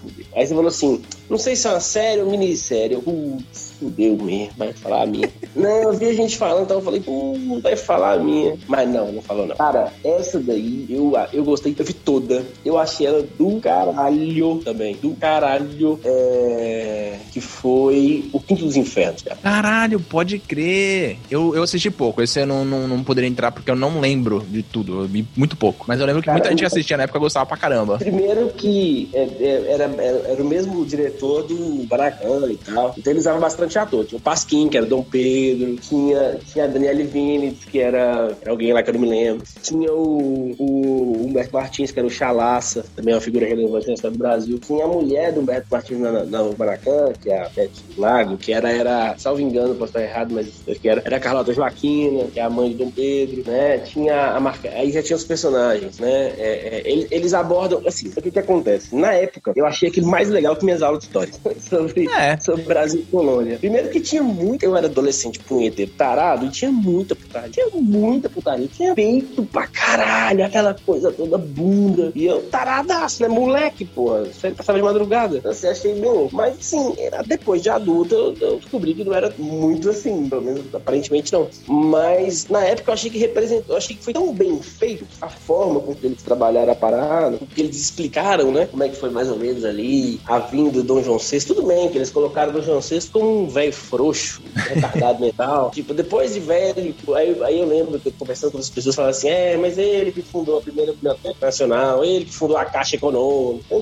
putz, 0.00 0.26
aí 0.34 0.46
você 0.46 0.54
falou 0.54 0.68
assim, 0.68 1.02
não 1.28 1.38
sei 1.38 1.56
se 1.56 1.66
é 1.66 1.70
uma 1.70 1.80
série 1.80 2.20
ou 2.20 2.30
minissérie. 2.30 2.96
Putz 2.96 3.70
fudeu 3.80 4.16
mesmo, 4.16 4.52
vai 4.58 4.72
falar 4.74 5.02
a 5.02 5.06
minha. 5.06 5.28
não, 5.56 5.82
eu 5.82 5.92
vi 5.94 6.06
a 6.06 6.12
gente 6.12 6.36
falando, 6.36 6.64
então 6.64 6.76
eu 6.76 6.82
falei, 6.82 7.02
hum, 7.08 7.60
vai 7.62 7.74
falar 7.74 8.12
a 8.12 8.18
minha. 8.18 8.56
Mas 8.68 8.88
não, 8.88 9.10
não 9.10 9.22
falou 9.22 9.46
não. 9.46 9.56
Cara, 9.56 9.92
essa 10.04 10.38
daí, 10.38 10.86
eu, 10.90 11.12
eu 11.32 11.42
gostei, 11.42 11.74
eu 11.76 11.84
vi 11.84 11.94
toda. 11.94 12.44
Eu 12.64 12.76
achei 12.76 13.06
ela 13.06 13.22
do 13.38 13.58
caralho 13.60 14.58
também. 14.58 14.96
Do 14.96 15.14
caralho. 15.14 15.98
É, 16.04 17.16
que 17.32 17.40
foi 17.40 18.28
O 18.32 18.40
Quinto 18.40 18.64
dos 18.64 18.76
Infernos, 18.76 19.22
cara. 19.22 19.38
Caralho, 19.42 19.98
pode 20.00 20.38
crer. 20.38 21.16
Eu, 21.30 21.54
eu 21.54 21.62
assisti 21.62 21.90
pouco. 21.90 22.20
Esse 22.20 22.40
eu 22.40 22.46
não, 22.46 22.64
não, 22.64 22.86
não 22.86 23.04
poderia 23.04 23.28
entrar 23.28 23.50
porque 23.50 23.70
eu 23.70 23.76
não 23.76 24.00
lembro 24.00 24.44
de 24.48 24.62
tudo. 24.62 25.02
Eu 25.02 25.08
vi 25.08 25.26
muito 25.36 25.56
pouco. 25.56 25.84
Mas 25.88 26.00
eu 26.00 26.06
lembro 26.06 26.20
que 26.20 26.26
cara, 26.26 26.38
muita 26.38 26.50
gente 26.50 26.60
que 26.60 26.66
assistia 26.66 26.96
na 26.96 27.04
época 27.04 27.18
gostava 27.18 27.46
pra 27.46 27.56
caramba. 27.56 27.98
Primeiro 27.98 28.48
que 28.50 29.08
é, 29.12 29.22
é, 29.22 29.72
era, 29.72 29.89
era, 29.98 30.42
o 30.42 30.44
mesmo 30.44 30.84
diretor 30.84 31.42
do 31.42 31.86
Baracan 31.86 32.50
e 32.50 32.56
tal. 32.56 32.94
Então 32.96 33.12
eles 33.12 33.22
usavam 33.22 33.40
bastante 33.40 33.78
ator. 33.78 34.04
Tinha 34.04 34.18
o 34.18 34.22
Pasquim, 34.22 34.68
que 34.68 34.76
era 34.76 34.86
Dom 34.86 35.02
Pedro, 35.02 35.76
tinha, 35.76 36.38
tinha 36.44 36.64
a 36.64 36.68
Daniele 36.68 37.04
Vinitz, 37.04 37.64
que 37.64 37.80
era, 37.80 38.36
era 38.40 38.50
alguém 38.50 38.72
lá 38.72 38.82
que 38.82 38.90
eu 38.90 38.94
não 38.94 39.00
me 39.00 39.08
lembro. 39.08 39.44
Tinha 39.62 39.92
o, 39.92 40.54
o 40.58 41.26
Humberto 41.26 41.54
Martins, 41.54 41.90
que 41.90 41.98
era 41.98 42.06
o 42.06 42.10
Chalaça, 42.10 42.84
também 42.94 43.12
é 43.12 43.16
uma 43.16 43.22
figura 43.22 43.46
relevante 43.46 43.86
na 43.86 43.94
história 43.94 44.16
do 44.16 44.18
Brasil. 44.18 44.58
Tinha 44.58 44.84
a 44.84 44.88
mulher 44.88 45.32
do 45.32 45.40
Humberto 45.40 45.66
Martins 45.70 45.98
na, 45.98 46.24
na, 46.24 46.50
Maracanã, 46.58 47.12
que 47.20 47.30
é 47.30 47.40
a 47.40 47.48
Beth 47.48 47.70
Lago, 47.96 48.36
que 48.36 48.52
era, 48.52 48.70
era, 48.70 49.14
salvo 49.18 49.40
engano, 49.40 49.74
posso 49.74 49.90
estar 49.90 50.02
errado, 50.02 50.34
mas 50.34 50.48
que 50.80 50.88
era, 50.88 51.02
era 51.04 51.16
a 51.16 51.20
Carlota 51.20 51.52
Joaquina, 51.52 52.24
que 52.24 52.38
é 52.38 52.42
a 52.42 52.50
mãe 52.50 52.70
de 52.70 52.76
Dom 52.76 52.90
Pedro, 52.90 53.50
né? 53.50 53.78
Tinha 53.78 54.32
a 54.32 54.40
marca. 54.40 54.68
Aí 54.68 54.92
já 54.92 55.02
tinha 55.02 55.16
os 55.16 55.24
personagens, 55.24 55.98
né? 55.98 56.32
É, 56.36 56.82
é, 56.82 56.82
eles, 56.84 57.06
eles, 57.10 57.34
abordam, 57.34 57.82
assim, 57.86 58.08
o 58.08 58.22
que 58.22 58.30
que 58.30 58.38
acontece? 58.38 58.94
Na 58.94 59.12
época, 59.12 59.52
eu 59.56 59.64
achei 59.64 59.79
aquilo 59.88 60.06
mais 60.08 60.28
legal 60.28 60.54
que 60.56 60.64
minhas 60.64 60.82
aulas 60.82 61.00
de 61.00 61.06
história 61.06 61.32
sobre, 61.68 62.08
é. 62.08 62.38
sobre 62.38 62.62
Brasil 62.62 63.00
e 63.00 63.10
Colônia. 63.10 63.58
Primeiro 63.58 63.88
que 63.90 64.00
tinha 64.00 64.22
muito. 64.22 64.62
Eu 64.62 64.76
era 64.76 64.86
adolescente 64.86 65.38
punheteiro 65.38 65.90
tarado 65.92 66.46
e 66.46 66.50
tinha 66.50 66.70
muita 66.70 67.14
putaria. 67.14 67.50
Tinha 67.50 67.68
muita 67.72 68.28
putaria. 68.28 68.68
Tinha 68.68 68.94
peito 68.94 69.44
pra 69.44 69.66
caralho, 69.66 70.44
aquela 70.44 70.74
coisa 70.74 71.10
toda 71.10 71.38
bunda. 71.38 72.12
E 72.14 72.26
eu 72.26 72.42
taradaço, 72.42 73.22
né? 73.22 73.28
Moleque, 73.28 73.84
porra. 73.84 74.22
Isso 74.22 74.50
passava 74.52 74.78
de 74.78 74.84
madrugada. 74.84 75.38
Então, 75.38 75.50
assim, 75.50 75.68
achei 75.68 75.94
bem. 75.94 76.28
Mas, 76.32 76.58
assim, 76.58 76.94
depois 77.26 77.62
de 77.62 77.70
adulto, 77.70 78.14
eu, 78.14 78.36
eu, 78.40 78.56
descobri 78.56 78.94
que 78.94 79.04
não 79.04 79.14
era 79.14 79.32
muito 79.38 79.90
assim. 79.90 80.28
Pelo 80.28 80.42
menos, 80.42 80.74
aparentemente, 80.74 81.32
não. 81.32 81.48
Mas, 81.66 82.48
na 82.48 82.64
época, 82.64 82.90
eu 82.90 82.94
achei 82.94 83.10
que 83.10 83.18
representou. 83.18 83.74
Eu 83.74 83.78
achei 83.78 83.96
que 83.96 84.04
foi 84.04 84.12
tão 84.12 84.32
bem 84.32 84.60
feito 84.60 85.06
a 85.20 85.28
forma 85.28 85.80
com 85.80 85.94
que 85.94 86.06
eles 86.06 86.22
trabalharam 86.22 86.72
a 86.72 86.76
parada, 86.76 87.38
com 87.38 87.46
que 87.46 87.60
eles 87.60 87.76
explicaram, 87.76 88.50
né? 88.52 88.66
Como 88.66 88.82
é 88.82 88.88
que 88.88 88.96
foi 88.96 89.10
mais 89.10 89.28
ou 89.30 89.38
menos 89.38 89.64
ali 89.70 90.20
a 90.26 90.38
vinda 90.38 90.70
do 90.70 90.82
Dom 90.82 91.02
João 91.02 91.18
VI. 91.18 91.40
Tudo 91.40 91.62
bem 91.62 91.88
que 91.88 91.98
eles 91.98 92.10
colocaram 92.10 92.50
o 92.50 92.54
Dom 92.54 92.62
João 92.62 92.80
VI 92.80 93.08
como 93.12 93.44
um 93.44 93.48
velho 93.48 93.72
frouxo, 93.72 94.42
retardado 94.54 95.20
mental. 95.24 95.70
Tipo, 95.70 95.94
depois 95.94 96.34
de 96.34 96.40
velho, 96.40 96.94
aí, 97.14 97.42
aí 97.42 97.58
eu 97.58 97.66
lembro 97.66 97.98
que 97.98 98.10
conversando 98.10 98.52
com 98.52 98.58
as 98.58 98.70
pessoas 98.70 98.94
falando 98.94 99.10
assim: 99.10 99.28
é, 99.28 99.56
mas 99.56 99.78
ele 99.78 100.12
que 100.12 100.22
fundou 100.22 100.58
a 100.58 100.62
primeira 100.62 100.92
biblioteca 100.92 101.46
nacional, 101.46 102.04
ele 102.04 102.24
que 102.24 102.32
fundou 102.32 102.56
a 102.56 102.64
Caixa 102.64 102.96
Econômica. 102.96 103.64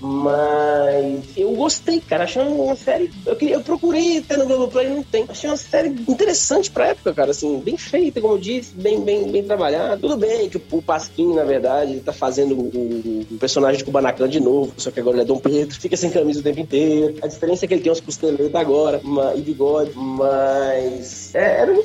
Mas 0.00 1.36
eu 1.36 1.52
gostei, 1.52 2.00
cara. 2.00 2.24
Achei 2.24 2.42
uma 2.42 2.76
série. 2.76 3.10
Eu, 3.26 3.36
queria, 3.36 3.54
eu 3.56 3.60
procurei 3.60 4.18
até 4.18 4.36
no 4.36 4.46
Globoplay, 4.46 4.88
não 4.88 5.02
tem. 5.02 5.24
Achei 5.28 5.50
uma 5.50 5.56
série 5.56 5.88
interessante 5.88 6.70
pra 6.70 6.88
época, 6.88 7.12
cara. 7.12 7.30
Assim, 7.30 7.58
bem 7.60 7.76
feita, 7.76 8.20
como 8.20 8.34
eu 8.34 8.38
disse, 8.38 8.74
bem, 8.74 9.00
bem, 9.00 9.30
bem 9.30 9.42
trabalhada. 9.42 9.98
Tudo 9.98 10.16
bem 10.16 10.48
que 10.48 10.60
o, 10.70 10.82
Pasquim, 10.82 11.34
na 11.34 11.44
verdade, 11.44 11.92
ele 11.92 12.00
tá 12.00 12.12
fazendo 12.12 12.54
o, 12.54 13.26
o 13.30 13.38
personagem 13.38 13.78
de 13.78 13.84
Kubanacan 13.84 14.28
de 14.28 14.40
novo, 14.40 14.67
só 14.76 14.90
que 14.90 15.00
agora 15.00 15.16
ele 15.16 15.22
é 15.22 15.26
Dom 15.26 15.38
Pedro, 15.38 15.78
fica 15.78 15.96
sem 15.96 16.10
camisa 16.10 16.40
o 16.40 16.42
tempo 16.42 16.60
inteiro. 16.60 17.16
A 17.22 17.26
diferença 17.26 17.64
é 17.64 17.68
que 17.68 17.74
ele 17.74 17.82
tem 17.82 17.92
uns 17.92 18.00
costeleiros 18.00 18.54
agora 18.54 19.00
uma, 19.02 19.34
e 19.34 19.40
bigode, 19.40 19.92
mas 19.94 21.34
é, 21.34 21.60
era 21.60 21.72
uma, 21.72 21.82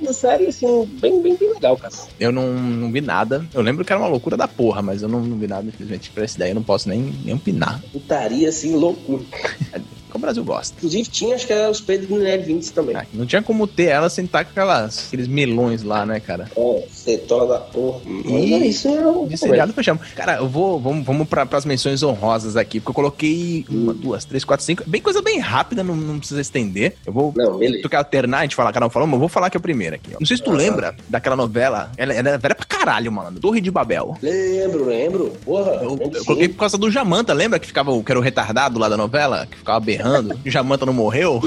uma 0.00 0.12
série 0.12 0.46
assim, 0.46 0.86
bem, 1.00 1.20
bem, 1.22 1.36
bem 1.36 1.52
legal, 1.52 1.76
cara. 1.76 1.94
Eu 2.18 2.32
não, 2.32 2.52
não 2.54 2.92
vi 2.92 3.00
nada. 3.00 3.46
Eu 3.52 3.62
lembro 3.62 3.84
que 3.84 3.92
era 3.92 4.00
uma 4.00 4.08
loucura 4.08 4.36
da 4.36 4.48
porra, 4.48 4.82
mas 4.82 5.02
eu 5.02 5.08
não, 5.08 5.20
não 5.20 5.38
vi 5.38 5.46
nada, 5.46 5.66
infelizmente, 5.66 6.10
pra 6.10 6.24
essa 6.24 6.36
ideia 6.36 6.50
eu 6.50 6.56
não 6.56 6.62
posso 6.62 6.88
nem, 6.88 7.14
nem 7.24 7.34
opinar. 7.34 7.82
Putaria 7.92 8.48
assim, 8.48 8.74
loucura. 8.74 9.22
o 10.14 10.18
Brasil 10.18 10.44
gosta. 10.44 10.74
Inclusive 10.76 11.08
tinha, 11.08 11.34
acho 11.34 11.46
que 11.46 11.52
era 11.52 11.70
os 11.70 11.80
do 11.80 12.18
Nerd 12.18 12.46
20 12.46 12.72
também. 12.72 12.96
Ah, 12.96 13.04
não 13.12 13.26
tinha 13.26 13.42
como 13.42 13.66
ter 13.66 13.86
ela 13.86 14.08
sem 14.08 14.24
estar 14.24 14.44
com 14.44 14.50
aquelas, 14.52 15.08
aqueles 15.08 15.26
melões 15.26 15.82
lá, 15.82 16.06
né, 16.06 16.20
cara? 16.20 16.50
É, 16.56 16.88
cetola 17.04 17.46
da 17.46 17.58
porra. 17.60 18.00
E 18.06 18.54
é 18.54 18.66
isso 18.66 18.88
é 18.88 19.36
seriado 19.36 19.74
chamo. 19.82 20.00
Cara, 20.16 20.36
eu 20.36 20.48
vou, 20.48 20.80
vamos, 20.80 21.04
vamos 21.04 21.28
pra, 21.28 21.44
pras 21.44 21.64
menções 21.64 22.02
honrosas 22.02 22.56
aqui, 22.56 22.80
porque 22.80 22.90
eu 22.90 22.94
coloquei 22.94 23.64
uma, 23.68 23.92
hum. 23.92 23.96
duas, 23.96 24.24
três, 24.24 24.44
quatro, 24.44 24.64
cinco, 24.64 24.82
bem 24.86 25.00
coisa 25.00 25.20
bem 25.20 25.38
rápida, 25.38 25.82
não, 25.84 25.94
não 25.94 26.18
precisa 26.18 26.40
estender. 26.40 26.94
Eu 27.04 27.12
vou, 27.12 27.32
não, 27.36 27.58
beleza. 27.58 27.82
tu 27.82 27.88
quer 27.88 27.98
alternar, 27.98 28.38
a 28.38 28.42
gente 28.42 28.56
fala, 28.56 28.72
cada 28.72 28.86
um 28.86 28.90
falou, 28.90 29.06
mas 29.06 29.14
eu 29.14 29.20
vou 29.20 29.28
falar 29.28 29.50
que 29.50 29.56
é 29.56 29.60
o 29.60 29.62
primeiro 29.62 29.96
aqui, 29.96 30.12
ó. 30.14 30.18
Não 30.18 30.26
sei 30.26 30.36
se 30.36 30.42
tu 30.42 30.50
ah, 30.50 30.54
lembra 30.54 30.96
daquela 31.08 31.36
novela, 31.36 31.90
ela, 31.96 32.14
ela 32.14 32.30
é 32.30 32.38
velha 32.38 32.54
pra 32.54 32.64
caralho, 32.64 33.12
mano, 33.12 33.38
Torre 33.38 33.60
de 33.60 33.70
Babel. 33.70 34.16
Lembro, 34.22 34.86
lembro, 34.86 35.32
porra. 35.44 35.72
Eu, 35.82 35.98
eu 36.00 36.24
coloquei 36.24 36.48
por 36.48 36.58
causa 36.58 36.78
do 36.78 36.90
Jamanta, 36.90 37.32
lembra 37.34 37.58
que 37.58 37.66
ficava, 37.66 37.90
que 38.02 38.12
era 38.12 38.18
o 38.18 38.22
retardado 38.22 38.78
lá 38.78 38.88
da 38.88 38.96
novela, 38.96 39.46
que 39.46 39.58
ficava 39.58 39.80
berrando? 39.80 40.38
o 40.44 40.50
Jamanta 40.50 40.86
não 40.86 40.92
morreu? 40.92 41.40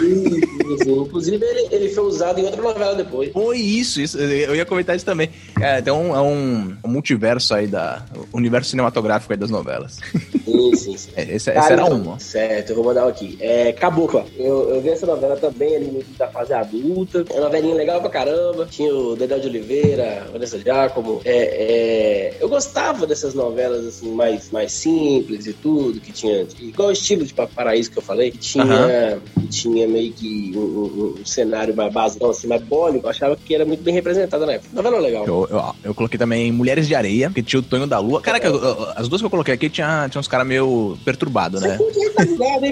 Inclusive, 0.86 1.44
ele, 1.44 1.68
ele 1.72 1.90
foi 1.90 2.04
usado 2.04 2.40
em 2.40 2.46
outra 2.46 2.62
novela 2.62 2.96
depois. 2.96 3.32
Foi 3.32 3.58
isso, 3.58 4.02
isso. 4.02 4.18
Eu 4.18 4.56
ia 4.56 4.66
comentar 4.66 4.96
isso 4.96 5.06
também. 5.06 5.30
É, 5.62 5.82
tem 5.82 5.92
um, 5.94 6.16
é 6.16 6.22
um, 6.22 6.76
um 6.84 6.90
multiverso 6.90 7.54
aí 7.54 7.68
da. 7.68 8.06
universo 8.34 8.70
cinematográfico 8.70 9.34
aí 9.34 9.40
das 9.40 9.50
novelas. 9.50 9.98
Sim, 10.46 10.76
sim, 10.76 10.98
sim. 10.98 11.12
É, 11.16 11.24
Esse, 11.24 11.50
esse 11.52 11.72
era 11.74 11.82
então, 11.84 11.98
uma. 12.02 12.20
Certo, 12.20 12.70
eu 12.72 12.76
vou 12.76 12.86
mandar 12.86 13.06
um 13.06 13.10
aqui. 13.10 13.38
É, 13.40 13.72
Cabocla. 13.74 14.26
Eu, 14.38 14.70
eu 14.70 14.82
vi 14.82 14.90
essa 14.90 15.06
novela 15.06 15.36
também 15.36 15.76
ali 15.76 16.06
da 16.18 16.28
fase 16.28 16.54
adulta. 16.54 17.26
É 17.30 17.34
uma 17.34 17.42
novelinha 17.46 17.76
legal 17.76 18.00
pra 18.02 18.10
caramba. 18.10 18.66
Tinha 18.70 18.94
o 18.94 19.16
Dedé 19.16 19.40
de 19.40 19.48
Oliveira, 19.48 20.28
Vanessa 20.32 20.58
Giacomo. 20.60 21.22
É, 21.26 21.32
é, 21.36 22.38
eu 22.40 22.48
gostava 22.50 23.06
dessas 23.06 23.34
novelas 23.34 23.86
assim, 23.86 24.12
mais, 24.14 24.50
mais 24.52 24.72
simples 24.72 25.46
e 25.48 25.54
tudo, 25.54 26.00
que 26.00 26.12
tinha. 26.12 26.48
Igual 26.60 26.90
o 26.90 26.92
estilo 26.92 27.26
de 27.26 27.34
Paraíso 27.34 27.92
que 27.92 27.98
eu 27.98 28.04
falei, 28.04 28.32
que 28.32 28.38
tinha, 28.38 28.64
Aham. 28.64 29.22
que 29.42 29.48
tinha 29.48 29.88
meio 29.88 30.12
que 30.14 30.54
um, 30.56 30.60
um- 30.60 31.16
um 31.22 31.26
cenário 31.26 31.76
mais 31.76 31.92
básico, 31.94 32.26
assim, 32.30 32.48
mais 32.48 32.62
bólico. 32.64 33.06
Eu 33.06 33.10
achava 33.10 33.36
que 33.36 33.54
era 33.54 33.66
muito 33.66 33.84
bem 33.84 33.94
representada 33.94 34.46
na 34.46 34.54
época. 34.54 34.70
Novela 34.74 35.00
legal. 35.00 35.26
Eu, 35.26 35.47
eu, 35.50 35.76
eu 35.84 35.94
coloquei 35.96 36.18
também 36.18 36.52
Mulheres 36.52 36.88
de 36.88 36.96
Areia, 36.96 37.30
que 37.34 37.42
tinha 37.44 37.60
o 37.60 37.64
Tonho 37.64 37.88
da 37.88 38.00
Lua. 38.00 38.22
Caraca, 38.22 38.48
eu- 38.48 38.90
as 38.96 39.08
duas 39.08 39.22
que 39.22 39.26
eu 39.26 39.30
coloquei 39.30 39.54
aqui 39.54 39.70
tinha, 39.70 40.08
tinha 40.10 40.20
uns 40.20 40.28
caras 40.28 40.46
meio 40.48 40.98
perturbados, 41.06 41.62
né? 41.62 41.78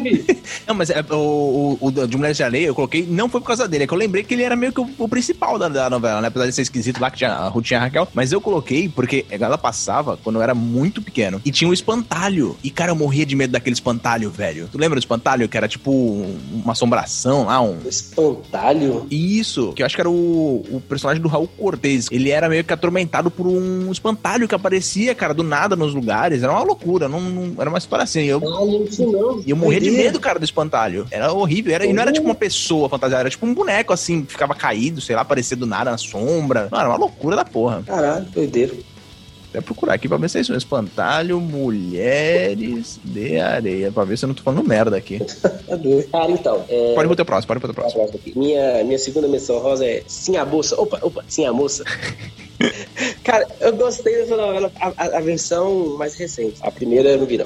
bicho? 0.02 0.26
Não, 0.68 0.76
mas 0.76 0.90
é, 0.90 1.04
o, 1.12 1.78
o, 1.82 1.88
o 1.88 2.08
de 2.08 2.18
Mulheres 2.18 2.38
de 2.38 2.44
Areia 2.44 2.68
eu 2.68 2.76
coloquei, 2.76 3.06
não 3.08 3.30
foi 3.30 3.40
por 3.42 3.48
causa 3.48 3.68
dele, 3.68 3.84
é 3.84 3.88
que 3.88 3.94
eu 3.94 3.98
lembrei 3.98 4.24
que 4.24 4.34
ele 4.34 4.44
era 4.44 4.56
meio 4.56 4.72
que 4.74 4.82
o, 4.82 4.90
o 4.98 5.08
principal 5.08 5.58
da, 5.60 5.68
da 5.70 5.90
novela, 5.90 6.22
né? 6.22 6.28
Apesar 6.28 6.46
de 6.48 6.54
ser 6.54 6.62
esquisito 6.64 7.00
lá, 7.00 7.10
que 7.12 7.18
tinha 7.18 7.32
a 7.32 7.48
Ruth 7.48 7.70
e 7.72 7.76
a 7.76 7.80
Raquel. 7.80 8.08
Mas 8.14 8.32
eu 8.32 8.42
coloquei 8.42 8.90
porque 8.90 9.26
ela 9.30 9.58
passava 9.58 10.18
quando 10.18 10.38
eu 10.38 10.42
era 10.42 10.54
muito 10.56 11.02
pequeno. 11.02 11.42
E 11.46 11.52
tinha 11.52 11.70
um 11.70 11.74
espantalho. 11.74 12.56
E, 12.64 12.70
cara, 12.70 12.92
eu 12.92 12.96
morria 12.96 13.26
de 13.26 13.36
medo 13.36 13.52
daquele 13.52 13.74
espantalho, 13.74 14.30
velho. 14.30 14.68
Tu 14.72 14.78
lembra 14.78 14.96
do 14.96 15.00
espantalho? 15.04 15.48
Que 15.48 15.58
era 15.58 15.68
tipo 15.68 15.92
um- 15.92 16.38
uma 16.64 16.74
assombração 16.74 17.46
lá, 17.46 17.62
um. 17.62 17.78
Espantalho? 17.86 19.06
Isso, 19.10 19.72
que 19.74 19.82
eu 19.82 19.86
acho 19.86 19.96
que 19.96 20.02
era 20.02 20.10
o, 20.10 20.66
o 20.72 20.82
personagem 20.88 21.22
do 21.22 21.28
Raul 21.28 21.48
Cortez. 21.48 22.08
Ele 22.12 22.30
era 22.32 22.50
meio 22.50 22.64
que 22.66 22.74
atormentado 22.74 23.30
por 23.32 23.48
um 23.48 23.92
espantalho 23.92 24.48
que 24.48 24.56
aparecia, 24.56 25.14
cara, 25.16 25.34
do 25.34 25.44
nada 25.44 25.76
nos 25.76 25.94
lugares. 25.94 26.44
Era 26.44 26.52
uma 26.52 26.64
loucura, 26.64 27.08
não, 27.08 27.22
não- 27.22 27.56
era 27.62 27.70
uma 27.70 27.78
história 27.78 28.04
assim. 28.04 28.24
Eu, 28.24 28.40
Ah, 28.46 29.42
e 29.46 29.50
eu 29.52 29.56
morria 29.56 29.80
de 29.80 29.92
medo, 29.92 30.20
cara, 30.20 30.40
do 30.40 30.46
espantalho. 30.46 31.08
Era 31.12 31.32
horrível. 31.32 31.74
Era, 31.74 31.86
e 31.86 31.94
não 31.94 32.02
era 32.02 32.12
tipo 32.12 32.26
uma 32.26 32.36
pessoa 32.36 32.90
fantasiada, 32.90 33.22
era 33.22 33.30
tipo 33.30 33.46
um 33.46 33.54
boneco 33.54 33.94
assim, 33.94 34.26
ficava 34.28 34.54
caído, 34.56 35.00
sei 35.02 35.16
lá, 35.16 35.22
aparecia 35.22 35.56
do 35.58 35.66
nada 35.66 35.92
na 35.92 35.98
sombra. 35.98 36.68
Mano, 36.72 36.82
era 36.82 36.90
uma 36.90 36.98
loucura 36.98 37.36
da 37.36 37.46
porra. 37.46 37.84
Caralho, 37.86 38.26
doideira. 38.26 38.74
Até 39.56 39.62
procurar 39.62 39.94
aqui 39.94 40.10
pra 40.10 40.18
ver 40.18 40.30
se 40.30 40.38
é 40.38 40.42
isso. 40.42 40.54
Espantalho, 40.54 41.40
mulheres 41.40 43.00
de 43.04 43.40
areia. 43.40 43.90
Pra 43.92 44.04
ver 44.04 44.18
se 44.18 44.26
eu 44.26 44.28
não 44.28 44.34
tô 44.36 44.44
falando 44.44 44.68
merda 44.68 44.98
aqui. 44.98 45.20
Cara, 46.12 46.32
então. 46.32 46.66
É... 46.68 46.94
Pode 46.94 47.08
botar 47.08 47.24
o 47.24 47.26
próximo, 47.26 47.48
pode 47.48 47.60
botar 47.62 47.72
o 47.72 47.76
Tá 47.92 47.98
próximo. 48.00 48.20
Minha, 48.36 48.84
minha 48.84 49.00
segunda 49.00 49.28
menção 49.30 49.60
rosa 49.60 49.86
é 49.86 50.04
Sim 50.08 50.36
a 50.36 50.46
Moça. 50.46 50.80
Opa, 50.80 51.00
opa, 51.02 51.24
Sim 51.28 51.46
a 51.46 51.54
Moça. 51.54 51.84
Cara, 53.24 53.46
eu 53.60 53.74
gostei 53.76 54.16
dessa 54.16 54.36
novela, 54.38 54.72
a, 54.80 54.88
a- 54.88 55.18
a 55.18 55.22
versão 55.22 55.98
mais 55.98 56.16
recente. 56.16 56.58
A 56.62 56.72
primeira 56.72 57.10
eu 57.10 57.18
não 57.20 57.26
vi, 57.26 57.38
não. 57.38 57.46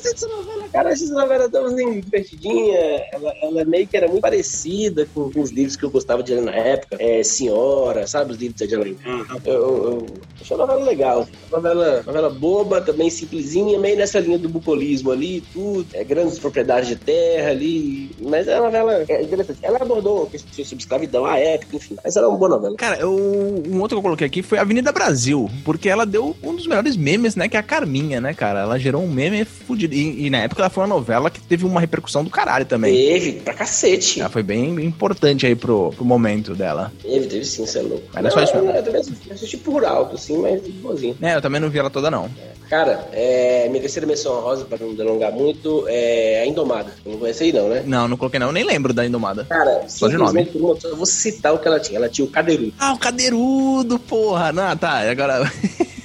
Gostei 0.00 0.12
dessa 0.12 0.28
novela, 0.28 0.68
cara. 0.68 0.90
Essa 0.90 1.12
novela 1.12 1.48
tão 1.48 1.66
assim, 1.66 2.00
divertidinha. 2.00 3.04
Ela, 3.12 3.34
ela 3.42 3.64
meio 3.64 3.86
que 3.86 3.96
era 3.96 4.08
muito 4.08 4.22
parecida 4.22 5.06
com, 5.14 5.30
com 5.30 5.40
os 5.40 5.50
livros 5.50 5.76
que 5.76 5.84
eu 5.84 5.90
gostava 5.90 6.22
de 6.22 6.34
ler 6.34 6.42
na 6.42 6.54
época. 6.54 6.96
É, 6.98 7.22
Senhora, 7.22 8.06
sabe? 8.06 8.32
Os 8.32 8.38
livros 8.38 8.58
da 8.58 8.66
Jane 8.66 8.96
eu, 9.44 9.52
eu, 9.52 9.84
eu 9.84 10.06
achei 10.40 10.56
uma 10.56 10.66
novela 10.66 10.84
legal. 10.84 11.28
Novela, 11.50 12.02
novela 12.04 12.30
boba, 12.30 12.80
também 12.80 13.10
simplesinha, 13.10 13.78
meio 13.78 13.96
nessa 13.96 14.18
linha 14.18 14.38
do 14.38 14.48
bucolismo 14.48 15.10
ali, 15.10 15.42
tudo. 15.52 15.86
É, 15.92 16.02
grandes 16.02 16.38
propriedades 16.38 16.88
de 16.88 16.96
terra 16.96 17.50
ali. 17.50 18.10
Mas 18.20 18.48
é 18.48 18.58
uma 18.58 18.66
novela 18.66 19.04
é 19.08 19.22
interessante. 19.22 19.58
Ela 19.62 19.78
abordou 19.80 20.26
questões 20.26 20.68
sobre 20.68 20.82
escravidão, 20.82 21.24
a 21.24 21.38
época, 21.38 21.76
enfim. 21.76 21.96
Mas 22.02 22.16
ela 22.16 22.26
é 22.26 22.28
uma 22.28 22.38
boa 22.38 22.50
novela. 22.50 22.76
Cara, 22.76 22.98
eu, 22.98 23.12
um 23.12 23.80
outro 23.80 23.96
que 23.96 23.98
eu 23.98 24.02
coloquei 24.02 24.26
aqui 24.26 24.42
foi 24.42 24.58
Avenida 24.58 24.92
Brasil, 24.92 25.50
porque 25.64 25.88
ela 25.88 26.06
deu 26.06 26.36
um 26.42 26.54
dos 26.54 26.66
melhores 26.66 26.96
memes, 26.96 27.36
né? 27.36 27.48
Que 27.48 27.56
é 27.56 27.60
a 27.60 27.62
Carminha, 27.62 28.20
né, 28.20 28.32
cara? 28.32 28.60
Ela 28.60 28.78
gerou 28.78 29.02
um 29.02 29.10
meme 29.10 29.44
fudido. 29.44 29.89
E, 29.90 30.26
e 30.26 30.30
na 30.30 30.38
época 30.38 30.62
ela 30.62 30.70
foi 30.70 30.82
uma 30.82 30.94
novela 30.94 31.30
que 31.30 31.40
teve 31.40 31.64
uma 31.64 31.80
repercussão 31.80 32.24
do 32.24 32.30
caralho 32.30 32.64
também. 32.64 32.94
Teve, 32.94 33.32
pra 33.40 33.54
cacete. 33.54 34.20
Ela 34.20 34.28
foi 34.28 34.42
bem 34.42 34.84
importante 34.84 35.46
aí 35.46 35.54
pro, 35.54 35.92
pro 35.92 36.04
momento 36.04 36.54
dela. 36.54 36.92
Teve, 37.02 37.26
teve 37.26 37.44
sim, 37.44 37.66
você 37.66 37.78
é 37.78 37.82
louco. 37.82 38.04
Mas 38.12 38.22
não 38.22 38.28
é 38.28 38.32
só 38.32 38.42
isso, 38.42 38.56
não. 38.56 38.74
eu 38.74 38.82
também 38.82 39.00
assisti, 39.30 39.56
por 39.56 39.84
alto, 39.84 40.14
assim, 40.14 40.38
mas 40.38 40.60
boazinho. 40.68 41.16
É, 41.20 41.36
eu 41.36 41.42
também 41.42 41.60
não 41.60 41.70
vi 41.70 41.78
ela 41.78 41.90
toda, 41.90 42.10
não. 42.10 42.30
Cara, 42.68 43.08
é, 43.12 43.68
minha 43.68 43.80
terceira 43.80 44.06
menção 44.06 44.40
rosa, 44.40 44.64
pra 44.64 44.78
não 44.78 44.94
delongar 44.94 45.32
muito, 45.32 45.84
é 45.88 46.42
a 46.42 46.46
Indomada. 46.46 46.92
Não 47.04 47.18
conhece 47.18 47.44
aí 47.44 47.52
não, 47.52 47.68
né? 47.68 47.82
Não, 47.84 48.06
não 48.06 48.16
coloquei 48.16 48.38
não. 48.38 48.46
Eu 48.46 48.52
nem 48.52 48.64
lembro 48.64 48.92
da 48.92 49.04
Indomada. 49.04 49.44
Cara, 49.44 49.88
Só 49.88 50.06
de 50.06 50.16
uma 50.16 50.30
eu 50.30 50.96
vou 50.96 51.06
citar 51.06 51.52
o 51.52 51.58
que 51.58 51.66
ela 51.66 51.80
tinha. 51.80 51.98
Ela 51.98 52.08
tinha 52.08 52.24
o 52.24 52.30
cadeirudo. 52.30 52.72
Ah, 52.78 52.92
o 52.92 52.98
cadeirudo, 52.98 53.98
porra. 53.98 54.52
Não, 54.52 54.76
tá, 54.76 55.10
agora. 55.10 55.50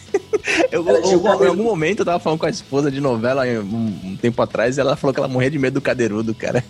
Eu, 0.72 0.88
eu- 0.88 1.22
o 1.22 1.43
em 1.43 1.48
algum 1.48 1.64
momento 1.64 2.00
eu 2.00 2.06
tava 2.06 2.20
falando 2.20 2.39
com 2.39 2.46
a 2.46 2.50
esposa 2.50 2.91
de 2.91 3.00
novela 3.02 3.43
um, 3.46 4.00
um 4.12 4.18
tempo 4.18 4.41
atrás 4.41 4.78
e 4.78 4.82
ela 4.82 4.96
falou 4.96 5.14
que 5.14 5.20
ela 5.20 5.28
morria 5.28 5.50
de 5.50 5.58
medo 5.58 5.76
do 5.76 5.82
cadeirudo, 5.82 6.34
cara. 6.36 6.64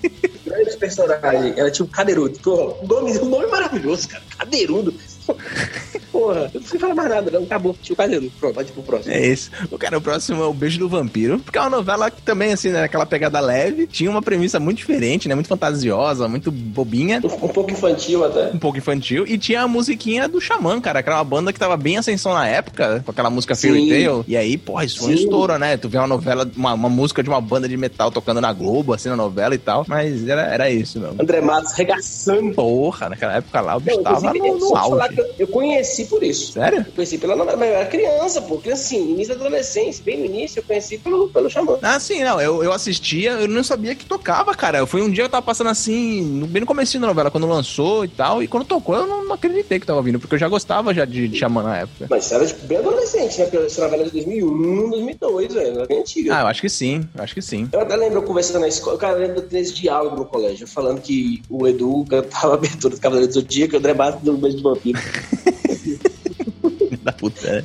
Grande 0.46 0.78
personagem. 0.78 1.54
Ela 1.58 1.70
tinha 1.72 1.86
o 1.86 1.90
cadeirudo. 1.90 2.40
Porra, 2.40 2.76
o 2.82 2.88
nome, 2.88 3.18
o 3.18 3.26
nome 3.26 3.48
maravilhoso, 3.48 4.08
cara. 4.08 4.24
Cadeirudo. 4.38 4.94
Porra, 6.12 6.40
eu 6.40 6.44
não 6.46 6.50
preciso 6.62 6.80
falar 6.80 6.96
mais 6.96 7.10
nada, 7.10 7.30
não. 7.32 7.44
Acabou. 7.44 7.76
Tinha 7.82 7.94
o 7.94 7.98
cadeirudo. 7.98 8.32
Pronto, 8.40 8.56
pode 8.56 8.72
pro 8.72 8.84
próximo. 8.84 9.14
É 9.14 9.28
isso. 9.28 9.52
O 9.70 9.78
cara, 9.78 9.98
o 9.98 10.02
próximo 10.02 10.42
é 10.42 10.46
o 10.46 10.54
Beijo 10.54 10.80
do 10.80 10.88
Vampiro, 10.88 11.40
porque 11.40 11.58
é 11.58 11.62
uma 11.62 11.70
novela 11.70 12.10
que 12.10 12.22
também, 12.22 12.54
assim, 12.54 12.70
né, 12.70 12.84
aquela 12.84 13.06
pegada 13.06 13.40
leve, 13.42 13.86
tinha 13.86 14.10
uma 14.10 14.22
premissa 14.22 14.60
muito 14.60 14.78
diferente, 14.78 15.28
né, 15.28 15.36
muito 15.36 15.48
fantasiosa, 15.48 16.28
muito 16.28 16.52
bobinha, 16.52 17.22
Um, 17.24 17.46
um 17.46 17.50
pouco 17.50 17.72
infantil 17.72 18.24
até. 18.24 18.52
um 18.54 18.58
pouco 18.58 18.78
infantil, 18.78 19.26
e 19.28 19.38
tinha 19.38 19.62
a 19.64 19.68
musiquinha 19.68 20.28
do 20.28 20.40
Xamã, 20.40 20.80
cara, 20.80 21.04
que 21.04 21.10
era 21.10 21.18
uma 21.18 21.24
banda 21.24 21.52
que 21.52 21.60
tava 21.60 21.76
bem 21.76 21.96
em 21.96 21.98
ascensão 21.98 22.34
na 22.34 22.48
época, 22.48 23.02
com 23.04 23.12
aquela 23.12 23.30
música 23.30 23.56
Fairy. 23.56 23.90
Tail, 23.90 24.24
e 24.28 24.38
aí, 24.38 24.58
porra, 24.58 24.86
isso 24.86 25.00
foi 25.00 25.12
um 25.12 25.16
estouro, 25.16 25.58
né, 25.58 25.76
tu 25.76 25.90
vê 25.90 25.98
uma 25.98 26.08
novela, 26.08 26.50
uma, 26.56 26.74
uma 26.74 26.90
música 26.90 27.22
de 27.22 27.30
uma 27.30 27.42
banda 27.42 27.68
de 27.68 27.76
metal 27.76 28.10
tocando 28.10 28.40
na 28.40 28.54
Globo, 28.54 28.94
assim, 28.94 29.10
na 29.10 29.18
novela 29.18 29.54
e 29.54 29.60
tal, 29.60 29.86
mas 29.88 30.28
era, 30.28 30.44
era 30.44 30.70
isso, 30.70 31.00
meu. 31.00 31.14
André 31.20 31.42
Matos 31.42 31.74
regaçando. 31.74 32.54
Porra, 32.54 33.10
naquela 33.10 33.36
época 33.36 33.60
lá, 33.62 33.76
o 33.76 33.80
bicho 33.80 34.02
tava 34.02 34.34
no, 34.34 34.58
no 34.58 34.78
auge. 34.78 35.15
Eu- 35.40 35.48
conheci 35.48 36.06
por 36.06 36.24
isso. 36.24 36.52
Sério? 36.54 36.86
Eu 36.86 36.94
conheci 36.94 37.18
pela 37.18 37.36
novela, 37.36 37.58
mas 37.58 37.70
eu 37.70 37.76
era 37.76 37.86
criança, 37.86 38.42
pô. 38.42 38.58
Criança 38.58 38.84
assim, 38.84 39.12
início 39.12 39.34
da 39.36 39.42
adolescência, 39.42 40.04
bem 40.04 40.20
no 40.20 40.26
início, 40.26 40.60
eu 40.60 40.64
conheci 40.64 40.98
pelo, 40.98 41.30
pelo 41.30 41.50
Xamã. 41.50 41.78
Ah, 41.82 42.00
sim, 42.00 42.24
não, 42.24 42.42
eu, 42.42 42.64
eu 42.64 42.72
assistia, 42.74 43.32
eu 43.32 43.48
não 43.48 43.64
sabia 43.64 43.96
que 43.96 44.06
tocava, 44.06 44.54
cara. 44.54 44.80
Eu 44.80 44.88
fui 44.88 45.02
um 45.02 45.10
dia 45.10 45.24
que 45.24 45.28
eu 45.28 45.30
tava 45.30 45.46
passando 45.46 45.70
assim, 45.70 46.46
bem 46.48 46.60
no 46.62 46.66
começo 46.66 47.00
da 47.00 47.08
novela, 47.08 47.32
quando 47.32 47.48
lançou 47.48 48.04
e 48.04 48.08
tal, 48.10 48.44
e 48.44 48.48
quando 48.48 48.66
tocou 48.66 48.96
eu 48.96 49.08
não, 49.08 49.34
acreditei 49.34 49.80
que 49.80 49.86
tava 49.86 50.02
vindo, 50.02 50.20
porque 50.20 50.36
eu 50.36 50.40
já 50.40 50.48
gostava 50.48 50.94
já 50.94 51.06
de, 51.06 51.28
de 51.28 51.38
Xamã 51.38 51.64
na 51.64 51.78
época. 51.80 52.08
Mas 52.10 52.32
era 52.32 52.46
tipo, 52.46 52.66
bem 52.66 52.78
adolescente, 52.78 53.38
né? 53.40 53.46
Porque 53.46 53.66
essa 53.66 53.82
novela 53.82 54.04
é 54.04 54.06
de 54.06 54.12
2001, 54.12 54.90
2002, 54.90 55.54
velho. 55.54 55.68
Ela 55.68 55.84
é 55.84 55.88
bem 55.88 56.00
antiga. 56.00 56.38
Ah, 56.38 56.42
eu 56.42 56.48
acho 56.48 56.62
que 56.62 56.70
sim, 56.70 57.08
eu 57.16 57.24
acho 57.24 57.34
que 57.34 57.42
sim. 57.42 57.70
Eu 57.72 57.82
até 57.82 57.96
lembro 57.96 58.20
eu 58.20 58.24
conversando 58.24 58.62
na 58.62 58.68
escola, 58.68 58.98
cara, 58.98 59.20
eu 59.20 59.28
lembro 59.28 59.42
desse 59.42 59.74
diálogo 59.74 60.16
no 60.16 60.26
colégio, 60.26 60.68
falando 60.68 61.02
que 61.02 61.44
o 61.50 61.68
Edu 61.68 62.06
cantava 62.10 62.54
a 62.54 62.56
abertura 62.56 62.96
do 62.96 63.02
Cavaleiro 63.02 63.28
do 63.28 63.34
Zodíaco 63.34 63.76
o 63.76 63.78
André 63.78 63.94
Matos 63.94 64.22
do 64.22 64.38
Beijo 64.38 64.58
de 64.58 64.64
Vampiro. 64.64 65.00
da 67.04 67.12
puta. 67.12 67.52
né? 67.52 67.64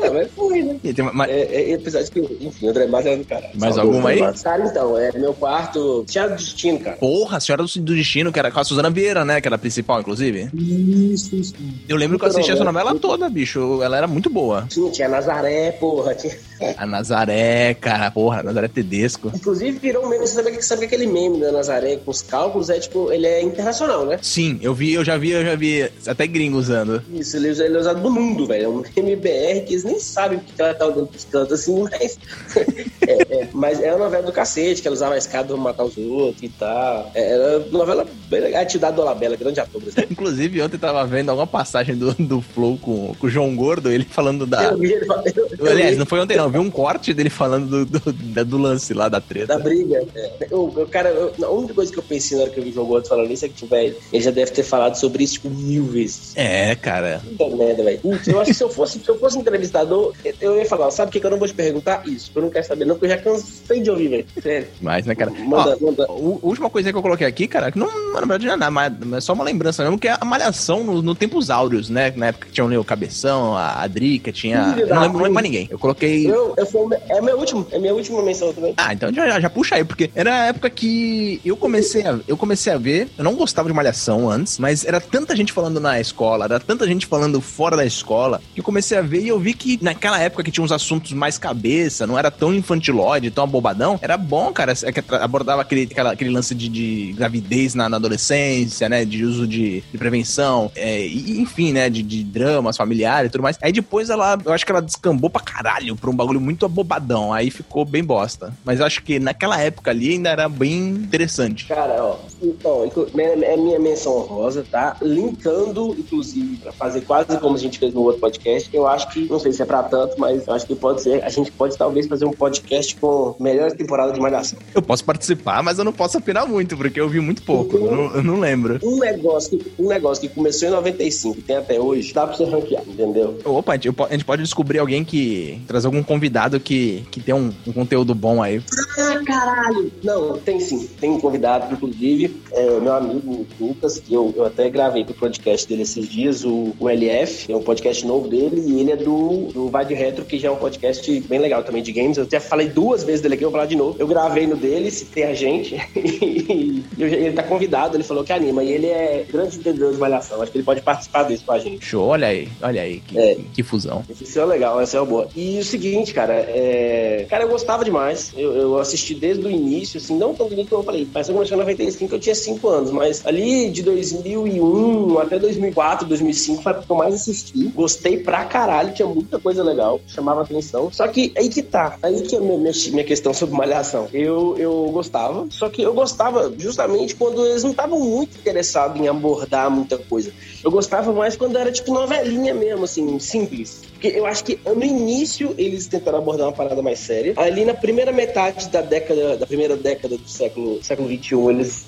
É, 0.00 0.10
mas 0.10 0.30
foi, 0.32 0.62
né? 0.62 0.76
E 0.82 0.92
tem 0.92 1.04
uma- 1.04 1.12
mas- 1.12 1.30
É, 1.30 1.70
é, 1.70 1.74
apesar 1.74 2.02
de 2.02 2.10
que, 2.10 2.20
enfim, 2.40 2.68
André 2.68 2.86
Matos 2.86 3.06
era 3.06 3.16
do 3.16 3.24
caralho. 3.24 3.52
Mais 3.58 3.78
alguma 3.78 4.08
aí? 4.10 4.20
Matos. 4.20 4.42
Cara, 4.42 4.66
então, 4.66 4.98
é 4.98 5.12
meu 5.16 5.32
quarto, 5.34 6.04
Teatro 6.08 6.34
do 6.36 6.38
Destino, 6.38 6.80
cara. 6.80 6.96
Porra, 6.96 7.38
Senhora 7.40 7.62
do, 7.62 7.80
do 7.80 7.94
Destino, 7.94 8.32
que 8.32 8.38
era 8.38 8.50
com 8.50 8.60
a 8.60 8.64
Suzana 8.64 8.90
Vieira, 8.90 9.24
né? 9.24 9.40
Que 9.40 9.48
era 9.48 9.54
a 9.56 9.58
principal, 9.58 10.00
inclusive. 10.00 10.48
Isso, 10.54 11.36
isso. 11.36 11.54
Eu 11.88 11.96
lembro 11.96 12.18
que 12.18 12.24
eu 12.24 12.28
assisti 12.28 12.50
essa 12.50 12.64
novela 12.64 12.94
toda, 12.96 13.28
bicho. 13.30 13.80
Ela 13.82 13.96
era 13.96 14.06
muito 14.06 14.28
boa. 14.28 14.66
Tinha, 14.68 14.90
tinha 14.90 15.08
Nazaré, 15.08 15.72
porra. 15.72 16.14
Tinha... 16.14 16.34
A 16.76 16.86
Nazaré, 16.86 17.74
cara, 17.74 18.10
porra, 18.10 18.40
a 18.40 18.42
Nazaré 18.42 18.68
Tedesco. 18.68 19.30
Inclusive 19.34 19.78
virou 19.78 20.04
um 20.04 20.08
meme. 20.08 20.26
Você 20.26 20.34
sabe, 20.34 20.62
sabe 20.62 20.80
que 20.80 20.94
aquele 20.94 21.06
meme 21.06 21.40
da 21.40 21.50
Nazaré 21.52 21.96
com 21.96 22.10
os 22.10 22.22
cálculos 22.22 22.70
é 22.70 22.78
tipo, 22.78 23.12
ele 23.12 23.26
é 23.26 23.42
internacional, 23.42 24.06
né? 24.06 24.18
Sim, 24.22 24.58
eu 24.62 24.72
vi, 24.74 24.92
eu 24.94 25.04
já 25.04 25.16
vi, 25.16 25.30
eu 25.30 25.44
já 25.44 25.54
vi 25.56 25.90
até 26.06 26.26
gringo 26.26 26.56
usando. 26.58 27.02
Isso, 27.12 27.36
ele, 27.36 27.48
ele 27.48 27.76
é 27.76 27.80
usado 27.80 28.00
no 28.00 28.10
mundo, 28.10 28.46
velho. 28.46 28.64
É 28.64 28.68
um 28.68 28.82
MBR 28.96 29.62
que 29.66 29.72
eles 29.74 29.84
nem 29.84 29.98
sabem 29.98 30.38
porque 30.38 30.60
ela 30.60 30.74
tá 30.74 30.86
olhando 30.86 31.06
pros 31.06 31.24
cantos 31.24 31.60
assim, 31.60 31.82
mas. 31.82 32.18
é, 33.06 33.12
é, 33.42 33.48
mas 33.52 33.80
é 33.82 33.90
uma 33.94 34.04
novela 34.04 34.22
do 34.24 34.32
cacete, 34.32 34.80
que 34.80 34.88
ela 34.88 34.94
usava 34.94 35.14
a 35.14 35.18
escada 35.18 35.48
pra 35.48 35.56
matar 35.56 35.84
os 35.84 35.96
outros 35.98 36.42
e 36.42 36.48
tal. 36.48 37.10
É, 37.14 37.32
Era 37.32 37.58
uma 37.58 37.78
novela 37.78 38.06
bem 38.28 38.40
legal. 38.40 38.62
A 38.62 38.66
Tildade 38.66 38.96
Dolabella, 38.96 39.36
grande 39.36 39.60
ator. 39.60 39.82
Inclusive, 40.10 40.62
ontem 40.62 40.78
tava 40.78 41.04
vendo 41.06 41.28
alguma 41.30 41.46
passagem 41.46 41.96
do, 41.96 42.12
do 42.14 42.40
Flow 42.40 42.78
com, 42.78 43.14
com 43.18 43.26
o 43.26 43.30
João 43.30 43.54
Gordo, 43.56 43.90
ele 43.90 44.04
falando 44.04 44.46
da. 44.46 44.64
Eu 44.64 44.78
vi 44.78 44.92
ele 44.92 45.04
fa- 45.04 45.22
eu- 45.34 45.48
eu 45.58 45.70
Aliás, 45.70 45.96
não 45.98 46.06
foi 46.06 46.20
ontem, 46.20 46.36
não. 46.36 46.43
Eu 46.44 46.50
vi 46.50 46.58
um 46.58 46.70
corte 46.70 47.12
dele 47.14 47.30
falando 47.30 47.84
do, 47.84 47.98
do, 48.00 48.12
da- 48.12 48.42
do 48.42 48.58
lance 48.58 48.92
lá 48.94 49.08
da 49.08 49.18
Da 49.18 49.20
treta. 49.20 49.58
briga. 49.58 50.02
É. 50.14 50.46
Eu, 50.50 50.72
eu, 50.76 50.86
cara, 50.88 51.08
eu- 51.10 51.32
a 51.42 51.50
única 51.50 51.74
coisa 51.74 51.92
que 51.92 51.98
eu 51.98 52.02
pensei 52.02 52.36
na 52.36 52.44
hora 52.44 52.52
que 52.52 52.58
eu 52.58 52.64
vi 52.64 52.70
o 52.70 52.72
João 52.74 52.86
Gordo 52.86 53.08
falando 53.08 53.30
isso 53.30 53.44
é 53.44 53.48
que, 53.48 53.54
tipo, 53.54 53.68
velho, 53.68 53.94
ele 54.12 54.22
já 54.22 54.30
deve 54.30 54.50
ter 54.50 54.62
falado 54.62 54.94
sobre 54.96 55.24
isso, 55.24 55.34
tipo, 55.34 55.50
mil 55.50 55.84
vezes. 55.84 56.32
É, 56.36 56.74
cara. 56.74 57.22
Puta 57.36 57.56
merda, 57.56 57.82
velho. 57.84 58.00
Eu 58.26 58.40
acho 58.40 58.50
que 58.50 58.54
se 58.56 58.62
eu 58.64 58.68
fosse, 58.68 58.98
se 58.98 59.08
eu 59.08 59.18
fosse 59.18 59.38
entrevistador, 59.38 60.12
eu 60.40 60.56
ia 60.56 60.66
falar, 60.66 60.90
sabe 60.90 61.08
o 61.08 61.12
que, 61.12 61.20
que 61.20 61.26
eu 61.26 61.30
não 61.30 61.38
vou 61.38 61.48
te 61.48 61.54
perguntar? 61.54 62.06
Isso, 62.06 62.30
eu 62.34 62.42
não 62.42 62.50
quero 62.50 62.66
saber, 62.66 62.84
não, 62.84 62.94
porque 62.96 63.06
eu 63.06 63.10
já 63.10 63.18
cansei 63.18 63.80
de 63.80 63.90
ouvir, 63.90 64.08
velho. 64.08 64.26
Sério. 64.42 64.68
Mas, 64.80 65.06
né, 65.06 65.14
cara? 65.14 65.30
Manda, 65.30 65.76
Ó, 65.80 65.84
manda. 65.86 66.06
A 66.08 66.12
última 66.12 66.68
coisa 66.70 66.90
que 66.92 66.98
eu 66.98 67.02
coloquei 67.02 67.26
aqui, 67.26 67.46
cara, 67.46 67.70
que 67.72 67.78
não, 67.78 67.86
na 68.12 68.20
verdade, 68.20 68.46
não 68.46 68.54
é 68.54 68.56
nada, 68.56 68.70
mas 68.70 69.18
é 69.18 69.20
só 69.20 69.32
uma 69.32 69.44
lembrança 69.44 69.82
mesmo, 69.82 69.98
que 69.98 70.08
é 70.08 70.16
a 70.20 70.24
malhação 70.24 70.82
no, 70.84 71.00
no 71.02 71.14
tempos 71.14 71.50
áureos, 71.50 71.88
né? 71.88 72.12
Na 72.16 72.26
época 72.26 72.46
que 72.46 72.52
tinha 72.52 72.64
o 72.80 72.84
Cabeção, 72.84 73.56
a, 73.56 73.82
a 73.82 73.86
Drica, 73.86 74.32
tinha. 74.32 74.58
Eu 74.58 74.64
não 74.64 74.74
lembro, 74.76 74.94
não 74.94 75.02
lembro 75.22 75.32
mais 75.32 75.44
ninguém. 75.44 75.68
Eu 75.70 75.78
coloquei. 75.78 76.26
Eu, 76.34 76.52
eu 76.56 76.66
fui, 76.66 76.96
é 77.08 77.20
meu 77.20 77.38
último, 77.38 77.64
é 77.70 77.78
minha 77.78 77.94
última 77.94 78.20
menção 78.20 78.52
também. 78.52 78.74
Ah, 78.76 78.92
então 78.92 79.12
já, 79.12 79.38
já 79.38 79.48
puxa 79.48 79.76
aí, 79.76 79.84
porque 79.84 80.10
era 80.14 80.34
a 80.34 80.46
época 80.46 80.68
que 80.68 81.40
eu 81.44 81.56
comecei 81.56 82.02
a, 82.02 82.18
eu 82.26 82.36
comecei 82.36 82.72
a 82.72 82.76
ver, 82.76 83.08
eu 83.16 83.22
não 83.22 83.36
gostava 83.36 83.68
de 83.68 83.74
malhação 83.74 84.28
antes, 84.28 84.58
mas 84.58 84.84
era 84.84 85.00
tanta 85.00 85.36
gente 85.36 85.52
falando 85.52 85.78
na 85.78 86.00
escola, 86.00 86.46
era 86.46 86.58
tanta 86.58 86.86
gente 86.88 87.06
falando 87.06 87.40
fora 87.40 87.76
da 87.76 87.86
escola, 87.86 88.40
que 88.52 88.60
eu 88.60 88.64
comecei 88.64 88.98
a 88.98 89.02
ver 89.02 89.20
e 89.20 89.28
eu 89.28 89.38
vi 89.38 89.54
que 89.54 89.78
naquela 89.80 90.18
época 90.18 90.42
que 90.42 90.50
tinha 90.50 90.64
uns 90.64 90.72
assuntos 90.72 91.12
mais 91.12 91.38
cabeça, 91.38 92.04
não 92.04 92.18
era 92.18 92.32
tão 92.32 92.52
infantilóide, 92.52 93.30
tão 93.30 93.44
abobadão, 93.44 93.98
era 94.02 94.16
bom, 94.16 94.52
cara, 94.52 94.74
é 94.82 94.90
que 94.90 95.14
abordava 95.14 95.62
aquele, 95.62 95.82
aquela, 95.82 96.12
aquele 96.12 96.30
lance 96.30 96.52
de, 96.52 96.68
de 96.68 97.12
gravidez 97.16 97.76
na, 97.76 97.88
na, 97.88 97.96
adolescência, 97.96 98.88
né, 98.88 99.04
de 99.04 99.24
uso 99.24 99.46
de, 99.46 99.82
de 99.82 99.98
prevenção, 99.98 100.70
é, 100.74 101.06
e, 101.06 101.40
enfim, 101.40 101.72
né, 101.72 101.88
de, 101.88 102.02
de 102.02 102.24
dramas 102.24 102.76
familiares 102.76 103.28
e 103.28 103.32
tudo 103.32 103.42
mais. 103.42 103.56
Aí 103.62 103.72
depois 103.72 104.10
ela, 104.10 104.36
eu 104.44 104.52
acho 104.52 104.66
que 104.66 104.72
ela 104.72 104.82
descambou 104.82 105.30
pra 105.30 105.40
caralho 105.40 105.94
pra 105.94 106.10
um 106.10 106.16
bagulho 106.24 106.40
muito 106.40 106.66
abobadão, 106.66 107.32
aí 107.32 107.50
ficou 107.50 107.84
bem 107.84 108.02
bosta. 108.02 108.52
Mas 108.64 108.80
eu 108.80 108.86
acho 108.86 109.02
que 109.02 109.18
naquela 109.18 109.60
época 109.60 109.90
ali 109.90 110.12
ainda 110.12 110.30
era 110.30 110.48
bem 110.48 110.88
interessante. 110.88 111.66
Cara, 111.66 112.02
ó, 112.02 112.16
então, 112.42 112.88
é 113.14 113.56
minha 113.56 113.78
menção 113.78 114.20
rosa, 114.20 114.64
tá? 114.70 114.96
Linkando, 115.00 115.94
inclusive, 115.98 116.56
pra 116.56 116.72
fazer 116.72 117.02
quase 117.02 117.38
como 117.38 117.56
a 117.56 117.58
gente 117.58 117.78
fez 117.78 117.94
no 117.94 118.02
outro 118.02 118.20
podcast, 118.20 118.68
eu 118.72 118.86
acho 118.86 119.08
que, 119.10 119.28
não 119.28 119.38
sei 119.38 119.52
se 119.52 119.62
é 119.62 119.64
pra 119.64 119.82
tanto, 119.82 120.18
mas 120.18 120.46
eu 120.46 120.54
acho 120.54 120.66
que 120.66 120.74
pode 120.74 121.02
ser, 121.02 121.22
a 121.22 121.28
gente 121.28 121.50
pode 121.52 121.76
talvez 121.76 122.06
fazer 122.06 122.24
um 122.24 122.32
podcast 122.32 122.96
com 122.96 123.36
melhor 123.40 123.72
temporada 123.72 124.12
de 124.12 124.20
Malhação. 124.20 124.58
Eu 124.74 124.82
posso 124.82 125.04
participar, 125.04 125.62
mas 125.62 125.78
eu 125.78 125.84
não 125.84 125.92
posso 125.92 126.18
opinar 126.18 126.46
muito, 126.46 126.76
porque 126.76 127.00
eu 127.00 127.08
vi 127.08 127.20
muito 127.20 127.42
pouco, 127.42 127.76
eu, 127.76 127.90
não, 127.90 128.14
eu 128.16 128.22
não 128.22 128.40
lembro. 128.40 128.78
Um 128.82 128.98
negócio, 128.98 129.60
um 129.78 129.88
negócio 129.88 130.28
que 130.28 130.34
começou 130.34 130.68
em 130.68 130.72
95 130.72 131.38
e 131.38 131.42
tem 131.42 131.56
até 131.56 131.80
hoje, 131.80 132.12
dá 132.12 132.26
pra 132.26 132.36
você 132.36 132.44
ranquear, 132.44 132.82
entendeu? 132.86 133.38
Opa, 133.44 133.72
a 133.72 133.76
gente, 133.76 133.88
a 133.98 134.12
gente 134.12 134.24
pode 134.24 134.42
descobrir 134.42 134.78
alguém 134.78 135.04
que, 135.04 135.62
trazer 135.66 135.86
algum 135.86 136.02
convidado 136.14 136.60
que, 136.60 137.04
que 137.10 137.20
tem 137.20 137.34
um, 137.34 137.52
um 137.66 137.72
conteúdo 137.72 138.14
bom 138.14 138.40
aí. 138.40 138.62
Ah, 138.96 139.20
caralho! 139.26 139.90
Não, 140.02 140.38
tem 140.38 140.60
sim, 140.60 140.88
tem 141.00 141.10
um 141.10 141.18
convidado, 141.18 141.74
inclusive, 141.74 142.40
é, 142.52 142.78
meu 142.78 142.94
amigo 142.94 143.44
Lucas, 143.60 143.98
que 143.98 144.14
eu, 144.14 144.32
eu 144.36 144.44
até 144.44 144.70
gravei 144.70 145.04
pro 145.04 145.12
podcast 145.12 145.68
dele 145.68 145.82
esses 145.82 146.08
dias, 146.08 146.44
o, 146.44 146.72
o 146.78 146.88
LF, 146.88 147.52
é 147.52 147.56
um 147.56 147.62
podcast 147.62 148.06
novo 148.06 148.28
dele, 148.28 148.62
e 148.64 148.80
ele 148.80 148.92
é 148.92 148.96
do, 148.96 149.48
do 149.52 149.68
Vai 149.68 149.84
de 149.84 149.94
Retro, 149.94 150.24
que 150.24 150.38
já 150.38 150.48
é 150.48 150.50
um 150.52 150.56
podcast 150.56 151.20
bem 151.22 151.40
legal 151.40 151.64
também 151.64 151.82
de 151.82 151.90
games. 151.90 152.16
Eu 152.16 152.28
já 152.30 152.40
falei 152.40 152.68
duas 152.68 153.02
vezes 153.02 153.20
dele 153.20 153.34
aqui, 153.34 153.44
eu 153.44 153.50
vou 153.50 153.58
falar 153.58 153.68
de 153.68 153.76
novo. 153.76 153.96
Eu 153.98 154.06
gravei 154.06 154.46
no 154.46 154.54
dele, 154.54 154.92
citei 154.92 155.24
a 155.24 155.34
gente, 155.34 155.74
e 155.96 156.84
ele 156.96 157.32
tá 157.32 157.42
convidado, 157.42 157.96
ele 157.96 158.04
falou 158.04 158.22
que 158.22 158.32
anima, 158.32 158.62
e 158.62 158.70
ele 158.70 158.86
é 158.86 159.26
grande 159.28 159.56
entendedor 159.56 159.92
de 159.92 159.98
malhação, 159.98 160.40
acho 160.40 160.52
que 160.52 160.58
ele 160.58 160.64
pode 160.64 160.80
participar 160.80 161.24
disso 161.24 161.44
com 161.44 161.52
a 161.52 161.58
gente. 161.58 161.84
Show, 161.84 162.06
olha 162.06 162.28
aí, 162.28 162.48
olha 162.62 162.82
aí, 162.82 163.00
que, 163.00 163.18
é. 163.18 163.36
que 163.52 163.64
fusão. 163.64 164.04
Isso 164.08 164.38
é 164.38 164.44
legal, 164.44 164.80
essa 164.80 164.98
é 164.98 165.04
boa. 165.04 165.28
E 165.34 165.58
o 165.58 165.64
seguinte, 165.64 166.03
cara, 166.12 166.34
é... 166.34 167.26
cara, 167.28 167.44
eu 167.44 167.48
gostava 167.48 167.84
demais, 167.84 168.32
eu, 168.36 168.54
eu 168.54 168.78
assisti 168.78 169.14
desde 169.14 169.46
o 169.46 169.50
início, 169.50 169.98
assim, 169.98 170.16
não 170.16 170.34
tão 170.34 170.46
início 170.46 170.70
como 170.70 170.82
eu 170.82 170.86
falei, 170.86 171.08
mas 171.12 171.28
eu 171.28 171.34
comecei 171.34 171.56
em 171.56 171.60
95, 171.60 172.14
eu 172.14 172.20
tinha 172.20 172.34
5 172.34 172.68
anos, 172.68 172.90
mas 172.90 173.24
ali 173.26 173.70
de 173.70 173.82
2001 173.82 175.18
até 175.18 175.38
2004, 175.38 176.06
2005 176.06 176.62
foi 176.62 176.74
que 176.74 176.90
eu 176.90 176.96
mais 176.96 177.14
assisti. 177.14 177.68
Gostei 177.68 178.18
pra 178.18 178.44
caralho, 178.44 178.92
tinha 178.92 179.06
muita 179.06 179.38
coisa 179.38 179.62
legal, 179.62 180.00
chamava 180.06 180.42
atenção. 180.42 180.90
Só 180.92 181.06
que 181.08 181.32
aí 181.36 181.48
que 181.48 181.62
tá, 181.62 181.96
aí 182.02 182.22
que 182.22 182.36
é 182.36 182.40
minha, 182.40 182.72
minha 182.90 183.04
questão 183.04 183.32
sobre 183.32 183.56
malhação. 183.56 184.08
Eu, 184.12 184.56
eu 184.58 184.90
gostava, 184.92 185.46
só 185.50 185.68
que 185.68 185.82
eu 185.82 185.94
gostava 185.94 186.52
justamente 186.58 187.14
quando 187.14 187.44
eles 187.46 187.62
não 187.62 187.70
estavam 187.70 187.98
muito 188.00 188.38
interessados 188.38 189.00
em 189.00 189.08
abordar 189.08 189.70
muita 189.70 189.98
coisa. 189.98 190.32
Eu 190.64 190.70
gostava 190.70 191.12
mais 191.12 191.36
quando 191.36 191.58
era 191.58 191.70
tipo 191.70 191.92
novelinha 191.92 192.54
mesmo, 192.54 192.84
assim, 192.84 193.18
simples. 193.18 193.82
Porque 193.92 194.08
eu 194.08 194.24
acho 194.24 194.42
que 194.42 194.58
no 194.64 194.82
início 194.82 195.54
eles 195.58 195.86
tentaram 195.86 196.18
abordar 196.18 196.46
uma 196.46 196.54
parada 196.54 196.80
mais 196.80 196.98
séria. 196.98 197.34
Ali 197.36 197.66
na 197.66 197.74
primeira 197.74 198.10
metade 198.12 198.68
da 198.70 198.80
década, 198.80 199.36
da 199.36 199.46
primeira 199.46 199.76
década 199.76 200.16
do 200.16 200.26
século, 200.26 200.82
século 200.82 201.08
21, 201.08 201.50
eles 201.50 201.86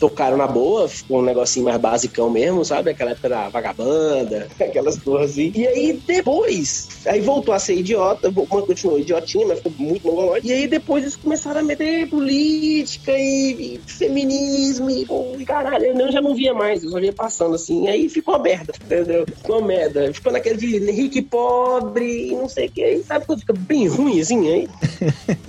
tocaram 0.00 0.36
na 0.36 0.48
boa, 0.48 0.88
ficou 0.88 1.20
um 1.20 1.22
negocinho 1.22 1.66
mais 1.66 1.80
basicão 1.80 2.28
mesmo, 2.28 2.64
sabe? 2.64 2.90
Aquela 2.90 3.12
época 3.12 3.28
da 3.28 3.48
vagabanda, 3.48 4.48
aquelas 4.58 4.98
coisas 4.98 5.30
assim. 5.30 5.52
E 5.54 5.64
aí 5.64 5.92
depois, 5.92 6.88
aí 7.06 7.20
voltou 7.20 7.54
a 7.54 7.60
ser 7.60 7.76
idiota, 7.76 8.32
continuou 8.32 8.98
idiotinha, 8.98 9.46
mas 9.46 9.58
ficou 9.58 9.72
muito 9.78 10.04
mongolóide. 10.04 10.48
E 10.48 10.52
aí 10.52 10.66
depois 10.66 11.04
eles 11.04 11.14
começaram 11.14 11.60
a 11.60 11.62
meter 11.62 12.08
política 12.08 13.12
e, 13.16 13.76
e 13.76 13.80
feminismo 13.86 14.90
e, 14.90 15.06
pô, 15.06 15.26
caralho, 15.46 15.84
eu 15.86 16.10
já 16.10 16.20
não 16.20 16.34
via 16.34 16.52
mais, 16.52 16.82
eu 16.82 16.90
só 16.90 16.98
via 16.98 17.12
passando 17.12 17.54
assim 17.54 17.83
e 17.84 17.88
aí 17.88 18.08
ficou 18.08 18.34
uma 18.34 18.42
merda, 18.42 18.72
entendeu? 18.82 19.26
Ficou 19.26 19.58
uma 19.58 19.68
merda. 19.68 20.12
Ficou 20.12 20.32
naquele 20.32 20.56
de 20.56 20.76
Henrique 20.76 21.20
pobre 21.20 22.28
e 22.28 22.34
não 22.34 22.48
sei 22.48 22.66
o 22.66 22.70
que. 22.70 22.82
Aí 22.82 23.02
sabe 23.02 23.26
quando 23.26 23.40
fica 23.40 23.52
bem 23.52 23.86
ruim 23.86 24.20
assim 24.20 24.48
aí? 24.50 24.68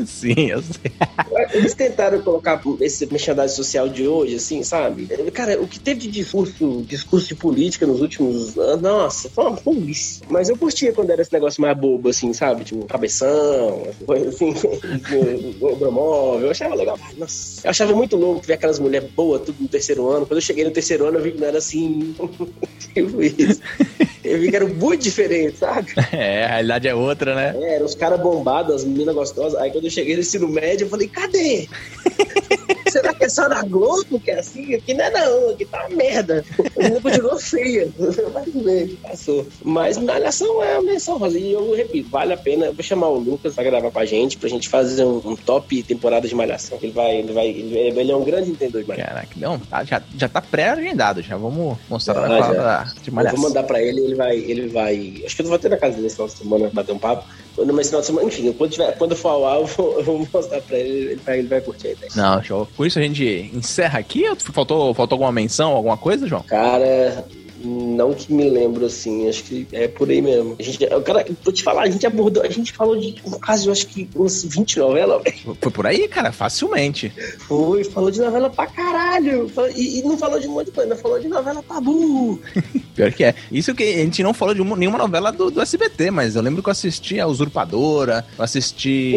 Sim, 0.05 0.49
eu 0.49 0.61
sei. 0.61 0.91
Eles 1.53 1.73
tentaram 1.73 2.21
colocar 2.21 2.61
esse 2.81 3.05
merchandising 3.05 3.55
social 3.55 3.87
de 3.87 4.05
hoje, 4.05 4.35
assim, 4.35 4.63
sabe? 4.63 5.07
Cara, 5.31 5.61
o 5.61 5.67
que 5.67 5.79
teve 5.79 6.01
de 6.01 6.11
discurso, 6.11 6.83
discurso 6.85 7.27
de 7.29 7.35
política 7.35 7.87
nos 7.87 8.01
últimos 8.01 8.57
anos, 8.57 8.81
nossa, 8.81 9.29
foi 9.29 9.45
uma 9.45 9.51
burrice. 9.51 10.21
Mas 10.29 10.49
eu 10.49 10.57
curtia 10.57 10.91
quando 10.91 11.11
era 11.11 11.21
esse 11.21 11.31
negócio 11.31 11.61
mais 11.61 11.77
bobo, 11.77 12.09
assim, 12.09 12.33
sabe? 12.33 12.65
Tipo, 12.65 12.85
cabeção, 12.85 13.83
assim, 14.27 14.53
obromóvel. 15.61 16.47
Eu 16.47 16.51
achava 16.51 16.75
legal. 16.75 16.99
Nossa, 17.17 17.65
eu 17.65 17.69
achava 17.69 17.93
muito 17.95 18.17
louco 18.17 18.45
ver 18.45 18.53
aquelas 18.53 18.79
mulheres 18.79 19.09
boas 19.11 19.41
tudo 19.41 19.61
no 19.61 19.67
terceiro 19.69 20.09
ano. 20.09 20.25
Quando 20.25 20.37
eu 20.37 20.41
cheguei 20.41 20.65
no 20.65 20.71
terceiro 20.71 21.05
ano, 21.05 21.17
eu 21.17 21.23
vi 21.23 21.31
que 21.31 21.39
não 21.39 21.47
era 21.47 21.59
assim 21.59 22.13
isso. 22.95 23.61
Eu 24.23 24.39
vi 24.39 24.49
que 24.49 24.55
era 24.55 24.65
muito 24.67 25.01
diferente, 25.01 25.57
sabe? 25.57 25.93
É, 26.11 26.45
a 26.45 26.47
realidade 26.47 26.87
é 26.87 26.95
outra, 26.95 27.35
né? 27.35 27.55
É, 27.57 27.75
eram 27.75 27.85
os 27.85 27.95
caras 27.95 28.19
bombados, 28.19 28.75
as 28.75 28.85
meninas 28.85 29.13
gostosas. 29.13 29.59
Aí 29.59 29.71
quando 29.71 29.85
eu 29.85 29.91
cheguei 29.91 30.15
no 30.15 30.21
ensino 30.21 30.47
médio, 30.47 30.85
eu 30.85 30.89
falei, 30.89 31.07
cadê? 31.07 31.67
Será 32.89 33.13
que 33.13 33.25
é 33.25 33.29
só 33.29 33.47
na 33.49 33.61
Globo 33.63 34.19
que 34.19 34.31
é 34.31 34.39
assim? 34.39 34.73
Aqui 34.75 34.93
não 34.93 35.05
é 35.05 35.11
não, 35.11 35.49
aqui 35.49 35.65
tá 35.65 35.85
uma 35.85 35.95
merda. 35.95 36.45
A 36.59 36.79
menina 36.79 37.01
continuou 37.01 37.37
feia. 37.37 37.89
Mas 38.33 38.53
bem, 38.53 38.87
passou. 38.95 39.45
Mas 39.63 39.97
Malhação 39.97 40.63
é 40.63 40.77
uma 40.77 40.91
menção 40.91 41.17
rosa. 41.17 41.37
E 41.37 41.51
eu 41.51 41.75
repito, 41.75 42.09
vale 42.09 42.33
a 42.33 42.37
pena. 42.37 42.67
Eu 42.67 42.73
vou 42.73 42.83
chamar 42.83 43.09
o 43.09 43.19
Lucas 43.19 43.55
pra 43.55 43.63
gravar 43.63 43.91
com 43.91 43.99
a 43.99 44.05
gente, 44.05 44.37
pra 44.37 44.49
gente 44.49 44.69
fazer 44.69 45.03
um, 45.03 45.21
um 45.25 45.35
top 45.35 45.83
temporada 45.83 46.27
de 46.27 46.35
Malhação. 46.35 46.77
Ele 46.81 46.91
vai, 46.91 47.17
ele 47.17 47.33
vai, 47.33 47.47
ele, 47.47 47.77
ele, 47.77 48.11
é 48.11 48.15
um 48.15 48.23
grande 48.23 48.51
entendedor 48.51 48.81
de 48.81 48.87
Malhação. 48.87 49.13
Caraca, 49.13 49.35
não, 49.37 49.59
tá, 49.59 49.83
já, 49.83 50.01
já 50.17 50.29
tá 50.29 50.41
pré-agendado, 50.41 51.21
já 51.21 51.37
vamos 51.37 51.77
mostrar 51.89 52.31
ah, 52.31 52.85
já. 52.85 52.93
de 53.01 53.11
Malhação. 53.11 53.37
Eu 53.37 53.41
vou 53.41 53.49
mandar 53.49 53.63
pra 53.63 53.81
ele, 53.81 54.01
ele 54.01 54.15
vai, 54.15 54.37
ele 54.37 54.67
vai. 54.67 55.23
Acho 55.25 55.35
que 55.35 55.41
eu 55.41 55.47
vou 55.47 55.59
ter 55.59 55.69
na 55.69 55.77
casa 55.77 55.95
dele 55.95 56.07
de 56.07 56.31
semana 56.31 56.69
bater 56.73 56.93
um 56.93 56.99
papo. 56.99 57.25
No 57.57 57.83
final 57.83 58.01
de 58.01 58.07
semana, 58.07 58.27
enfim, 58.27 58.51
quando, 58.51 58.71
tiver, 58.71 58.97
quando 58.97 59.15
for 59.15 59.29
ao 59.29 59.47
ar, 59.47 59.59
eu 59.61 59.65
vou, 59.65 59.97
eu 59.97 60.03
vou 60.03 60.27
mostrar 60.33 60.61
pra 60.61 60.77
ele, 60.77 61.11
ele 61.11 61.21
vai, 61.23 61.39
ele 61.39 61.47
vai 61.47 61.61
curtir 61.61 61.87
a 61.87 61.91
ideia. 61.91 62.11
Não, 62.15 62.43
show. 62.43 62.67
Com 62.75 62.85
isso 62.85 62.99
a 62.99 63.01
gente 63.01 63.49
encerra 63.53 63.99
aqui? 63.99 64.25
Faltou, 64.37 64.93
faltou 64.93 65.15
alguma 65.15 65.31
menção, 65.31 65.71
alguma 65.71 65.97
coisa, 65.97 66.27
João? 66.27 66.43
Cara, 66.43 67.25
não 67.65 68.13
que 68.13 68.31
me 68.31 68.49
lembro, 68.49 68.85
assim, 68.85 69.27
acho 69.27 69.43
que 69.43 69.67
é 69.71 69.87
por 69.87 70.09
aí 70.09 70.21
mesmo. 70.21 70.55
A 70.59 70.63
gente, 70.63 70.77
cara, 71.03 71.25
vou 71.43 71.53
te 71.53 71.63
falar, 71.63 71.83
a 71.83 71.89
gente 71.89 72.05
abordou, 72.05 72.43
a 72.43 72.49
gente 72.49 72.71
falou 72.71 72.95
de 72.95 73.13
quase, 73.43 73.65
eu 73.65 73.71
acho 73.71 73.87
que 73.87 74.07
uns 74.15 74.43
20 74.43 74.79
novelas. 74.79 75.21
Foi 75.59 75.71
por 75.71 75.87
aí, 75.87 76.07
cara, 76.07 76.31
facilmente. 76.31 77.11
Foi, 77.39 77.83
falou 77.83 78.11
de 78.11 78.19
novela 78.19 78.49
pra 78.49 78.67
caralho. 78.67 79.51
E, 79.75 79.99
e 79.99 80.01
não 80.03 80.17
falou 80.17 80.39
de 80.39 80.47
um 80.47 80.51
monte 80.51 80.67
de 80.67 80.71
coisa, 80.71 80.95
falou 80.95 81.19
de 81.19 81.27
novela 81.27 81.63
tabu. 81.63 82.39
Pior 82.95 83.11
que 83.11 83.23
é. 83.23 83.35
Isso 83.51 83.73
que 83.75 83.83
a 83.83 83.97
gente 83.97 84.23
não 84.23 84.33
falou 84.33 84.53
de 84.53 84.61
uma, 84.61 84.75
nenhuma 84.75 84.97
novela 84.97 85.31
do, 85.31 85.51
do, 85.51 85.61
SBT, 85.61 86.11
mas 86.11 86.35
eu 86.35 86.41
lembro 86.41 86.63
que 86.63 86.69
eu 86.69 86.71
assisti 86.71 87.19
a 87.19 87.27
Usurpadora, 87.27 88.25
eu 88.37 88.43
assisti 88.43 89.13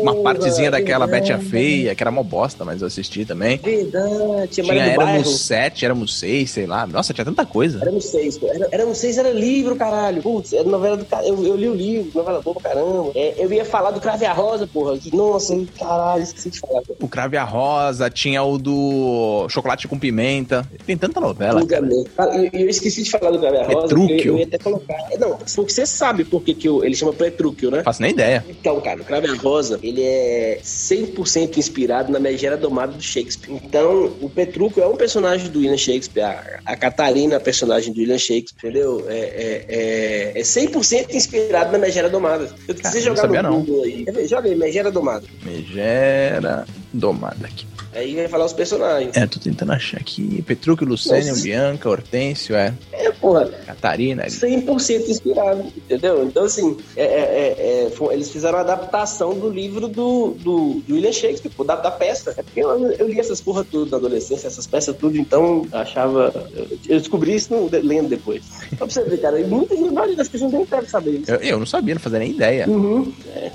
uma 0.00 0.14
partezinha 0.16 0.70
daquela 0.70 1.06
Betty 1.06 1.32
a 1.32 1.38
Feia, 1.38 1.94
que 1.94 2.02
era 2.02 2.10
mó 2.10 2.22
bosta, 2.22 2.64
mas 2.64 2.80
eu 2.80 2.86
assisti 2.86 3.24
também. 3.24 3.58
Verdade, 3.58 4.48
tinha, 4.48 4.66
tinha 4.66 4.82
Éramos 4.82 5.40
sete, 5.40 5.84
éramos 5.84 6.18
seis, 6.18 6.50
sei 6.50 6.66
lá. 6.66 6.86
Nossa, 6.86 7.14
tinha 7.14 7.24
tanta 7.24 7.46
coisa. 7.46 7.78
Era 7.78 7.86
éramos 7.86 8.06
seis, 8.06 8.38
pô. 8.38 8.48
Era, 8.48 8.68
éramos 8.70 8.98
seis, 8.98 9.18
era 9.18 9.30
livro, 9.30 9.76
caralho. 9.76 10.22
Putz, 10.22 10.52
era 10.52 10.64
novela 10.64 10.96
do 10.96 11.06
eu, 11.24 11.44
eu 11.44 11.56
li 11.56 11.68
o 11.68 11.74
livro, 11.74 12.10
novela 12.14 12.40
boa 12.40 12.58
pra 12.60 12.70
caramba. 12.70 13.12
É, 13.14 13.34
eu 13.38 13.52
ia 13.52 13.64
falar 13.64 13.90
do 13.90 14.00
Crave 14.00 14.24
a 14.24 14.32
Rosa, 14.32 14.66
porra. 14.66 14.98
Que, 14.98 15.14
nossa, 15.14 15.54
caralho, 15.78 16.22
esqueci 16.22 16.50
de 16.50 16.60
falar. 16.60 16.82
O 17.00 17.08
Crave 17.08 17.36
a 17.36 17.44
Rosa, 17.44 18.10
tinha 18.10 18.42
o 18.42 18.58
do 18.58 19.46
Chocolate 19.48 19.86
com 19.86 19.98
Pimenta. 19.98 20.68
Tem 20.86 20.96
tanta 20.96 21.20
novela. 21.20 21.64
Cara. 21.66 21.86
E 21.86 22.46
eu, 22.52 22.60
eu, 22.60 22.68
esqueci 22.68 23.02
de 23.02 23.10
falar 23.10 23.21
falar 23.22 23.38
do 23.38 23.46
a 23.46 23.64
Rosa, 23.66 23.94
eu, 23.94 24.08
eu 24.08 24.38
ia 24.38 24.44
até 24.44 24.58
colocar. 24.58 24.96
Não, 25.18 25.38
porque 25.54 25.72
você 25.72 25.86
sabe 25.86 26.24
por 26.24 26.42
que, 26.42 26.54
que 26.54 26.68
eu, 26.68 26.84
ele 26.84 26.94
chama 26.94 27.12
Petrúquio, 27.12 27.70
né? 27.70 27.82
Faço 27.82 28.02
nem 28.02 28.10
ideia. 28.10 28.44
Então, 28.48 28.80
cara, 28.80 29.00
o 29.00 29.04
Crave 29.04 29.28
Rosa, 29.36 29.78
ele 29.82 30.02
é 30.02 30.58
100% 30.62 31.56
inspirado 31.56 32.10
na 32.10 32.18
Megera 32.18 32.56
Domada 32.56 32.92
do 32.92 33.02
Shakespeare. 33.02 33.60
Então, 33.64 34.12
o 34.20 34.28
Petrúquio 34.28 34.82
é 34.82 34.86
um 34.86 34.96
personagem 34.96 35.50
do 35.50 35.60
William 35.60 35.76
Shakespeare, 35.76 36.24
a, 36.24 36.60
a 36.66 36.76
Catarina 36.76 37.36
é 37.36 37.38
personagem 37.38 37.92
do 37.92 38.00
William 38.00 38.18
Shakespeare, 38.18 38.70
entendeu? 38.70 39.04
É, 39.08 39.18
é, 39.18 40.32
é, 40.34 40.40
é 40.40 40.42
100% 40.42 41.14
inspirado 41.14 41.72
na 41.72 41.78
Megera 41.78 42.08
Domada. 42.08 42.52
Eu 42.66 42.74
não 42.74 43.00
jogar 43.00 43.42
no. 43.42 43.60
Google 43.60 43.84
aí. 43.84 44.04
Joga 44.26 44.48
aí, 44.48 44.54
Megera 44.54 44.90
Domada. 44.90 45.26
Megera 45.44 46.66
domada 46.92 47.46
aqui. 47.46 47.66
Aí 47.94 48.14
vai 48.14 48.26
falar 48.28 48.46
os 48.46 48.52
personagens. 48.54 49.14
É, 49.16 49.26
tô 49.26 49.38
tentando 49.38 49.72
achar 49.72 49.98
aqui. 49.98 50.42
Petrúquio, 50.42 50.86
Lucênio, 50.86 51.28
Nossa. 51.28 51.42
Bianca, 51.42 51.90
Hortêncio, 51.90 52.56
é. 52.56 52.72
É, 52.90 53.10
porra. 53.12 53.46
Catarina. 53.66 54.24
100% 54.26 55.08
inspirado, 55.08 55.64
entendeu? 55.76 56.24
Então, 56.24 56.44
assim, 56.44 56.76
é, 56.96 57.02
é, 57.04 57.06
é, 57.06 57.86
é, 57.86 57.90
foi- 57.90 58.14
eles 58.14 58.30
fizeram 58.30 58.56
uma 58.56 58.62
adaptação 58.64 59.34
do 59.34 59.50
livro 59.50 59.88
do, 59.88 60.34
do, 60.38 60.82
do 60.86 60.94
William 60.94 61.12
Shakespeare, 61.12 61.52
pô, 61.54 61.64
da, 61.64 61.76
da 61.76 61.90
peça. 61.90 62.34
É 62.36 62.42
porque 62.42 62.60
eu, 62.60 62.92
eu 62.92 63.08
li 63.08 63.20
essas 63.20 63.42
porra 63.42 63.62
tudo 63.62 63.90
na 63.90 63.98
adolescência, 63.98 64.46
essas 64.46 64.66
peças 64.66 64.96
tudo, 64.96 65.18
então 65.18 65.66
eu 65.70 65.78
achava. 65.78 66.32
Eu, 66.56 66.66
eu 66.88 66.98
descobri 66.98 67.34
isso 67.34 67.52
no, 67.54 67.68
lendo 67.70 68.08
depois. 68.08 68.42
Só 68.70 68.76
pra 68.76 68.88
você 68.88 69.04
ver, 69.04 69.18
cara, 69.20 69.38
e 69.38 69.44
muita 69.44 69.76
gente, 69.76 69.96
a 69.96 70.06
das 70.14 70.28
pessoas 70.28 70.52
nem 70.52 70.64
deve 70.64 70.88
saber 70.88 71.10
isso. 71.20 71.30
Eu, 71.30 71.36
eu 71.40 71.58
não 71.58 71.66
sabia, 71.66 71.94
não 71.94 72.00
fazia 72.00 72.18
nem 72.18 72.30
ideia. 72.30 72.66
Uhum. 72.68 73.12
É, 73.36 73.50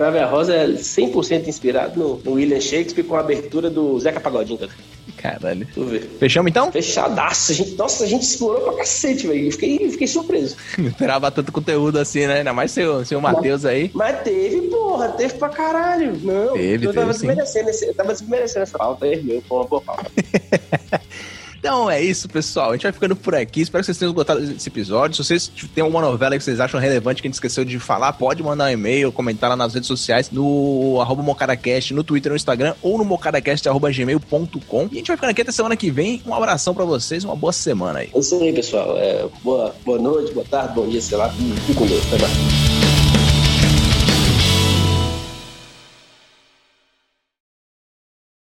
é, 0.00 0.10
Crave 0.10 0.18
a 0.18 0.26
Rosa 0.26 0.54
é 0.54 0.66
100% 0.66 1.46
inspirado 1.46 1.98
no, 2.00 2.16
no 2.18 2.32
William 2.32 2.60
Shakespeare 2.60 3.04
com 3.04 3.16
a 3.16 3.20
abertura 3.20 3.68
do 3.68 3.98
Zeca 4.00 4.18
Pagodinho, 4.18 4.58
cara. 4.58 4.72
Caralho. 5.16 5.64
Deixa 5.66 5.80
eu 5.80 5.86
ver. 5.86 6.00
Fechamos 6.18 6.50
então? 6.50 6.72
Fechadaço. 6.72 7.52
A 7.52 7.54
gente, 7.54 7.74
nossa, 7.74 8.04
a 8.04 8.06
gente 8.06 8.22
explorou 8.22 8.62
pra 8.62 8.78
cacete, 8.78 9.26
velho. 9.26 9.52
Fiquei, 9.52 9.90
fiquei 9.90 10.06
surpreso. 10.06 10.56
Não 10.78 10.88
esperava 10.88 11.30
tanto 11.30 11.52
conteúdo 11.52 11.98
assim, 11.98 12.26
né? 12.26 12.38
Ainda 12.38 12.52
mais 12.52 12.70
seu, 12.70 13.04
seu 13.04 13.20
Matheus 13.20 13.64
aí. 13.66 13.90
Mas 13.92 14.22
teve, 14.22 14.62
porra, 14.68 15.08
teve 15.10 15.34
pra 15.34 15.50
caralho. 15.50 16.18
Não, 16.22 16.54
Teve, 16.54 16.86
eu 16.86 16.94
tava 16.94 17.12
teve 17.12 17.26
desmerecendo, 17.26 17.70
esse, 17.70 17.86
eu 17.86 17.94
tava 17.94 18.12
desmerecendo 18.12 18.62
essa 18.62 18.78
pauta 18.78 19.04
aí, 19.04 19.22
meu, 19.22 19.42
uma 19.50 19.64
boa 19.64 19.82
pauta. 19.82 20.10
Então 21.60 21.90
é 21.90 22.02
isso, 22.02 22.26
pessoal. 22.26 22.70
A 22.70 22.72
gente 22.72 22.84
vai 22.84 22.92
ficando 22.92 23.14
por 23.14 23.34
aqui. 23.34 23.60
Espero 23.60 23.82
que 23.82 23.86
vocês 23.86 23.98
tenham 23.98 24.14
gostado 24.14 24.40
desse 24.40 24.68
episódio. 24.68 25.14
Se 25.16 25.24
vocês 25.24 25.52
têm 25.74 25.84
alguma 25.84 26.00
novela 26.00 26.36
que 26.36 26.42
vocês 26.42 26.58
acham 26.58 26.80
relevante 26.80 27.20
que 27.20 27.28
a 27.28 27.28
gente 27.28 27.34
esqueceu 27.34 27.64
de 27.66 27.78
falar, 27.78 28.14
pode 28.14 28.42
mandar 28.42 28.64
um 28.64 28.70
e-mail, 28.70 29.12
comentar 29.12 29.50
lá 29.50 29.56
nas 29.56 29.74
redes 29.74 29.86
sociais, 29.86 30.30
no 30.30 30.98
arroba 31.02 31.22
mocaracast, 31.22 31.92
no 31.92 32.02
Twitter, 32.02 32.30
no 32.32 32.36
Instagram 32.36 32.74
ou 32.80 32.96
no 32.96 33.04
mocaracast.gmail.com. 33.04 34.88
E 34.90 34.94
a 34.94 34.98
gente 34.98 35.08
vai 35.08 35.16
ficando 35.18 35.30
aqui 35.30 35.42
até 35.42 35.52
semana 35.52 35.76
que 35.76 35.90
vem. 35.90 36.22
Um 36.26 36.34
abração 36.34 36.74
pra 36.74 36.86
vocês, 36.86 37.24
uma 37.24 37.36
boa 37.36 37.52
semana 37.52 37.98
aí. 37.98 38.10
É 38.14 38.18
isso 38.18 38.34
aí, 38.42 38.52
pessoal. 38.54 38.96
É, 38.96 39.26
boa, 39.44 39.74
boa 39.84 39.98
noite, 39.98 40.32
boa 40.32 40.46
tarde, 40.48 40.74
bom 40.74 40.88
dia, 40.88 41.02
sei 41.02 41.18
lá. 41.18 41.28
Fique 41.28 41.74
com 41.74 41.86
Deus. 41.86 42.02
Até 42.06 42.22
mais. 42.22 42.79